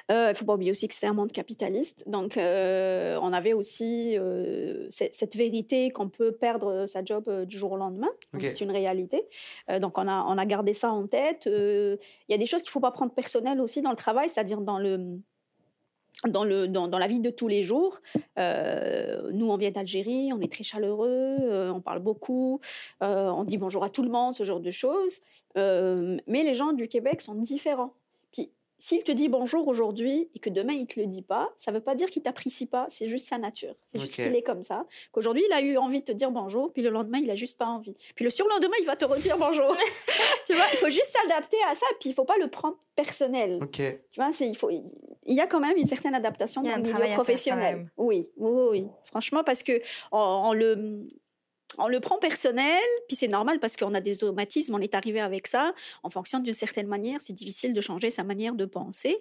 Il 0.08 0.14
ne 0.14 0.34
faut 0.34 0.44
pas 0.44 0.54
oublier 0.54 0.70
aussi 0.70 0.88
que 0.88 0.94
c'est 0.94 1.06
un 1.06 1.12
monde 1.12 1.32
capitaliste. 1.32 2.04
Donc, 2.08 2.36
euh, 2.36 3.18
on 3.22 3.32
avait 3.32 3.52
aussi 3.52 4.16
euh, 4.18 4.86
cette, 4.90 5.36
vérité 5.36 5.90
qu'on 5.90 6.08
peut 6.08 6.32
perdre 6.32 6.86
sa 6.86 7.04
job 7.04 7.24
euh, 7.28 7.44
du 7.44 7.56
jour 7.58 7.72
au 7.72 7.76
lendemain. 7.76 8.10
C'est 8.40 8.60
une 8.60 8.70
réalité. 8.70 9.24
Euh, 9.70 9.78
donc, 9.78 9.98
on 9.98 10.08
a, 10.08 10.24
on 10.28 10.36
a 10.38 10.46
gardé 10.46 10.74
ça 10.74 10.90
en 10.90 11.06
tête. 11.06 11.46
Euh, 11.46 11.96
Il 12.28 12.32
y 12.32 12.34
a 12.34 12.38
des 12.38 12.46
choses 12.46 12.62
qu'il 12.62 12.68
ne 12.68 12.72
faut 12.72 12.80
pas 12.80 12.90
prendre 12.90 13.12
personnelles 13.12 13.60
aussi 13.60 13.82
dans 13.82 13.90
le 13.90 13.96
travail, 13.96 14.28
c'est-à-dire 14.28 14.60
dans 14.60 14.78
le... 14.78 15.18
Dans, 16.28 16.44
le, 16.44 16.68
dans, 16.68 16.86
dans 16.86 16.98
la 16.98 17.06
vie 17.06 17.20
de 17.20 17.30
tous 17.30 17.48
les 17.48 17.62
jours, 17.62 18.00
Euh, 18.38 19.30
nous 19.32 19.48
on 19.50 19.56
vient 19.56 19.70
d'Algérie, 19.70 20.32
on 20.32 20.40
est 20.40 20.52
très 20.52 20.64
chaleureux, 20.64 21.36
euh, 21.40 21.72
on 21.72 21.80
parle 21.80 22.00
beaucoup, 22.00 22.60
euh, 23.02 23.28
on 23.28 23.44
dit 23.44 23.58
bonjour 23.58 23.84
à 23.84 23.90
tout 23.90 24.02
le 24.02 24.10
monde, 24.10 24.34
ce 24.34 24.44
genre 24.44 24.60
de 24.60 24.70
choses. 24.70 25.20
Euh, 25.56 26.18
mais 26.26 26.42
les 26.42 26.54
gens 26.54 26.72
du 26.72 26.88
Québec 26.88 27.20
sont 27.20 27.34
différents. 27.34 27.94
S'il 28.80 29.04
te 29.04 29.12
dit 29.12 29.28
bonjour 29.28 29.68
aujourd'hui 29.68 30.30
et 30.34 30.38
que 30.38 30.48
demain 30.48 30.72
il 30.72 30.86
te 30.86 30.98
le 30.98 31.06
dit 31.06 31.20
pas, 31.22 31.52
ça 31.58 31.70
veut 31.70 31.82
pas 31.82 31.94
dire 31.94 32.08
qu'il 32.08 32.22
t'apprécie 32.22 32.64
pas, 32.64 32.86
c'est 32.88 33.08
juste 33.08 33.26
sa 33.26 33.36
nature. 33.36 33.74
C'est 33.86 34.00
juste 34.00 34.14
qu'il 34.14 34.34
est 34.34 34.42
comme 34.42 34.62
ça. 34.62 34.86
Qu'aujourd'hui 35.12 35.44
il 35.46 35.52
a 35.52 35.60
eu 35.60 35.76
envie 35.76 36.00
de 36.00 36.06
te 36.06 36.12
dire 36.12 36.30
bonjour, 36.30 36.72
puis 36.72 36.82
le 36.82 36.88
lendemain 36.88 37.18
il 37.18 37.30
a 37.30 37.36
juste 37.36 37.58
pas 37.58 37.66
envie. 37.66 37.94
Puis 38.14 38.24
le 38.24 38.30
surlendemain 38.30 38.76
il 38.80 38.86
va 38.86 38.96
te 38.96 39.04
redire 39.04 39.36
bonjour. 39.36 39.76
tu 40.46 40.54
vois, 40.54 40.64
il 40.72 40.78
faut 40.78 40.88
juste 40.88 41.14
s'adapter 41.20 41.58
à 41.70 41.74
ça, 41.74 41.86
puis 42.00 42.10
il 42.10 42.14
faut 42.14 42.24
pas 42.24 42.38
le 42.38 42.48
prendre 42.48 42.78
personnel. 42.96 43.58
Ok. 43.62 43.76
Tu 43.76 44.16
vois, 44.16 44.32
c'est, 44.32 44.48
il, 44.48 44.56
faut, 44.56 44.70
il 44.70 45.34
y 45.34 45.40
a 45.40 45.46
quand 45.46 45.60
même 45.60 45.76
une 45.76 45.86
certaine 45.86 46.14
adaptation 46.14 46.62
dans 46.62 46.76
le 46.76 46.82
milieu 46.82 47.14
professionnel. 47.14 47.90
Oui, 47.96 48.30
oui, 48.36 48.50
oui, 48.50 48.68
oui. 48.70 48.86
Franchement, 49.04 49.44
parce 49.44 49.62
que 49.62 49.80
on, 50.10 50.18
on 50.18 50.52
le, 50.52 51.06
on 51.78 51.88
le 51.88 52.00
prend 52.00 52.18
personnel, 52.18 52.80
puis 53.08 53.16
c'est 53.16 53.28
normal 53.28 53.60
parce 53.60 53.76
qu'on 53.76 53.94
a 53.94 54.00
des 54.00 54.22
automatismes, 54.24 54.74
on 54.74 54.80
est 54.80 54.94
arrivé 54.94 55.20
avec 55.20 55.46
ça. 55.46 55.72
On 56.02 56.10
fonctionne 56.10 56.42
d'une 56.42 56.54
certaine 56.54 56.88
manière, 56.88 57.20
c'est 57.20 57.32
difficile 57.32 57.72
de 57.74 57.80
changer 57.80 58.10
sa 58.10 58.24
manière 58.24 58.54
de 58.54 58.64
penser. 58.64 59.18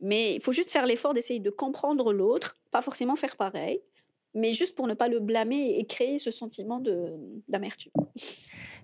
Mais 0.00 0.34
il 0.34 0.40
faut 0.42 0.52
juste 0.52 0.70
faire 0.70 0.86
l'effort 0.86 1.14
d'essayer 1.14 1.40
de 1.40 1.50
comprendre 1.50 2.12
l'autre, 2.12 2.56
pas 2.72 2.82
forcément 2.82 3.16
faire 3.16 3.36
pareil, 3.36 3.80
mais 4.34 4.52
juste 4.52 4.74
pour 4.74 4.88
ne 4.88 4.94
pas 4.94 5.06
le 5.08 5.20
blâmer 5.20 5.78
et 5.78 5.86
créer 5.86 6.18
ce 6.18 6.30
sentiment 6.32 6.80
de, 6.80 7.12
d'amertume. 7.48 7.92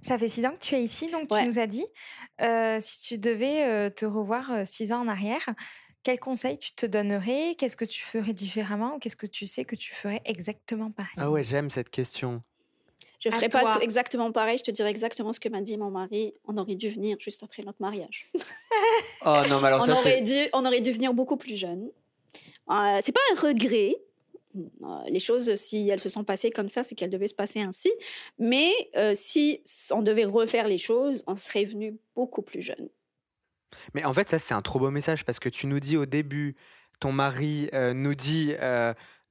Ça 0.03 0.17
fait 0.17 0.29
six 0.29 0.47
ans 0.47 0.53
que 0.53 0.65
tu 0.65 0.75
es 0.77 0.83
ici, 0.85 1.09
donc 1.11 1.31
Ouais. 1.31 1.41
tu 1.41 1.47
nous 1.47 1.59
as 1.59 1.67
dit. 1.67 1.85
Euh, 2.41 2.79
si 2.81 3.03
tu 3.03 3.19
devais 3.19 3.65
euh, 3.65 3.91
te 3.91 4.07
revoir 4.07 4.53
euh, 4.53 4.63
six 4.65 4.93
ans 4.93 5.01
en 5.01 5.09
arrière, 5.09 5.45
quels 6.03 6.21
conseils 6.21 6.57
tu 6.59 6.73
te 6.73 6.87
donnerais? 6.87 7.57
Qu'est-ce 7.59 7.77
que 7.77 7.85
tu 7.85 8.03
ferais 8.03 8.33
différemment? 8.33 8.99
Qu'est-ce 8.99 9.17
que 9.17 9.27
tu 9.27 9.47
sais 9.47 9.65
que 9.67 9.77
tu 9.77 9.93
ferais 9.93 10.23
exactement 10.25 10.91
pareil? 10.91 11.13
Ah 11.19 11.31
ouais, 11.31 11.43
j'aime 11.43 11.69
cette 11.69 11.91
question. 11.91 12.43
Je 13.21 13.29
À 13.29 13.33
ferai 13.33 13.51
pas 13.51 13.75
tout 13.75 13.81
exactement 13.81 14.33
pareil, 14.33 14.59
je 14.59 14.65
te 14.65 14.71
dirai 14.71 14.89
exactement 14.89 15.33
ce 15.35 15.41
que 15.41 15.49
m'a 15.51 15.61
dit 15.61 15.77
mon 15.77 15.91
mari. 15.91 16.35
On 16.47 16.57
aurait 16.57 16.75
dû 16.75 16.89
venir 16.89 17.19
juste 17.21 17.43
après 17.43 17.63
notre 17.63 17.81
mariage. 17.81 18.31
Oh 19.27 19.43
non, 19.51 19.61
mais 19.61 19.67
alors 19.67 19.83
on, 19.83 19.87
ça, 19.87 19.93
aurait 19.93 20.23
dû, 20.23 20.49
on 20.55 20.65
aurait 20.65 20.81
dû 20.81 20.93
venir 20.93 21.13
beaucoup 21.13 21.37
plus 21.37 21.55
jeune. 21.55 21.91
Euh, 22.71 22.99
c'est 23.03 23.13
pas 23.13 23.21
un 23.33 23.39
regret. 23.39 23.97
Euh, 24.57 24.63
les 25.09 25.21
choses, 25.21 25.55
si 25.57 25.89
elles 25.89 26.01
se 26.01 26.09
sont 26.09 26.25
passées 26.25 26.51
comme 26.51 26.71
ça, 26.71 26.83
c'est 26.83 26.95
qu'elles 26.95 27.11
devaient 27.11 27.29
se 27.29 27.35
passer 27.35 27.61
ainsi. 27.61 27.91
Mais 28.39 28.73
euh, 28.97 29.13
si 29.15 29.61
on 29.91 30.01
devait 30.01 30.25
refaire 30.25 30.67
les 30.69 30.79
choses, 30.79 31.23
on 31.27 31.37
serait 31.37 31.65
venu 31.65 31.99
beaucoup 32.15 32.41
plus 32.41 32.63
jeune. 32.63 32.89
Mais 33.93 34.05
en 34.05 34.13
fait, 34.15 34.31
ça, 34.31 34.39
c'est 34.39 34.55
un 34.55 34.63
trop 34.63 34.79
beau 34.79 34.91
message 34.91 35.27
parce 35.27 35.39
que 35.39 35.51
tu 35.51 35.67
nous 35.67 35.81
dis 35.81 35.99
au 35.99 36.07
début, 36.07 36.57
ton 36.99 37.13
mari 37.13 37.69
euh, 37.75 37.93
nous 37.93 38.15
dit, 38.15 38.55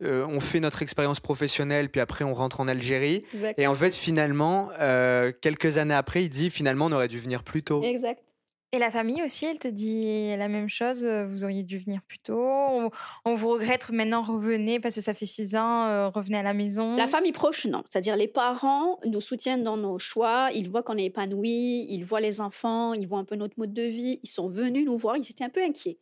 euh, 0.03 0.25
on 0.27 0.39
fait 0.39 0.59
notre 0.59 0.81
expérience 0.81 1.19
professionnelle, 1.19 1.89
puis 1.89 2.01
après 2.01 2.23
on 2.25 2.33
rentre 2.33 2.59
en 2.59 2.67
Algérie. 2.67 3.23
Et 3.57 3.67
en 3.67 3.75
fait, 3.75 3.93
finalement, 3.93 4.69
euh, 4.79 5.31
quelques 5.41 5.77
années 5.77 5.93
après, 5.93 6.23
il 6.23 6.29
dit, 6.29 6.49
finalement, 6.49 6.85
on 6.85 6.91
aurait 6.91 7.07
dû 7.07 7.19
venir 7.19 7.43
plus 7.43 7.63
tôt. 7.63 7.83
Exact. 7.83 8.23
Et 8.71 8.77
la 8.77 8.91
famille 8.91 9.23
aussi, 9.23 9.45
elle 9.45 9.57
te 9.57 9.67
dit 9.67 10.29
la 10.37 10.47
même 10.47 10.69
chose. 10.69 11.03
euh, 11.03 11.25
Vous 11.25 11.43
auriez 11.43 11.63
dû 11.63 11.79
venir 11.79 12.01
plus 12.07 12.19
tôt. 12.19 12.39
On, 12.39 12.91
on 13.25 13.33
vous 13.33 13.49
regrette 13.49 13.89
maintenant, 13.89 14.21
revenez 14.21 14.79
parce 14.79 14.93
que 14.93 15.01
ça 15.01 15.15
fait 15.15 15.25
six 15.25 15.55
ans, 15.55 15.87
euh, 15.87 16.09
revenez 16.09 16.37
à 16.37 16.43
la 16.43 16.53
maison. 16.53 16.95
La 16.95 17.07
famille 17.07 17.31
proche, 17.31 17.65
non. 17.65 17.81
C'est-à-dire 17.89 18.15
les 18.15 18.27
parents 18.27 18.99
nous 19.07 19.21
soutiennent 19.21 19.63
dans 19.63 19.75
nos 19.75 19.97
choix, 19.97 20.49
ils 20.53 20.69
voient 20.69 20.83
qu'on 20.83 20.97
est 20.99 21.05
épanoui, 21.05 21.87
ils 21.89 22.03
voient 22.05 22.21
les 22.21 22.41
enfants, 22.41 22.93
ils 22.93 23.07
voient 23.07 23.17
un 23.17 23.25
peu 23.25 23.35
notre 23.35 23.55
mode 23.57 23.73
de 23.73 23.81
vie, 23.81 24.19
ils 24.21 24.29
sont 24.29 24.47
venus 24.47 24.85
nous 24.85 24.97
voir, 24.97 25.17
ils 25.17 25.21
étaient 25.21 25.43
un 25.43 25.49
peu 25.49 25.63
inquiets. 25.63 25.97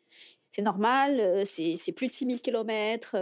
C'est 0.52 0.62
normal, 0.62 1.44
c'est 1.46 1.76
c'est 1.78 1.94
plus 1.94 2.08
de 2.08 2.14
6000 2.14 2.42
km. 2.42 3.16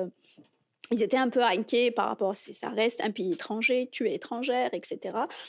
Ils 0.91 1.01
étaient 1.01 1.17
un 1.17 1.29
peu 1.29 1.43
inquiets 1.43 1.89
par 1.91 2.07
rapport, 2.07 2.31
à 2.31 2.33
ça 2.35 2.69
reste 2.69 3.01
un 3.01 3.09
pays 3.11 3.33
étranger, 3.33 3.89
tu 3.91 4.07
es 4.07 4.13
étrangère, 4.13 4.69
etc. 4.73 4.99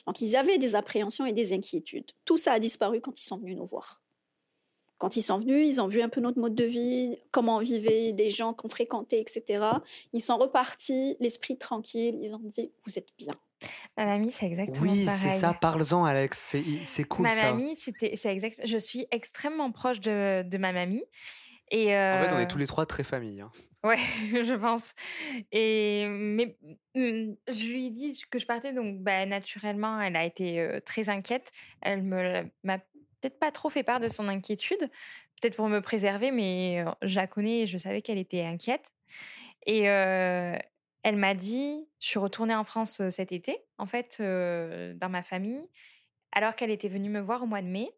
Donc 0.07 0.20
ils 0.22 0.34
avaient 0.34 0.59
des 0.59 0.74
appréhensions 0.74 1.26
et 1.26 1.32
des 1.32 1.53
inquiétudes. 1.53 2.11
Tout 2.24 2.37
ça 2.39 2.53
a 2.53 2.59
disparu 2.59 3.01
quand 3.03 3.20
ils 3.20 3.24
sont 3.24 3.37
venus 3.39 3.57
nous 3.57 3.66
voir. 3.66 4.03
Quand 4.99 5.14
ils 5.18 5.22
sont 5.22 5.39
venus, 5.39 5.68
ils 5.74 5.80
ont 5.82 5.89
vu 5.89 6.01
un 6.01 6.09
peu 6.09 6.22
notre 6.22 6.39
mode 6.39 6.55
de 6.55 6.64
vie, 6.64 7.18
comment 7.32 7.59
vivaient 7.59 8.12
les 8.16 8.30
gens 8.30 8.55
qu'on 8.55 8.70
fréquentait, 8.70 9.20
etc. 9.20 9.62
Ils 10.14 10.22
sont 10.22 10.39
repartis, 10.39 11.16
l'esprit 11.20 11.59
tranquille. 11.59 12.18
Ils 12.22 12.34
ont 12.34 12.41
dit, 12.43 12.72
vous 12.87 12.99
êtes 12.99 13.09
bien. 13.18 13.34
Ma 13.99 14.07
mamie, 14.07 14.30
c'est 14.32 14.47
exactement 14.47 14.91
Oui, 14.91 15.05
pareil. 15.05 15.32
c'est 15.32 15.39
ça, 15.39 15.53
parle-en, 15.53 16.05
Alex. 16.07 16.57
C'est 16.87 17.05
cool 17.05 17.24
Ma 17.24 17.37
ça. 17.37 17.43
mamie, 17.53 17.76
c'était, 17.76 18.16
c'est 18.16 18.32
exact. 18.32 18.62
Je 18.64 18.78
suis 18.78 19.07
extrêmement 19.11 19.70
proche 19.70 20.01
de, 20.01 20.43
de 20.49 20.57
ma 20.57 20.72
mamie. 20.72 21.05
Et 21.70 21.89
En 21.89 22.22
fait, 22.22 22.28
on 22.32 22.37
euh, 22.37 22.41
est 22.41 22.49
tous 22.49 22.59
les 22.59 22.66
trois 22.66 22.87
très 22.87 23.05
famille. 23.05 23.43
hein. 23.43 23.51
Ouais, 23.87 23.99
je 24.45 24.55
pense. 24.55 24.95
Et 25.53 26.07
mais 26.09 26.57
mm, 26.95 27.34
je 27.49 27.66
lui 27.68 27.87
ai 27.87 27.91
dit 27.91 28.20
que 28.30 28.39
je 28.39 28.47
partais, 28.47 28.72
donc 28.72 28.99
bah, 29.03 29.26
naturellement, 29.26 30.01
elle 30.01 30.16
a 30.16 30.24
été 30.24 30.80
très 30.84 31.09
inquiète. 31.09 31.53
Elle 31.82 32.03
me 32.03 32.45
m'a 32.64 32.78
peut-être 32.78 33.39
pas 33.39 33.53
trop 33.53 33.70
fait 33.70 33.84
part 33.84 34.01
de 34.01 34.09
son 34.09 34.26
inquiétude, 34.28 34.80
peut-être 35.41 35.57
pour 35.57 35.68
me 35.68 35.80
préserver, 35.80 36.32
mais 36.32 36.84
je 37.03 37.14
la 37.16 37.26
connais 37.28 37.61
et 37.62 37.66
je 37.66 37.78
savais 37.78 38.03
qu'elle 38.03 38.18
était 38.18 38.43
inquiète. 38.43 38.93
Et 39.66 39.82
elle 39.82 41.16
m'a 41.16 41.34
dit, 41.34 41.89
je 42.01 42.09
suis 42.09 42.18
retournée 42.18 42.55
en 42.55 42.64
France 42.64 43.03
cet 43.11 43.32
été, 43.32 43.59
en 43.78 43.87
fait, 43.87 44.20
dans 44.20 45.09
ma 45.09 45.22
famille, 45.22 45.68
alors 46.32 46.57
qu'elle 46.57 46.70
était 46.70 46.89
venue 46.89 47.11
me 47.11 47.20
voir 47.20 47.43
au 47.43 47.47
mois 47.47 47.62
de 47.62 47.68
mai. 47.68 47.91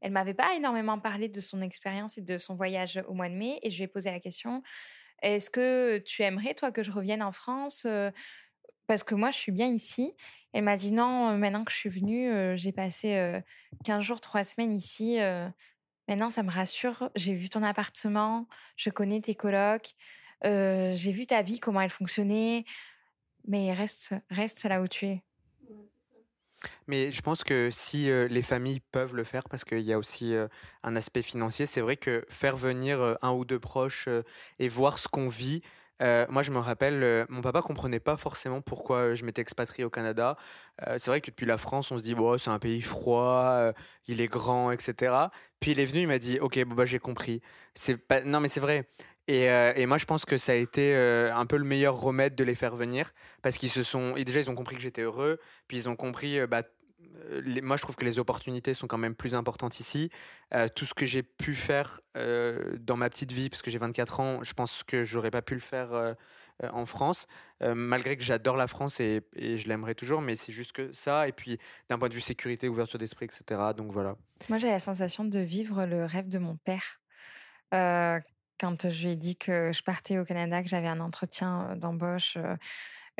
Elle 0.00 0.12
m'avait 0.12 0.34
pas 0.34 0.54
énormément 0.54 0.98
parlé 1.00 1.28
de 1.28 1.40
son 1.40 1.60
expérience 1.60 2.18
et 2.18 2.22
de 2.22 2.38
son 2.38 2.54
voyage 2.54 3.02
au 3.08 3.14
mois 3.14 3.28
de 3.28 3.34
mai, 3.34 3.58
et 3.62 3.70
je 3.70 3.76
lui 3.78 3.84
ai 3.84 3.88
posé 3.88 4.10
la 4.10 4.20
question 4.20 4.62
est-ce 5.22 5.50
que 5.50 5.98
tu 5.98 6.22
aimerais, 6.22 6.54
toi, 6.54 6.72
que 6.72 6.82
je 6.82 6.90
revienne 6.90 7.22
en 7.22 7.32
France 7.32 7.86
Parce 8.86 9.02
que 9.02 9.14
moi, 9.14 9.30
je 9.30 9.38
suis 9.38 9.52
bien 9.52 9.68
ici? 9.68 10.14
Elle 10.52 10.64
m'a 10.64 10.76
dit 10.76 10.92
non, 10.92 11.36
maintenant 11.36 11.64
que 11.64 11.72
je 11.72 11.76
suis 11.76 11.90
venue, 11.90 12.56
j'ai 12.56 12.72
passé 12.72 13.14
euh, 13.14 13.40
15 13.84 14.02
jours, 14.02 14.20
3 14.20 14.44
semaines 14.44 14.72
ici. 14.72 15.18
maintenant, 16.08 16.30
ça 16.30 16.42
me 16.42 16.50
rassure. 16.50 17.10
J'ai 17.14 17.34
vu 17.34 17.48
ton 17.48 17.62
appartement, 17.62 18.48
je 18.76 18.90
connais 18.90 19.20
tes 19.20 19.34
colocs, 19.34 19.94
j'ai 20.44 21.12
vu 21.12 21.26
ta 21.26 21.42
vie, 21.42 21.60
comment 21.60 21.80
elle 21.80 21.90
fonctionnait. 21.90 22.64
Mais 23.46 23.72
reste, 23.72 24.14
reste 24.30 24.64
là 24.64 24.82
où 24.82 24.88
tu 24.88 25.06
es. 25.06 25.22
Mais 26.86 27.12
je 27.12 27.22
pense 27.22 27.44
que 27.44 27.70
si 27.70 28.06
les 28.06 28.42
familles 28.42 28.80
peuvent 28.92 29.14
le 29.14 29.24
faire, 29.24 29.44
parce 29.48 29.64
qu'il 29.64 29.80
y 29.80 29.92
a 29.92 29.98
aussi 29.98 30.34
un 30.82 30.96
aspect 30.96 31.22
financier, 31.22 31.66
c'est 31.66 31.80
vrai 31.80 31.96
que 31.96 32.24
faire 32.28 32.56
venir 32.56 33.16
un 33.22 33.30
ou 33.32 33.44
deux 33.44 33.60
proches 33.60 34.08
et 34.58 34.68
voir 34.68 34.98
ce 34.98 35.08
qu'on 35.08 35.28
vit. 35.28 35.62
moi, 36.00 36.42
je 36.42 36.50
me 36.50 36.58
rappelle, 36.58 37.26
mon 37.28 37.42
papa 37.42 37.62
comprenait 37.62 38.00
pas 38.00 38.16
forcément 38.16 38.60
pourquoi 38.60 39.14
je 39.14 39.24
m'étais 39.24 39.42
expatrié 39.42 39.84
au 39.84 39.90
Canada. 39.90 40.36
C'est 40.86 41.06
vrai 41.06 41.20
que 41.20 41.30
depuis 41.30 41.46
la 41.46 41.58
France, 41.58 41.90
on 41.92 41.98
se 41.98 42.02
dit, 42.02 42.14
bon, 42.14 42.38
c'est 42.38 42.50
un 42.50 42.58
pays 42.58 42.82
froid, 42.82 43.72
il 44.06 44.20
est 44.20 44.28
grand, 44.28 44.70
etc. 44.72 45.28
Puis 45.60 45.72
il 45.72 45.80
est 45.80 45.86
venu, 45.86 46.02
il 46.02 46.08
m'a 46.08 46.18
dit, 46.18 46.38
ok, 46.40 46.64
bah, 46.64 46.86
j'ai 46.86 46.98
compris. 46.98 47.40
Pas... 48.08 48.22
Non, 48.22 48.40
mais 48.40 48.48
c'est 48.48 48.60
vrai. 48.60 48.88
Et, 49.28 49.50
euh, 49.50 49.74
et 49.76 49.84
moi, 49.84 49.98
je 49.98 50.06
pense 50.06 50.24
que 50.24 50.38
ça 50.38 50.52
a 50.52 50.54
été 50.54 50.94
euh, 50.94 51.32
un 51.34 51.44
peu 51.44 51.58
le 51.58 51.64
meilleur 51.64 52.00
remède 52.00 52.34
de 52.34 52.44
les 52.44 52.54
faire 52.54 52.74
venir, 52.74 53.12
parce 53.42 53.58
qu'ils 53.58 53.68
se 53.68 53.82
sont, 53.82 54.16
et 54.16 54.24
déjà, 54.24 54.40
ils 54.40 54.50
ont 54.50 54.54
compris 54.54 54.74
que 54.74 54.80
j'étais 54.80 55.02
heureux, 55.02 55.38
puis 55.68 55.76
ils 55.76 55.88
ont 55.88 55.96
compris, 55.96 56.40
euh, 56.40 56.46
bah, 56.46 56.62
moi, 57.62 57.76
je 57.76 57.82
trouve 57.82 57.94
que 57.94 58.06
les 58.06 58.18
opportunités 58.18 58.72
sont 58.72 58.86
quand 58.86 58.98
même 58.98 59.14
plus 59.14 59.34
importantes 59.34 59.80
ici. 59.80 60.10
Tout 60.74 60.84
ce 60.84 60.94
que 60.94 61.06
j'ai 61.06 61.22
pu 61.22 61.54
faire 61.54 62.00
dans 62.14 62.96
ma 62.96 63.08
petite 63.08 63.32
vie, 63.32 63.48
parce 63.48 63.62
que 63.62 63.70
j'ai 63.70 63.78
24 63.78 64.20
ans, 64.20 64.42
je 64.42 64.52
pense 64.52 64.82
que 64.82 65.04
j'aurais 65.04 65.30
pas 65.30 65.42
pu 65.42 65.54
le 65.54 65.60
faire 65.60 66.16
en 66.62 66.86
France, 66.86 67.26
malgré 67.60 68.16
que 68.16 68.22
j'adore 68.22 68.56
la 68.56 68.66
France 68.66 69.00
et, 69.00 69.22
je 69.36 69.68
l'aimerais 69.68 69.94
toujours, 69.94 70.20
mais 70.20 70.36
c'est 70.36 70.52
juste 70.52 70.72
que 70.72 70.92
ça, 70.92 71.28
et 71.28 71.32
puis 71.32 71.58
d'un 71.88 71.98
point 71.98 72.08
de 72.08 72.14
vue 72.14 72.20
sécurité, 72.20 72.68
ouverture 72.68 72.98
d'esprit, 72.98 73.26
etc. 73.26 73.60
Donc 73.76 73.92
voilà. 73.92 74.16
Moi, 74.48 74.58
j'ai 74.58 74.70
la 74.70 74.80
sensation 74.80 75.24
de 75.24 75.38
vivre 75.38 75.86
le 75.86 76.04
rêve 76.04 76.28
de 76.28 76.38
mon 76.38 76.56
père. 76.56 77.00
Quand 78.58 78.90
je 78.90 79.06
lui 79.06 79.12
ai 79.12 79.16
dit 79.16 79.36
que 79.36 79.72
je 79.72 79.82
partais 79.82 80.18
au 80.18 80.24
Canada, 80.24 80.62
que 80.62 80.68
j'avais 80.68 80.88
un 80.88 81.00
entretien 81.00 81.76
d'embauche, 81.76 82.36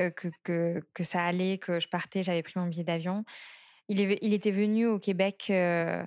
euh, 0.01 0.11
que, 0.11 0.29
que, 0.45 0.83
que 0.95 1.05
ça 1.05 1.25
allait, 1.25 1.59
que 1.59 1.81
je 1.81 1.89
partais, 1.89 2.23
j'avais 2.23 2.43
pris 2.43 2.55
mon 2.57 2.67
billet 2.67 2.85
d'avion. 2.85 3.25
Il, 3.89 4.01
est, 4.01 4.19
il 4.23 4.33
était 4.35 4.51
venu 4.51 4.87
au 4.87 4.99
Québec 4.99 5.47
euh, 5.51 6.05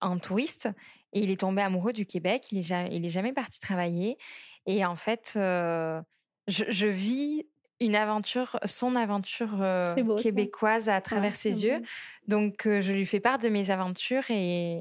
en 0.00 0.18
touriste 0.18 0.68
et 1.12 1.20
il 1.20 1.30
est 1.30 1.40
tombé 1.40 1.62
amoureux 1.62 1.92
du 1.92 2.06
Québec. 2.06 2.46
Il 2.52 2.58
est 2.58 2.62
jamais, 2.62 2.88
il 2.92 3.04
est 3.04 3.10
jamais 3.10 3.32
parti 3.32 3.60
travailler. 3.60 4.18
Et 4.66 4.84
en 4.84 4.96
fait, 4.96 5.34
euh, 5.36 6.00
je, 6.46 6.64
je 6.68 6.86
vis 6.86 7.44
une 7.80 7.94
aventure, 7.96 8.58
son 8.64 8.96
aventure 8.96 9.56
ça. 9.58 9.94
québécoise 10.22 10.88
à 10.88 11.00
travers 11.00 11.30
Ouais, 11.30 11.36
ses 11.36 11.64
yeux. 11.64 11.78
beau. 11.78 11.84
Donc, 12.26 12.62
je 12.64 12.92
lui 12.92 13.06
fais 13.06 13.20
part 13.20 13.38
de 13.38 13.48
mes 13.48 13.70
aventures 13.70 14.28
et, 14.30 14.78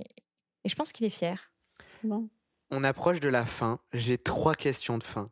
et 0.63 0.69
je 0.69 0.75
pense 0.75 0.91
qu'il 0.91 1.05
est 1.05 1.09
fier. 1.11 1.51
Bon. 2.03 2.27
On 2.69 2.83
approche 2.83 3.19
de 3.19 3.29
la 3.29 3.45
fin. 3.45 3.79
J'ai 3.93 4.17
trois 4.17 4.55
questions 4.55 4.97
de 4.97 5.03
fin. 5.03 5.29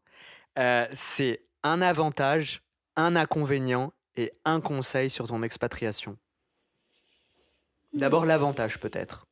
Euh, 0.57 0.87
c'est 0.93 1.45
un 1.63 1.81
avantage, 1.81 2.61
un 2.95 3.15
inconvénient 3.15 3.91
et 4.15 4.31
un 4.45 4.61
conseil 4.61 5.09
sur 5.09 5.27
ton 5.27 5.43
expatriation. 5.43 6.17
D'abord 7.93 8.25
l'avantage 8.25 8.79
peut-être. 8.79 9.27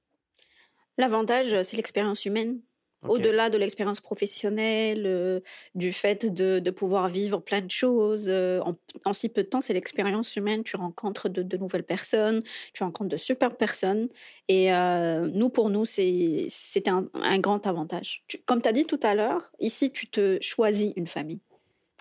L'avantage, 0.97 1.61
c'est 1.63 1.77
l'expérience 1.77 2.25
humaine. 2.25 2.61
Au-delà 3.09 3.49
de 3.49 3.57
l'expérience 3.57 3.99
professionnelle, 4.01 5.03
euh, 5.05 5.39
du 5.75 5.91
fait 5.91 6.25
de, 6.33 6.59
de 6.59 6.71
pouvoir 6.71 7.09
vivre 7.09 7.39
plein 7.39 7.61
de 7.61 7.71
choses, 7.71 8.25
euh, 8.29 8.59
en, 8.61 8.75
en 9.05 9.13
si 9.13 9.29
peu 9.29 9.43
de 9.43 9.47
temps, 9.49 9.61
c'est 9.61 9.73
l'expérience 9.73 10.35
humaine. 10.35 10.63
Tu 10.63 10.75
rencontres 10.75 11.29
de, 11.29 11.43
de 11.43 11.57
nouvelles 11.57 11.83
personnes, 11.83 12.41
tu 12.73 12.83
rencontres 12.83 13.09
de 13.09 13.17
super 13.17 13.55
personnes. 13.57 14.09
Et 14.47 14.73
euh, 14.73 15.27
nous, 15.33 15.49
pour 15.49 15.69
nous, 15.69 15.85
c'est 15.85 16.45
c'était 16.49 16.89
un, 16.91 17.09
un 17.13 17.39
grand 17.39 17.65
avantage. 17.67 18.23
Tu- 18.27 18.39
comme 18.39 18.61
tu 18.61 18.69
as 18.69 18.73
dit 18.73 18.85
tout 18.85 18.99
à 19.03 19.15
l'heure, 19.15 19.51
ici, 19.59 19.91
tu 19.91 20.07
te 20.07 20.37
choisis 20.41 20.93
une 20.95 21.07
famille. 21.07 21.39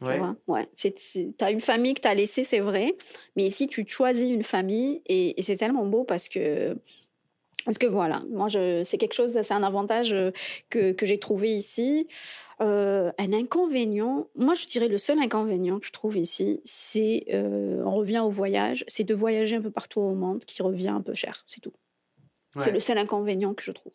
Ouais. 0.00 0.18
Ouais, 0.48 0.68
tu 0.74 1.34
as 1.40 1.50
une 1.52 1.60
famille 1.60 1.94
que 1.94 2.00
tu 2.00 2.08
as 2.08 2.14
laissée, 2.14 2.42
c'est 2.42 2.58
vrai, 2.58 2.96
mais 3.36 3.44
ici, 3.44 3.68
tu 3.68 3.86
choisis 3.86 4.28
une 4.28 4.42
famille 4.42 5.00
et, 5.06 5.38
et 5.38 5.42
c'est 5.42 5.54
tellement 5.54 5.86
beau 5.86 6.02
parce 6.02 6.28
que, 6.28 6.76
parce 7.64 7.78
que 7.78 7.86
voilà, 7.86 8.22
moi, 8.30 8.48
je- 8.48 8.82
c'est 8.84 8.98
quelque 8.98 9.14
chose, 9.14 9.38
c'est 9.42 9.54
un 9.54 9.62
avantage 9.62 10.12
euh, 10.12 10.30
que, 10.70 10.92
que 10.92 11.06
j'ai 11.06 11.18
trouvé 11.18 11.56
ici. 11.56 12.06
Euh, 12.60 13.10
un 13.18 13.32
inconvénient, 13.32 14.28
moi, 14.36 14.54
je 14.54 14.66
dirais 14.66 14.88
le 14.88 14.98
seul 14.98 15.18
inconvénient 15.18 15.78
que 15.80 15.86
je 15.86 15.92
trouve 15.92 16.16
ici, 16.16 16.60
c'est, 16.64 17.24
euh, 17.32 17.82
on 17.84 17.96
revient 17.96 18.20
au 18.20 18.28
voyage, 18.28 18.84
c'est 18.88 19.04
de 19.04 19.14
voyager 19.14 19.56
un 19.56 19.62
peu 19.62 19.70
partout 19.70 20.00
au 20.00 20.14
monde 20.14 20.44
qui 20.44 20.62
revient 20.62 20.88
un 20.88 21.00
peu 21.00 21.14
cher, 21.14 21.44
c'est 21.46 21.60
tout. 21.60 21.72
C'est 22.62 22.70
le 22.70 22.80
seul 22.80 22.98
inconvénient 22.98 23.54
que 23.54 23.62
je 23.62 23.72
trouve 23.72 23.92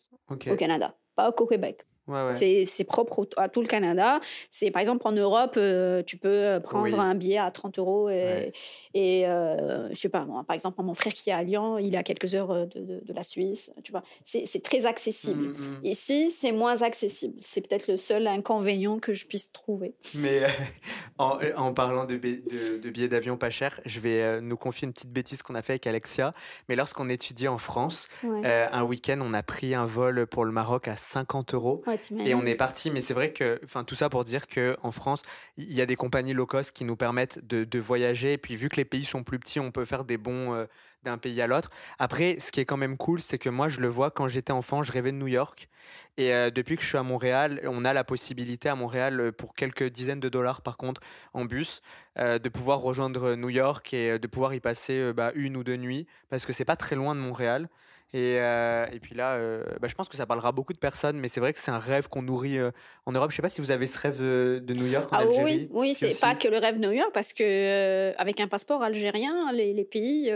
au 0.50 0.56
Canada, 0.56 0.94
pas 1.14 1.30
qu'au 1.32 1.46
Québec. 1.46 1.86
Ouais, 2.08 2.24
ouais. 2.26 2.64
C'est- 2.64 2.84
propre 2.84 3.28
à 3.36 3.48
tout 3.48 3.60
le 3.60 3.68
Canada. 3.68 4.20
C'est 4.50 4.70
par 4.70 4.80
exemple 4.80 5.06
en 5.06 5.12
Europe, 5.12 5.54
euh, 5.58 6.02
tu 6.02 6.16
peux 6.16 6.28
euh, 6.28 6.58
prendre 6.60 6.84
Oui. 6.84 6.94
un 6.94 7.14
billet 7.14 7.36
à 7.38 7.50
30 7.50 7.78
euros 7.78 8.08
et, 8.08 8.12
Ouais. 8.14 8.52
et 8.94 9.26
euh, 9.26 9.88
je 9.90 9.94
sais 9.94 10.08
pas, 10.08 10.26
par 10.46 10.54
exemple 10.54 10.80
mon 10.82 10.94
frère 10.94 11.12
qui 11.12 11.28
est 11.30 11.34
à 11.34 11.42
Lyon, 11.42 11.76
il 11.78 11.94
est 11.94 11.98
à 11.98 12.02
quelques 12.02 12.34
heures 12.34 12.66
de, 12.66 12.78
de- 12.80 13.00
de 13.04 13.12
la 13.12 13.22
Suisse. 13.22 13.70
Tu 13.84 13.92
vois, 13.92 14.02
c'est 14.24 14.62
très 14.62 14.86
accessible. 14.86 15.48
Mm, 15.48 15.52
mm. 15.52 15.80
Ici, 15.84 16.30
c'est 16.30 16.52
moins 16.52 16.80
accessible. 16.82 17.34
C'est 17.40 17.60
peut-être 17.60 17.88
le 17.88 17.96
seul 17.96 18.26
inconvénient 18.26 18.98
que 18.98 19.12
je 19.12 19.26
puisse 19.26 19.52
trouver. 19.52 19.94
Mais 20.14 20.44
euh, 20.44 20.48
en, 21.18 21.38
en 21.56 21.74
parlant 21.74 22.04
de, 22.06 22.16
bi- 22.16 22.42
de- 22.50 22.78
de 22.78 22.90
billets 22.90 23.08
d'avion 23.08 23.36
pas 23.36 23.50
chers, 23.50 23.80
je 23.84 24.00
vais 24.00 24.40
nous 24.40 24.56
confier 24.56 24.86
une 24.86 24.92
petite 24.92 25.12
bêtise 25.12 25.42
qu'on 25.42 25.54
a 25.54 25.62
fait 25.62 25.74
avec 25.74 25.86
Alexia. 25.86 26.32
Mais 26.68 26.76
lorsqu'on 26.76 27.08
étudiait 27.08 27.48
en 27.48 27.58
France, 27.58 28.08
un 28.22 28.82
week-end, 28.84 29.18
on 29.22 29.34
a 29.34 29.42
pris 29.42 29.74
un 29.74 29.84
vol 29.84 30.26
pour 30.26 30.44
le 30.44 30.52
Maroc 30.52 30.88
à 30.88 30.96
50 30.96 31.54
euros. 31.54 31.82
Ouais, 32.10 32.28
Et 32.28 32.34
on 32.34 32.44
est 32.46 32.54
parti, 32.54 32.90
mais 32.90 33.00
c'est 33.00 33.14
vrai 33.14 33.32
que, 33.32 33.60
enfin, 33.64 33.84
tout 33.84 33.94
ça 33.94 34.08
pour 34.08 34.24
dire 34.24 34.46
que 34.46 34.76
en 34.82 34.90
France, 34.92 35.22
il 35.56 35.72
y 35.72 35.80
a 35.80 35.86
des 35.86 35.96
compagnies 35.96 36.34
low 36.34 36.46
cost 36.46 36.72
qui 36.72 36.84
nous 36.84 36.96
permettent 36.96 37.44
de, 37.46 37.64
de 37.64 37.78
voyager. 37.78 38.34
Et 38.34 38.38
puis, 38.38 38.56
vu 38.56 38.68
que 38.68 38.76
les 38.76 38.84
pays 38.84 39.04
sont 39.04 39.24
plus 39.24 39.38
petits, 39.38 39.60
on 39.60 39.70
peut 39.70 39.84
faire 39.84 40.04
des 40.04 40.16
bons 40.16 40.54
euh, 40.54 40.66
d'un 41.04 41.18
pays 41.18 41.40
à 41.40 41.46
l'autre. 41.46 41.70
Après, 41.98 42.36
ce 42.38 42.50
qui 42.50 42.60
est 42.60 42.64
quand 42.64 42.76
même 42.76 42.96
cool, 42.96 43.20
c'est 43.20 43.38
que 43.38 43.48
moi, 43.48 43.68
je 43.68 43.80
le 43.80 43.88
vois 43.88 44.10
quand 44.10 44.28
j'étais 44.28 44.52
enfant, 44.52 44.82
je 44.82 44.92
rêvais 44.92 45.12
de 45.12 45.16
New 45.16 45.28
York. 45.28 45.68
Et 46.16 46.34
euh, 46.34 46.50
depuis 46.50 46.76
que 46.76 46.82
je 46.82 46.88
suis 46.88 46.98
à 46.98 47.02
Montréal, 47.02 47.60
on 47.64 47.84
a 47.84 47.92
la 47.92 48.04
possibilité 48.04 48.68
à 48.68 48.74
Montréal, 48.74 49.20
euh, 49.20 49.32
pour 49.32 49.54
quelques 49.54 49.84
dizaines 49.84 50.20
de 50.20 50.28
dollars 50.28 50.62
par 50.62 50.76
contre, 50.76 51.00
en 51.32 51.44
bus, 51.44 51.80
euh, 52.18 52.38
de 52.38 52.48
pouvoir 52.48 52.80
rejoindre 52.80 53.34
New 53.36 53.50
York 53.50 53.94
et 53.94 54.18
de 54.18 54.26
pouvoir 54.26 54.54
y 54.54 54.60
passer 54.60 55.12
bah, 55.12 55.30
une 55.34 55.56
ou 55.56 55.64
deux 55.64 55.76
nuits, 55.76 56.06
parce 56.28 56.44
que 56.44 56.52
c'est 56.52 56.64
pas 56.64 56.76
très 56.76 56.96
loin 56.96 57.14
de 57.14 57.20
Montréal. 57.20 57.68
Et, 58.14 58.38
euh, 58.40 58.86
et 58.90 59.00
puis 59.00 59.14
là, 59.14 59.34
euh, 59.34 59.62
bah, 59.80 59.88
je 59.88 59.94
pense 59.94 60.08
que 60.08 60.16
ça 60.16 60.24
parlera 60.24 60.50
beaucoup 60.52 60.72
de 60.72 60.78
personnes, 60.78 61.18
mais 61.18 61.28
c'est 61.28 61.40
vrai 61.40 61.52
que 61.52 61.58
c'est 61.58 61.70
un 61.70 61.78
rêve 61.78 62.08
qu'on 62.08 62.22
nourrit 62.22 62.58
euh, 62.58 62.70
en 63.04 63.12
Europe. 63.12 63.30
Je 63.30 63.36
sais 63.36 63.42
pas 63.42 63.50
si 63.50 63.60
vous 63.60 63.70
avez 63.70 63.86
ce 63.86 63.98
rêve 63.98 64.20
de 64.20 64.72
New 64.74 64.86
York 64.86 65.12
en 65.12 65.16
Ah 65.16 65.20
Algérie. 65.20 65.42
oui, 65.44 65.68
oui, 65.72 65.94
c'est 65.94 66.10
aussi. 66.12 66.20
pas 66.20 66.34
que 66.34 66.48
le 66.48 66.56
rêve 66.58 66.78
New 66.78 66.90
York 66.92 67.10
parce 67.12 67.34
que 67.34 68.14
avec 68.16 68.40
un 68.40 68.48
passeport 68.48 68.82
algérien, 68.82 69.52
les, 69.52 69.74
les 69.74 69.84
pays 69.84 70.32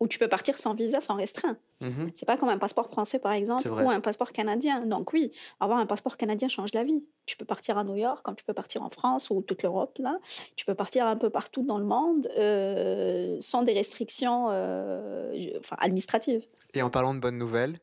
où 0.00 0.08
tu 0.08 0.18
peux 0.18 0.28
partir 0.28 0.56
sans 0.56 0.74
visa, 0.74 1.00
sans 1.02 1.14
restreint. 1.14 1.58
Mhm. 1.82 2.10
C'est 2.14 2.24
pas 2.24 2.38
comme 2.38 2.48
un 2.48 2.56
passeport 2.58 2.88
français 2.88 3.18
par 3.18 3.32
exemple 3.32 3.68
ou 3.68 3.90
un 3.90 4.00
passeport 4.00 4.32
canadien. 4.32 4.86
Donc 4.86 5.12
oui, 5.12 5.30
avoir 5.60 5.78
un 5.78 5.84
passeport 5.86 6.16
canadien 6.16 6.48
change 6.48 6.72
la 6.72 6.84
vie. 6.84 7.04
Tu 7.26 7.36
peux 7.36 7.44
partir 7.44 7.76
à 7.76 7.84
New 7.84 7.96
York 7.96 8.20
comme 8.24 8.34
tu 8.34 8.44
peux 8.44 8.54
partir 8.54 8.82
en 8.82 8.88
France 8.88 9.28
ou 9.28 9.42
toute 9.42 9.62
l'Europe 9.62 9.98
là. 9.98 10.18
Tu 10.56 10.64
peux 10.64 10.74
partir 10.74 11.06
un 11.06 11.16
peu 11.16 11.28
partout 11.28 11.62
dans 11.64 11.78
le 11.78 11.84
monde 11.84 12.30
euh, 12.38 13.36
sans 13.40 13.62
des 13.62 13.74
restrictions 13.74 14.46
euh, 14.50 15.34
enfin, 15.58 15.76
administratives. 15.78 16.44
Et 16.72 16.80
en 16.80 16.88
parlant 16.88 17.12
de 17.12 17.20
bonnes 17.20 17.38
nouvelles, 17.38 17.78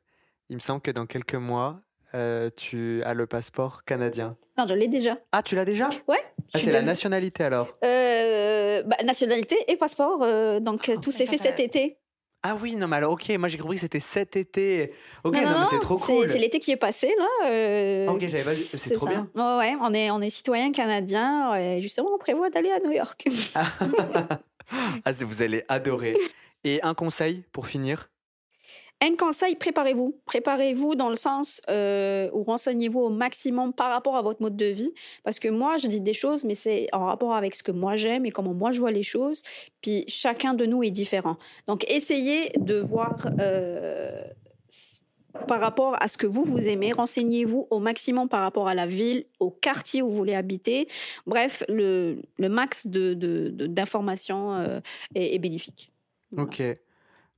il 0.49 0.55
me 0.55 0.61
semble 0.61 0.81
que 0.81 0.91
dans 0.91 1.05
quelques 1.05 1.35
mois, 1.35 1.81
euh, 2.15 2.49
tu 2.55 3.03
as 3.03 3.13
le 3.13 3.27
passeport 3.27 3.83
canadien. 3.83 4.37
Non, 4.57 4.65
je 4.67 4.73
l'ai 4.73 4.87
déjà. 4.87 5.19
Ah, 5.31 5.43
tu 5.43 5.53
l'as 5.55 5.65
déjà? 5.65 5.89
Ouais. 6.07 6.23
Ah, 6.53 6.59
c'est 6.59 6.71
la 6.71 6.81
nationalité 6.81 7.43
alors. 7.43 7.67
Bah, 7.81 8.95
nationalité 9.03 9.55
et 9.67 9.75
passeport. 9.75 10.19
donc, 10.61 10.89
Oh, 10.95 10.99
tout 10.99 11.11
s'est 11.11 11.27
fait 11.27 11.37
cet 11.37 11.59
été. 11.59 11.99
Ah 12.49 12.55
oui, 12.61 12.77
non, 12.77 12.87
mais 12.87 12.95
alors, 12.95 13.11
ok, 13.11 13.29
moi 13.37 13.49
j'ai 13.49 13.57
compris 13.57 13.75
que 13.75 13.81
c'était 13.81 13.99
cet 13.99 14.37
été. 14.37 14.93
Ok, 15.25 15.33
Non, 15.33 15.41
non, 15.41 15.49
non, 15.49 15.59
mais 15.59 15.65
c'est 15.69 15.79
trop 15.79 15.97
cool. 15.97 16.29
C'est 16.29 16.37
l'été 16.37 16.61
qui 16.61 16.71
est 16.71 16.77
passé, 16.77 17.13
là. 17.17 17.27
euh, 17.49 18.05
Ah, 18.07 18.13
ok, 18.13 18.21
j'avais 18.21 18.43
pas 18.43 18.53
vu. 18.53 18.63
C'est 18.63 18.91
trop 18.91 19.05
ça. 19.05 19.11
bien. 19.11 19.27
Ouais, 19.35 19.57
ouais, 19.57 19.75
on 19.81 19.93
est, 19.93 20.09
on 20.11 20.21
est 20.21 20.29
citoyen 20.29 20.71
canadien. 20.71 21.53
Et 21.55 21.81
justement, 21.81 22.09
on 22.13 22.17
prévoit 22.17 22.49
d'aller 22.49 22.71
à 22.71 22.79
New 22.79 22.91
York. 22.91 23.25
ah, 23.55 25.11
vous 25.11 25.41
allez 25.41 25.65
adorer. 25.67 26.15
Et 26.63 26.81
un 26.83 26.93
conseil 26.93 27.43
pour 27.51 27.67
finir? 27.67 28.09
Un 28.99 29.15
conseil, 29.15 29.55
préparez-vous. 29.55 30.19
Préparez-vous 30.25 30.95
dans 30.95 31.09
le 31.09 31.15
sens 31.15 31.61
euh, 31.69 32.31
où 32.33 32.43
renseignez-vous 32.43 32.99
au 32.99 33.09
maximum 33.09 33.71
par 33.71 33.91
rapport 33.91 34.15
à 34.17 34.23
votre 34.23 34.41
mode 34.41 34.57
de 34.57 34.65
vie. 34.65 34.91
Parce 35.23 35.37
que 35.37 35.49
moi, 35.49 35.77
je 35.77 35.87
dis 35.87 36.01
des 36.01 36.13
choses, 36.13 36.43
mais 36.43 36.55
c'est 36.55 36.87
en 36.93 37.05
rapport 37.05 37.35
avec 37.35 37.53
ce 37.53 37.61
que 37.61 37.71
moi 37.71 37.95
j'aime 37.95 38.25
et 38.25 38.31
comment 38.31 38.55
moi 38.55 38.71
je 38.71 38.79
vois 38.79 38.89
les 38.91 39.03
choses. 39.03 39.43
Puis 39.81 40.03
chacun 40.07 40.55
de 40.55 40.65
nous 40.65 40.81
est 40.81 40.89
différent. 40.89 41.37
Donc, 41.67 41.85
essayez 41.87 42.49
de 42.57 42.79
voir 42.79 43.27
euh, 43.39 44.23
par 45.47 45.59
rapport 45.59 45.95
à 46.01 46.07
ce 46.07 46.17
que 46.17 46.25
vous, 46.25 46.43
vous 46.43 46.67
aimez. 46.67 46.91
Renseignez-vous 46.91 47.67
au 47.69 47.77
maximum 47.77 48.27
par 48.27 48.41
rapport 48.41 48.67
à 48.67 48.73
la 48.73 48.87
ville, 48.87 49.25
au 49.39 49.51
quartier 49.51 50.01
où 50.01 50.09
vous 50.09 50.15
voulez 50.15 50.33
habiter. 50.33 50.87
Bref, 51.27 51.63
le, 51.69 52.23
le 52.39 52.49
max 52.49 52.87
de- 52.87 53.13
de- 53.13 53.67
d'informations 53.67 54.55
euh, 54.55 54.79
est, 55.13 55.37
bénéfique. 55.37 55.91
Ok. 56.35 56.63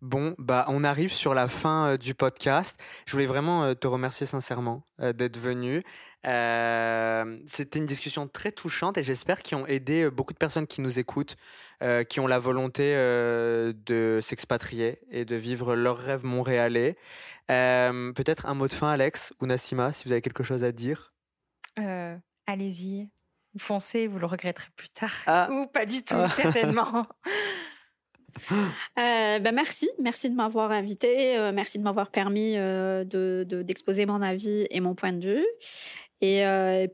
Bon, 0.02 0.34
bah, 0.38 0.66
on 0.70 0.84
arrive 0.86 1.12
sur 1.12 1.34
la 1.34 1.48
fin 1.50 1.88
euh, 1.90 1.98
du 1.98 2.16
podcast. 2.16 2.80
Je 3.06 3.12
voulais 3.12 3.26
vraiment 3.26 3.66
euh, 3.66 3.74
te 3.74 3.86
remercier 3.86 4.26
sincèrement 4.26 4.84
euh, 5.02 5.12
d'être 5.12 5.38
venu. 5.38 5.84
C'était 6.24 7.80
une 7.80 7.86
discussion 7.86 8.28
très 8.28 8.52
touchante 8.52 8.98
et 8.98 9.04
j'espère 9.04 9.42
qu'ils 9.42 9.58
ont 9.58 9.66
aidé 9.66 10.10
beaucoup 10.10 10.34
de 10.34 10.38
personnes 10.38 10.68
qui 10.68 10.82
nous 10.82 11.00
écoutent, 11.00 11.38
qui 12.10 12.20
ont 12.20 12.28
la 12.28 12.40
volonté 12.40 12.94
de 12.94 14.20
s'expatrier 14.22 15.00
et 15.12 15.24
de 15.24 15.38
vivre 15.38 15.76
leur 15.76 15.98
rêve 15.98 16.26
montréalais. 16.26 16.98
Peut-être 17.48 18.48
un 18.48 18.54
mot 18.54 18.68
de 18.68 18.74
fin, 18.74 18.90
Alex 18.92 19.34
ou 19.40 19.46
Nassima, 19.46 19.94
si 19.94 20.04
vous 20.06 20.12
avez 20.12 20.22
quelque 20.22 20.44
chose 20.44 20.66
à 20.66 20.74
dire. 20.74 21.14
Allez-y, 22.48 23.10
foncez, 23.58 24.08
vous 24.08 24.20
le 24.20 24.26
regretterez 24.26 24.68
plus 24.76 24.90
tard. 24.90 25.14
Ah. 25.26 25.48
Ou 25.50 25.68
pas 25.68 25.86
du 25.86 26.04
tout, 26.04 26.16
Ah. 26.18 26.28
certainement. 26.28 27.08
Euh, 28.52 29.40
ben 29.40 29.52
merci, 29.54 29.90
merci 30.00 30.30
de 30.30 30.36
m'avoir 30.36 30.72
invité, 30.72 31.38
euh, 31.38 31.52
merci 31.54 31.78
de 31.80 31.84
m'avoir 31.84 32.10
permis 32.10 32.54
euh, 32.56 33.04
de- 33.04 33.46
de- 33.48 33.62
d'exposer 33.62 34.06
mon 34.06 34.22
avis 34.22 34.68
et 34.70 34.80
mon 34.80 34.96
point 34.96 35.14
de 35.14 35.26
vue. 35.26 35.46
Et 36.22 36.44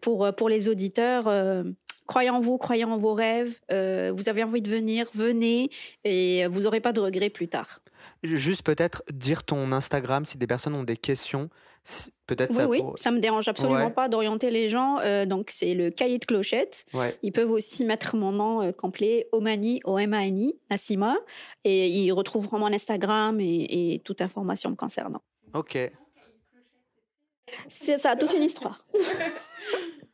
pour, 0.01 0.27
pour 0.35 0.49
les 0.49 0.67
auditeurs, 0.69 1.27
croyez 2.05 2.29
en 2.29 2.41
vous, 2.41 2.59
croyez 2.59 2.83
en 2.85 2.97
vos 2.97 3.13
rêves. 3.15 3.57
vous 3.71 4.29
avez 4.29 4.43
envie 4.43 4.61
de 4.61 4.69
venir, 4.69 5.07
venez 5.15 5.69
et 6.03 6.45
vous 6.45 6.61
n'aurez 6.61 6.79
pas 6.79 6.93
de 6.93 6.99
regrets 6.99 7.31
plus 7.31 7.47
tard. 7.47 7.79
Juste 8.23 8.63
peut-être 8.63 9.01
dire 9.11 9.43
ton 9.43 9.71
Instagram 9.71 10.25
si 10.25 10.37
des 10.37 10.45
personnes 10.45 10.75
ont 10.75 10.83
des 10.83 10.97
questions. 10.97 11.49
Peut-être 12.27 12.49
Oui, 12.51 12.55
ça. 12.57 12.67
oui, 12.67 12.79
pour- 12.79 12.97
ça 12.97 13.11
me 13.11 13.19
dérange 13.19 13.47
absolument 13.47 13.85
Ouais. 13.85 13.91
pas 13.91 14.09
d'orienter 14.09 14.49
les 14.49 14.69
gens. 14.69 14.97
euh, 14.99 15.25
donc 15.27 15.51
c'est 15.51 15.73
le 15.75 15.91
cahier 15.91 16.17
de 16.17 16.25
clochette. 16.25 16.85
Ouais. 16.93 17.15
Ils 17.21 17.31
peuvent 17.31 17.51
aussi 17.51 17.85
mettre 17.85 18.15
mon 18.15 18.31
nom 18.31 18.61
euh, 18.63 18.71
complet, 18.71 19.27
Omani, 19.31 19.81
O-M-A-N-I, 19.83 20.57
Nassima, 20.71 21.15
et 21.63 21.87
ils 21.87 22.11
retrouveront 22.11 22.57
mon 22.57 22.73
Instagram 22.73 23.39
et, 23.39 23.93
et 23.93 23.99
toute 23.99 24.21
information 24.21 24.71
me 24.71 24.75
concernant. 24.75 25.21
Ok. 25.53 25.77
C'est 27.67 27.99
ça, 27.99 28.15
toute 28.15 28.33
une 28.33 28.43
histoire. 28.43 28.85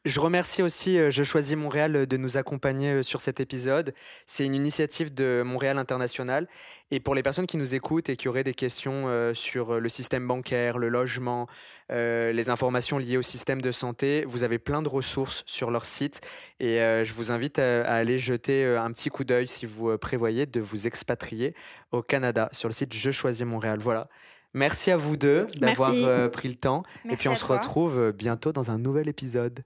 Je 0.04 0.20
remercie 0.20 0.64
aussi 0.64 0.98
euh, 0.98 1.12
Je 1.12 1.22
choisis 1.24 1.56
Montréal 1.56 1.96
euh, 1.96 2.06
de 2.08 2.18
nous 2.18 2.36
accompagner 2.36 2.90
euh, 2.90 3.04
sur 3.04 3.22
cet 3.22 3.40
épisode. 3.40 3.94
C'est 4.26 4.44
une 4.44 4.56
initiative 4.56 5.14
de 5.14 5.44
Montréal 5.46 5.78
International. 5.78 6.48
Et 6.90 7.00
pour 7.00 7.14
les 7.14 7.22
personnes 7.22 7.46
qui 7.46 7.58
nous 7.58 7.76
écoutent 7.76 8.10
et 8.10 8.18
qui 8.18 8.28
auraient 8.28 8.44
des 8.44 8.56
questions 8.56 9.34
sur 9.34 9.80
le 9.80 9.88
système 9.88 10.28
bancaire, 10.28 10.78
le 10.78 10.90
logement, 10.90 11.48
les 11.90 12.50
informations 12.50 12.98
liées 12.98 13.16
au 13.16 13.22
système 13.22 13.62
de 13.62 13.72
santé, 13.72 14.26
vous 14.28 14.44
avez 14.44 14.60
plein 14.60 14.82
de 14.82 14.90
ressources 14.90 15.44
sur 15.46 15.72
leur 15.72 15.86
site. 15.86 16.20
Et 16.60 16.80
je 16.80 17.14
vous 17.14 17.32
invite 17.32 17.60
à, 17.60 17.84
aller 17.84 18.20
jeter 18.20 18.66
un 18.66 18.92
petit 18.92 19.08
coup 19.08 19.24
d'œil 19.24 19.48
si 19.48 19.66
vous 19.66 19.98
prévoyez 19.98 20.46
de 20.46 20.60
vous 20.60 20.86
expatrier 20.86 21.56
au 21.94 22.02
Canada 22.02 22.50
sur 22.52 22.68
le 22.68 22.74
site 22.74 22.94
Je 22.94 23.12
choisis 23.12 23.46
Montréal. 23.46 23.80
Voilà. 23.80 24.10
Merci 24.54 24.92
à 24.92 24.98
vous 24.98 25.16
deux 25.18 25.48
d'avoir 25.58 25.90
Merci. 25.92 26.06
euh, 26.06 26.30
pris 26.30 26.48
le 26.50 26.56
temps. 26.56 26.84
et 27.10 27.16
puis 27.16 27.30
on 27.30 27.36
se 27.36 27.46
retrouve 27.46 27.98
euh, 27.98 28.12
bientôt 28.12 28.52
dans 28.52 28.70
un 28.72 28.78
nouvel 28.78 29.08
épisode. 29.08 29.64